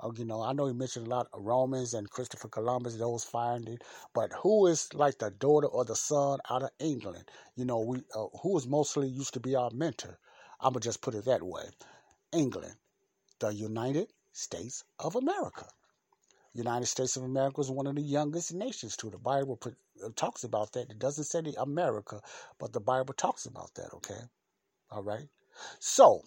Oh, 0.00 0.12
you 0.12 0.26
know, 0.26 0.42
I 0.42 0.52
know 0.52 0.66
he 0.66 0.74
mentioned 0.74 1.06
a 1.06 1.08
lot 1.08 1.28
of 1.32 1.42
Romans 1.42 1.94
and 1.94 2.10
Christopher 2.10 2.48
Columbus, 2.48 2.94
those 2.96 3.24
finding, 3.24 3.78
but 4.12 4.30
who 4.34 4.66
is 4.66 4.92
like 4.92 5.16
the 5.18 5.30
daughter 5.30 5.66
or 5.66 5.86
the 5.86 5.96
son 5.96 6.40
out 6.50 6.62
of 6.62 6.68
England? 6.78 7.30
You 7.56 7.64
know, 7.64 7.78
we 7.78 8.00
uh, 8.14 8.26
who 8.42 8.52
was 8.52 8.66
mostly 8.66 9.08
used 9.08 9.32
to 9.32 9.40
be 9.40 9.54
our 9.54 9.70
mentor. 9.70 10.18
I'm 10.60 10.74
gonna 10.74 10.82
just 10.82 11.00
put 11.00 11.14
it 11.14 11.24
that 11.24 11.42
way. 11.42 11.62
England, 12.32 12.74
the 13.38 13.48
United 13.48 14.12
States 14.34 14.84
of 14.98 15.16
America. 15.16 15.64
United 16.52 16.84
States 16.84 17.16
of 17.16 17.22
America 17.22 17.62
is 17.62 17.70
one 17.70 17.86
of 17.86 17.94
the 17.94 18.02
youngest 18.02 18.52
nations 18.52 18.94
too. 18.94 19.08
The 19.08 19.16
Bible 19.16 19.58
uh, 19.64 20.10
talks 20.16 20.44
about 20.44 20.72
that. 20.72 20.90
It 20.90 20.98
doesn't 20.98 21.24
say 21.24 21.40
the 21.40 21.58
America, 21.58 22.20
but 22.58 22.74
the 22.74 22.80
Bible 22.80 23.14
talks 23.14 23.46
about 23.46 23.72
that. 23.76 23.94
Okay, 23.94 24.20
all 24.90 25.02
right. 25.02 25.30
So 25.80 26.24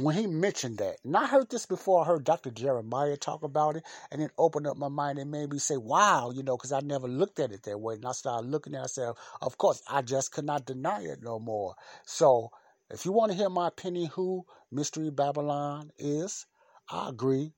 when 0.00 0.14
he 0.14 0.26
mentioned 0.26 0.78
that, 0.78 0.96
and 1.04 1.16
I 1.16 1.26
heard 1.26 1.50
this 1.50 1.66
before, 1.66 2.02
I 2.02 2.06
heard 2.06 2.24
Dr. 2.24 2.50
Jeremiah 2.50 3.16
talk 3.16 3.42
about 3.42 3.76
it, 3.76 3.84
and 4.10 4.22
it 4.22 4.30
opened 4.38 4.66
up 4.66 4.76
my 4.76 4.88
mind 4.88 5.18
and 5.18 5.30
made 5.30 5.50
me 5.50 5.58
say, 5.58 5.76
wow, 5.76 6.30
you 6.30 6.42
know, 6.42 6.56
because 6.56 6.72
I 6.72 6.80
never 6.80 7.08
looked 7.08 7.40
at 7.40 7.52
it 7.52 7.64
that 7.64 7.80
way. 7.80 7.94
And 7.94 8.06
I 8.06 8.12
started 8.12 8.48
looking 8.48 8.74
at 8.74 8.90
said, 8.90 9.12
of 9.40 9.58
course, 9.58 9.82
I 9.88 10.02
just 10.02 10.32
could 10.32 10.44
not 10.44 10.66
deny 10.66 11.02
it 11.02 11.22
no 11.22 11.38
more. 11.38 11.74
So, 12.04 12.50
if 12.90 13.04
you 13.04 13.12
want 13.12 13.32
to 13.32 13.38
hear 13.38 13.50
my 13.50 13.68
opinion 13.68 14.06
who 14.14 14.46
Mystery 14.70 15.10
Babylon 15.10 15.90
is, 15.98 16.46
I 16.88 17.08
agree 17.08 17.52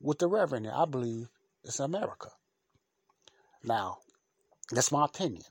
with 0.00 0.18
the 0.18 0.28
Reverend. 0.28 0.68
I 0.68 0.84
believe 0.84 1.28
it's 1.64 1.80
America. 1.80 2.30
Now, 3.62 3.98
that's 4.70 4.92
my 4.92 5.04
opinion. 5.04 5.42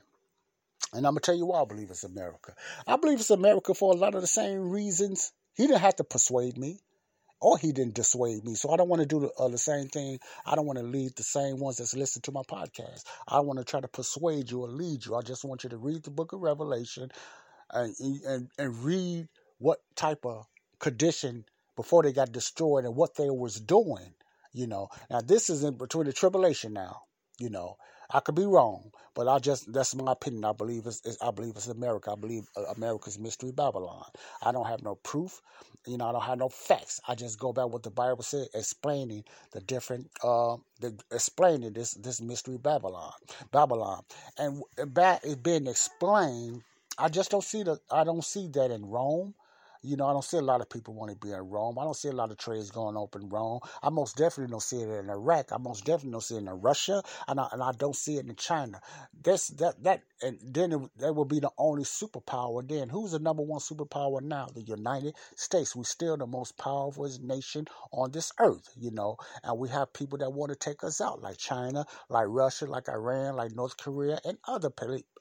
And 0.92 1.06
I'm 1.06 1.12
going 1.12 1.20
to 1.20 1.26
tell 1.26 1.34
you 1.34 1.46
why 1.46 1.62
I 1.62 1.64
believe 1.64 1.90
it's 1.90 2.04
America. 2.04 2.54
I 2.86 2.96
believe 2.96 3.20
it's 3.20 3.30
America 3.30 3.74
for 3.74 3.92
a 3.92 3.96
lot 3.96 4.14
of 4.14 4.20
the 4.20 4.26
same 4.26 4.70
reasons 4.70 5.32
he 5.58 5.66
didn't 5.66 5.82
have 5.82 5.96
to 5.96 6.04
persuade 6.04 6.56
me, 6.56 6.78
or 7.40 7.58
he 7.58 7.72
didn't 7.72 7.94
dissuade 7.94 8.44
me. 8.44 8.54
So 8.54 8.70
I 8.70 8.76
don't 8.76 8.88
want 8.88 9.02
to 9.02 9.06
do 9.06 9.20
the, 9.20 9.30
uh, 9.38 9.48
the 9.48 9.58
same 9.58 9.88
thing. 9.88 10.20
I 10.46 10.54
don't 10.54 10.66
want 10.66 10.78
to 10.78 10.84
lead 10.84 11.16
the 11.16 11.24
same 11.24 11.58
ones 11.58 11.76
that's 11.78 11.96
listening 11.96 12.22
to 12.22 12.32
my 12.32 12.42
podcast. 12.42 13.02
I 13.26 13.40
want 13.40 13.58
to 13.58 13.64
try 13.64 13.80
to 13.80 13.88
persuade 13.88 14.50
you 14.50 14.62
or 14.62 14.68
lead 14.68 15.04
you. 15.04 15.16
I 15.16 15.22
just 15.22 15.44
want 15.44 15.64
you 15.64 15.70
to 15.70 15.76
read 15.76 16.04
the 16.04 16.10
book 16.10 16.32
of 16.32 16.40
Revelation 16.40 17.10
and, 17.72 17.94
and, 18.24 18.48
and 18.56 18.84
read 18.84 19.28
what 19.58 19.80
type 19.96 20.24
of 20.24 20.46
condition 20.78 21.44
before 21.76 22.02
they 22.04 22.12
got 22.12 22.32
destroyed 22.32 22.84
and 22.84 22.96
what 22.96 23.16
they 23.16 23.30
was 23.30 23.60
doing. 23.60 24.14
You 24.52 24.68
know, 24.68 24.88
now 25.10 25.20
this 25.20 25.50
is 25.50 25.64
in 25.64 25.74
between 25.74 26.06
the 26.06 26.12
tribulation 26.12 26.72
now. 26.72 27.02
You 27.38 27.50
know, 27.50 27.76
I 28.10 28.20
could 28.20 28.34
be 28.34 28.46
wrong, 28.46 28.90
but 29.14 29.28
I 29.28 29.38
just 29.38 29.72
that's 29.72 29.94
my 29.94 30.12
opinion. 30.12 30.44
I 30.44 30.52
believe 30.52 30.86
it's, 30.86 31.02
it's 31.04 31.20
I 31.22 31.30
believe 31.30 31.56
it's 31.56 31.68
America. 31.68 32.12
I 32.12 32.14
believe 32.14 32.48
uh, 32.56 32.64
America's 32.76 33.18
mystery 33.18 33.52
Babylon. 33.52 34.04
I 34.42 34.52
don't 34.52 34.66
have 34.66 34.82
no 34.82 34.94
proof. 34.96 35.42
You 35.86 35.98
know, 35.98 36.08
I 36.08 36.12
don't 36.12 36.22
have 36.22 36.38
no 36.38 36.48
facts. 36.48 37.00
I 37.06 37.14
just 37.14 37.38
go 37.38 37.52
back 37.52 37.68
what 37.68 37.82
the 37.82 37.90
Bible 37.90 38.22
said, 38.22 38.48
explaining 38.54 39.24
the 39.52 39.60
different, 39.60 40.10
uh, 40.22 40.56
the, 40.80 40.94
explaining 41.12 41.72
this 41.74 41.92
this 41.94 42.20
mystery 42.20 42.58
Babylon, 42.58 43.12
Babylon, 43.52 44.02
and 44.38 44.62
that 44.76 45.24
is 45.24 45.36
being 45.36 45.66
explained. 45.66 46.62
I 46.98 47.08
just 47.08 47.30
don't 47.30 47.44
see 47.44 47.62
the 47.62 47.78
I 47.90 48.04
don't 48.04 48.24
see 48.24 48.48
that 48.48 48.70
in 48.70 48.86
Rome. 48.86 49.34
You 49.82 49.96
know, 49.96 50.06
I 50.06 50.12
don't 50.12 50.24
see 50.24 50.38
a 50.38 50.42
lot 50.42 50.60
of 50.60 50.68
people 50.68 50.94
want 50.94 51.10
to 51.10 51.26
be 51.26 51.32
in 51.32 51.38
Rome. 51.38 51.78
I 51.78 51.84
don't 51.84 51.96
see 51.96 52.08
a 52.08 52.12
lot 52.12 52.30
of 52.30 52.38
trades 52.38 52.70
going 52.70 52.96
open 52.96 53.22
in 53.22 53.28
Rome. 53.28 53.60
I 53.82 53.90
most 53.90 54.16
definitely 54.16 54.50
don't 54.50 54.62
see 54.62 54.80
it 54.80 54.88
in 54.88 55.10
Iraq. 55.10 55.52
I 55.52 55.58
most 55.58 55.84
definitely 55.84 56.12
don't 56.12 56.22
see 56.22 56.36
it 56.36 56.38
in 56.38 56.48
Russia, 56.48 57.02
and 57.26 57.40
I, 57.40 57.48
and 57.52 57.62
I 57.62 57.72
don't 57.72 57.96
see 57.96 58.16
it 58.16 58.26
in 58.26 58.34
China. 58.36 58.80
That's 59.22 59.48
that 59.48 59.82
that 59.84 60.02
and 60.22 60.38
then 60.42 60.72
it, 60.72 60.80
that 60.98 61.14
will 61.14 61.24
be 61.24 61.40
the 61.40 61.50
only 61.58 61.84
superpower. 61.84 62.66
Then 62.68 62.88
who's 62.88 63.12
the 63.12 63.18
number 63.18 63.42
one 63.42 63.60
superpower 63.60 64.20
now? 64.20 64.48
The 64.52 64.62
United 64.62 65.14
States. 65.36 65.76
We're 65.76 65.84
still 65.84 66.16
the 66.16 66.26
most 66.26 66.58
powerful 66.58 67.08
nation 67.22 67.66
on 67.92 68.10
this 68.10 68.32
earth. 68.38 68.68
You 68.76 68.90
know, 68.90 69.16
and 69.44 69.58
we 69.58 69.68
have 69.68 69.92
people 69.92 70.18
that 70.18 70.32
want 70.32 70.50
to 70.50 70.56
take 70.56 70.82
us 70.82 71.00
out, 71.00 71.22
like 71.22 71.38
China, 71.38 71.86
like 72.08 72.26
Russia, 72.28 72.66
like 72.66 72.88
Iran, 72.88 73.36
like 73.36 73.54
North 73.54 73.76
Korea, 73.76 74.18
and 74.24 74.38
other 74.46 74.70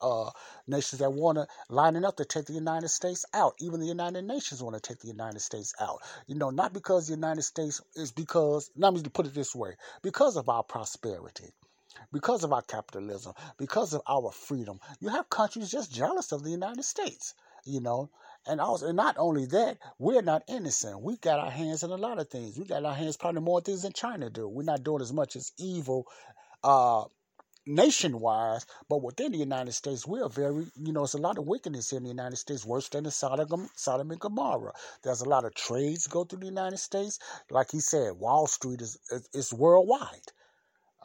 uh, 0.02 0.30
nations 0.68 1.00
that 1.00 1.12
want 1.12 1.38
to 1.38 1.48
lining 1.70 2.06
up 2.06 2.18
to 2.18 2.26
take 2.26 2.46
the 2.46 2.54
United 2.54 2.90
States 2.90 3.26
out. 3.34 3.54
Even 3.60 3.80
the 3.80 3.86
United 3.86 4.24
Nations 4.24 4.47
want 4.54 4.76
to 4.76 4.82
take 4.82 5.00
the 5.00 5.08
United 5.08 5.40
States 5.40 5.74
out. 5.80 6.00
You 6.28 6.36
know, 6.36 6.50
not 6.50 6.74
because 6.74 7.08
the 7.08 7.14
United 7.14 7.44
States 7.44 7.82
is 7.96 8.12
because, 8.12 8.72
let 8.76 8.94
me 8.94 9.02
put 9.04 9.26
it 9.26 9.34
this 9.34 9.56
way, 9.56 9.76
because 10.02 10.38
of 10.38 10.50
our 10.50 10.64
prosperity 10.64 11.46
because 12.12 12.44
of 12.44 12.54
our 12.54 12.62
capitalism, 12.62 13.34
because 13.58 13.94
of 13.94 14.02
our 14.08 14.32
freedom. 14.32 14.80
You 15.00 15.10
have 15.10 15.30
countries 15.30 15.70
just 15.70 15.94
jealous 15.94 16.32
of 16.32 16.44
the 16.44 16.50
United 16.52 16.84
States, 16.84 17.34
you 17.66 17.82
know. 17.82 18.10
And 18.48 18.62
also, 18.62 18.92
not 18.92 19.16
only 19.18 19.46
that, 19.48 19.78
we're 20.00 20.22
not 20.22 20.44
innocent. 20.48 21.02
We 21.02 21.18
got 21.18 21.40
our 21.40 21.52
hands 21.52 21.84
in 21.84 21.92
a 21.92 21.98
lot 21.98 22.20
of 22.20 22.30
things. 22.30 22.58
We 22.58 22.66
got 22.66 22.86
our 22.86 22.96
hands 22.96 23.18
probably 23.18 23.42
more 23.42 23.62
things 23.62 23.82
than 23.82 23.94
China 23.94 24.30
do. 24.30 24.48
We're 24.48 24.64
not 24.64 24.84
doing 24.84 25.02
as 25.02 25.12
much 25.14 25.36
as 25.36 25.52
evil 25.58 26.08
uh, 26.64 27.06
nationwide, 27.68 28.64
but 28.90 29.02
within 29.02 29.32
the 29.32 29.38
United 29.38 29.74
States, 29.74 30.08
we 30.08 30.22
are 30.22 30.30
very, 30.30 30.68
you 30.76 30.94
know, 30.94 31.04
it's 31.04 31.14
a 31.14 31.18
lot 31.18 31.38
of 31.38 31.46
wickedness 31.46 31.90
here 31.90 31.98
in 31.98 32.04
the 32.04 32.10
United 32.10 32.38
States, 32.38 32.66
worse 32.66 32.90
than 32.90 33.04
the 33.04 33.12
Sodom, 33.12 33.70
Sodom 33.76 34.12
and 34.12 34.20
Gomorrah. 34.20 34.74
There's 35.04 35.22
a 35.22 35.30
lot 35.30 35.46
of 35.46 35.54
trades 35.54 36.08
go 36.08 36.24
through 36.24 36.40
the 36.40 36.46
United 36.46 36.78
States. 36.78 37.20
Like 37.50 37.72
he 37.72 37.80
said, 37.80 38.14
Wall 38.20 38.48
Street 38.48 38.82
is, 38.82 38.98
is, 39.12 39.30
is 39.34 39.54
worldwide. 39.54 40.32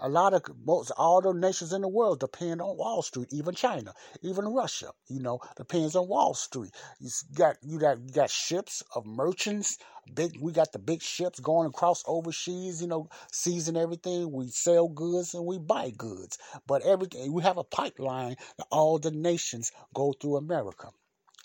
A 0.05 0.09
lot 0.09 0.35
of 0.35 0.43
most 0.65 0.91
all 0.97 1.21
the 1.21 1.33
nations 1.33 1.73
in 1.73 1.83
the 1.83 1.89
world 1.89 2.19
depend 2.19 2.61
on 2.61 2.77
Wall 2.77 3.03
Street, 3.03 3.29
even 3.33 3.55
China, 3.55 3.95
even 4.21 4.49
Russia. 4.49 4.91
You 5.07 5.21
know, 5.21 5.39
depends 5.57 5.95
on 5.95 6.09
Wall 6.09 6.35
Street. 6.35 6.75
You 6.99 7.09
got 7.37 7.59
you 7.63 7.79
got 7.79 8.01
you 8.01 8.13
got 8.13 8.29
ships 8.29 8.83
of 8.97 9.07
merchants. 9.07 9.79
Big, 10.13 10.41
we 10.41 10.51
got 10.51 10.73
the 10.73 10.81
big 10.81 11.03
ships 11.03 11.39
going 11.39 11.69
across 11.69 12.03
overseas. 12.05 12.83
You 12.83 12.89
know, 12.89 13.11
season 13.31 13.77
everything. 13.77 14.33
We 14.33 14.49
sell 14.49 14.89
goods 14.89 15.35
and 15.35 15.47
we 15.47 15.61
buy 15.61 15.91
goods. 15.91 16.37
But 16.67 16.83
everything 16.83 17.33
we 17.33 17.45
have 17.45 17.59
a 17.59 17.63
pipeline 17.63 18.35
that 18.59 18.67
all 18.73 18.99
the 18.99 19.13
nations 19.13 19.71
go 19.95 20.15
through 20.15 20.37
America. 20.37 20.89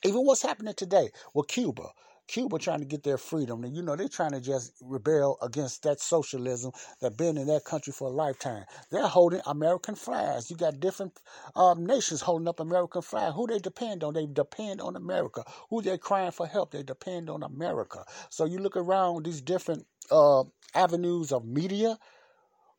Even 0.04 0.26
what's 0.26 0.42
happening 0.42 0.74
today 0.74 1.12
with 1.36 1.48
Cuba. 1.48 1.92
Cuba 2.28 2.60
trying 2.60 2.80
to 2.80 2.86
get 2.86 3.04
their 3.04 3.18
freedom. 3.18 3.64
And, 3.64 3.76
you 3.76 3.82
know, 3.82 3.96
they're 3.96 4.08
trying 4.08 4.32
to 4.32 4.42
just 4.42 4.74
rebel 4.82 5.38
against 5.42 5.84
that 5.84 6.00
socialism 6.00 6.72
that 7.02 7.18
been 7.18 7.38
in 7.38 7.48
that 7.48 7.66
country 7.66 7.94
for 7.94 8.08
a 8.08 8.12
lifetime. 8.12 8.66
They're 8.92 9.08
holding 9.08 9.42
American 9.46 9.96
flags. 9.96 10.50
You 10.50 10.58
got 10.58 10.80
different 10.80 11.20
um, 11.56 11.86
nations 11.86 12.22
holding 12.22 12.48
up 12.48 12.60
American 12.60 13.02
flag. 13.02 13.34
Who 13.34 13.48
they 13.48 13.60
depend 13.60 14.04
on? 14.04 14.14
They 14.14 14.26
depend 14.26 14.82
on 14.82 14.96
America. 14.96 15.44
Who 15.70 15.82
they 15.82 15.98
crying 15.98 16.32
for 16.32 16.48
help? 16.48 16.72
They 16.72 16.84
depend 16.84 17.30
on 17.30 17.44
America. 17.44 18.04
So 18.30 18.46
you 18.46 18.60
look 18.60 18.78
around 18.78 19.26
these 19.26 19.42
different 19.42 19.86
uh, 20.12 20.44
avenues 20.76 21.32
of 21.32 21.46
media 21.46 21.98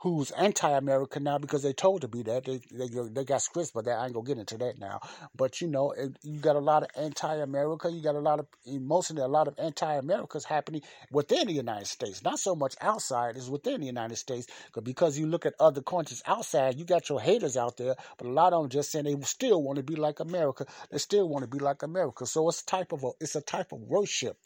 who's 0.00 0.30
anti-American 0.32 1.24
now 1.24 1.38
because 1.38 1.62
they 1.62 1.72
told 1.72 2.02
to 2.02 2.08
be 2.08 2.22
that. 2.22 2.44
They 2.44 2.60
they, 2.70 2.88
they 2.88 3.24
got 3.24 3.42
scripts, 3.42 3.70
but 3.70 3.84
that 3.84 3.98
I 3.98 4.04
ain't 4.04 4.14
gonna 4.14 4.26
get 4.26 4.38
into 4.38 4.58
that 4.58 4.78
now. 4.78 5.00
But 5.36 5.60
you 5.60 5.68
know, 5.68 5.94
you 6.22 6.40
got 6.40 6.56
a 6.56 6.60
lot 6.60 6.82
of 6.82 6.90
anti-America. 6.96 7.90
You 7.90 8.02
got 8.02 8.14
a 8.14 8.20
lot 8.20 8.40
of 8.40 8.46
mostly 8.66 9.20
a 9.20 9.26
lot 9.26 9.48
of 9.48 9.54
anti-Americas 9.58 10.44
happening 10.44 10.82
within 11.10 11.46
the 11.46 11.52
United 11.52 11.86
States. 11.86 12.22
Not 12.22 12.38
so 12.38 12.54
much 12.54 12.76
outside 12.80 13.36
is 13.36 13.50
within 13.50 13.80
the 13.80 13.86
United 13.86 14.16
States, 14.16 14.46
because 14.82 15.18
you 15.18 15.26
look 15.26 15.46
at 15.46 15.54
other 15.58 15.82
countries 15.82 16.22
outside, 16.26 16.78
you 16.78 16.84
got 16.84 17.08
your 17.08 17.20
haters 17.20 17.56
out 17.56 17.76
there, 17.76 17.94
but 18.16 18.26
a 18.26 18.30
lot 18.30 18.52
of 18.52 18.62
them 18.62 18.70
just 18.70 18.92
saying 18.92 19.04
they 19.04 19.20
still 19.22 19.62
want 19.62 19.76
to 19.76 19.82
be 19.82 19.96
like 19.96 20.20
America. 20.20 20.66
They 20.90 20.98
still 20.98 21.28
want 21.28 21.42
to 21.42 21.50
be 21.50 21.58
like 21.58 21.82
America. 21.82 22.26
So 22.26 22.48
it's 22.48 22.62
type 22.62 22.92
of 22.92 23.04
a, 23.04 23.10
it's 23.20 23.34
a 23.34 23.40
type 23.40 23.72
of 23.72 23.80
worship 23.80 24.36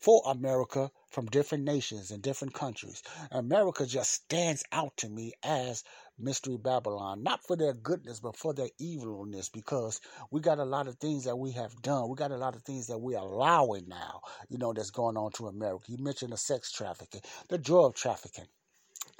for 0.00 0.22
America 0.26 0.90
from 1.10 1.26
different 1.26 1.64
nations 1.64 2.10
and 2.10 2.22
different 2.22 2.54
countries. 2.54 3.02
America 3.30 3.84
just 3.84 4.12
stands 4.12 4.64
out 4.72 4.96
to 4.96 5.08
me 5.08 5.32
as 5.42 5.84
Mystery 6.18 6.56
Babylon, 6.56 7.22
not 7.22 7.42
for 7.46 7.56
their 7.56 7.72
goodness, 7.72 8.20
but 8.20 8.36
for 8.36 8.52
their 8.52 8.68
evilness, 8.78 9.48
because 9.48 10.00
we 10.30 10.40
got 10.40 10.58
a 10.58 10.64
lot 10.64 10.88
of 10.88 10.96
things 10.96 11.24
that 11.24 11.36
we 11.36 11.52
have 11.52 11.80
done. 11.82 12.08
We 12.08 12.16
got 12.16 12.30
a 12.30 12.36
lot 12.36 12.54
of 12.54 12.62
things 12.62 12.86
that 12.88 12.98
we're 12.98 13.18
allowing 13.18 13.88
now, 13.88 14.20
you 14.48 14.58
know, 14.58 14.72
that's 14.72 14.90
going 14.90 15.16
on 15.16 15.32
to 15.32 15.48
America. 15.48 15.86
You 15.88 15.98
mentioned 15.98 16.32
the 16.32 16.36
sex 16.36 16.72
trafficking, 16.72 17.22
the 17.48 17.58
drug 17.58 17.94
trafficking 17.94 18.46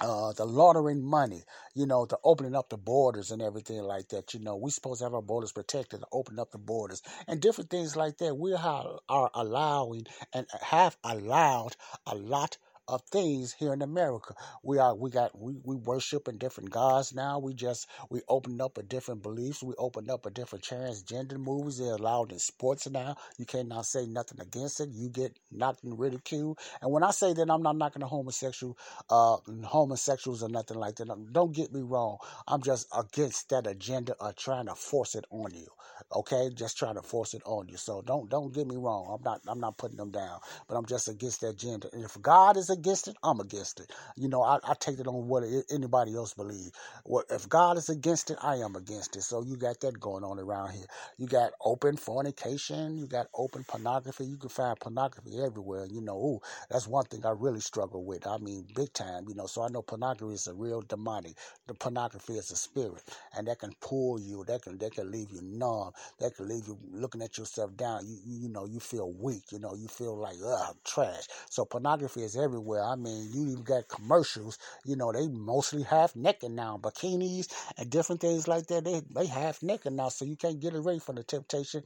uh, 0.01 0.33
the 0.33 0.45
laundering 0.45 1.03
money, 1.03 1.43
you 1.75 1.85
know, 1.85 2.05
the 2.05 2.17
opening 2.23 2.55
up 2.55 2.69
the 2.69 2.77
borders 2.77 3.31
and 3.31 3.41
everything 3.41 3.81
like 3.81 4.09
that. 4.09 4.33
You 4.33 4.41
know, 4.41 4.55
we're 4.55 4.69
supposed 4.71 4.99
to 4.99 5.05
have 5.05 5.13
our 5.13 5.21
borders 5.21 5.51
protected, 5.53 5.99
and 5.99 6.05
open 6.11 6.39
up 6.39 6.51
the 6.51 6.57
borders, 6.57 7.01
and 7.27 7.41
different 7.41 7.69
things 7.69 7.95
like 7.95 8.17
that. 8.17 8.35
We 8.35 8.53
are, 8.53 8.99
are 9.09 9.31
allowing 9.33 10.07
and 10.33 10.47
have 10.61 10.97
allowed 11.03 11.75
a 12.07 12.15
lot 12.15 12.57
of 12.91 13.01
things 13.11 13.53
here 13.53 13.73
in 13.73 13.81
America. 13.81 14.35
We 14.63 14.79
are 14.79 14.95
we 14.95 15.11
got 15.11 15.39
we, 15.39 15.55
we 15.63 15.75
worship 15.77 16.27
in 16.27 16.37
different 16.37 16.71
gods 16.71 17.13
now. 17.15 17.39
We 17.39 17.53
just 17.55 17.87
we 18.09 18.21
opened 18.29 18.61
up 18.61 18.77
a 18.77 18.83
different 18.83 19.23
beliefs. 19.23 19.63
We 19.63 19.75
open 19.77 20.09
up 20.09 20.25
a 20.25 20.31
different 20.31 20.65
transgender 20.65 21.37
movies. 21.39 21.79
They're 21.79 21.95
allowed 21.95 22.31
in 22.33 22.39
sports 22.39 22.89
now. 22.89 23.17
You 23.37 23.45
cannot 23.45 23.87
say 23.87 24.05
nothing 24.07 24.41
against 24.41 24.81
it. 24.81 24.89
You 24.91 25.09
get 25.09 25.37
knocked 25.51 25.83
and 25.83 25.99
ridiculed. 25.99 26.59
And 26.81 26.91
when 26.91 27.03
I 27.03 27.11
say 27.11 27.33
that 27.33 27.49
I'm 27.49 27.63
not 27.63 27.77
knocking 27.77 28.03
a 28.03 28.07
homosexual 28.07 28.77
uh 29.09 29.37
homosexuals 29.65 30.43
or 30.43 30.49
nothing 30.49 30.77
like 30.77 30.95
that. 30.97 31.07
Don't 31.33 31.53
get 31.53 31.73
me 31.73 31.81
wrong. 31.81 32.17
I'm 32.47 32.61
just 32.61 32.87
against 32.97 33.49
that 33.49 33.67
agenda 33.67 34.15
of 34.19 34.35
trying 34.35 34.67
to 34.67 34.75
force 34.75 35.15
it 35.15 35.25
on 35.31 35.53
you. 35.53 35.67
Okay? 36.15 36.49
Just 36.53 36.77
trying 36.77 36.95
to 36.95 37.01
force 37.01 37.33
it 37.33 37.41
on 37.45 37.67
you. 37.69 37.77
So 37.77 38.01
don't 38.01 38.29
don't 38.29 38.53
get 38.53 38.67
me 38.67 38.77
wrong. 38.77 39.15
I'm 39.17 39.23
not 39.23 39.41
I'm 39.47 39.59
not 39.59 39.77
putting 39.77 39.97
them 39.97 40.11
down. 40.11 40.39
But 40.67 40.77
I'm 40.77 40.85
just 40.85 41.09
against 41.09 41.41
that 41.41 41.49
agenda. 41.49 41.89
And 41.93 42.03
if 42.03 42.21
God 42.21 42.57
is 42.57 42.69
against 42.69 42.80
it, 43.07 43.17
I'm 43.23 43.39
against 43.39 43.79
it. 43.79 43.91
You 44.17 44.27
know, 44.29 44.43
I, 44.43 44.59
I 44.63 44.73
take 44.79 44.99
it 44.99 45.07
on 45.07 45.27
what 45.27 45.43
anybody 45.71 46.15
else 46.15 46.33
believe. 46.33 46.71
What 47.05 47.25
if 47.29 47.47
God 47.49 47.77
is 47.77 47.89
against 47.89 48.31
it, 48.31 48.37
I 48.41 48.57
am 48.57 48.75
against 48.75 49.15
it. 49.15 49.23
So 49.23 49.43
you 49.43 49.57
got 49.57 49.79
that 49.81 49.99
going 49.99 50.23
on 50.23 50.39
around 50.39 50.71
here. 50.71 50.85
You 51.17 51.27
got 51.27 51.53
open 51.63 51.97
fornication. 51.97 52.97
You 52.97 53.07
got 53.07 53.27
open 53.33 53.63
pornography. 53.63 54.25
You 54.25 54.37
can 54.37 54.49
find 54.49 54.79
pornography 54.79 55.39
everywhere. 55.41 55.85
You 55.89 56.01
know, 56.01 56.17
ooh, 56.17 56.39
that's 56.69 56.87
one 56.87 57.05
thing 57.05 57.25
I 57.25 57.31
really 57.31 57.59
struggle 57.59 58.03
with. 58.03 58.27
I 58.27 58.37
mean, 58.37 58.65
big 58.75 58.93
time. 58.93 59.25
You 59.27 59.35
know, 59.35 59.45
so 59.47 59.63
I 59.63 59.69
know 59.69 59.81
pornography 59.81 60.33
is 60.33 60.47
a 60.47 60.53
real 60.53 60.81
demonic. 60.81 61.35
The 61.67 61.73
pornography 61.73 62.33
is 62.33 62.51
a 62.51 62.55
spirit, 62.55 63.03
and 63.37 63.47
that 63.47 63.59
can 63.59 63.73
pull 63.81 64.19
you. 64.19 64.43
That 64.47 64.63
can 64.63 64.77
that 64.79 64.93
can 64.93 65.11
leave 65.11 65.31
you 65.31 65.41
numb. 65.41 65.91
That 66.19 66.35
can 66.35 66.47
leave 66.47 66.67
you 66.67 66.77
looking 66.91 67.21
at 67.21 67.37
yourself 67.37 67.75
down. 67.77 68.05
You 68.07 68.17
you, 68.25 68.39
you 68.43 68.49
know, 68.49 68.65
you 68.65 68.79
feel 68.79 69.11
weak. 69.13 69.51
You 69.51 69.59
know, 69.59 69.75
you 69.75 69.87
feel 69.87 70.17
like 70.17 70.35
ugh, 70.45 70.75
trash. 70.85 71.27
So 71.49 71.65
pornography 71.65 72.23
is 72.23 72.35
everywhere 72.35 72.70
everywhere. 72.71 72.91
I 72.91 72.95
mean, 72.95 73.29
you 73.33 73.51
even 73.51 73.63
got 73.63 73.87
commercials. 73.87 74.57
You 74.85 74.95
know, 74.95 75.11
they 75.11 75.27
mostly 75.27 75.83
half 75.83 76.15
naked 76.15 76.51
now, 76.51 76.79
bikinis 76.81 77.47
and 77.77 77.89
different 77.89 78.21
things 78.21 78.47
like 78.47 78.67
that. 78.67 78.83
They 78.85 79.01
they 79.13 79.27
half 79.27 79.61
naked 79.63 79.93
now, 79.93 80.09
so 80.09 80.25
you 80.25 80.35
can't 80.35 80.59
get 80.59 80.75
away 80.75 80.99
from 80.99 81.15
the 81.15 81.23
temptation 81.23 81.83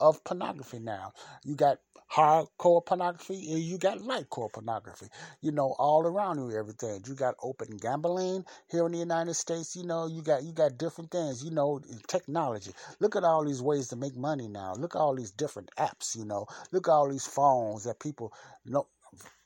of 0.00 0.22
pornography 0.24 0.78
now. 0.78 1.12
You 1.44 1.54
got 1.54 1.78
hardcore 2.12 2.84
pornography 2.84 3.52
and 3.52 3.62
you 3.62 3.78
got 3.78 3.98
lightcore 3.98 4.52
pornography. 4.52 5.06
You 5.40 5.52
know, 5.52 5.74
all 5.78 6.04
around 6.06 6.38
you, 6.38 6.56
everything. 6.58 7.02
You 7.06 7.14
got 7.14 7.36
open 7.42 7.76
gambling 7.78 8.44
here 8.70 8.84
in 8.86 8.92
the 8.92 8.98
United 8.98 9.34
States. 9.34 9.74
You 9.76 9.84
know, 9.84 10.06
you 10.06 10.22
got 10.22 10.42
you 10.42 10.52
got 10.52 10.78
different 10.78 11.10
things. 11.10 11.44
You 11.44 11.50
know, 11.52 11.80
technology. 12.08 12.72
Look 13.00 13.16
at 13.16 13.24
all 13.24 13.44
these 13.44 13.62
ways 13.62 13.88
to 13.88 13.96
make 13.96 14.16
money 14.16 14.48
now. 14.48 14.74
Look 14.74 14.94
at 14.94 14.98
all 14.98 15.14
these 15.14 15.30
different 15.30 15.70
apps. 15.78 16.16
You 16.16 16.24
know, 16.26 16.46
look 16.70 16.88
at 16.88 16.92
all 16.92 17.08
these 17.08 17.26
phones 17.26 17.84
that 17.84 18.00
people 18.00 18.32
know 18.66 18.86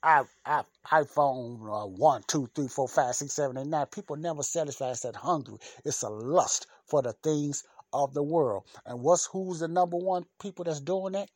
I, 0.02 0.24
I, 0.44 0.62
iPhone 0.92 1.60
uh, 1.84 1.86
1, 1.86 2.22
2, 2.28 2.50
3, 2.54 2.68
4, 2.68 2.88
5, 2.88 3.14
6, 3.14 3.32
7, 3.32 3.58
8, 3.58 3.66
9. 3.66 3.86
People 3.86 4.16
never 4.16 4.42
satisfy 4.42 4.92
that 4.92 5.16
hungry. 5.16 5.58
It's 5.84 6.02
a 6.02 6.08
lust 6.08 6.66
for 6.86 7.02
the 7.02 7.12
things 7.14 7.64
of 7.92 8.14
the 8.14 8.22
world. 8.22 8.64
And 8.86 9.02
what's 9.02 9.26
who's 9.26 9.60
the 9.60 9.68
number 9.68 9.96
one 9.96 10.26
people 10.40 10.64
that's 10.64 10.80
doing 10.80 11.14
that? 11.14 11.30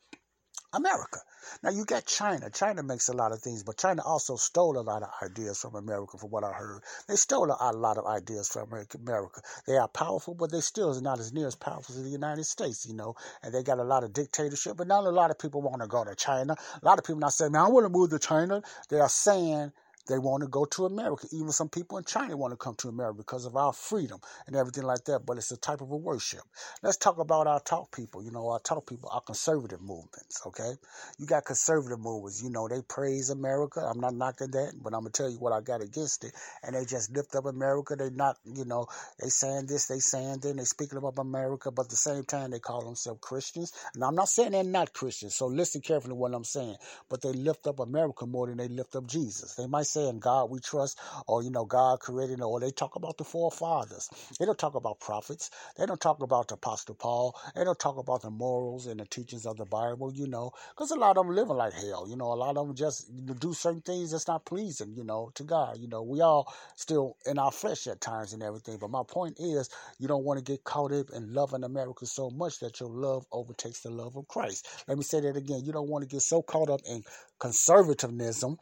America. 0.73 1.19
Now 1.63 1.69
you 1.69 1.85
got 1.85 2.05
China. 2.05 2.49
China 2.49 2.81
makes 2.81 3.09
a 3.09 3.13
lot 3.13 3.31
of 3.31 3.41
things, 3.41 3.63
but 3.63 3.77
China 3.77 4.01
also 4.05 4.35
stole 4.37 4.77
a 4.77 4.81
lot 4.81 5.03
of 5.03 5.09
ideas 5.21 5.59
from 5.59 5.75
America, 5.75 6.17
from 6.17 6.29
what 6.29 6.43
I 6.43 6.51
heard. 6.53 6.81
They 7.07 7.15
stole 7.15 7.51
a, 7.51 7.71
lot 7.73 7.97
of 7.97 8.05
ideas 8.05 8.47
from 8.47 8.71
America. 8.71 9.41
They 9.67 9.77
are 9.77 9.87
powerful, 9.87 10.33
but 10.33 10.51
they 10.51 10.61
still 10.61 10.91
is 10.91 11.01
not 11.01 11.19
as 11.19 11.33
near 11.33 11.47
as 11.47 11.55
powerful 11.55 11.95
as 11.95 12.03
the 12.03 12.09
United 12.09 12.45
States, 12.45 12.85
you 12.85 12.93
know. 12.93 13.15
And 13.43 13.53
they 13.53 13.63
got 13.63 13.79
a 13.79 13.83
lot 13.83 14.03
of 14.03 14.13
dictatorship, 14.13 14.77
but 14.77 14.87
not 14.87 15.05
a 15.05 15.09
lot 15.09 15.31
of 15.31 15.39
people 15.39 15.61
want 15.61 15.81
to 15.81 15.87
go 15.87 16.05
to 16.05 16.15
China. 16.15 16.55
A 16.81 16.85
lot 16.85 16.99
of 16.99 17.05
people 17.05 17.19
not 17.19 17.33
saying, 17.33 17.51
man, 17.51 17.63
I 17.63 17.69
want 17.69 17.85
to 17.85 17.89
move 17.89 18.11
to 18.11 18.19
China. 18.19 18.61
They 18.89 18.99
are 18.99 19.09
saying 19.09 19.73
they 20.11 20.19
want 20.19 20.43
to 20.43 20.49
go 20.49 20.65
to 20.65 20.85
America. 20.85 21.27
Even 21.31 21.51
some 21.51 21.69
people 21.69 21.97
in 21.97 22.05
China 22.05 22.37
want 22.37 22.53
to 22.53 22.57
come 22.57 22.75
to 22.75 22.89
America 22.89 23.17
because 23.19 23.45
of 23.45 23.57
our 23.57 23.73
freedom 23.73 24.19
and 24.47 24.55
everything 24.55 24.83
like 24.83 25.05
that. 25.05 25.25
But 25.25 25.37
it's 25.37 25.51
a 25.51 25.57
type 25.57 25.81
of 25.81 25.91
a 25.91 25.97
worship. 25.97 26.41
Let's 26.83 26.97
talk 26.97 27.19
about 27.19 27.47
our 27.47 27.61
talk 27.61 27.95
people. 27.95 28.23
You 28.23 28.31
know, 28.31 28.49
our 28.49 28.59
talk 28.59 28.87
people, 28.87 29.09
our 29.13 29.21
conservative 29.21 29.81
movements. 29.81 30.41
Okay, 30.47 30.73
you 31.19 31.27
got 31.27 31.45
conservative 31.45 31.99
movements. 31.99 32.43
You 32.43 32.51
know, 32.51 32.67
they 32.67 32.83
praise 32.83 33.31
America. 33.31 33.81
I'm 33.81 33.99
not 33.99 34.15
knocking 34.15 34.51
that, 34.51 34.73
but 34.83 34.93
I'm 34.93 35.01
gonna 35.01 35.11
tell 35.11 35.29
you 35.29 35.39
what 35.39 35.53
I 35.53 35.61
got 35.61 35.81
against 35.81 36.25
it. 36.25 36.33
And 36.63 36.75
they 36.75 36.85
just 36.85 37.11
lift 37.15 37.35
up 37.35 37.45
America. 37.45 37.95
They're 37.97 38.11
not, 38.11 38.37
you 38.45 38.65
know, 38.65 38.87
they 39.19 39.29
saying 39.29 39.67
this, 39.67 39.87
they 39.87 39.99
saying 39.99 40.39
that, 40.41 40.57
they 40.57 40.65
speaking 40.65 40.99
about 40.99 41.17
America, 41.19 41.71
but 41.71 41.85
at 41.85 41.89
the 41.89 41.95
same 41.95 42.25
time 42.25 42.51
they 42.51 42.59
call 42.59 42.83
themselves 42.85 43.19
Christians. 43.21 43.73
And 43.95 44.03
I'm 44.03 44.15
not 44.15 44.29
saying 44.29 44.51
they're 44.51 44.63
not 44.63 44.93
Christians. 44.93 45.35
So 45.35 45.47
listen 45.47 45.81
carefully 45.81 46.13
what 46.15 46.33
I'm 46.33 46.43
saying. 46.43 46.75
But 47.09 47.21
they 47.21 47.31
lift 47.33 47.67
up 47.67 47.79
America 47.79 48.25
more 48.25 48.47
than 48.47 48.57
they 48.57 48.67
lift 48.67 48.95
up 48.95 49.07
Jesus. 49.07 49.55
They 49.55 49.67
might 49.67 49.85
say 49.87 50.00
in 50.09 50.19
God 50.19 50.49
we 50.49 50.59
trust, 50.59 50.99
or 51.27 51.43
you 51.43 51.51
know, 51.51 51.65
God 51.65 51.99
created, 52.01 52.41
or 52.41 52.59
they 52.59 52.71
talk 52.71 52.95
about 52.95 53.17
the 53.17 53.23
forefathers. 53.25 54.09
They 54.39 54.45
don't 54.45 54.59
talk 54.59 54.75
about 54.75 54.99
prophets. 54.99 55.49
They 55.77 55.85
don't 55.85 56.01
talk 56.01 56.21
about 56.21 56.47
the 56.49 56.55
Apostle 56.55 56.95
Paul. 56.95 57.35
They 57.55 57.63
don't 57.63 57.79
talk 57.79 57.97
about 57.97 58.21
the 58.21 58.29
morals 58.31 58.87
and 58.87 58.99
the 58.99 59.05
teachings 59.05 59.45
of 59.45 59.57
the 59.57 59.65
Bible, 59.65 60.13
you 60.13 60.27
know, 60.27 60.51
because 60.69 60.91
a 60.91 60.95
lot 60.95 61.17
of 61.17 61.25
them 61.25 61.35
living 61.35 61.57
like 61.57 61.73
hell. 61.73 62.07
You 62.09 62.15
know, 62.17 62.33
a 62.33 62.35
lot 62.35 62.57
of 62.57 62.67
them 62.67 62.75
just 62.75 63.11
do 63.39 63.53
certain 63.53 63.81
things 63.81 64.11
that's 64.11 64.27
not 64.27 64.45
pleasing, 64.45 64.93
you 64.95 65.03
know, 65.03 65.31
to 65.35 65.43
God. 65.43 65.77
You 65.79 65.87
know, 65.87 66.03
we 66.03 66.21
all 66.21 66.53
still 66.75 67.17
in 67.25 67.39
our 67.39 67.51
flesh 67.51 67.87
at 67.87 68.01
times 68.01 68.33
and 68.33 68.43
everything. 68.43 68.77
But 68.79 68.91
my 68.91 69.03
point 69.07 69.37
is, 69.39 69.69
you 69.99 70.07
don't 70.07 70.25
want 70.25 70.39
to 70.39 70.43
get 70.43 70.63
caught 70.63 70.93
up 70.93 71.07
in 71.15 71.33
loving 71.33 71.63
America 71.63 72.05
so 72.05 72.29
much 72.29 72.59
that 72.59 72.79
your 72.79 72.89
love 72.89 73.25
overtakes 73.31 73.81
the 73.81 73.89
love 73.91 74.15
of 74.17 74.27
Christ. 74.27 74.67
Let 74.87 74.97
me 74.97 75.03
say 75.03 75.21
that 75.21 75.37
again. 75.37 75.61
You 75.65 75.73
don't 75.73 75.89
want 75.89 76.03
to 76.03 76.09
get 76.09 76.21
so 76.21 76.41
caught 76.41 76.69
up 76.69 76.81
in 76.89 77.03
conservatism 77.39 78.57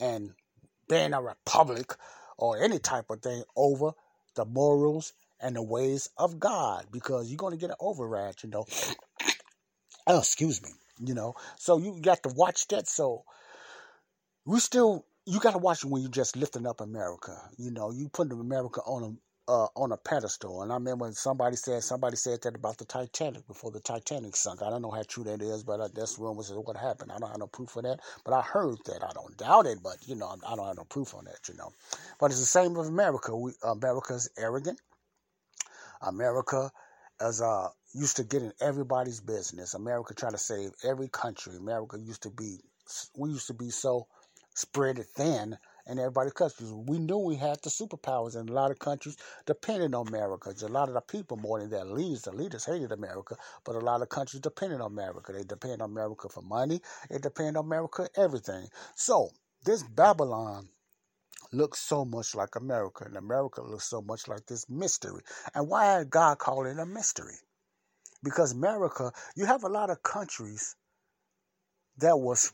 and 0.00 0.32
being 0.88 1.12
a 1.12 1.22
republic 1.22 1.94
or 2.38 2.62
any 2.62 2.78
type 2.78 3.10
of 3.10 3.22
thing 3.22 3.42
over 3.56 3.92
the 4.34 4.44
morals 4.44 5.12
and 5.40 5.56
the 5.56 5.62
ways 5.62 6.08
of 6.16 6.38
God 6.38 6.86
because 6.90 7.30
you're 7.30 7.36
going 7.36 7.52
to 7.52 7.60
get 7.60 7.70
an 7.70 7.76
override, 7.80 8.36
you 8.42 8.50
know. 8.50 8.66
oh, 10.06 10.18
excuse 10.18 10.62
me, 10.62 10.70
you 10.98 11.14
know. 11.14 11.34
So 11.56 11.78
you 11.78 12.00
got 12.00 12.22
to 12.24 12.30
watch 12.30 12.66
that. 12.68 12.88
So 12.88 13.24
we 14.44 14.60
still, 14.60 15.04
you 15.26 15.40
got 15.40 15.52
to 15.52 15.58
watch 15.58 15.84
when 15.84 16.02
you're 16.02 16.10
just 16.10 16.36
lifting 16.36 16.66
up 16.66 16.80
America. 16.80 17.36
You 17.56 17.70
know, 17.70 17.90
you 17.90 18.08
putting 18.08 18.38
America 18.38 18.80
on 18.80 19.18
uh, 19.50 19.66
on 19.74 19.90
a 19.90 19.96
pedestal. 19.96 20.62
And 20.62 20.70
I 20.70 20.76
remember 20.76 21.10
somebody 21.12 21.56
said 21.56 21.82
somebody 21.82 22.16
said 22.16 22.40
that 22.42 22.54
about 22.54 22.78
the 22.78 22.84
Titanic 22.84 23.46
before 23.48 23.72
the 23.72 23.80
Titanic 23.80 24.36
sunk. 24.36 24.62
I 24.62 24.70
don't 24.70 24.82
know 24.82 24.92
how 24.92 25.02
true 25.02 25.24
that 25.24 25.42
is, 25.42 25.64
but 25.64 25.92
that's 25.92 26.18
rumors 26.20 26.50
of 26.50 26.58
what 26.58 26.76
happened. 26.76 27.10
I 27.10 27.18
don't 27.18 27.30
have 27.30 27.38
no 27.40 27.48
proof 27.48 27.74
of 27.76 27.82
that, 27.82 27.98
but 28.24 28.32
I 28.32 28.42
heard 28.42 28.78
that. 28.86 29.02
I 29.02 29.12
don't 29.12 29.36
doubt 29.36 29.66
it, 29.66 29.82
but 29.82 29.96
you 30.06 30.14
know, 30.14 30.36
I 30.48 30.54
don't 30.54 30.66
have 30.66 30.76
no 30.76 30.84
proof 30.84 31.14
on 31.14 31.24
that. 31.24 31.48
You 31.48 31.56
know, 31.56 31.72
but 32.20 32.30
it's 32.30 32.38
the 32.38 32.46
same 32.46 32.74
with 32.74 32.86
America. 32.86 33.36
We 33.36 33.52
America's 33.64 34.30
arrogant. 34.38 34.80
America 36.00 36.70
is 37.20 37.42
uh 37.42 37.68
used 37.92 38.16
to 38.18 38.24
get 38.24 38.42
in 38.42 38.52
everybody's 38.60 39.20
business. 39.20 39.74
America 39.74 40.14
trying 40.14 40.32
to 40.32 40.38
save 40.38 40.70
every 40.84 41.08
country. 41.08 41.56
America 41.56 41.98
used 41.98 42.22
to 42.22 42.30
be 42.30 42.58
we 43.16 43.30
used 43.30 43.48
to 43.48 43.54
be 43.54 43.70
so 43.70 44.06
spread 44.54 45.04
thin 45.16 45.58
in 45.90 45.98
everybody's 45.98 46.32
countries. 46.32 46.72
We 46.72 46.98
knew 46.98 47.18
we 47.18 47.36
had 47.36 47.60
the 47.62 47.68
superpowers, 47.68 48.36
and 48.36 48.48
a 48.48 48.52
lot 48.52 48.70
of 48.70 48.78
countries 48.78 49.16
depended 49.44 49.94
on 49.94 50.06
America. 50.06 50.54
A 50.62 50.68
lot 50.68 50.88
of 50.88 50.94
the 50.94 51.00
people, 51.00 51.36
more 51.36 51.58
than 51.58 51.70
their 51.70 51.84
leaders, 51.84 52.22
the 52.22 52.32
leaders 52.32 52.64
hated 52.64 52.92
America, 52.92 53.36
but 53.64 53.74
a 53.74 53.80
lot 53.80 54.00
of 54.00 54.08
countries 54.08 54.40
depended 54.40 54.80
on 54.80 54.92
America. 54.92 55.32
They 55.32 55.42
depend 55.42 55.82
on 55.82 55.90
America 55.90 56.28
for 56.28 56.42
money. 56.42 56.80
They 57.10 57.18
depend 57.18 57.56
on 57.56 57.64
America 57.64 58.08
everything. 58.16 58.68
So 58.94 59.30
this 59.64 59.82
Babylon 59.82 60.68
looks 61.52 61.80
so 61.80 62.04
much 62.04 62.36
like 62.36 62.54
America, 62.54 63.04
and 63.04 63.16
America 63.16 63.60
looks 63.60 63.90
so 63.90 64.00
much 64.00 64.28
like 64.28 64.46
this 64.46 64.70
mystery. 64.70 65.22
And 65.54 65.68
why 65.68 66.04
God 66.04 66.38
call 66.38 66.66
it 66.66 66.78
a 66.78 66.86
mystery? 66.86 67.34
Because 68.22 68.52
America, 68.52 69.12
you 69.34 69.46
have 69.46 69.64
a 69.64 69.68
lot 69.68 69.90
of 69.90 70.02
countries 70.02 70.76
that 71.98 72.16
was 72.16 72.52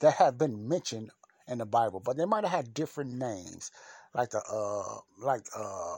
that 0.00 0.14
have 0.14 0.38
been 0.38 0.68
mentioned 0.68 1.10
in 1.48 1.58
the 1.58 1.66
Bible, 1.66 2.00
but 2.00 2.16
they 2.16 2.24
might 2.24 2.44
have 2.44 2.52
had 2.52 2.74
different 2.74 3.12
names, 3.12 3.70
like 4.14 4.30
the 4.30 4.42
uh, 4.50 5.00
like 5.24 5.44
uh, 5.56 5.96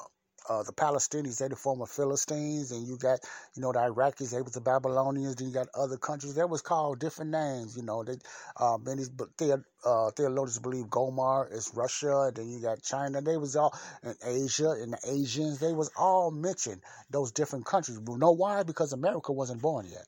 uh, 0.48 0.62
the 0.62 0.73
Palestinians, 0.73 1.39
they 1.39 1.48
the 1.48 1.56
former 1.56 1.86
Philistines, 1.86 2.70
and 2.70 2.86
you 2.86 2.97
got, 2.97 3.20
you 3.55 3.62
know, 3.62 3.73
the 3.73 3.81
Iraqis, 3.81 4.31
they 4.31 4.43
was 4.43 4.52
the 4.52 4.60
Babylonians, 4.60 5.36
then 5.36 5.48
you 5.48 5.55
got 5.55 5.68
other 5.74 5.97
countries. 5.97 6.35
That 6.35 6.48
was 6.48 6.62
called 6.62 7.01
different 7.01 7.31
names, 7.31 7.77
you 7.77 7.82
know. 7.82 8.05
They, 8.05 8.16
uh, 8.56 8.78
many, 8.78 9.05
the, 9.39 9.64
uh, 9.85 10.10
theologians 10.12 10.59
believe 10.59 10.89
Gomer 10.90 11.48
is 11.51 11.73
Russia, 11.74 12.23
and 12.28 12.36
then 12.36 12.48
you 12.48 12.60
got 12.60 12.82
China. 12.82 13.20
They 13.20 13.36
was 13.36 13.56
all 13.56 13.77
in 14.02 14.14
Asia, 14.24 14.70
and 14.70 14.93
the 14.93 14.98
Asians, 15.05 15.59
they 15.59 15.73
was 15.73 15.90
all 15.97 16.31
mentioned 16.31 16.82
those 17.10 17.32
different 17.32 17.66
countries. 17.66 17.98
You 18.06 18.18
know 18.18 18.32
why? 18.32 18.62
Because 18.62 18.93
America 18.93 19.32
wasn't 19.32 19.62
born 19.62 19.86
yet. 19.86 20.06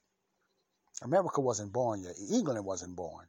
America 1.03 1.41
wasn't 1.41 1.73
born 1.73 2.03
yet. 2.03 2.15
England 2.33 2.65
wasn't 2.65 2.95
born. 2.97 3.27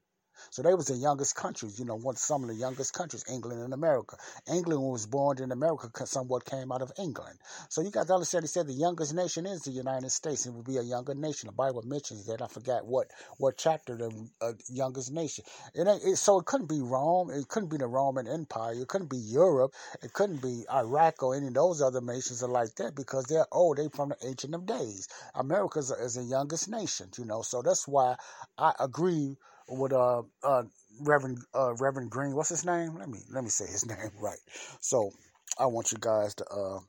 So 0.49 0.61
they 0.61 0.73
was 0.73 0.87
the 0.87 0.95
youngest 0.95 1.35
countries, 1.35 1.79
you 1.79 1.85
know, 1.85 1.95
one 1.95 2.15
some 2.15 2.43
of 2.43 2.49
the 2.49 2.55
youngest 2.55 2.93
countries, 2.93 3.25
England 3.29 3.61
and 3.61 3.73
America. 3.73 4.17
England 4.47 4.81
was 4.81 5.05
born 5.05 5.41
in 5.41 5.51
America, 5.51 5.89
somewhat 6.05 6.45
came 6.45 6.71
out 6.71 6.81
of 6.81 6.91
England. 6.97 7.37
So 7.69 7.81
you 7.81 7.91
got 7.91 8.07
to 8.07 8.13
understand, 8.13 8.43
he 8.43 8.47
said 8.47 8.67
the 8.67 8.73
youngest 8.73 9.13
nation 9.13 9.45
is 9.45 9.61
the 9.61 9.71
United 9.71 10.09
States, 10.11 10.45
and 10.45 10.55
will 10.55 10.63
be 10.63 10.77
a 10.77 10.81
younger 10.81 11.13
nation. 11.13 11.47
The 11.47 11.53
Bible 11.53 11.83
mentions 11.83 12.25
that. 12.25 12.41
I 12.41 12.47
forgot 12.47 12.85
what 12.85 13.07
what 13.37 13.57
chapter 13.57 13.95
the 13.97 14.29
uh, 14.41 14.53
youngest 14.69 15.11
nation. 15.11 15.43
It, 15.73 15.87
it, 15.87 16.15
so 16.17 16.39
it 16.39 16.45
couldn't 16.45 16.67
be 16.67 16.81
Rome. 16.81 17.29
It 17.29 17.47
couldn't 17.47 17.69
be 17.69 17.77
the 17.77 17.87
Roman 17.87 18.27
Empire. 18.27 18.73
It 18.73 18.87
couldn't 18.87 19.09
be 19.09 19.17
Europe. 19.17 19.73
It 20.01 20.13
couldn't 20.13 20.41
be 20.41 20.65
Iraq 20.73 21.23
or 21.23 21.35
any 21.35 21.47
of 21.47 21.53
those 21.53 21.81
other 21.81 22.01
nations 22.01 22.43
are 22.43 22.49
like 22.49 22.75
that 22.75 22.95
because 22.95 23.25
they're 23.25 23.47
old. 23.51 23.77
They 23.77 23.89
from 23.89 24.09
the 24.09 24.27
ancient 24.27 24.55
of 24.55 24.65
days. 24.65 25.07
America 25.35 25.79
is 25.79 26.15
the 26.15 26.23
youngest 26.23 26.69
nation, 26.69 27.09
you 27.17 27.25
know. 27.25 27.41
So 27.41 27.61
that's 27.61 27.87
why 27.87 28.15
I 28.57 28.73
agree 28.79 29.37
with 29.69 29.93
uh, 29.93 30.23
uh 30.43 30.63
Reverend 31.01 31.39
uh 31.55 31.73
Reverend 31.75 32.11
Green. 32.11 32.35
What's 32.35 32.49
his 32.49 32.65
name? 32.65 32.97
Let 32.97 33.09
me 33.09 33.19
let 33.31 33.43
me 33.43 33.49
say 33.49 33.65
his 33.65 33.85
name 33.87 34.11
right. 34.19 34.39
So 34.81 35.11
I 35.57 35.65
want 35.67 35.91
you 35.91 35.97
guys 35.99 36.35
to 36.35 36.45
uh 36.45 36.79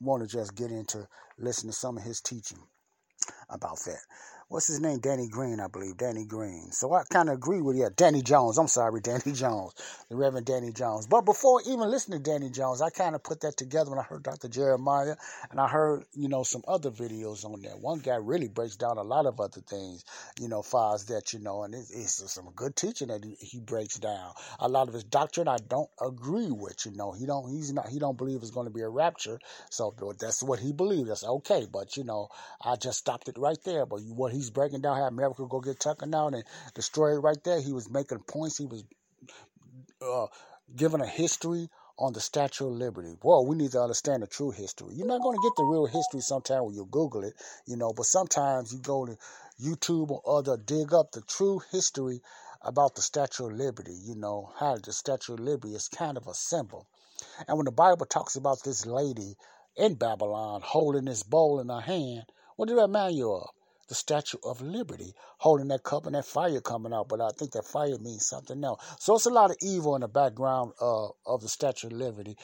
want 0.00 0.22
to 0.22 0.28
just 0.28 0.54
get 0.54 0.70
into 0.70 1.06
listen 1.38 1.68
to 1.68 1.74
some 1.74 1.96
of 1.96 2.02
his 2.02 2.20
teaching 2.20 2.58
about 3.48 3.78
that 3.86 4.00
what's 4.48 4.66
his 4.66 4.80
name? 4.80 4.98
Danny 4.98 5.28
Green, 5.28 5.60
I 5.60 5.68
believe. 5.68 5.96
Danny 5.96 6.24
Green. 6.24 6.70
So 6.72 6.92
I 6.92 7.04
kind 7.04 7.28
of 7.28 7.36
agree 7.36 7.60
with 7.60 7.76
you. 7.76 7.88
Danny 7.94 8.22
Jones. 8.22 8.58
I'm 8.58 8.68
sorry, 8.68 9.00
Danny 9.02 9.32
Jones. 9.32 9.72
The 10.08 10.16
Reverend 10.16 10.46
Danny 10.46 10.72
Jones. 10.72 11.06
But 11.06 11.22
before 11.22 11.60
even 11.66 11.90
listening 11.90 12.22
to 12.22 12.30
Danny 12.30 12.50
Jones, 12.50 12.82
I 12.82 12.90
kind 12.90 13.14
of 13.14 13.22
put 13.22 13.40
that 13.40 13.56
together 13.56 13.90
when 13.90 13.98
I 13.98 14.02
heard 14.02 14.22
Dr. 14.22 14.48
Jeremiah 14.48 15.16
and 15.50 15.60
I 15.60 15.68
heard, 15.68 16.04
you 16.12 16.28
know, 16.28 16.42
some 16.42 16.62
other 16.68 16.90
videos 16.90 17.44
on 17.44 17.60
there. 17.62 17.76
One 17.76 17.98
guy 17.98 18.16
really 18.16 18.48
breaks 18.48 18.76
down 18.76 18.98
a 18.98 19.02
lot 19.02 19.26
of 19.26 19.40
other 19.40 19.60
things, 19.60 20.04
you 20.40 20.48
know, 20.48 20.62
as 20.92 21.06
that, 21.06 21.32
you 21.32 21.38
know, 21.40 21.62
and 21.62 21.74
it's, 21.74 21.90
it's 21.90 22.32
some 22.32 22.50
good 22.54 22.76
teaching 22.76 23.08
that 23.08 23.24
he, 23.24 23.36
he 23.40 23.60
breaks 23.60 23.98
down. 23.98 24.32
A 24.58 24.68
lot 24.68 24.88
of 24.88 24.94
his 24.94 25.04
doctrine 25.04 25.48
I 25.48 25.56
don't 25.68 25.90
agree 26.00 26.50
with, 26.50 26.84
you 26.86 26.92
know. 26.92 27.12
He 27.12 27.26
don't 27.26 27.50
he's 27.50 27.72
not 27.72 27.88
he 27.88 27.98
don't 27.98 28.18
believe 28.18 28.40
it's 28.42 28.50
going 28.50 28.66
to 28.66 28.72
be 28.72 28.82
a 28.82 28.88
rapture. 28.88 29.38
So 29.70 29.94
that's 30.18 30.42
what 30.42 30.58
he 30.58 30.72
believes. 30.72 31.08
That's 31.08 31.24
okay. 31.24 31.66
But, 31.70 31.96
you 31.96 32.04
know, 32.04 32.28
I 32.62 32.76
just 32.76 32.98
stopped 32.98 33.28
it 33.28 33.38
right 33.38 33.58
there. 33.64 33.86
But 33.86 34.00
what 34.02 34.32
he's 34.34 34.50
breaking 34.50 34.80
down 34.80 34.96
how 34.96 35.04
America 35.04 35.46
go 35.48 35.60
get 35.60 35.80
taken 35.80 36.14
out 36.14 36.34
and 36.34 36.44
destroyed 36.74 37.22
right 37.22 37.42
there. 37.44 37.60
He 37.60 37.72
was 37.72 37.90
making 37.90 38.18
points. 38.20 38.58
He 38.58 38.66
was 38.66 38.84
uh, 40.02 40.26
giving 40.76 41.00
a 41.00 41.06
history 41.06 41.68
on 41.98 42.12
the 42.12 42.20
Statue 42.20 42.66
of 42.66 42.72
Liberty. 42.72 43.14
Well, 43.22 43.46
we 43.46 43.56
need 43.56 43.72
to 43.72 43.80
understand 43.80 44.22
the 44.22 44.26
true 44.26 44.50
history. 44.50 44.94
You're 44.94 45.06
not 45.06 45.22
going 45.22 45.36
to 45.36 45.42
get 45.42 45.56
the 45.56 45.64
real 45.64 45.86
history 45.86 46.20
sometime 46.20 46.64
when 46.64 46.74
you 46.74 46.86
Google 46.90 47.22
it, 47.22 47.34
you 47.66 47.76
know, 47.76 47.92
but 47.92 48.06
sometimes 48.06 48.72
you 48.72 48.80
go 48.80 49.06
to 49.06 49.16
YouTube 49.62 50.10
or 50.10 50.20
other, 50.26 50.56
dig 50.56 50.92
up 50.92 51.12
the 51.12 51.20
true 51.22 51.60
history 51.70 52.20
about 52.62 52.96
the 52.96 53.02
Statue 53.02 53.46
of 53.46 53.52
Liberty, 53.52 53.94
you 53.94 54.16
know, 54.16 54.50
how 54.58 54.76
the 54.76 54.92
Statue 54.92 55.34
of 55.34 55.40
Liberty 55.40 55.74
is 55.74 55.88
kind 55.88 56.16
of 56.16 56.26
a 56.26 56.34
symbol. 56.34 56.86
And 57.46 57.56
when 57.56 57.66
the 57.66 57.72
Bible 57.72 58.06
talks 58.06 58.36
about 58.36 58.64
this 58.64 58.86
lady 58.86 59.36
in 59.76 59.94
Babylon 59.94 60.62
holding 60.64 61.04
this 61.04 61.22
bowl 61.22 61.60
in 61.60 61.68
her 61.68 61.80
hand, 61.80 62.24
what 62.56 62.68
did 62.68 62.78
that 62.78 62.82
remind 62.82 63.16
you 63.16 63.32
of? 63.32 63.50
The 63.88 63.94
Statue 63.94 64.38
of 64.44 64.60
Liberty, 64.60 65.14
holding 65.38 65.68
that 65.68 65.82
cup 65.82 66.06
and 66.06 66.14
that 66.14 66.24
fire 66.24 66.60
coming 66.60 66.92
out. 66.92 67.08
But 67.08 67.20
I 67.20 67.30
think 67.38 67.52
that 67.52 67.66
fire 67.66 67.98
means 68.00 68.26
something 68.26 68.62
else. 68.64 68.82
So 68.98 69.16
it's 69.16 69.26
a 69.26 69.30
lot 69.30 69.50
of 69.50 69.56
evil 69.62 69.94
in 69.94 70.00
the 70.00 70.08
background 70.08 70.72
uh, 70.80 71.08
of 71.26 71.40
the 71.42 71.48
Statue 71.48 71.88
of 71.88 71.92
Liberty. 71.92 72.36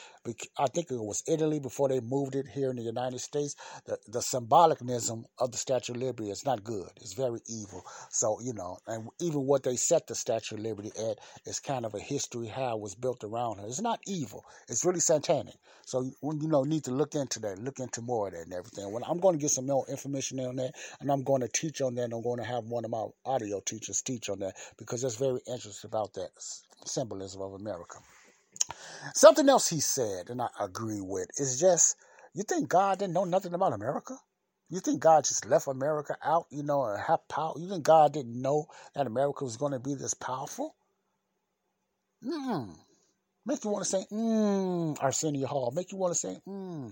I 0.59 0.67
think 0.67 0.91
it 0.91 0.97
was 0.97 1.23
Italy 1.27 1.61
before 1.61 1.89
they 1.89 2.01
moved 2.01 2.35
it 2.35 2.47
here 2.47 2.71
in 2.71 2.77
the 2.77 2.83
United 2.83 3.21
States. 3.21 3.57
The, 3.87 3.99
the 4.09 4.23
symbolicnism 4.23 5.25
of 5.39 5.53
the 5.53 5.59
Statue 5.59 5.93
of 5.93 6.01
Liberty 6.01 6.31
is 6.31 6.45
not 6.45 6.65
good. 6.65 6.89
It's 6.97 7.15
very 7.15 7.41
evil. 7.49 7.83
So, 8.11 8.39
you 8.41 8.53
know, 8.53 8.79
and 8.87 9.09
even 9.21 9.47
what 9.47 9.63
they 9.63 9.77
set 9.77 10.07
the 10.07 10.15
Statue 10.15 10.57
of 10.57 10.61
Liberty 10.61 10.93
at 10.99 11.19
is 11.47 11.61
kind 11.61 11.85
of 11.85 11.95
a 11.95 12.01
history 12.01 12.47
how 12.49 12.77
it 12.77 12.81
was 12.81 12.95
built 12.95 13.25
around 13.25 13.59
her. 13.59 13.67
It's 13.67 13.81
not 13.81 14.01
evil. 14.07 14.45
It's 14.69 14.85
really 14.85 15.01
satanic. 15.01 15.55
So, 15.87 16.03
you 16.03 16.49
know, 16.49 16.63
need 16.63 16.85
to 16.85 16.93
look 16.93 17.15
into 17.15 17.41
that, 17.41 17.59
look 17.59 17.81
into 17.81 18.01
more 18.03 18.29
of 18.29 18.35
that 18.35 18.43
and 18.43 18.55
everything. 18.55 18.93
Well, 18.93 19.03
I'm 19.09 19.19
going 19.19 19.37
to 19.37 19.41
get 19.41 19.51
some 19.51 19.67
more 19.67 19.85
information 19.89 20.39
on 20.41 20.57
that, 20.57 20.75
and 21.01 21.11
I'm 21.11 21.25
going 21.31 21.43
to 21.43 21.49
teach 21.49 21.81
on 21.81 21.95
that, 21.95 22.03
and 22.05 22.13
I'm 22.13 22.23
going 22.23 22.39
to 22.39 22.45
have 22.45 22.65
one 22.65 22.85
of 22.85 22.91
my 22.91 23.07
audio 23.25 23.61
teachers 23.61 24.03
teach 24.03 24.29
on 24.29 24.41
that 24.41 24.57
because 24.79 25.03
that's 25.03 25.15
very 25.17 25.41
interesting 25.47 25.89
about 25.89 26.15
that 26.15 26.31
symbolism 26.85 27.41
of 27.41 27.53
America. 27.53 27.99
Something 29.15 29.49
else 29.49 29.69
he 29.69 29.79
said, 29.79 30.29
and 30.29 30.43
I 30.43 30.49
agree 30.59 31.01
with, 31.01 31.29
is 31.39 31.61
just 31.61 31.97
you 32.35 32.43
think 32.43 32.69
God 32.69 32.99
didn't 32.99 33.15
know 33.15 33.25
nothing 33.25 33.55
about 33.55 33.73
America? 33.73 34.17
You 34.71 34.81
think 34.81 35.01
God 35.01 35.25
just 35.25 35.47
left 35.47 35.69
America 35.69 36.17
out, 36.25 36.47
you 36.51 36.65
know, 36.65 36.85
and 36.85 37.01
have 37.01 37.27
power? 37.29 37.55
You 37.57 37.69
think 37.69 37.85
God 37.85 38.13
didn't 38.13 38.41
know 38.41 38.67
that 38.95 39.07
America 39.07 39.45
was 39.45 39.57
going 39.57 39.73
to 39.73 39.81
be 39.81 39.95
this 39.95 40.15
powerful? 40.15 40.75
Hmm. 42.25 42.73
Make 43.51 43.65
you 43.65 43.71
want 43.71 43.83
to 43.85 43.91
say, 43.91 44.03
hmm, 44.05 44.93
Arsenio 45.01 45.49
Hall. 45.49 45.73
Make 45.75 45.91
you 45.91 45.99
want 45.99 46.15
to 46.15 46.19
say, 46.21 46.35
hmm, 46.45 46.87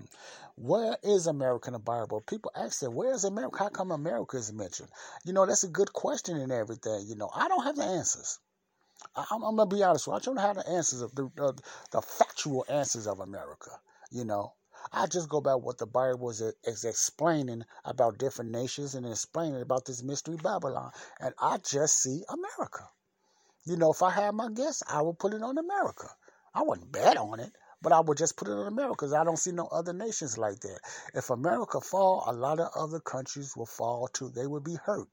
where 0.57 0.97
is 1.03 1.25
America 1.25 1.69
in 1.69 1.73
the 1.73 1.79
Bible? 1.79 2.19
People 2.19 2.51
ask 2.53 2.81
that, 2.81 2.91
where 2.91 3.13
is 3.13 3.23
America? 3.23 3.59
How 3.59 3.69
come 3.69 3.91
America 3.91 4.35
is 4.35 4.51
mentioned? 4.51 4.89
You 5.23 5.31
know, 5.31 5.45
that's 5.45 5.63
a 5.63 5.69
good 5.69 5.93
question 5.93 6.35
and 6.35 6.51
everything. 6.51 7.05
You 7.07 7.15
know, 7.15 7.31
I 7.33 7.47
don't 7.47 7.63
have 7.63 7.77
the 7.77 7.85
answers. 7.85 8.39
I'm, 9.15 9.41
I'm 9.41 9.55
gonna 9.55 9.67
be 9.67 9.83
honest 9.83 10.05
with 10.05 10.15
you. 10.25 10.33
I 10.33 10.35
don't 10.35 10.45
have 10.45 10.57
the 10.57 10.69
answers 10.69 10.99
of 11.01 11.15
the, 11.15 11.31
the, 11.37 11.53
the 11.91 12.01
factual 12.01 12.65
answers 12.67 13.07
of 13.07 13.21
America. 13.21 13.71
You 14.11 14.25
know, 14.25 14.51
I 14.91 15.05
just 15.05 15.29
go 15.29 15.39
by 15.39 15.55
what 15.55 15.77
the 15.77 15.87
Bible 15.87 16.29
is, 16.29 16.41
is 16.41 16.83
explaining 16.83 17.63
about 17.85 18.17
different 18.17 18.51
nations 18.51 18.95
and 18.95 19.05
explaining 19.05 19.61
about 19.61 19.85
this 19.85 20.03
mystery 20.03 20.35
Babylon, 20.35 20.91
and 21.21 21.33
I 21.39 21.59
just 21.59 22.01
see 22.01 22.25
America. 22.27 22.89
You 23.63 23.77
know, 23.77 23.91
if 23.91 24.03
I 24.03 24.09
had 24.09 24.35
my 24.35 24.49
guess, 24.49 24.83
I 24.89 25.01
would 25.01 25.19
put 25.19 25.33
it 25.33 25.41
on 25.41 25.57
America. 25.57 26.09
I 26.53 26.63
wouldn't 26.63 26.91
bet 26.91 27.17
on 27.17 27.39
it, 27.39 27.53
but 27.81 27.91
I 27.91 27.99
would 27.99 28.17
just 28.17 28.35
put 28.37 28.47
it 28.47 28.53
on 28.53 28.67
America 28.67 28.93
because 28.93 29.13
I 29.13 29.23
don't 29.23 29.37
see 29.37 29.51
no 29.51 29.67
other 29.67 29.93
nations 29.93 30.37
like 30.37 30.59
that. 30.61 30.79
If 31.13 31.29
America 31.29 31.81
fall, 31.81 32.23
a 32.27 32.33
lot 32.33 32.59
of 32.59 32.71
other 32.75 32.99
countries 32.99 33.55
will 33.55 33.65
fall 33.65 34.07
too. 34.07 34.29
They 34.29 34.47
would 34.47 34.63
be 34.63 34.75
hurt 34.75 35.07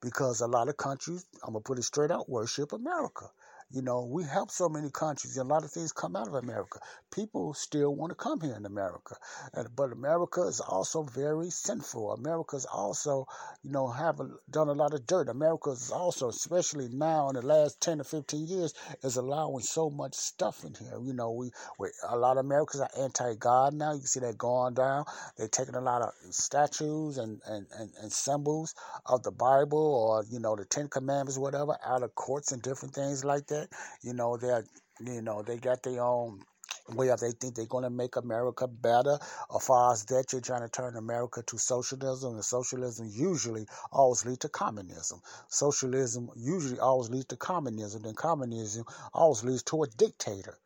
because 0.00 0.40
a 0.40 0.46
lot 0.46 0.68
of 0.68 0.76
countries, 0.76 1.26
I'm 1.42 1.54
gonna 1.54 1.62
put 1.62 1.78
it 1.78 1.82
straight 1.84 2.10
out, 2.10 2.28
worship 2.28 2.72
America. 2.72 3.30
You 3.70 3.82
know, 3.82 4.06
we 4.10 4.24
help 4.24 4.50
so 4.50 4.70
many 4.70 4.88
countries, 4.90 5.36
and 5.36 5.50
a 5.50 5.52
lot 5.52 5.62
of 5.62 5.70
things 5.70 5.92
come 5.92 6.16
out 6.16 6.26
of 6.26 6.32
America. 6.32 6.78
People 7.14 7.52
still 7.52 7.94
want 7.94 8.10
to 8.10 8.14
come 8.14 8.40
here 8.40 8.54
in 8.56 8.64
America, 8.64 9.16
and, 9.52 9.68
but 9.76 9.92
America 9.92 10.40
is 10.42 10.60
also 10.60 11.02
very 11.02 11.50
sinful. 11.50 12.12
America 12.12 12.56
is 12.56 12.64
also, 12.64 13.26
you 13.62 13.70
know, 13.70 13.88
have 13.88 14.20
a, 14.20 14.30
done 14.50 14.68
a 14.68 14.72
lot 14.72 14.94
of 14.94 15.06
dirt. 15.06 15.28
America 15.28 15.70
is 15.70 15.90
also, 15.90 16.30
especially 16.30 16.88
now 16.88 17.28
in 17.28 17.34
the 17.34 17.42
last 17.42 17.78
ten 17.82 17.98
to 17.98 18.04
fifteen 18.04 18.46
years, 18.46 18.72
is 19.02 19.16
allowing 19.16 19.60
so 19.60 19.90
much 19.90 20.14
stuff 20.14 20.64
in 20.64 20.72
here. 20.72 20.98
You 21.02 21.12
know, 21.12 21.32
we, 21.32 21.50
we 21.78 21.90
a 22.08 22.16
lot 22.16 22.38
of 22.38 22.46
Americans 22.46 22.80
are 22.80 22.90
anti-God 22.98 23.74
now. 23.74 23.92
You 23.92 23.98
can 23.98 24.06
see 24.06 24.20
that 24.20 24.38
going 24.38 24.72
down. 24.72 25.04
They're 25.36 25.46
taking 25.46 25.74
a 25.74 25.82
lot 25.82 26.00
of 26.00 26.14
statues 26.30 27.18
and, 27.18 27.42
and, 27.46 27.66
and, 27.78 27.90
and 28.00 28.10
symbols 28.10 28.74
of 29.04 29.22
the 29.24 29.30
Bible 29.32 29.78
or 29.78 30.24
you 30.30 30.40
know 30.40 30.56
the 30.56 30.64
Ten 30.64 30.88
Commandments, 30.88 31.36
whatever, 31.36 31.76
out 31.84 32.02
of 32.02 32.14
courts 32.14 32.52
and 32.52 32.62
different 32.62 32.94
things 32.94 33.26
like 33.26 33.46
that 33.48 33.57
that. 33.60 33.68
You 34.02 34.14
know, 34.14 34.36
they're 34.36 34.64
you 35.00 35.22
know, 35.22 35.42
they 35.42 35.56
got 35.56 35.82
their 35.82 36.02
own 36.02 36.40
way 36.88 37.08
of 37.10 37.20
they 37.20 37.32
think 37.32 37.54
they're 37.54 37.66
going 37.66 37.84
to 37.84 37.90
make 37.90 38.16
America 38.16 38.66
better. 38.66 39.18
As 39.54 39.64
far 39.64 39.92
as 39.92 40.04
that, 40.06 40.32
you're 40.32 40.40
trying 40.40 40.62
to 40.62 40.68
turn 40.68 40.96
America 40.96 41.42
to 41.42 41.58
socialism, 41.58 42.34
and 42.34 42.44
socialism 42.44 43.08
usually 43.12 43.66
always 43.92 44.24
leads 44.24 44.38
to 44.38 44.48
communism. 44.48 45.20
Socialism 45.48 46.30
usually 46.36 46.80
always 46.80 47.10
leads 47.10 47.26
to 47.26 47.36
communism, 47.36 48.04
and 48.04 48.16
communism 48.16 48.84
always 49.12 49.44
leads 49.44 49.62
to 49.64 49.82
a 49.82 49.86
dictator. 49.86 50.58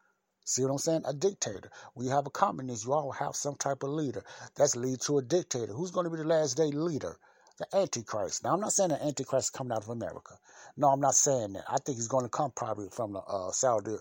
See 0.44 0.62
what 0.62 0.70
I'm 0.70 0.78
saying? 0.78 1.02
A 1.05 1.12
dictator. 1.12 1.70
We 1.94 2.09
have 2.09 2.27
a 2.27 2.31
communist, 2.31 2.85
you 2.85 2.93
all 2.93 3.12
have 3.12 3.36
some 3.36 3.56
type 3.56 3.82
of 3.82 3.90
leader. 3.90 4.24
That's 4.56 4.77
lead 4.77 5.01
to 5.02 5.19
a 5.19 5.23
dictator. 5.23 5.73
Who's 5.73 5.93
going 5.93 6.05
to 6.05 6.10
be 6.10 6.19
the 6.19 6.24
last 6.24 6.56
day 6.56 6.70
leader? 6.70 7.16
the 7.59 7.77
Antichrist. 7.77 8.44
Now, 8.44 8.55
I'm 8.55 8.60
not 8.60 8.73
saying 8.73 8.90
the 8.90 9.05
Antichrist 9.05 9.47
is 9.47 9.51
coming 9.51 9.73
out 9.73 9.82
of 9.82 9.89
America. 9.89 10.39
No, 10.76 10.88
I'm 10.88 11.00
not 11.00 11.14
saying 11.14 11.54
that. 11.54 11.64
I 11.68 11.78
think 11.78 11.98
he's 11.98 12.08
going 12.08 12.24
to 12.24 12.30
come 12.30 12.52
probably 12.56 12.88
from 12.90 13.12
the 13.14 13.20
uh, 13.20 13.52
Saudi, 13.52 13.96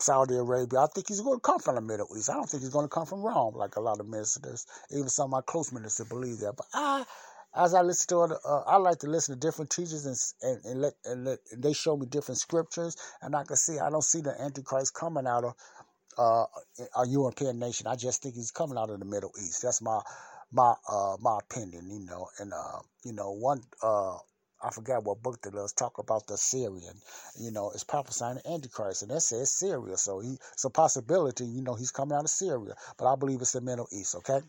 Saudi 0.00 0.36
Arabia. 0.36 0.80
I 0.80 0.86
think 0.94 1.08
he's 1.08 1.20
going 1.20 1.38
to 1.38 1.42
come 1.42 1.60
from 1.60 1.76
the 1.76 1.82
Middle 1.82 2.08
East. 2.16 2.30
I 2.30 2.34
don't 2.34 2.48
think 2.48 2.62
he's 2.62 2.72
going 2.72 2.86
to 2.86 2.90
come 2.90 3.06
from 3.06 3.22
Rome, 3.22 3.54
like 3.56 3.76
a 3.76 3.80
lot 3.80 4.00
of 4.00 4.08
ministers, 4.08 4.66
even 4.90 5.08
some 5.08 5.26
of 5.26 5.30
my 5.30 5.40
close 5.42 5.72
ministers 5.72 6.08
believe 6.08 6.38
that. 6.40 6.54
But 6.56 6.66
I, 6.74 7.04
as 7.56 7.74
I 7.74 7.82
listen 7.82 8.08
to 8.08 8.34
it, 8.34 8.38
uh, 8.46 8.60
I 8.66 8.76
like 8.76 9.00
to 9.00 9.08
listen 9.08 9.34
to 9.34 9.40
different 9.40 9.70
teachers 9.70 10.06
and 10.06 10.16
and, 10.42 10.64
and 10.64 10.82
let 10.82 10.94
and 11.04 11.24
let 11.24 11.38
and 11.52 11.62
they 11.62 11.72
show 11.72 11.96
me 11.96 12.06
different 12.06 12.38
scriptures, 12.40 12.96
and 13.22 13.36
I 13.36 13.44
can 13.44 13.56
see 13.56 13.78
I 13.78 13.90
don't 13.90 14.04
see 14.04 14.20
the 14.20 14.40
Antichrist 14.40 14.94
coming 14.94 15.26
out 15.26 15.44
of 15.44 15.54
uh, 16.18 16.46
a 16.96 17.06
European 17.06 17.58
nation. 17.58 17.86
I 17.86 17.96
just 17.96 18.22
think 18.22 18.34
he's 18.34 18.50
coming 18.50 18.78
out 18.78 18.90
of 18.90 18.98
the 18.98 19.04
Middle 19.04 19.32
East. 19.38 19.62
That's 19.62 19.82
my 19.82 20.00
my 20.52 20.74
uh, 20.90 21.16
my 21.20 21.38
opinion, 21.40 21.90
you 21.90 22.00
know. 22.06 22.28
And 22.38 22.52
uh, 22.52 22.80
you 23.04 23.12
know, 23.12 23.32
one 23.32 23.62
uh, 23.82 24.18
I 24.62 24.70
forgot 24.70 25.04
what 25.04 25.22
book 25.22 25.42
that 25.42 25.54
was 25.54 25.72
talk 25.72 25.98
about 25.98 26.26
the 26.26 26.36
Syrian. 26.36 26.94
You 27.38 27.50
know, 27.50 27.70
it's 27.70 27.84
prophesying 27.84 28.36
the 28.36 28.50
Antichrist, 28.50 29.02
and 29.02 29.10
that 29.10 29.20
says 29.20 29.50
Syria. 29.50 29.96
So 29.96 30.20
he, 30.20 30.38
it's 30.52 30.64
a 30.64 30.70
possibility. 30.70 31.44
You 31.44 31.62
know, 31.62 31.74
he's 31.74 31.90
coming 31.90 32.16
out 32.16 32.24
of 32.24 32.30
Syria, 32.30 32.74
but 32.96 33.12
I 33.12 33.16
believe 33.16 33.40
it's 33.40 33.52
the 33.52 33.60
Middle 33.60 33.88
East. 33.92 34.14
Okay. 34.16 34.40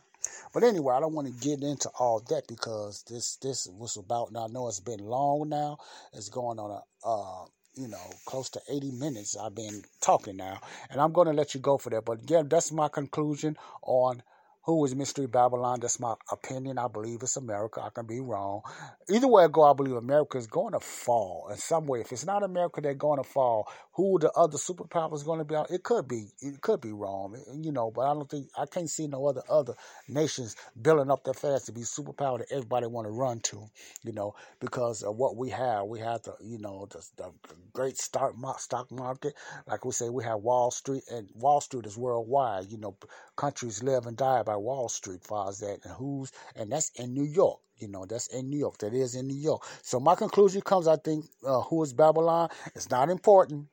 But 0.53 0.63
anyway, 0.63 0.95
I 0.95 0.99
don't 0.99 1.13
want 1.13 1.27
to 1.27 1.47
get 1.47 1.63
into 1.63 1.89
all 1.97 2.19
that 2.29 2.47
because 2.47 3.03
this 3.03 3.37
this 3.37 3.67
was 3.67 3.97
about. 3.97 4.31
Now 4.31 4.45
I 4.45 4.47
know 4.47 4.67
it's 4.67 4.79
been 4.79 4.99
long 4.99 5.49
now. 5.49 5.77
It's 6.13 6.29
going 6.29 6.59
on 6.59 6.71
a 6.71 7.07
uh, 7.07 7.45
you 7.75 7.87
know, 7.87 8.11
close 8.25 8.49
to 8.49 8.61
80 8.69 8.91
minutes 8.91 9.37
I've 9.37 9.55
been 9.55 9.83
talking 10.01 10.35
now. 10.35 10.59
And 10.89 10.99
I'm 10.99 11.13
going 11.13 11.27
to 11.27 11.33
let 11.33 11.53
you 11.53 11.61
go 11.61 11.77
for 11.77 11.89
that. 11.91 12.03
But 12.03 12.23
again, 12.23 12.49
that's 12.49 12.71
my 12.71 12.89
conclusion 12.89 13.57
on 13.83 14.21
who 14.69 14.85
is 14.85 14.95
Mystery 14.95 15.25
Babylon. 15.25 15.79
That's 15.81 15.99
my 15.99 16.13
opinion. 16.31 16.77
I 16.77 16.87
believe 16.87 17.23
it's 17.23 17.37
America. 17.37 17.81
I 17.83 17.89
can 17.89 18.05
be 18.05 18.19
wrong. 18.19 18.61
Either 19.09 19.27
way 19.27 19.43
I 19.45 19.47
go, 19.47 19.63
I 19.63 19.73
believe 19.73 19.95
America 19.95 20.37
is 20.37 20.47
going 20.47 20.73
to 20.73 20.79
fall 20.79 21.47
in 21.51 21.57
some 21.57 21.87
way. 21.87 22.01
If 22.01 22.11
it's 22.11 22.25
not 22.25 22.43
America, 22.43 22.79
they're 22.81 22.93
going 22.93 23.17
to 23.21 23.27
fall. 23.27 23.67
Who 23.99 24.17
the 24.17 24.31
other 24.31 24.57
superpowers 24.57 25.25
going 25.25 25.39
to 25.39 25.43
be? 25.43 25.55
It 25.75 25.83
could 25.83 26.07
be. 26.07 26.27
It 26.39 26.61
could 26.61 26.79
be 26.79 26.93
wrong. 26.93 27.35
You 27.53 27.73
know, 27.73 27.91
but 27.91 28.09
I 28.09 28.13
don't 28.13 28.29
think 28.29 28.47
I 28.57 28.65
can't 28.65 28.89
see 28.89 29.07
no 29.07 29.27
other 29.27 29.41
other 29.49 29.73
nations 30.07 30.55
building 30.81 31.11
up 31.11 31.25
that 31.25 31.35
fast 31.35 31.65
to 31.65 31.73
be 31.73 31.81
superpower 31.81 32.37
that 32.37 32.49
everybody 32.49 32.87
want 32.87 33.07
to 33.07 33.11
run 33.11 33.41
to. 33.41 33.69
You 34.03 34.13
know, 34.13 34.35
because 34.61 35.03
of 35.03 35.17
what 35.17 35.35
we 35.35 35.49
have. 35.49 35.87
We 35.87 35.99
have 35.99 36.21
the 36.23 36.33
you 36.39 36.59
know 36.59 36.87
the, 36.89 37.05
the 37.17 37.33
great 37.73 37.97
stock 37.97 38.35
stock 38.59 38.89
market. 38.89 39.33
Like 39.67 39.83
we 39.83 39.91
say, 39.91 40.07
we 40.07 40.23
have 40.23 40.39
Wall 40.39 40.71
Street, 40.71 41.03
and 41.11 41.27
Wall 41.35 41.59
Street 41.59 41.85
is 41.85 41.97
worldwide. 41.97 42.71
You 42.71 42.77
know, 42.77 42.95
countries 43.35 43.83
live 43.83 44.05
and 44.05 44.15
die 44.15 44.43
by 44.43 44.55
Wall 44.55 44.87
Street, 44.87 45.25
far 45.25 45.49
as 45.49 45.59
that, 45.59 45.79
and 45.83 45.93
who's, 45.95 46.31
and 46.55 46.71
that's 46.71 46.89
in 46.91 47.13
New 47.13 47.25
York. 47.25 47.59
You 47.75 47.89
know, 47.89 48.05
that's 48.05 48.27
in 48.27 48.49
New 48.49 48.59
York. 48.59 48.77
That 48.77 48.93
is 48.93 49.15
in 49.15 49.27
New 49.27 49.35
York. 49.35 49.65
So 49.81 49.99
my 49.99 50.15
conclusion 50.15 50.61
comes, 50.61 50.87
I 50.87 50.95
think, 50.95 51.25
uh, 51.45 51.59
who 51.63 51.83
is 51.83 51.91
Babylon? 51.91 52.47
It's 52.75 52.89
not 52.89 53.09
important 53.09 53.67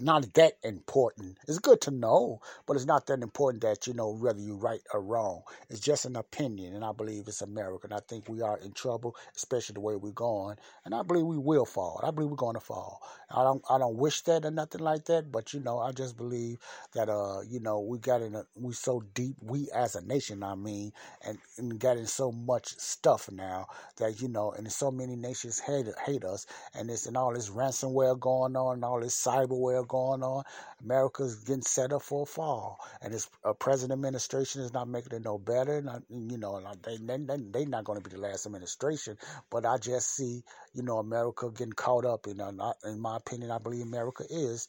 not 0.00 0.34
that 0.34 0.54
important. 0.62 1.38
It's 1.48 1.58
good 1.58 1.80
to 1.82 1.90
know, 1.90 2.40
but 2.66 2.76
it's 2.76 2.86
not 2.86 3.06
that 3.06 3.22
important 3.22 3.62
that 3.62 3.86
you 3.86 3.94
know 3.94 4.10
whether 4.10 4.40
you're 4.40 4.56
right 4.56 4.82
or 4.92 5.00
wrong. 5.02 5.42
It's 5.70 5.80
just 5.80 6.04
an 6.04 6.16
opinion, 6.16 6.74
and 6.74 6.84
I 6.84 6.92
believe 6.92 7.28
it's 7.28 7.42
America. 7.42 7.86
And 7.86 7.94
I 7.94 8.00
think 8.08 8.28
we 8.28 8.42
are 8.42 8.58
in 8.58 8.72
trouble, 8.72 9.16
especially 9.36 9.74
the 9.74 9.80
way 9.80 9.96
we're 9.96 10.12
going. 10.12 10.56
And 10.84 10.94
I 10.94 11.02
believe 11.02 11.26
we 11.26 11.38
will 11.38 11.66
fall. 11.66 12.00
I 12.02 12.10
believe 12.10 12.30
we're 12.30 12.36
going 12.36 12.54
to 12.54 12.60
fall. 12.60 13.02
I 13.30 13.42
don't, 13.42 13.62
I 13.70 13.78
don't 13.78 13.96
wish 13.96 14.22
that 14.22 14.44
or 14.44 14.50
nothing 14.50 14.80
like 14.80 15.04
that, 15.06 15.32
but 15.32 15.52
you 15.52 15.60
know, 15.60 15.78
I 15.78 15.92
just 15.92 16.16
believe 16.16 16.58
that 16.94 17.08
uh, 17.08 17.40
you 17.48 17.60
know, 17.60 17.80
we 17.80 17.98
got 17.98 18.22
in 18.22 18.34
a, 18.34 18.44
we 18.54 18.72
so 18.74 19.02
deep, 19.14 19.36
we 19.42 19.68
as 19.74 19.96
a 19.96 20.04
nation, 20.04 20.42
I 20.42 20.54
mean, 20.54 20.92
and, 21.26 21.38
and 21.58 21.78
got 21.78 21.96
in 21.98 22.06
so 22.06 22.32
much 22.32 22.68
stuff 22.78 23.30
now 23.30 23.66
that 23.98 24.20
you 24.22 24.28
know, 24.28 24.52
and 24.52 24.70
so 24.72 24.90
many 24.90 25.16
nations 25.16 25.60
hate 25.60 25.86
hate 26.06 26.24
us, 26.24 26.46
and 26.74 26.88
this 26.88 27.06
and 27.06 27.16
all 27.16 27.34
this 27.34 27.50
ransomware 27.50 28.18
going 28.18 28.56
on, 28.56 28.74
and 28.76 28.84
all 28.84 29.00
this 29.00 29.20
cyberware 29.20 29.86
going 29.88 30.22
on. 30.22 30.44
America's 30.84 31.36
getting 31.44 31.62
set 31.62 31.92
up 31.92 32.02
for 32.02 32.22
a 32.22 32.26
fall, 32.26 32.78
and 33.02 33.12
this 33.12 33.28
uh, 33.44 33.52
present 33.54 33.92
administration 33.92 34.62
is 34.62 34.72
not 34.72 34.88
making 34.88 35.12
it 35.16 35.24
no 35.24 35.38
better. 35.38 35.82
Not, 35.82 36.02
you 36.10 36.38
know, 36.38 36.60
they 36.84 36.98
they 36.98 37.18
they 37.50 37.64
not 37.64 37.84
going 37.84 38.00
to 38.00 38.08
be 38.08 38.14
the 38.14 38.22
last 38.22 38.46
administration, 38.46 39.18
but 39.50 39.66
I 39.66 39.78
just 39.78 40.14
see 40.14 40.42
you 40.74 40.82
know 40.82 40.98
America 40.98 41.50
getting 41.50 41.72
caught 41.72 42.04
up 42.04 42.26
in. 42.26 42.38
Not, 42.38 42.76
in 42.84 43.00
my 43.00 43.16
opinion, 43.16 43.50
I 43.50 43.58
believe 43.58 43.82
America 43.82 44.24
is 44.30 44.68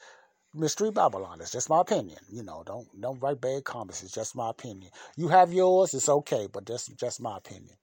Mystery 0.54 0.92
Babylon. 0.92 1.42
It's 1.42 1.52
just 1.52 1.70
my 1.70 1.82
opinion. 1.82 2.20
You 2.30 2.44
know, 2.44 2.64
don't 2.66 2.88
don't 3.00 3.22
write 3.22 3.42
bad 3.42 3.64
comments. 3.66 4.04
It's 4.04 4.14
just 4.14 4.36
my 4.36 4.50
opinion. 4.50 4.92
You 5.16 5.28
have 5.30 5.54
yours, 5.54 5.94
it's 5.94 6.10
okay, 6.10 6.48
but 6.52 6.66
that's 6.66 6.88
just 6.88 7.22
my 7.22 7.38
opinion. 7.38 7.76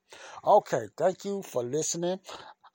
Okay, 0.44 0.86
thank 0.96 1.24
you 1.24 1.42
for 1.42 1.62
listening. 1.62 2.20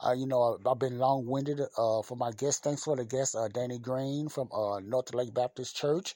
Uh, 0.06 0.14
you 0.14 0.26
know, 0.26 0.58
I've 0.66 0.80
been 0.80 0.98
long 0.98 1.26
winded 1.26 1.62
uh, 1.62 2.02
for 2.02 2.16
my 2.18 2.32
guest. 2.32 2.64
Thanks 2.64 2.84
for 2.84 2.96
the 2.96 3.06
guest, 3.06 3.36
uh, 3.36 3.48
Danny 3.48 3.78
Green 3.78 4.30
from 4.30 4.50
uh, 4.52 4.80
North 4.80 5.14
Lake 5.14 5.34
Baptist 5.34 5.76
Church. 5.76 6.16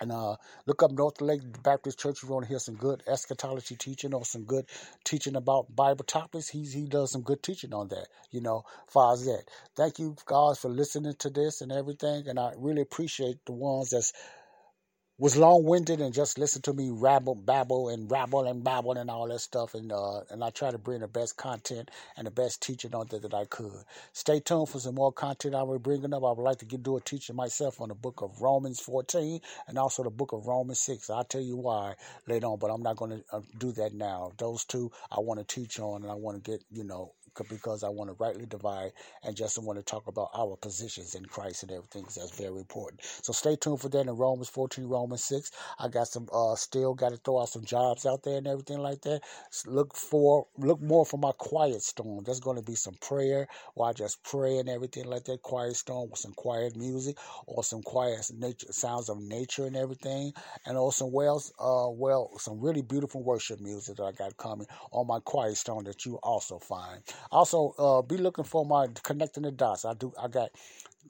And 0.00 0.10
uh, 0.10 0.36
look 0.66 0.82
up 0.82 0.90
North 0.90 1.20
Lake 1.20 1.40
Baptist 1.62 1.98
Church 1.98 2.18
if 2.18 2.24
you 2.24 2.34
want 2.34 2.44
to 2.46 2.48
hear 2.48 2.58
some 2.58 2.74
good 2.74 3.02
eschatology 3.06 3.76
teaching 3.76 4.12
or 4.12 4.24
some 4.24 4.44
good 4.44 4.66
teaching 5.04 5.36
about 5.36 5.74
Bible 5.74 6.04
topics. 6.04 6.48
He's, 6.48 6.72
he 6.72 6.86
does 6.86 7.12
some 7.12 7.22
good 7.22 7.42
teaching 7.42 7.72
on 7.72 7.88
that, 7.88 8.08
you 8.30 8.40
know, 8.40 8.64
far 8.88 9.12
as 9.14 9.24
that. 9.24 9.44
Thank 9.76 10.00
you, 10.00 10.16
guys, 10.26 10.58
for 10.58 10.68
listening 10.68 11.14
to 11.20 11.30
this 11.30 11.60
and 11.60 11.70
everything. 11.70 12.28
And 12.28 12.38
I 12.38 12.52
really 12.56 12.82
appreciate 12.82 13.44
the 13.46 13.52
ones 13.52 13.90
that's 13.90 14.12
was 15.18 15.36
long 15.36 15.64
winded 15.64 16.00
and 16.00 16.12
just 16.12 16.38
listen 16.38 16.60
to 16.62 16.72
me 16.72 16.90
rabble, 16.90 17.36
babble, 17.36 17.88
and 17.88 18.10
rabble 18.10 18.46
and 18.46 18.64
babble 18.64 18.92
and 18.98 19.08
all 19.10 19.28
that 19.28 19.40
stuff. 19.40 19.74
And 19.74 19.92
uh, 19.92 20.22
and 20.30 20.42
I 20.42 20.50
try 20.50 20.72
to 20.72 20.78
bring 20.78 21.00
the 21.00 21.08
best 21.08 21.36
content 21.36 21.90
and 22.16 22.26
the 22.26 22.32
best 22.32 22.62
teaching 22.62 22.94
on 22.94 23.06
there 23.10 23.20
that 23.20 23.34
I 23.34 23.44
could. 23.44 23.84
Stay 24.12 24.40
tuned 24.40 24.68
for 24.70 24.80
some 24.80 24.96
more 24.96 25.12
content 25.12 25.54
I 25.54 25.62
will 25.62 25.78
be 25.78 25.82
bringing 25.82 26.12
up. 26.14 26.24
I 26.24 26.32
would 26.32 26.42
like 26.42 26.58
to 26.58 26.64
get, 26.64 26.82
do 26.82 26.96
a 26.96 27.00
teaching 27.00 27.36
myself 27.36 27.80
on 27.80 27.90
the 27.90 27.94
book 27.94 28.22
of 28.22 28.42
Romans 28.42 28.80
14 28.80 29.40
and 29.68 29.78
also 29.78 30.02
the 30.02 30.10
book 30.10 30.32
of 30.32 30.46
Romans 30.46 30.80
6. 30.80 31.10
I'll 31.10 31.24
tell 31.24 31.40
you 31.42 31.56
why 31.56 31.94
later 32.26 32.46
on, 32.48 32.58
but 32.58 32.70
I'm 32.70 32.82
not 32.82 32.96
going 32.96 33.12
to 33.12 33.24
uh, 33.32 33.40
do 33.58 33.72
that 33.72 33.94
now. 33.94 34.32
Those 34.38 34.64
two 34.64 34.90
I 35.12 35.20
want 35.20 35.40
to 35.40 35.46
teach 35.46 35.78
on 35.78 36.02
and 36.02 36.10
I 36.10 36.14
want 36.16 36.42
to 36.42 36.50
get, 36.50 36.64
you 36.72 36.84
know, 36.84 37.12
because 37.42 37.82
I 37.82 37.88
want 37.88 38.10
to 38.10 38.16
rightly 38.18 38.46
divide 38.46 38.92
and 39.24 39.34
just 39.34 39.58
want 39.62 39.78
to 39.78 39.84
talk 39.84 40.06
about 40.06 40.30
our 40.34 40.56
positions 40.56 41.14
in 41.14 41.24
Christ 41.26 41.62
and 41.62 41.72
everything. 41.72 42.04
That's 42.04 42.36
very 42.36 42.58
important. 42.58 43.00
So 43.22 43.32
stay 43.32 43.56
tuned 43.56 43.80
for 43.80 43.88
that 43.88 44.00
in 44.06 44.16
Romans 44.16 44.48
14, 44.48 44.86
Romans 44.86 45.24
6. 45.24 45.50
I 45.78 45.88
got 45.88 46.08
some, 46.08 46.28
uh, 46.32 46.54
still 46.54 46.94
got 46.94 47.10
to 47.10 47.16
throw 47.16 47.40
out 47.40 47.48
some 47.48 47.64
jobs 47.64 48.06
out 48.06 48.22
there 48.22 48.38
and 48.38 48.46
everything 48.46 48.78
like 48.78 49.00
that. 49.02 49.22
Look 49.66 49.96
for, 49.96 50.46
look 50.58 50.80
more 50.80 51.04
for 51.04 51.18
my 51.18 51.32
quiet 51.38 51.82
storm. 51.82 52.24
There's 52.24 52.40
going 52.40 52.56
to 52.56 52.62
be 52.62 52.74
some 52.74 52.94
prayer 53.00 53.48
where 53.74 53.90
I 53.90 53.92
just 53.92 54.22
pray 54.22 54.58
and 54.58 54.68
everything 54.68 55.06
like 55.06 55.24
that. 55.24 55.42
Quiet 55.42 55.76
storm 55.76 56.10
with 56.10 56.20
some 56.20 56.32
quiet 56.34 56.76
music 56.76 57.16
or 57.46 57.64
some 57.64 57.82
quiet 57.82 58.30
nature, 58.36 58.72
sounds 58.72 59.08
of 59.08 59.20
nature 59.20 59.66
and 59.66 59.76
everything. 59.76 60.32
And 60.66 60.76
also, 60.76 61.06
well, 61.06 61.42
uh, 61.58 61.90
well, 61.90 62.30
some 62.38 62.60
really 62.60 62.82
beautiful 62.82 63.22
worship 63.22 63.60
music 63.60 63.96
that 63.96 64.04
I 64.04 64.12
got 64.12 64.36
coming 64.36 64.66
on 64.92 65.06
my 65.06 65.20
quiet 65.20 65.56
storm 65.56 65.84
that 65.84 66.04
you 66.04 66.18
also 66.22 66.58
find. 66.58 67.02
Also, 67.30 67.74
uh, 67.78 68.02
be 68.02 68.16
looking 68.16 68.44
for 68.44 68.64
my 68.64 68.86
connecting 69.02 69.44
the 69.44 69.52
dots. 69.52 69.84
I 69.84 69.94
do. 69.94 70.12
I 70.20 70.28
got 70.28 70.50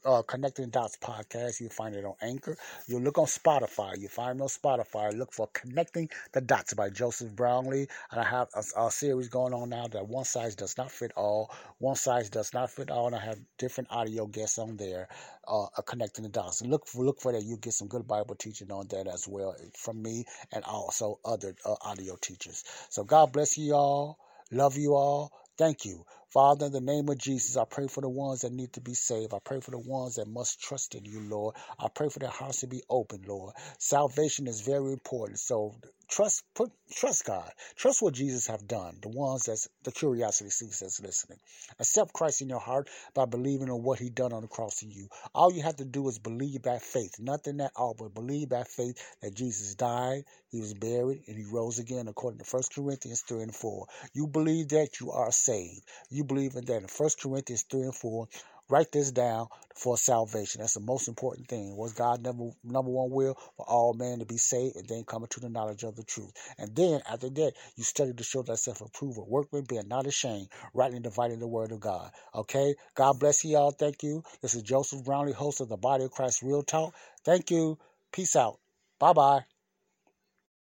uh, 0.05 0.23
Connecting 0.23 0.69
Dots 0.70 0.97
podcast. 0.97 1.61
You 1.61 1.69
find 1.69 1.95
it 1.95 2.05
on 2.05 2.15
Anchor. 2.20 2.57
You 2.86 2.99
look 3.01 3.19
on 3.19 3.27
Spotify. 3.27 3.99
You 3.99 4.09
find 4.09 4.39
me 4.39 4.43
on 4.43 4.49
Spotify. 4.49 5.16
Look 5.16 5.32
for 5.32 5.49
Connecting 5.53 6.11
the 6.32 6.41
Dots 6.41 6.74
by 6.74 6.91
Joseph 6.91 7.35
Brownlee. 7.35 7.89
And 8.11 8.20
I 8.20 8.24
have 8.24 8.49
a, 8.55 8.81
a, 8.81 8.91
series 8.91 9.28
going 9.28 9.55
on 9.55 9.70
now 9.70 9.86
that 9.89 10.07
one 10.07 10.24
size 10.24 10.55
does 10.55 10.77
not 10.77 10.91
fit 10.91 11.12
all. 11.16 11.51
One 11.78 11.97
size 11.97 12.31
does 12.31 12.53
not 12.53 12.70
fit 12.70 12.91
all. 12.91 13.07
And 13.07 13.16
I 13.16 13.24
have 13.24 13.39
different 13.59 13.91
audio 13.91 14.27
guests 14.27 14.59
on 14.59 14.77
there 14.77 15.09
uh, 15.49 15.66
Connecting 15.86 16.24
the 16.24 16.31
Dots. 16.31 16.62
Look 16.62 16.86
for, 16.86 17.05
look 17.05 17.20
for 17.20 17.32
that. 17.32 17.43
You 17.43 17.57
get 17.57 17.73
some 17.73 17.89
good 17.89 18.07
Bible 18.07 18.35
teaching 18.35 18.70
on 18.70 18.89
that 18.89 19.07
as 19.07 19.27
well 19.28 19.55
from 19.77 20.03
me 20.03 20.24
and 20.53 20.65
also 20.65 21.19
other 21.24 21.55
uh, 21.65 21.77
audio 21.82 22.16
teachers. 22.20 22.65
So 22.91 23.05
God 23.05 23.32
bless 23.32 23.57
you 23.57 23.74
all. 23.74 24.19
Love 24.51 24.77
you 24.77 24.95
all. 24.95 25.32
Thank 25.56 25.85
you. 25.85 26.05
Father, 26.32 26.66
in 26.66 26.72
the 26.72 26.81
name 26.81 27.09
of 27.09 27.16
Jesus, 27.18 27.56
I 27.56 27.64
pray 27.64 27.86
for 27.86 28.01
the 28.01 28.09
ones 28.09 28.40
that 28.40 28.52
need 28.52 28.72
to 28.72 28.81
be 28.81 28.94
saved. 28.94 29.32
I 29.32 29.39
pray 29.44 29.60
for 29.60 29.70
the 29.70 29.78
ones 29.78 30.16
that 30.16 30.26
must 30.26 30.60
trust 30.60 30.97
in 30.97 31.05
you, 31.05 31.20
Lord. 31.20 31.55
I 31.78 31.86
pray 31.94 32.09
for 32.09 32.18
their 32.18 32.28
hearts 32.31 32.60
to 32.60 32.66
be 32.66 32.82
open, 32.90 33.22
Lord. 33.28 33.55
Salvation 33.78 34.48
is 34.48 34.62
very 34.62 34.93
important. 34.93 35.39
So 35.39 35.76
trust 36.09 36.43
put 36.55 36.70
trust 36.93 37.24
God. 37.24 37.51
Trust 37.76 38.02
what 38.02 38.14
Jesus 38.14 38.47
have 38.47 38.66
done. 38.66 38.98
The 39.02 39.09
ones 39.09 39.44
that's 39.44 39.68
the 39.82 39.93
curiosity 39.93 40.51
seeks 40.51 40.81
that's 40.81 41.01
listening. 41.01 41.39
Accept 41.78 42.12
Christ 42.12 42.43
in 42.43 42.48
your 42.48 42.60
heart 42.60 42.89
by 43.14 43.24
believing 43.24 43.70
on 43.70 43.82
what 43.82 43.98
he 43.98 44.10
done 44.10 44.32
on 44.32 44.43
the 44.43 44.48
cross 44.48 44.81
for 44.81 44.86
you. 44.86 45.09
All 45.35 45.52
you 45.52 45.62
have 45.62 45.76
to 45.76 45.85
do 45.85 46.06
is 46.09 46.18
believe 46.18 46.62
by 46.62 46.78
faith. 46.78 47.14
Nothing 47.18 47.60
at 47.60 47.72
all, 47.76 47.94
but 47.98 48.14
believe 48.14 48.48
by 48.48 48.64
faith 48.64 49.01
that 49.22 49.35
Jesus 49.35 49.74
died, 49.74 50.24
he 50.48 50.60
was 50.60 50.74
buried, 50.74 51.22
and 51.26 51.36
he 51.36 51.44
rose 51.44 51.78
again 51.78 52.09
according 52.09 52.40
to 52.40 52.44
1 52.48 52.62
Corinthians 52.74 53.22
3 53.22 53.43
and 53.43 53.55
4. 53.55 53.86
You 54.12 54.26
believe 54.26 54.68
that 54.68 55.01
you 55.01 55.10
are 55.10 55.32
saved. 55.32 55.82
You 56.10 56.24
believe 56.24 56.55
in 56.56 56.64
that 56.66 56.82
in 56.82 56.89
1 56.89 57.10
Corinthians 57.20 57.64
3 57.70 57.82
and 57.82 57.94
4 57.94 58.28
Write 58.70 58.93
this 58.93 59.11
down 59.11 59.49
for 59.74 59.99
salvation. 59.99 60.61
That's 60.61 60.74
the 60.74 60.81
most 60.81 61.09
important 61.09 61.49
thing. 61.49 61.77
Was 61.77 61.93
God 61.93 62.23
number 62.23 62.51
number 62.65 62.91
one 62.91 63.11
will 63.11 63.36
for 63.57 63.66
all 63.69 63.93
men 63.95 64.20
to 64.20 64.24
be 64.24 64.39
saved 64.39 64.77
and 64.77 64.89
then 64.89 65.05
come 65.05 65.27
to 65.28 65.41
the 65.41 65.51
knowledge 65.51 65.82
of 65.82 65.97
the 65.97 66.03
truth. 66.03 66.32
And 66.59 66.74
then 66.74 67.01
after 67.11 67.28
that, 67.28 67.53
you 67.77 67.85
study 67.85 68.12
to 68.15 68.24
show 68.24 68.43
thyself 68.43 68.81
approved, 68.81 69.19
a 69.19 69.23
workman 69.23 69.65
being 69.69 69.89
not 69.89 70.07
ashamed, 70.07 70.49
rightly 70.73 71.01
dividing 71.01 71.41
the 71.41 71.49
word 71.49 71.73
of 71.73 71.81
God. 71.81 72.11
Okay? 72.35 72.74
God 72.95 73.19
bless 73.20 73.45
you 73.45 73.57
all. 73.57 73.70
Thank 73.70 74.03
you. 74.03 74.23
This 74.41 74.55
is 74.55 74.62
Joseph 74.62 75.05
Brownlee, 75.05 75.32
host 75.32 75.61
of 75.61 75.69
the 75.69 75.77
Body 75.77 76.05
of 76.05 76.12
Christ 76.12 76.43
Real 76.43 76.62
Talk. 76.62 76.95
Thank 77.24 77.51
you. 77.51 77.78
Peace 78.12 78.36
out. 78.36 78.59
Bye 78.99 79.12
bye. 79.12 79.53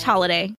slash 0.00 0.06
holiday. 0.06 0.59